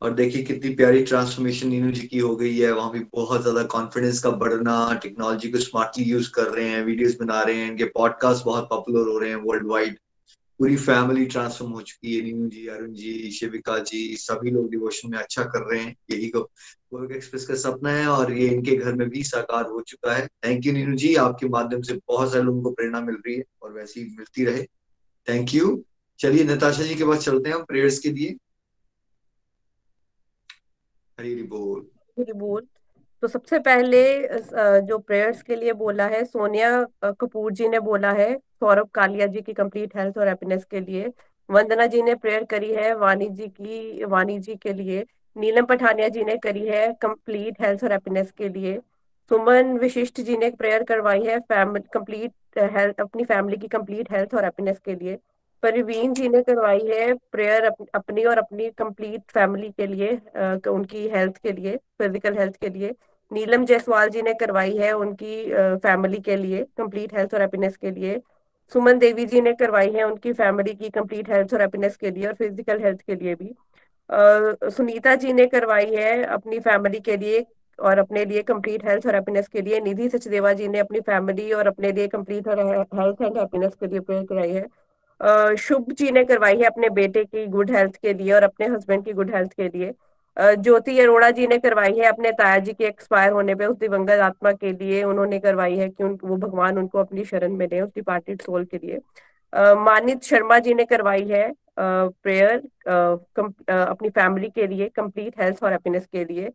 और 0.02 0.12
देखिए 0.12 0.42
कितनी 0.42 0.74
प्यारी 0.74 1.02
ट्रांसफॉर्मेशन 1.04 1.68
नीनू 1.68 1.90
जी 1.90 2.06
की 2.06 2.18
हो 2.18 2.36
गई 2.36 2.58
है। 2.58 2.72
वहाँ 2.72 2.90
भी 2.92 3.00
बहुत 3.14 3.42
ज़्यादा 3.42 3.62
कॉन्फिडेंस 3.62 4.20
का 4.20 4.30
बढ़ना 4.30 4.94
टेक्नोलॉजी 5.02 5.48
को 5.48 5.58
स्मार्टली 5.58 6.04
यूज़ 6.04 6.30
कर 6.30 6.46
रहे 6.48 6.68
हैं 6.68 6.84
वीडियोस 6.84 7.16
बना 7.20 7.42
रहे 7.42 7.56
हैं। 7.56 7.70
इनके 7.70 7.84
पॉडकास्ट 7.84 8.44
बहुत 8.44 8.68
पॉपुलर 8.70 9.08
हो 9.08 9.18
रहे 9.18 9.30
हैं 9.30 9.36
वर्ल्ड 9.36 9.66
वाइड 9.66 9.98
पूरी 10.58 10.76
फैमिली 10.76 11.26
ट्रांसफॉर्म 11.26 11.72
हो 11.72 11.80
चुकी 11.80 12.16
है, 12.16 12.22
नीनू 12.22 12.48
जी, 12.48 12.66
अरुण 12.66 12.92
जी, 12.92 13.30
शिविका 13.30 13.78
जी, 13.78 14.16
सभी 14.16 14.50
लोग 14.50 14.70
डिवोशन 14.70 15.10
में 15.10 15.18
अच्छा 15.18 15.44
कर 15.44 15.74
रहे 15.74 15.82
हैं, 15.82 15.96
यही 16.10 16.28
को 16.28 16.40
गोलक 16.94 17.12
एक्सप्रेस 17.12 17.46
का 17.46 17.54
सपना 17.54 17.90
है 17.90 18.06
और 18.06 18.32
ये 18.32 18.48
इनके 18.48 18.76
घर 18.76 18.92
में 18.92 19.08
भी 19.08 19.22
साकार 19.22 19.64
हो 19.64 19.80
चुका 19.80 20.14
है। 20.14 20.26
थैंक 20.26 20.66
यू 20.66 20.72
नीनू 20.72 20.96
जी, 20.96 21.14
आपके 21.14 21.48
माध्यम 21.48 21.82
से 21.82 21.94
बहुत 22.08 22.32
सारे 22.32 22.44
लोगों 22.44 22.62
को 22.62 22.70
प्रेरणा 22.70 23.00
मिल 23.00 23.14
रही 23.14 23.34
है 23.34 23.44
और 23.62 23.72
वैसी 23.72 24.04
मिलती 24.04 24.44
रहे। 24.44 24.62
थैंक 25.28 25.54
यू 25.54 25.84
चलिए, 26.18 26.44
नताशा 26.44 26.82
जी 26.82 26.94
के 26.94 27.04
पास 27.04 27.24
चलते 27.24 27.48
हैं 27.48 27.56
हम 27.56 27.64
प्रेयर्स 27.64 27.98
के 27.98 28.10
लिए। 28.10 28.36
हरी 31.18 31.42
बोल। 31.42 31.90
हरी 32.18 32.32
बोल। 32.32 32.66
तो 33.22 33.28
सबसे 33.28 33.58
पहले 33.58 34.00
जो 34.86 34.98
प्रेयर्स 34.98 35.42
के 35.42 35.56
लिए 35.56 35.72
बोला 35.74 36.06
है, 36.06 36.24
सोनिया 36.24 36.86
कपूर 37.20 37.52
जी 37.52 37.68
ने 37.68 37.80
बोला 37.80 38.10
है, 38.12 38.34
सौरभ 38.36 38.88
कालिया 38.94 39.26
जी 39.26 39.40
की 39.40 39.52
कंप्लीट 39.52 39.96
हेल्थ 39.96 40.18
और 40.18 40.28
हैप्पीनेस 40.28 40.64
के 40.64 40.80
लिए। 40.80 41.12
वंदना 41.48 41.86
जी 41.86 42.02
ने 42.02 42.14
प्रेयर 42.14 42.44
करी 42.44 42.72
है, 42.74 42.94
वाणी 42.96 43.28
जी 43.28 43.46
की, 43.48 44.04
वाणी 44.04 44.38
जी 44.38 44.54
के 44.56 44.72
लिए। 44.72 45.04
नीलम 45.36 45.64
पठानिया 45.64 46.08
जी 46.08 46.24
ने 46.24 46.36
करी 46.36 46.66
है 46.66 46.86
कंप्लीट 47.02 47.60
हेल्थ 47.60 47.84
और 47.84 47.92
हैप्पीनेस 47.92 48.30
के 48.30 48.48
लिए। 48.48 48.78
सुमन 49.30 49.76
विशिष्ट 49.78 50.20
जी 50.20 50.36
ने 50.36 50.50
प्रेयर 50.52 50.82
करवाई 50.84 51.24
है 51.24 51.38
फैमिली 51.40 51.88
कंप्लीट 51.94 52.58
हेल्थ, 52.72 53.00
अपनी 53.00 53.24
फैमिली 53.24 53.56
की 53.56 53.68
कंप्लीट 53.68 54.12
हेल्थ 54.12 54.34
और 54.34 54.44
हैप्पीनेस 54.44 54.78
के 54.84 54.94
लिए। 54.94 55.18
परवीन 55.62 56.12
जी 56.14 56.28
ने 56.28 56.42
करवाई 56.42 56.86
है 56.88 57.12
प्रेयर 57.32 57.64
अप, 57.64 57.76
अपनी 57.94 58.24
और 58.24 58.38
अपनी 58.38 58.68
कंप्लीट 58.78 59.22
फैमिली 59.34 59.70
के 59.70 59.86
लिए 59.86 60.10
आ, 60.36 60.56
उनकी 60.70 61.06
हेल्थ 61.08 61.36
के 61.38 61.52
लिए 61.52 61.76
फ़िज़िकल 61.98 62.38
हेल्थ 62.38 62.56
के 62.56 62.68
लिए। 62.68 62.94
नीलम 63.30 63.64
जायसवाल 63.66 64.08
जी 64.08 64.22
ने 64.22 64.34
करवाई 64.34 64.76
है 64.76 64.92
उनकी 64.94 65.44
फैमिली 65.78 66.18
के 66.20 66.36
लिए 66.36 66.64
कंप्लीट 66.78 67.14
हेल्थ 67.14 67.34
और 67.34 67.40
हैप्पीनेस 67.40 67.76
के 67.76 67.90
लिए। 67.90 68.20
सुमन 68.72 68.98
देवी 68.98 69.24
जी 69.26 69.40
ने 69.40 69.52
करवाई 69.54 69.90
है 69.92 70.04
उनकी 70.04 70.32
फैमिली 70.34 70.74
की 70.74 70.90
कंप्लीट 70.90 71.30
हेल्थ 71.30 71.54
और 71.54 71.60
हैप्पीनेस 71.62 71.96
के 71.96 72.10
लिए 72.10 72.26
और 72.26 72.34
फ़िज़िकल 72.34 72.82
हेल्थ 72.82 73.00
के 73.02 73.14
लिए 73.14 73.34
भी। 73.34 73.54
आ, 74.10 74.68
सुनीता 74.70 75.14
जी 75.16 75.32
ने 75.32 75.46
करवाई 75.48 75.94
है 75.94 76.22
अपनी 76.24 76.58
फैमिली 76.60 77.00
के 77.00 77.16
लिए 77.16 77.44
और 77.78 77.98
अपने 77.98 78.24
लिए 78.24 78.42
कंप्लीट 78.42 78.84
हेल्थ 78.86 79.06
और 79.06 79.14
हैप्पीनेस 79.14 79.48
के 79.48 79.62
लिए। 79.62 79.80
निधि 79.80 80.08
सचदेवा 80.08 80.52
जी 80.52 80.68
ने 80.68 80.78
अपनी 80.78 81.00
फैमिली 81.02 81.52
और 81.52 81.66
अपने 81.66 81.92
लिए 81.92 82.08
कंप्लीट 82.08 82.48
हेल्थ 82.48 83.22
एंड 83.22 83.38
हैप्पीनेस 83.38 83.74
के 83.74 83.86
लिए 83.86 84.00
प्रेयर 84.00 84.24
कराई 84.26 84.50
है। 84.50 84.66
शुभ 85.58 85.92
जी 85.92 86.10
ने 86.10 86.24
करवाई 86.24 86.56
है 86.56 86.64
अपने 86.64 86.88
बेटे 86.90 87.24
की 87.24 87.46
गुड 87.48 87.70
हेल्थ 87.70 87.96
के 87.96 88.12
लिए 88.14 88.32
और 88.32 88.42
अपने 88.42 88.66
हस्बैंड 88.66 89.04
की 89.04 89.12
गुड 89.12 89.34
हेल्थ 89.34 89.52
के 89.52 89.68
लिए। 89.68 89.92
ज्योति 90.36 90.98
अरोड़ा 91.00 91.30
जी 91.30 91.46
ने 91.46 91.58
करवाई 91.58 91.92
है 91.92 92.04
अपने 92.06 92.30
ताया 92.32 92.58
जी 92.58 92.72
के 92.72 92.84
एक्सपायर 92.86 93.32
होने 93.32 93.54
पे, 93.54 93.66
उस 93.66 93.76
दिवंगत 93.78 94.20
आत्मा 94.20 94.52
के 94.52 94.72
लिए 94.72 95.02
उन्होंने 95.04 95.38
करवाई 95.38 95.76
है 95.76 95.88
कि 95.88 96.04
उन, 96.04 96.18
वो 96.24 96.36
भगवान 96.36 96.78
उनको 96.78 96.98
अपनी 96.98 97.24
शरण 97.24 97.52
में 97.52 97.66
दे, 97.68 97.80
उस 97.80 97.90
डिपार्टेड 97.94 98.42
सोल 98.42 98.64
के 98.64 98.78
लिए। 98.78 98.98
मानित 99.76 100.22
शर्मा 100.22 100.58
जी 100.58 100.74
ने 100.74 100.84
करवाई 100.84 101.26
है 101.26 101.52
प्रेयर 101.78 102.56
अपनी 103.70 104.08
फैमिली 104.10 104.48
के 104.48 104.66
लिए 104.66 104.88
कंप्लीट 104.88 105.40
हेल्थ 105.40 105.62
और 105.64 105.72
हैप्पीनेस 105.72 106.06
के 106.12 106.24
लिए। 106.24 106.50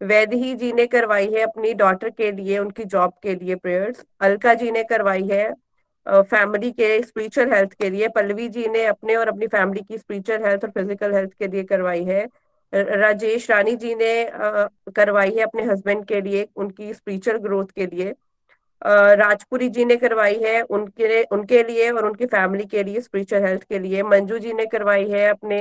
वैदही 0.00 0.54
जी 0.54 0.72
ने 0.72 0.86
करवाई 0.88 1.26
है 1.32 1.40
अपनी 1.42 1.72
डॉटर 1.74 2.10
के 2.10 2.30
लिए, 2.32 2.58
उनकी 2.58 2.84
जॉब 2.86 3.12
के 3.22 3.34
लिए 3.34 3.54
प्रेयर्स 3.56 4.04
अलका 4.20 4.54
जी 4.54 4.70
ने 4.70 4.84
करवाई 4.84 5.26
है 5.28 5.50
फैमिली 6.08 6.70
के 6.72 7.02
स्पिरिचुअल 7.02 7.52
हेल्थ 7.52 7.72
के 7.72 7.90
लिए, 7.90 8.08
पल्लवी 8.08 8.48
जी 8.48 8.66
ने 8.68 8.84
अपने 8.86 9.16
और 9.16 9.28
अपनी 9.28 9.46
फैमिली 9.46 9.80
की 9.82 9.98
स्पिरिचुअल 9.98 10.44
हेल्थ 10.44 10.64
और 10.64 10.70
फ़िज़िकल 10.70 11.14
हेल्थ 11.14 11.32
के 11.32 11.46
लिए 11.46 11.62
करवाई 11.64 12.04
है। 12.04 12.26
राजेश 12.72 13.50
रानी 13.50 13.74
जी 13.76 13.94
ने 13.94 14.30
करवाई 14.96 15.30
है 15.30 15.42
अपने 15.42 15.62
हस्बैंड 15.64 16.04
के 16.06 16.20
लिए, 16.20 16.46
उनकी 16.56 16.92
स्पिरिचुअल 16.94 17.36
ग्रोथ 17.38 17.66
के 17.76 17.86
लिए। 17.86 18.14
राजपुरी 18.82 19.68
जी 19.68 19.84
ने 19.84 19.96
करवाई 19.96 20.38
है 20.42 20.60
उनके 20.62 21.22
उनके 21.26 21.62
लिए 21.64 21.90
और 21.90 22.06
उनकी 22.06 22.26
फैमिली 22.26 22.64
के 22.66 22.82
लिए 22.84 23.00
स्पिरिचुअल 23.00 23.44
हेल्थ 23.44 23.62
के 23.64 23.78
लिए। 23.78 24.02
मंजू 24.04 24.38
जी 24.38 24.52
ने 24.52 24.66
करवाई 24.66 25.08
है 25.10 25.28
अपने 25.28 25.60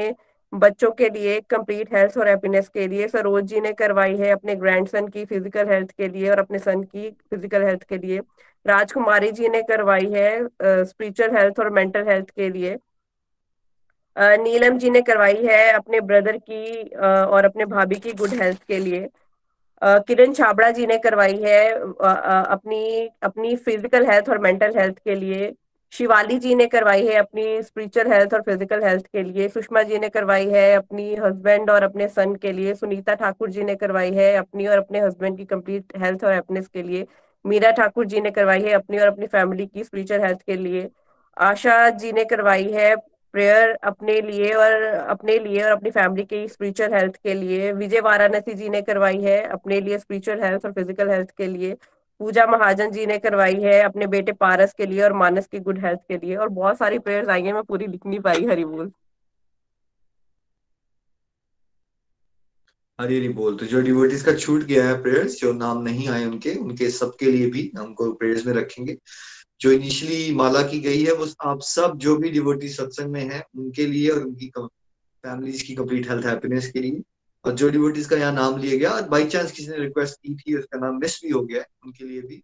बच्चों 0.57 0.91
के 0.91 1.09
लिए 1.09 1.39
कंप्लीट 1.49 1.93
हेल्थ 1.93 2.17
और 2.17 2.27
हैप्पीनेस 2.27 2.69
के 2.69 2.87
लिए। 2.87 3.07
सरोज 3.07 3.43
जी 3.45 3.59
ने 3.61 3.71
करवाई 3.73 4.15
है 4.17 4.29
अपने 4.31 4.55
ग्रैंडसन 4.55 5.07
की 5.07 5.25
फ़िज़िकल 5.25 5.69
हेल्थ 5.69 5.91
के 5.91 6.07
लिए 6.07 6.29
और 6.29 6.39
अपने 6.39 6.59
सन 6.59 6.83
की 6.83 7.09
फ़िज़िकल 7.09 7.63
हेल्थ 7.63 7.83
के 7.83 7.97
लिए। 7.97 8.19
राजकुमारी 8.65 9.31
जी 9.31 9.49
ने 9.49 9.61
करवाई 9.63 10.11
है 10.13 10.83
स्पिरिचुअल 10.85 11.35
हेल्थ 11.37 11.59
और 11.59 11.69
मेंटल 11.71 12.07
हेल्थ 12.09 12.29
के 12.31 12.49
लिए। 12.49 12.77
नीलम 14.15 14.77
जी 14.77 14.89
ने 14.89 15.01
करवाई 15.01 15.45
है 15.45 15.71
अपने 15.71 15.99
ब्रदर 16.01 16.37
की 16.39 16.83
और 16.95 17.45
अपने 17.45 17.65
भाभी 17.67 17.95
की 17.97 18.13
गुड 18.13 18.29
हेल्थ 18.41 18.63
के 18.67 18.79
लिए। 18.79 19.07
किरण 19.81 20.33
छाबड़ा 20.33 20.69
जी 20.71 20.85
ने 20.87 20.97
करवाई 20.97 21.35
है 21.41 21.69
अपनी 21.71 23.07
अपनी 23.23 23.55
फ़िज़िकल 23.57 24.05
हेल्थ 24.05 24.29
और 24.29 24.37
मेंटल 24.39 24.77
हेल्थ 24.77 24.97
के 24.99 25.15
लिए। 25.15 25.51
शिवाली 25.93 26.37
जी 26.39 26.55
ने 26.55 26.65
करवाई 26.67 27.05
है 27.07 27.13
अपनी 27.15 27.61
स्पिरिचुअल 27.63 28.11
हेल्थ 28.11 28.33
और 28.33 28.41
फ़िज़िकल 28.41 28.83
हेल्थ 28.83 29.05
के 29.07 29.23
लिए, 29.23 29.47
सुषमा 29.49 29.81
जी 29.83 29.99
ने 29.99 30.09
करवाई 30.09 30.47
है 30.47 30.73
अपनी 30.75 31.15
हस्बैंड 31.15 31.69
और 31.69 31.83
अपने 31.83 32.07
सन 32.09 32.35
के 32.35 32.51
लिए, 32.51 32.73
सुनीता 32.75 33.13
ठाकुर 33.15 33.49
जी 33.49 33.63
ने 33.63 33.75
करवाई 33.75 34.11
है 34.13 34.33
अपनी 34.37 34.67
और 34.67 34.77
अपने 34.77 34.99
हस्बैंड 35.01 35.37
की 35.37 35.45
कंप्लीट 35.45 35.97
हेल्थ 35.97 36.23
और 36.23 36.33
हैप्पीनेस 36.33 36.67
के 36.67 36.83
लिए, 36.83 37.05
मीरा 37.45 37.71
ठाकुर 37.71 38.05
जी 38.05 38.21
ने 38.21 38.31
करवाई 38.31 38.61
है 38.63 38.73
अपनी 38.73 38.97
और 38.99 39.07
अपनी 39.07 39.27
फैमिली 39.27 39.65
की 39.67 39.83
स्पिरिचुअल 39.83 40.21
हेल्थ 40.21 40.41
के 40.41 40.55
लिए, 40.57 40.89
आशा 41.37 41.89
जी 41.91 42.11
ने 42.11 42.25
करवाई 42.25 42.69
है 42.73 42.95
प्रेयर 43.33 43.71
अपने 43.83 44.19
लिए 44.21 44.51
और 44.53 44.83
अपने 44.83 45.37
लिए 45.39 45.63
और 45.63 45.71
अपनी 45.71 45.89
फैमिली 45.91 46.23
की 46.25 46.47
स्पिरिचुअल 46.47 46.93
हेल्थ 46.93 47.15
के 47.17 47.33
लिए, 47.33 47.71
विजय 47.73 47.99
वाराणसी 48.01 48.53
जी 48.53 48.69
ने 48.69 48.81
करवाई 48.83 49.21
है 49.21 49.41
अपने 49.49 49.79
लिए 49.81 49.97
स्पिरिचुअल 49.99 50.43
हेल्थ 50.43 50.65
और 50.65 50.71
फ़िज़िकल 50.73 51.09
हेल्थ 51.09 51.31
के 51.37 51.47
लिए 51.47 51.75
पूजा 52.19 52.45
महाजन 52.47 52.91
जी 52.91 53.05
ने 53.05 53.17
करवाई 53.17 53.55
है 53.55 53.81
अपने 53.81 54.07
बेटे 54.07 54.31
पारस 54.33 54.73
के 54.73 54.85
लिए 54.85 55.01
और 55.03 55.13
मानस 55.13 55.47
की 55.47 55.59
गुड 55.59 55.79
हेल्थ 55.85 55.99
के 56.09 56.17
लिए। 56.17 56.35
और 56.35 56.49
बहुत 56.49 56.77
सारी 56.77 56.99
प्रेयर्स 56.99 57.29
आई 57.29 57.43
है, 57.43 57.53
मैं 57.53 57.63
पूरी 57.63 57.87
लिख 57.87 58.05
नहीं 58.05 58.19
पाई, 58.19 58.45
हरी 58.45 58.65
बोल। 58.65 58.91
हरी 62.99 63.17
हरी 63.17 63.29
बोल। 63.29 63.55
तो 63.57 63.65
जो 63.65 63.81
डिवोटीज 63.81 64.21
का 64.23 64.33
छूट 64.33 64.63
गया 64.63 64.87
है 64.87 65.01
प्रेयर्स 65.01 65.39
जो 65.39 65.51
नाम 65.53 65.81
नहीं 65.83 66.07
आए 66.09 66.25
उनके 66.25 66.53
उनके 66.55 66.89
सबके 66.89 67.31
लिए 67.31 67.49
भी 67.49 67.71
हमको 67.77 68.11
प्रेयर्स 68.13 68.45
में 68.45 68.53
रखेंगे। 68.53 68.97
जो 69.61 69.71
इनिशियली 69.71 70.33
माला 70.35 70.61
की 70.61 70.79
गई 70.79 71.03
है, 71.03 71.13
वो 71.13 71.27
आप 71.41 71.59
सब 71.61 71.97
जो 71.97 72.15
भी 72.17 72.29
डिवोटी 72.29 72.69
सत्संग 72.69 73.11
में 73.11 73.23
है, 73.23 73.43
उनके 73.57 73.85
लिए 73.85 74.09
और 74.09 74.23
उनकी 74.23 74.51
फैमिलीज़ 74.57 75.63
की 75.65 75.75
कंप्लीट 75.75 76.09
हेल्थ 76.09 76.25
हैप्पीनेस 76.25 76.71
के 76.71 76.79
लिए। 76.79 77.01
और 77.45 77.53
जो 77.53 77.69
डिवोटीज 77.69 78.05
का 78.05 78.17
यहाँ 78.17 78.33
नाम 78.33 78.57
लिया 78.57 78.77
गया, 78.77 78.91
और 78.91 79.07
बाई 79.09 79.25
चांस 79.25 79.51
किसी 79.51 79.67
ने 79.67 79.77
रिक्वेस्ट 79.77 80.15
की 80.15 80.35
थी, 80.35 80.57
उसका 80.57 80.79
नाम 80.79 80.99
मिस 80.99 81.19
भी 81.23 81.29
हो 81.29 81.41
गया 81.41 81.63
उनके 81.85 82.05
लिए 82.05 82.21
भी। 82.21 82.41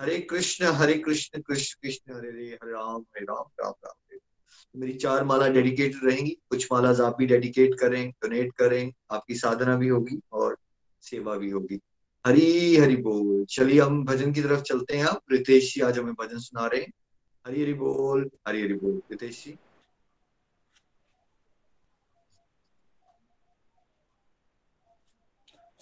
हरे 0.00 0.18
कृष्ण 0.20 0.64
हरे 0.64 0.94
कृष्ण 0.94 1.40
कृष्ण 1.40 1.78
कृष्ण, 1.82 2.14
हरे 2.14 2.28
हरे 2.28 2.46
हरे 2.46 2.72
राम 2.72 3.00
हरे 3.00 3.24
राम 3.24 3.44
राम 3.60 3.72
राम, 3.84 3.92
हरे 4.04 4.18
मेरी 4.76 4.92
चार 4.92 5.24
माला 5.24 5.48
डेडिकेटेड 5.48 6.00
रहेंगी। 6.04 6.30
कुछ 6.50 6.66
माला 6.72 6.90
आप 7.06 7.16
भी 7.18 7.26
डेडिकेट 7.26 7.74
करें 7.74 8.10
डोनेट 8.10 8.52
करें, 8.52 8.92
आपकी 9.10 9.34
साधना 9.34 9.76
भी 9.76 9.88
होगी 9.88 10.20
और 10.32 10.56
सेवा 11.02 11.36
भी 11.36 11.50
होगी। 11.50 11.80
हरी, 12.26 12.76
हरि 12.76 12.96
बोल। 12.96 13.44
चलिए 13.44 13.80
हम 13.80 14.04
भजन 14.04 14.32
की 14.32 14.42
तरफ़ 14.42 14.60
चलते 14.60 14.96
हैं। 14.96 15.04
आप, 15.04 15.22
रितेश 15.32 15.74
जी 15.74 15.80
आज 15.80 15.98
हमें 15.98 16.14
भजन 16.14 16.38
सुना 16.38 16.66
रहे 16.66 16.80
हैं। 16.80 16.92
हरी, 17.46 17.62
हरि 17.62 17.74
बोल, 17.74 18.30
हरी, 18.48 18.62
हरि 18.62 18.74
बोल। 18.74 19.02
रितेश 19.10 19.44
जी। 19.44 19.54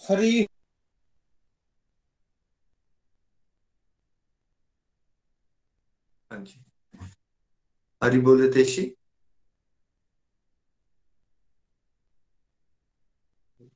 हरी 0.01 0.45
हाँ 6.31 6.39
जी। 6.43 6.59
हरी 8.01 8.19
बोल 8.27 8.41
रितेश। 8.41 8.75
जी 13.59 13.69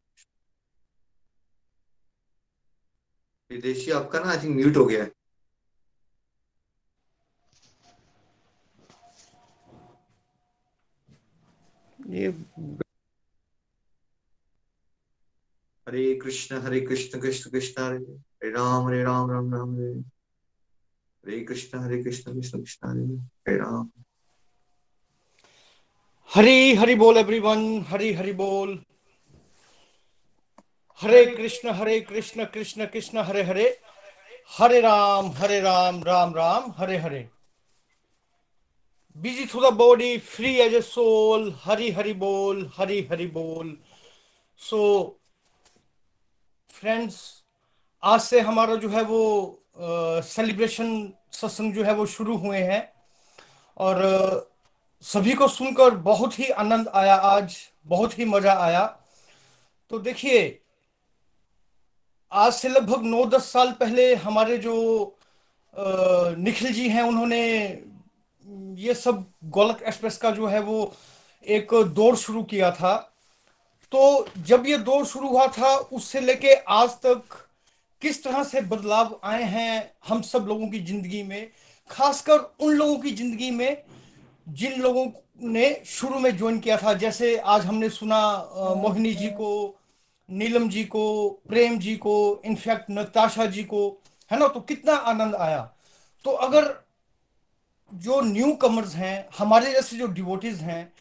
विदेशी 3.52 3.92
आपका 4.00 4.20
ना 4.24 4.32
आई 4.32 4.44
थिंक 4.44 4.56
म्यूट 4.56 4.78
हो 4.78 4.86
गया 4.86 5.04
है। 5.04 5.12
ये 12.00 12.32
हरे 15.90 16.16
कृष्ण 16.16 16.58
हरे 16.58 16.80
कृष्ण 16.82 17.20
कृष्ण 17.20 17.52
कृष्ण, 17.52 17.84
हरे 17.84 17.98
हरे 17.98 18.50
राम 18.52 18.88
हरे 18.88 19.04
राम 19.04 19.32
राम 19.32 19.54
राम, 19.54 19.76
हरे 19.76 19.92
हरे। 19.92 21.44
कृष्ण 21.44 21.80
हरे 21.80 22.04
कृष्ण 22.04 22.34
कृष्ण 22.34 22.60
कृष्ण, 22.60 22.88
हरे 22.90 23.04
हरे 23.04 23.58
राम। 23.58 23.90
हरी 26.36 26.76
हरि 26.76 26.96
बोल 26.96 27.18
एवरीवन 27.18 27.86
हरी 27.88 28.14
हरि 28.14 28.32
बोल। 28.32 28.84
Hare 31.02 31.26
Krishna 31.26 31.70
Hare 31.70 32.00
Krishna 32.02 32.46
Krishna 32.46 32.86
Krishna, 32.86 33.18
Hare 33.18 33.44
Hare. 33.44 33.80
Hare 34.60 34.80
Ram 34.80 35.26
Hare 35.26 35.60
Ram 35.62 36.04
Ram 36.04 36.36
Ram, 36.36 36.74
Hare 36.78 36.98
Hare. 36.98 37.30
Busy 39.18 39.46
through 39.46 39.72
the 39.72 39.74
body 39.74 40.18
free 40.18 40.56
as 40.56 40.74
a 40.74 40.82
soul 40.82 41.56
Hari 41.64 41.92
Hari 41.92 42.14
बोल, 42.14 42.72
हरी 42.78 43.08
हरि 43.12 43.28
बोल। 43.28 43.78
सो 44.58 44.80
फ्रेंड्स 46.74 47.16
आज 48.04 48.20
से 48.22 48.40
हमारा 48.42 48.76
जो 48.76 48.90
है 48.90 49.02
वो 49.04 49.22
सेलिब्रेशन 50.26 50.88
सत्संग 51.32 51.74
जो 51.74 51.84
है 51.84 51.94
वो 51.94 52.06
शुरू 52.06 52.38
हुए 52.38 52.58
हैं। 52.60 52.82
और 53.78 54.50
सभी 55.04 55.34
को 55.34 55.48
सुनकर 55.48 55.96
बहुत 56.08 56.40
ही 56.40 56.50
आनंद 56.50 56.88
आया 56.88 57.16
आज, 57.16 57.56
बहुत 57.86 58.18
ही 58.20 58.26
मज़ा 58.26 58.54
आया। 58.56 58.86
तो 59.92 60.00
देखिए, 60.00 60.60
आज 62.32 62.54
से 62.54 62.70
लगभग 62.70 63.04
नौ 63.06 63.26
दस 63.28 63.52
साल 63.52 63.72
पहले 63.72 64.14
हमारे 64.16 64.58
जो 64.58 64.76
निखिल 65.76 66.74
जी 66.74 66.90
हैं, 66.90 67.04
उन्होंने 67.04 67.42
ये 68.84 68.94
सब 68.96 69.26
गोलक 69.46 69.82
एक्सप्रेस 69.82 70.18
का 70.18 70.32
जो 70.32 70.48
है 70.48 70.60
वो 70.62 70.94
एक 71.48 71.74
दौर 71.94 72.16
शुरू 72.18 72.44
किया 72.44 72.72
था। 72.72 72.94
तो 73.94 74.28
जब 74.40 74.64
ये 74.68 74.78
दौर 74.78 75.06
शुरू 75.06 75.28
हुआ 75.30 75.46
था 75.48 75.74
उससे 75.94 76.20
लेके 76.20 76.54
आज 76.76 76.90
तक 77.06 77.36
किस 78.02 78.24
तरह 78.24 78.44
से 78.44 78.62
बदलाव 78.62 79.20
आए 79.24 79.44
हैं 79.44 79.92
हम 80.08 80.22
सब 80.22 80.46
लोगों 80.48 80.68
की 80.70 80.80
ज़िंदगी 80.80 81.22
में? 81.24 81.52
खासकर 81.90 82.40
उन 82.60 82.74
लोगों 82.74 82.98
की 83.00 83.12
ज़िंदगी 83.12 83.50
में 83.52 83.84
जिन 84.50 84.82
लोगों 84.82 85.06
ने 85.52 85.70
शुरू 85.86 86.20
में 86.20 86.38
ज्वाइन 86.38 86.60
किया 86.60 86.78
था। 86.78 86.94
जैसे 86.94 87.36
आज 87.38 87.66
हमने 87.66 87.90
सुना 87.90 88.22
मोहिनी 88.78 89.14
जी 89.14 89.28
को 89.28 89.52
नीलम 90.30 90.68
जी 90.70 90.84
को 90.86 91.30
प्रेम 91.48 91.78
जी 91.80 91.96
को 91.98 92.42
इनफैक्ट 92.46 92.90
नताशा 92.90 93.46
जी 93.46 93.64
को 93.64 93.88
है 94.32 94.40
ना? 94.40 94.48
तो 94.48 94.60
कितना 94.60 94.96
आनंद 94.96 95.36
आया। 95.36 95.62
तो 96.26 96.32
अगर 96.32 96.74
जो 97.92 98.22
न्यू 98.22 98.52
कमर्स 98.56 98.96
हैं 98.96 99.16
हमारे 99.38 99.72
जैसे 99.72 99.98
जो 99.98 100.08
डिवोटीज 100.08 100.62
हैं 100.62 100.92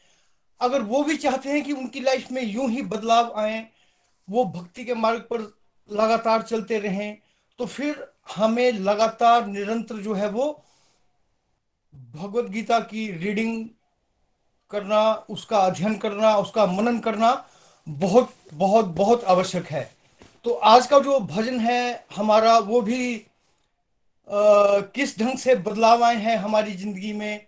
अगर 0.62 0.82
वो 0.82 1.02
भी 1.04 1.16
चाहते 1.16 1.50
हैं 1.50 1.62
कि 1.64 1.72
उनकी 1.72 2.00
लाइफ 2.00 2.30
में 2.32 2.42
यूँ 2.42 2.70
ही 2.70 2.82
बदलाव 2.82 3.32
आए 3.36 3.66
वो 4.28 4.44
भक्ति 4.44 4.84
के 4.84 4.94
मार्ग 4.94 5.20
पर 5.32 5.40
लगातार 5.88 6.42
चलते 6.42 6.78
रहें 6.78 7.18
तो 7.58 7.66
फिर 7.66 8.04
हमें 8.36 8.72
लगातार 8.72 9.46
निरंतर 9.46 9.96
जो 9.96 10.14
है 10.14 10.28
वो 10.28 10.46
भगवत 12.14 12.50
गीता 12.50 12.78
की 12.80 13.10
रीडिंग 13.12 13.68
करना 14.70 15.02
उसका 15.30 15.58
अध्ययन 15.58 15.96
करना 15.98 16.36
उसका 16.36 16.66
मनन 16.66 16.98
करना 16.98 17.32
बहुत 17.86 18.34
बहुत 18.54 18.86
बहुत 18.86 19.24
आवश्यक 19.24 19.66
है। 19.66 19.82
तो 20.44 20.50
आज 20.50 20.86
का 20.86 20.98
जो 20.98 21.18
भजन 21.20 21.60
है 21.60 22.06
हमारा 22.16 22.58
वो 22.58 22.80
भी 22.80 23.16
आ, 24.28 24.80
किस 24.94 25.18
ढंग 25.18 25.38
से 25.38 25.54
बदलाव 25.54 26.04
आए 26.04 26.16
हैं 26.16 26.36
हमारी 26.36 26.72
ज़िंदगी 26.72 27.12
में 27.12 27.46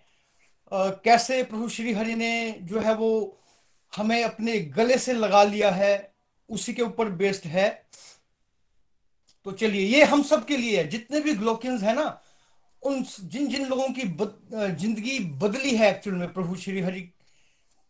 कैसे 1.05 1.41
प्रभु 1.43 1.69
श्री 1.69 1.93
हरि 1.93 2.15
ने 2.15 2.51
जो 2.61 2.79
है 2.79 2.95
वो 2.95 3.11
हमें 3.93 4.23
अपने 4.23 4.59
गले 4.75 4.97
से 4.97 5.13
लगा 5.13 5.43
लिया 5.43 5.71
है 5.71 5.93
उसी 6.49 6.73
के 6.73 6.81
ऊपर 6.81 7.09
बेस्ड 7.11 7.47
है। 7.47 7.69
तो 9.45 9.51
चलिए 9.51 9.85
ये 9.87 10.03
हम 10.03 10.23
सब 10.23 10.45
के 10.45 10.57
लिए 10.57 10.77
है। 10.77 10.87
जितने 10.87 11.19
भी 11.21 11.33
ग्लोकियंस 11.33 11.83
है 11.83 11.93
ना 11.95 12.21
उन 12.83 13.03
जिन 13.03 13.47
जिन 13.47 13.65
लोगों 13.65 13.87
की 13.89 14.03
बद, 14.03 14.75
ज़िंदगी 14.79 15.19
बदली 15.19 15.75
है 15.75 15.89
एक्चुअल 15.89 16.15
में 16.15 16.33
प्रभु 16.33 16.55
श्री 16.55 16.81
हरि 16.81 17.01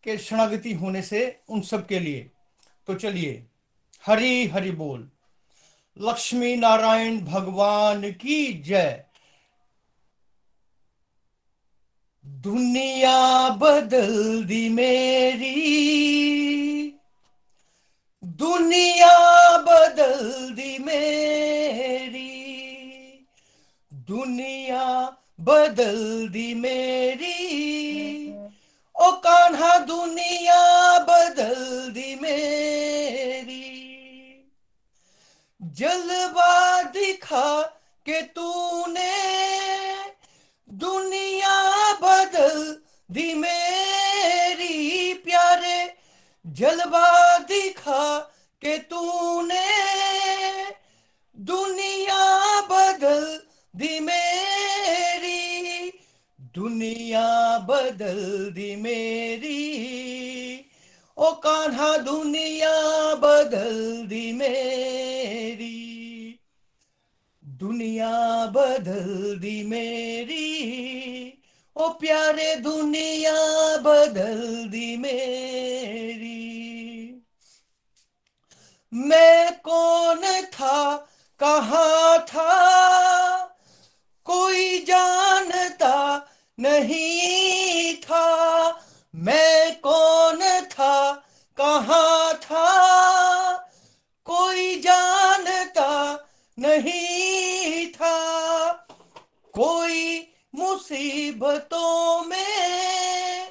के 0.04 0.18
शरणागति 0.18 0.74
होने 0.74 1.02
से 1.02 1.40
उन 1.50 1.62
सब 1.62 1.86
के 1.88 2.00
लिए। 2.00 2.30
तो 2.88 2.96
चलिए 2.96 3.46
हरि 4.04 4.46
हरि 4.48 4.72
बोल। 4.72 5.10
लक्ष्मी 5.98 6.56
नारायण 6.56 7.20
भगवान 7.22 8.12
की 8.12 8.54
जय। 8.64 9.04
दुनिया 12.28 13.50
बदल 13.50 14.44
दी 14.44 14.70
मेरी। 14.70 15.66
दुनिया 18.24 19.58
बदल 19.58 20.50
दी 20.54 20.78
मेरी। 20.78 22.26
दुनिया 23.94 25.18
बदल 25.42 26.28
दी 26.28 26.54
मेरी। 26.54 27.46
ओ 28.96 29.12
कान्हा, 29.12 29.78
दुनिया 29.78 31.00
बदल 31.00 31.90
दी 31.92 32.16
मेरी। 32.16 33.76
जलवा 35.64 36.84
दिखा 36.84 37.62
के 38.06 38.22
तूने 38.22 39.36
दुनिया 40.70 41.65
बदल 42.16 42.82
दी 43.12 43.34
मेरी 43.34 45.14
प्यारे, 45.14 45.96
जलवा 46.48 47.38
दिखा 47.38 48.20
के 48.62 48.78
तूने। 48.78 49.70
दुनिया 51.38 52.62
बदल 52.62 53.42
दी 53.76 54.00
मेरी, 54.00 55.92
दुनिया 56.42 57.58
बदल 57.58 58.52
दी 58.52 58.76
मेरी। 58.76 59.62
ओ 61.18 61.32
कान्हा, 61.32 61.98
दुनिया 61.98 62.74
बदल 63.16 64.08
दी 64.08 64.32
मेरी, 64.32 65.76
दुनिया 67.46 68.46
बदल 68.46 69.40
दी 69.40 69.64
मेरी। 69.64 70.46
ओ 71.78 71.90
प्यारे 71.90 72.56
दुनिया, 72.56 73.34
बदल 73.78 74.68
दी 74.68 74.98
मेरी। 74.98 76.46
मैं 78.94 79.60
कौन 79.60 80.42
था, 80.42 80.96
कहा 81.40 82.18
था? 82.18 82.52
कोई 84.26 84.80
जानता 84.80 86.26
नहीं 86.60 87.96
था। 87.96 88.26
मैं 89.16 89.80
कौन 89.80 90.66
था, 90.66 91.14
कहा 91.62 92.34
था? 92.34 92.72
कोई 94.26 94.82
जानता 94.82 96.20
नहीं 96.60 97.15
मुसीबतों 100.86 102.24
में 102.26 103.48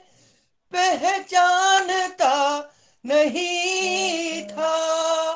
पहचानता 0.72 2.34
नहीं 3.06 4.46
था। 4.46 5.34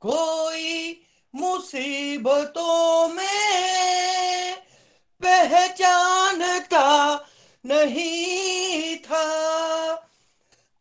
कोई 0.00 1.02
मुसीबतों 1.34 3.08
में 3.08 4.54
पहचानता 5.22 6.86
नहीं 7.66 8.96
था। 8.98 9.26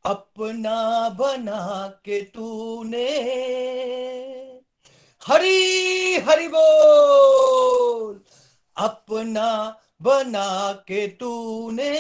अपना 0.06 1.10
बना 1.10 1.88
के 2.06 2.22
तूने 2.22 3.10
हरी 5.28 6.18
हरि 6.18 6.48
बोल, 6.48 8.22
अपना 8.78 9.78
बना 10.02 10.74
के 10.88 11.08
तूने 11.08 11.94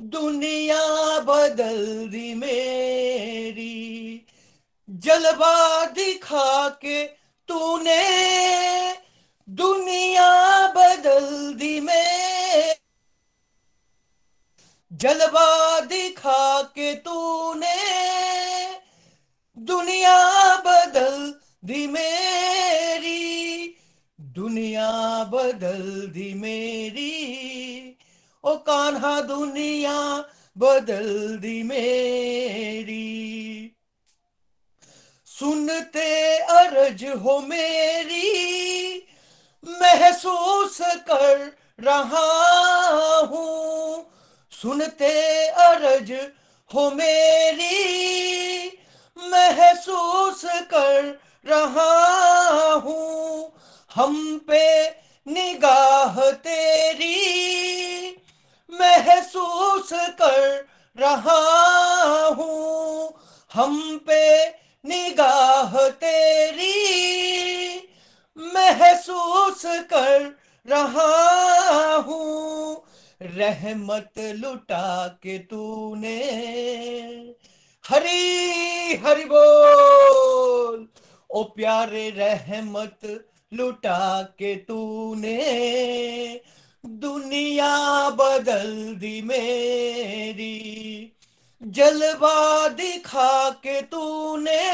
दुनिया 0.00 0.84
बदल 1.18 2.08
दी 2.08 2.34
मेरी। 2.34 3.76
जलवा 4.90 5.86
दिखा 5.86 6.68
के 6.68 7.04
तूने 7.48 8.02
दुनिया 9.48 10.30
बदल 10.66 11.54
दी 11.54 11.80
में 11.80 12.74
जलवा 14.92 15.80
दिखा 15.80 16.62
के 16.62 16.94
तूने 16.94 17.76
दुनिया 19.58 20.18
बदल 20.56 21.34
दी 21.64 21.86
मेरी। 21.86 22.87
दुनिया 24.78 25.24
बदल 25.24 26.06
दी 26.06 26.34
मेरी। 26.34 27.96
ओ 28.44 28.56
कान्हा 28.56 29.20
दुनिया 29.20 30.24
बदल 30.58 31.36
दी 31.36 31.62
मेरी। 31.62 33.74
सुनते 35.26 36.38
अरज 36.38 37.04
हो 37.04 37.40
मेरी, 37.40 39.06
महसूस 39.64 40.78
कर 40.80 41.56
रहा 41.80 43.18
हूँ। 43.18 44.06
सुनते 44.52 45.46
अरज 45.46 46.30
हो 46.74 46.90
मेरी, 46.90 48.78
महसूस 49.18 50.44
कर 50.44 51.20
रहा 51.46 52.72
हूँ। 52.72 53.57
हम 53.94 54.38
पे 54.38 54.88
निगाह 55.28 56.30
तेरी 56.30 57.16
महसूस 58.70 59.88
कर 59.92 60.68
रहा 60.98 61.38
हूँ। 62.26 63.14
हम 63.54 63.98
पे 64.06 64.48
निगाह 64.84 65.88
तेरी 65.88 66.74
महसूस 68.38 69.62
कर 69.64 70.38
रहा 70.66 71.94
हूँ। 71.96 72.84
रहमत 73.22 74.12
लुटा 74.18 75.08
के 75.08 75.38
तूने। 75.38 76.18
हरी, 77.88 78.94
हरि 78.94 79.24
बोल। 79.24 80.88
ओ 81.30 81.42
प्यारे 81.42 82.10
रहमत 82.10 83.24
लुटा 83.54 84.22
के 84.22 84.54
तूने 84.54 85.36
दुनिया 86.86 88.10
बदल 88.10 88.94
दी 88.94 89.22
मेरी। 89.22 90.58
जलवा 91.62 92.68
दिखा 92.68 93.50
के 93.50 93.82
तूने 93.82 94.70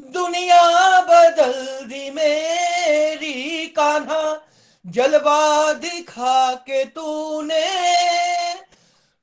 दुनिया 0.00 1.00
बदल 1.00 1.86
दी 1.86 2.10
मेरी। 2.10 3.66
कान्हा, 3.66 4.46
जलवा 4.86 5.72
दिखा 5.72 6.54
के 6.54 6.84
तूने 6.84 7.66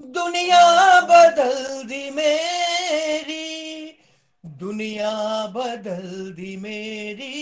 दुनिया 0.02 1.02
बदल 1.02 1.84
दी 1.84 2.10
मेरी। 2.12 3.41
दुनिया 4.62 5.12
बदल 5.48 6.32
दी 6.32 6.56
मेरी। 6.58 7.38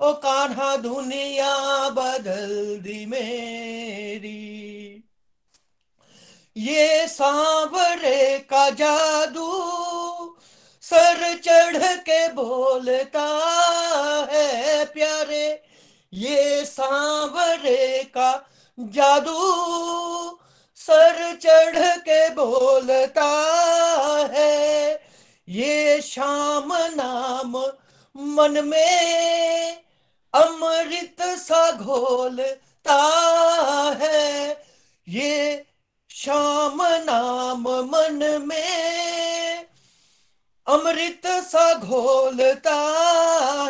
ओ 0.00 0.12
कान्हा, 0.12 0.76
दुनिया 0.76 1.54
बदल 1.88 2.52
दी 2.80 3.06
मेरी। 3.06 4.40
ये 6.56 7.06
सांवरे 7.08 8.38
का 8.38 8.70
जादू 8.70 9.50
सर 10.82 11.38
चढ़ 11.38 11.96
के 12.00 12.28
बोलता 12.28 13.26
है 14.32 14.84
प्यारे। 14.84 15.62
ये 16.12 16.64
सांवरे 16.64 18.02
का 18.04 18.30
जादू 18.78 19.40
सर 20.76 21.38
चढ़ 21.42 21.96
के 21.98 22.28
बोलता 22.30 23.30
है 24.32 25.11
ये 25.52 26.00
शाम 26.00 26.72
नाम 26.94 27.56
मन 28.16 28.60
में 28.64 29.82
अमृत 30.34 31.22
सा 31.38 31.70
घोलता 31.72 33.00
है। 34.00 34.62
ये 35.06 35.66
शाम 36.10 36.82
नाम 36.82 37.68
मन 37.86 38.20
में 38.46 39.66
अमृत 40.66 41.26
सा 41.26 41.74
घोलता 41.74 42.76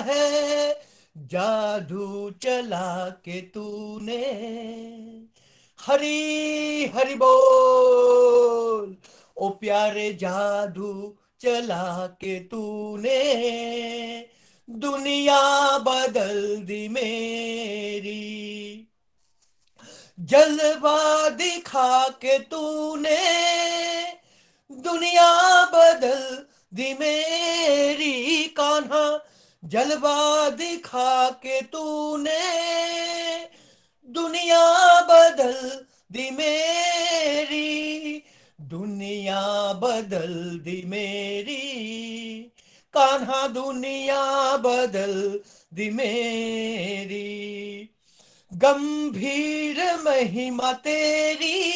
है। 0.07 0.29
जादू 1.17 2.31
चला 2.43 3.09
के 3.25 3.41
तूने 3.41 4.23
हरी 5.79 6.87
हरि 6.87 7.15
बोल, 7.15 8.97
ओ 9.37 9.49
प्यारे 9.49 10.13
जादू 10.13 10.93
चला 11.43 12.07
के 12.07 12.41
तूने 12.41 13.19
दुनिया 14.71 15.79
बदल 15.79 16.57
दी 16.57 16.89
मेरी। 16.89 18.23
जलवा 20.21 21.29
दिखा 21.29 22.09
के 22.09 22.39
तूने 22.39 23.21
दुनिया 24.73 25.65
बदल 25.65 26.47
दी 26.75 26.95
मेरी। 26.95 28.45
कान्हा, 28.45 29.27
जलवा 29.65 30.51
दिखा 30.51 31.31
के 31.31 31.63
तूने 31.63 32.41
दुनिया 34.07 35.01
बदल 35.01 35.85
दी 36.13 36.31
मेरी। 36.31 38.23
दुनिया 38.63 39.73
बदल 39.73 40.59
दी 40.59 40.83
मेरी। 40.87 41.63
कान्हा, 42.95 43.49
दुनिया 43.49 44.57
बदल 44.57 45.41
दी 45.75 45.91
मेरी। 45.91 47.33
गंभीर 48.53 49.97
महिमा 49.97 50.73
तेरी, 50.73 51.73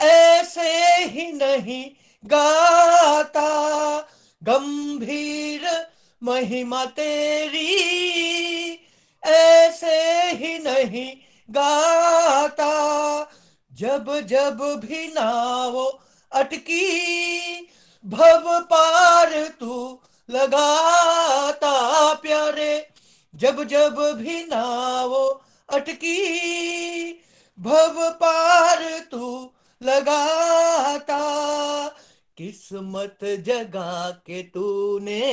ऐसे 0.00 1.04
ही 1.04 1.32
नहीं 1.32 1.90
गाता। 2.26 3.48
गंभीर 4.42 5.90
महिमा 6.22 6.84
तेरी, 6.84 7.76
ऐसे 9.24 10.02
ही 10.32 10.58
नहीं 10.58 11.16
गाता। 11.50 13.09
जब 13.80 14.20
जब 14.20 14.82
भी 14.84 15.08
नावो 15.08 16.00
अटकी, 16.32 16.90
भव 18.06 18.60
पार 18.60 19.48
तू 19.60 20.00
लगाता 20.30 22.14
प्यारे। 22.14 22.88
जब 23.34 23.64
जब 23.64 24.12
भी 24.16 24.44
नावो 24.44 25.42
अटकी, 25.72 26.20
भव 27.60 28.10
पार 28.10 29.06
तू 29.10 29.50
लगाता। 29.82 31.20
किस्मत 32.36 33.18
जगा 33.24 34.10
के 34.10 34.42
तूने। 34.42 35.30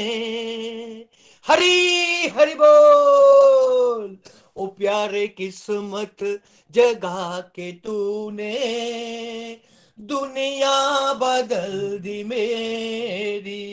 हरी, 1.47 2.27
हरि 2.27 2.53
बोल। 2.53 4.17
ओ 4.57 4.65
प्यारे 4.65 5.27
किस्मत 5.27 6.41
जगा 6.71 7.39
के 7.39 7.71
तूने, 7.71 8.55
दुनिया 9.99 11.13
बदल 11.13 11.99
दी 11.99 12.23
मेरी। 12.23 13.67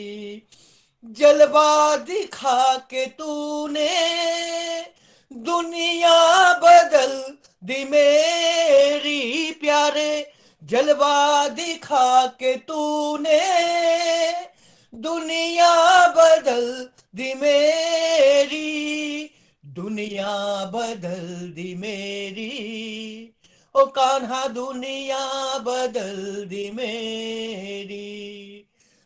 जलवा 1.04 1.96
दिखा 1.96 2.76
के 2.76 3.06
तूने, 3.06 4.00
दुनिया 5.32 6.52
बदल 6.52 7.36
दी 7.64 7.84
मेरी। 7.84 9.50
प्यारे 9.50 10.30
जलवा 10.64 11.48
दिखा 11.48 12.26
के 12.26 12.56
तूने, 12.56 13.40
दुनिया 14.94 16.06
बदल 16.08 16.88
दी 17.16 17.34
मेरी। 17.34 18.74
दुनिया 19.74 20.64
बदल 20.64 21.50
दी 21.50 21.74
मेरी। 21.74 22.50
ओ 23.76 23.84
कान्हा, 23.84 24.46
दुनिया 24.46 25.58
बदल 25.58 26.44
दी 26.46 26.70
मेरी। 26.70 28.14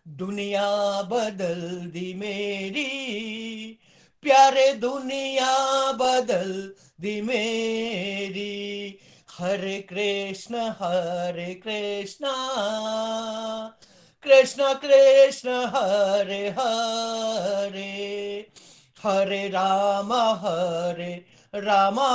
दुनिया 0.08 1.02
बदल 1.02 1.86
दी 1.86 2.14
मेरी। 2.14 2.98
प्यारे, 4.22 4.72
दुनिया 4.72 5.92
बदल 5.92 6.74
दी 7.00 7.20
मेरी। 7.20 8.98
हरे 9.38 9.80
कृष्ण 9.80 10.54
हरे 10.54 11.54
कृष्ण। 11.54 12.26
कृष्ण 14.22 14.74
कृष्ण, 14.74 15.48
हरे 15.48 16.48
हरे। 16.48 18.46
हरे 19.02 19.48
राम, 19.48 20.12
हरे 20.12 21.24
रामा। 21.54 22.08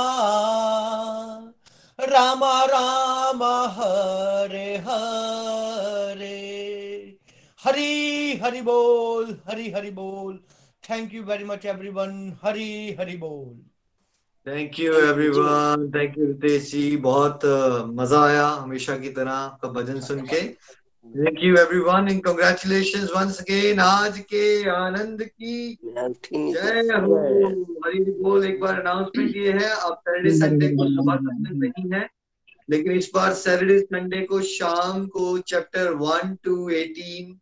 राम 2.00 2.44
राम, 2.44 3.42
हरे 3.70 4.76
हरे। 4.76 6.40
हरी, 7.64 8.36
हरि 8.36 8.62
बोल, 8.62 9.38
हरी, 9.48 9.70
हरि 9.70 9.90
बोल। 9.90 10.40
Thank 10.90 11.14
you 11.14 11.22
very 11.22 11.44
much 11.44 11.66
everyone 11.66 12.38
Hari, 12.42 12.96
Hari 13.00 13.16
बोल। 13.16 13.62
Thank 14.46 14.80
you 14.80 14.92
everyone 14.94 15.90
thank 15.94 16.18
you 16.18 16.26
Ritesh 16.26 16.70
ji 16.72 16.96
बहुत 16.96 17.40
मज़ा 17.94 18.24
आया 18.24 18.46
हमेशा 18.46 18.96
की 18.96 19.08
तरह 19.08 19.32
आपका 19.32 19.68
भजन 19.68 20.00
सुन 20.00 20.20
के। 20.26 20.40
Thank 21.14 21.36
you 21.42 21.56
everyone 21.56 22.08
and 22.08 22.20
congratulations 22.22 23.10
once 23.16 23.38
again 23.40 23.80
आज 23.80 24.18
के 24.30 24.46
आनंद 24.70 25.22
की 25.22 25.78
जय 25.82 26.96
हो। 27.02 27.18
हरी 27.84 28.00
बोल 28.22 28.46
एक 28.46 28.60
बार 28.60 28.80
अनाउंसमेंट 28.80 29.36
ये 29.36 29.52
है 29.52 29.68
अब 29.70 29.94
सैटरडे 29.94 30.30
संडे 30.38 30.68
को 30.68 30.88
सुबह 30.90 31.16
सत्संग 31.16 31.62
नहीं 31.62 31.90
है 31.92 32.08
लेकिन 32.68 32.92
इस 32.92 33.10
बार 33.14 33.32
सैटरडे 33.34 33.78
संडे 33.80 34.20
को 34.26 34.40
शाम 34.48 35.06
को 35.06 35.38
chapter 35.52 35.90
one 36.02 36.34
two 36.44 36.68
eighteen 36.80 37.38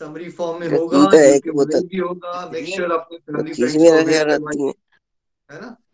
summary 0.00 0.30
form 0.30 0.60
में 0.60 0.68
होगा 0.68 1.04
भी 1.82 1.98
होगा। 1.98 2.50
मेक 2.52 2.66
श्योर 2.66 2.92
अपने 2.92 3.18
फैमिली 3.18 3.52
फ्रेंड्स 3.52 3.76
है 5.50 5.60
ना? 5.60 5.76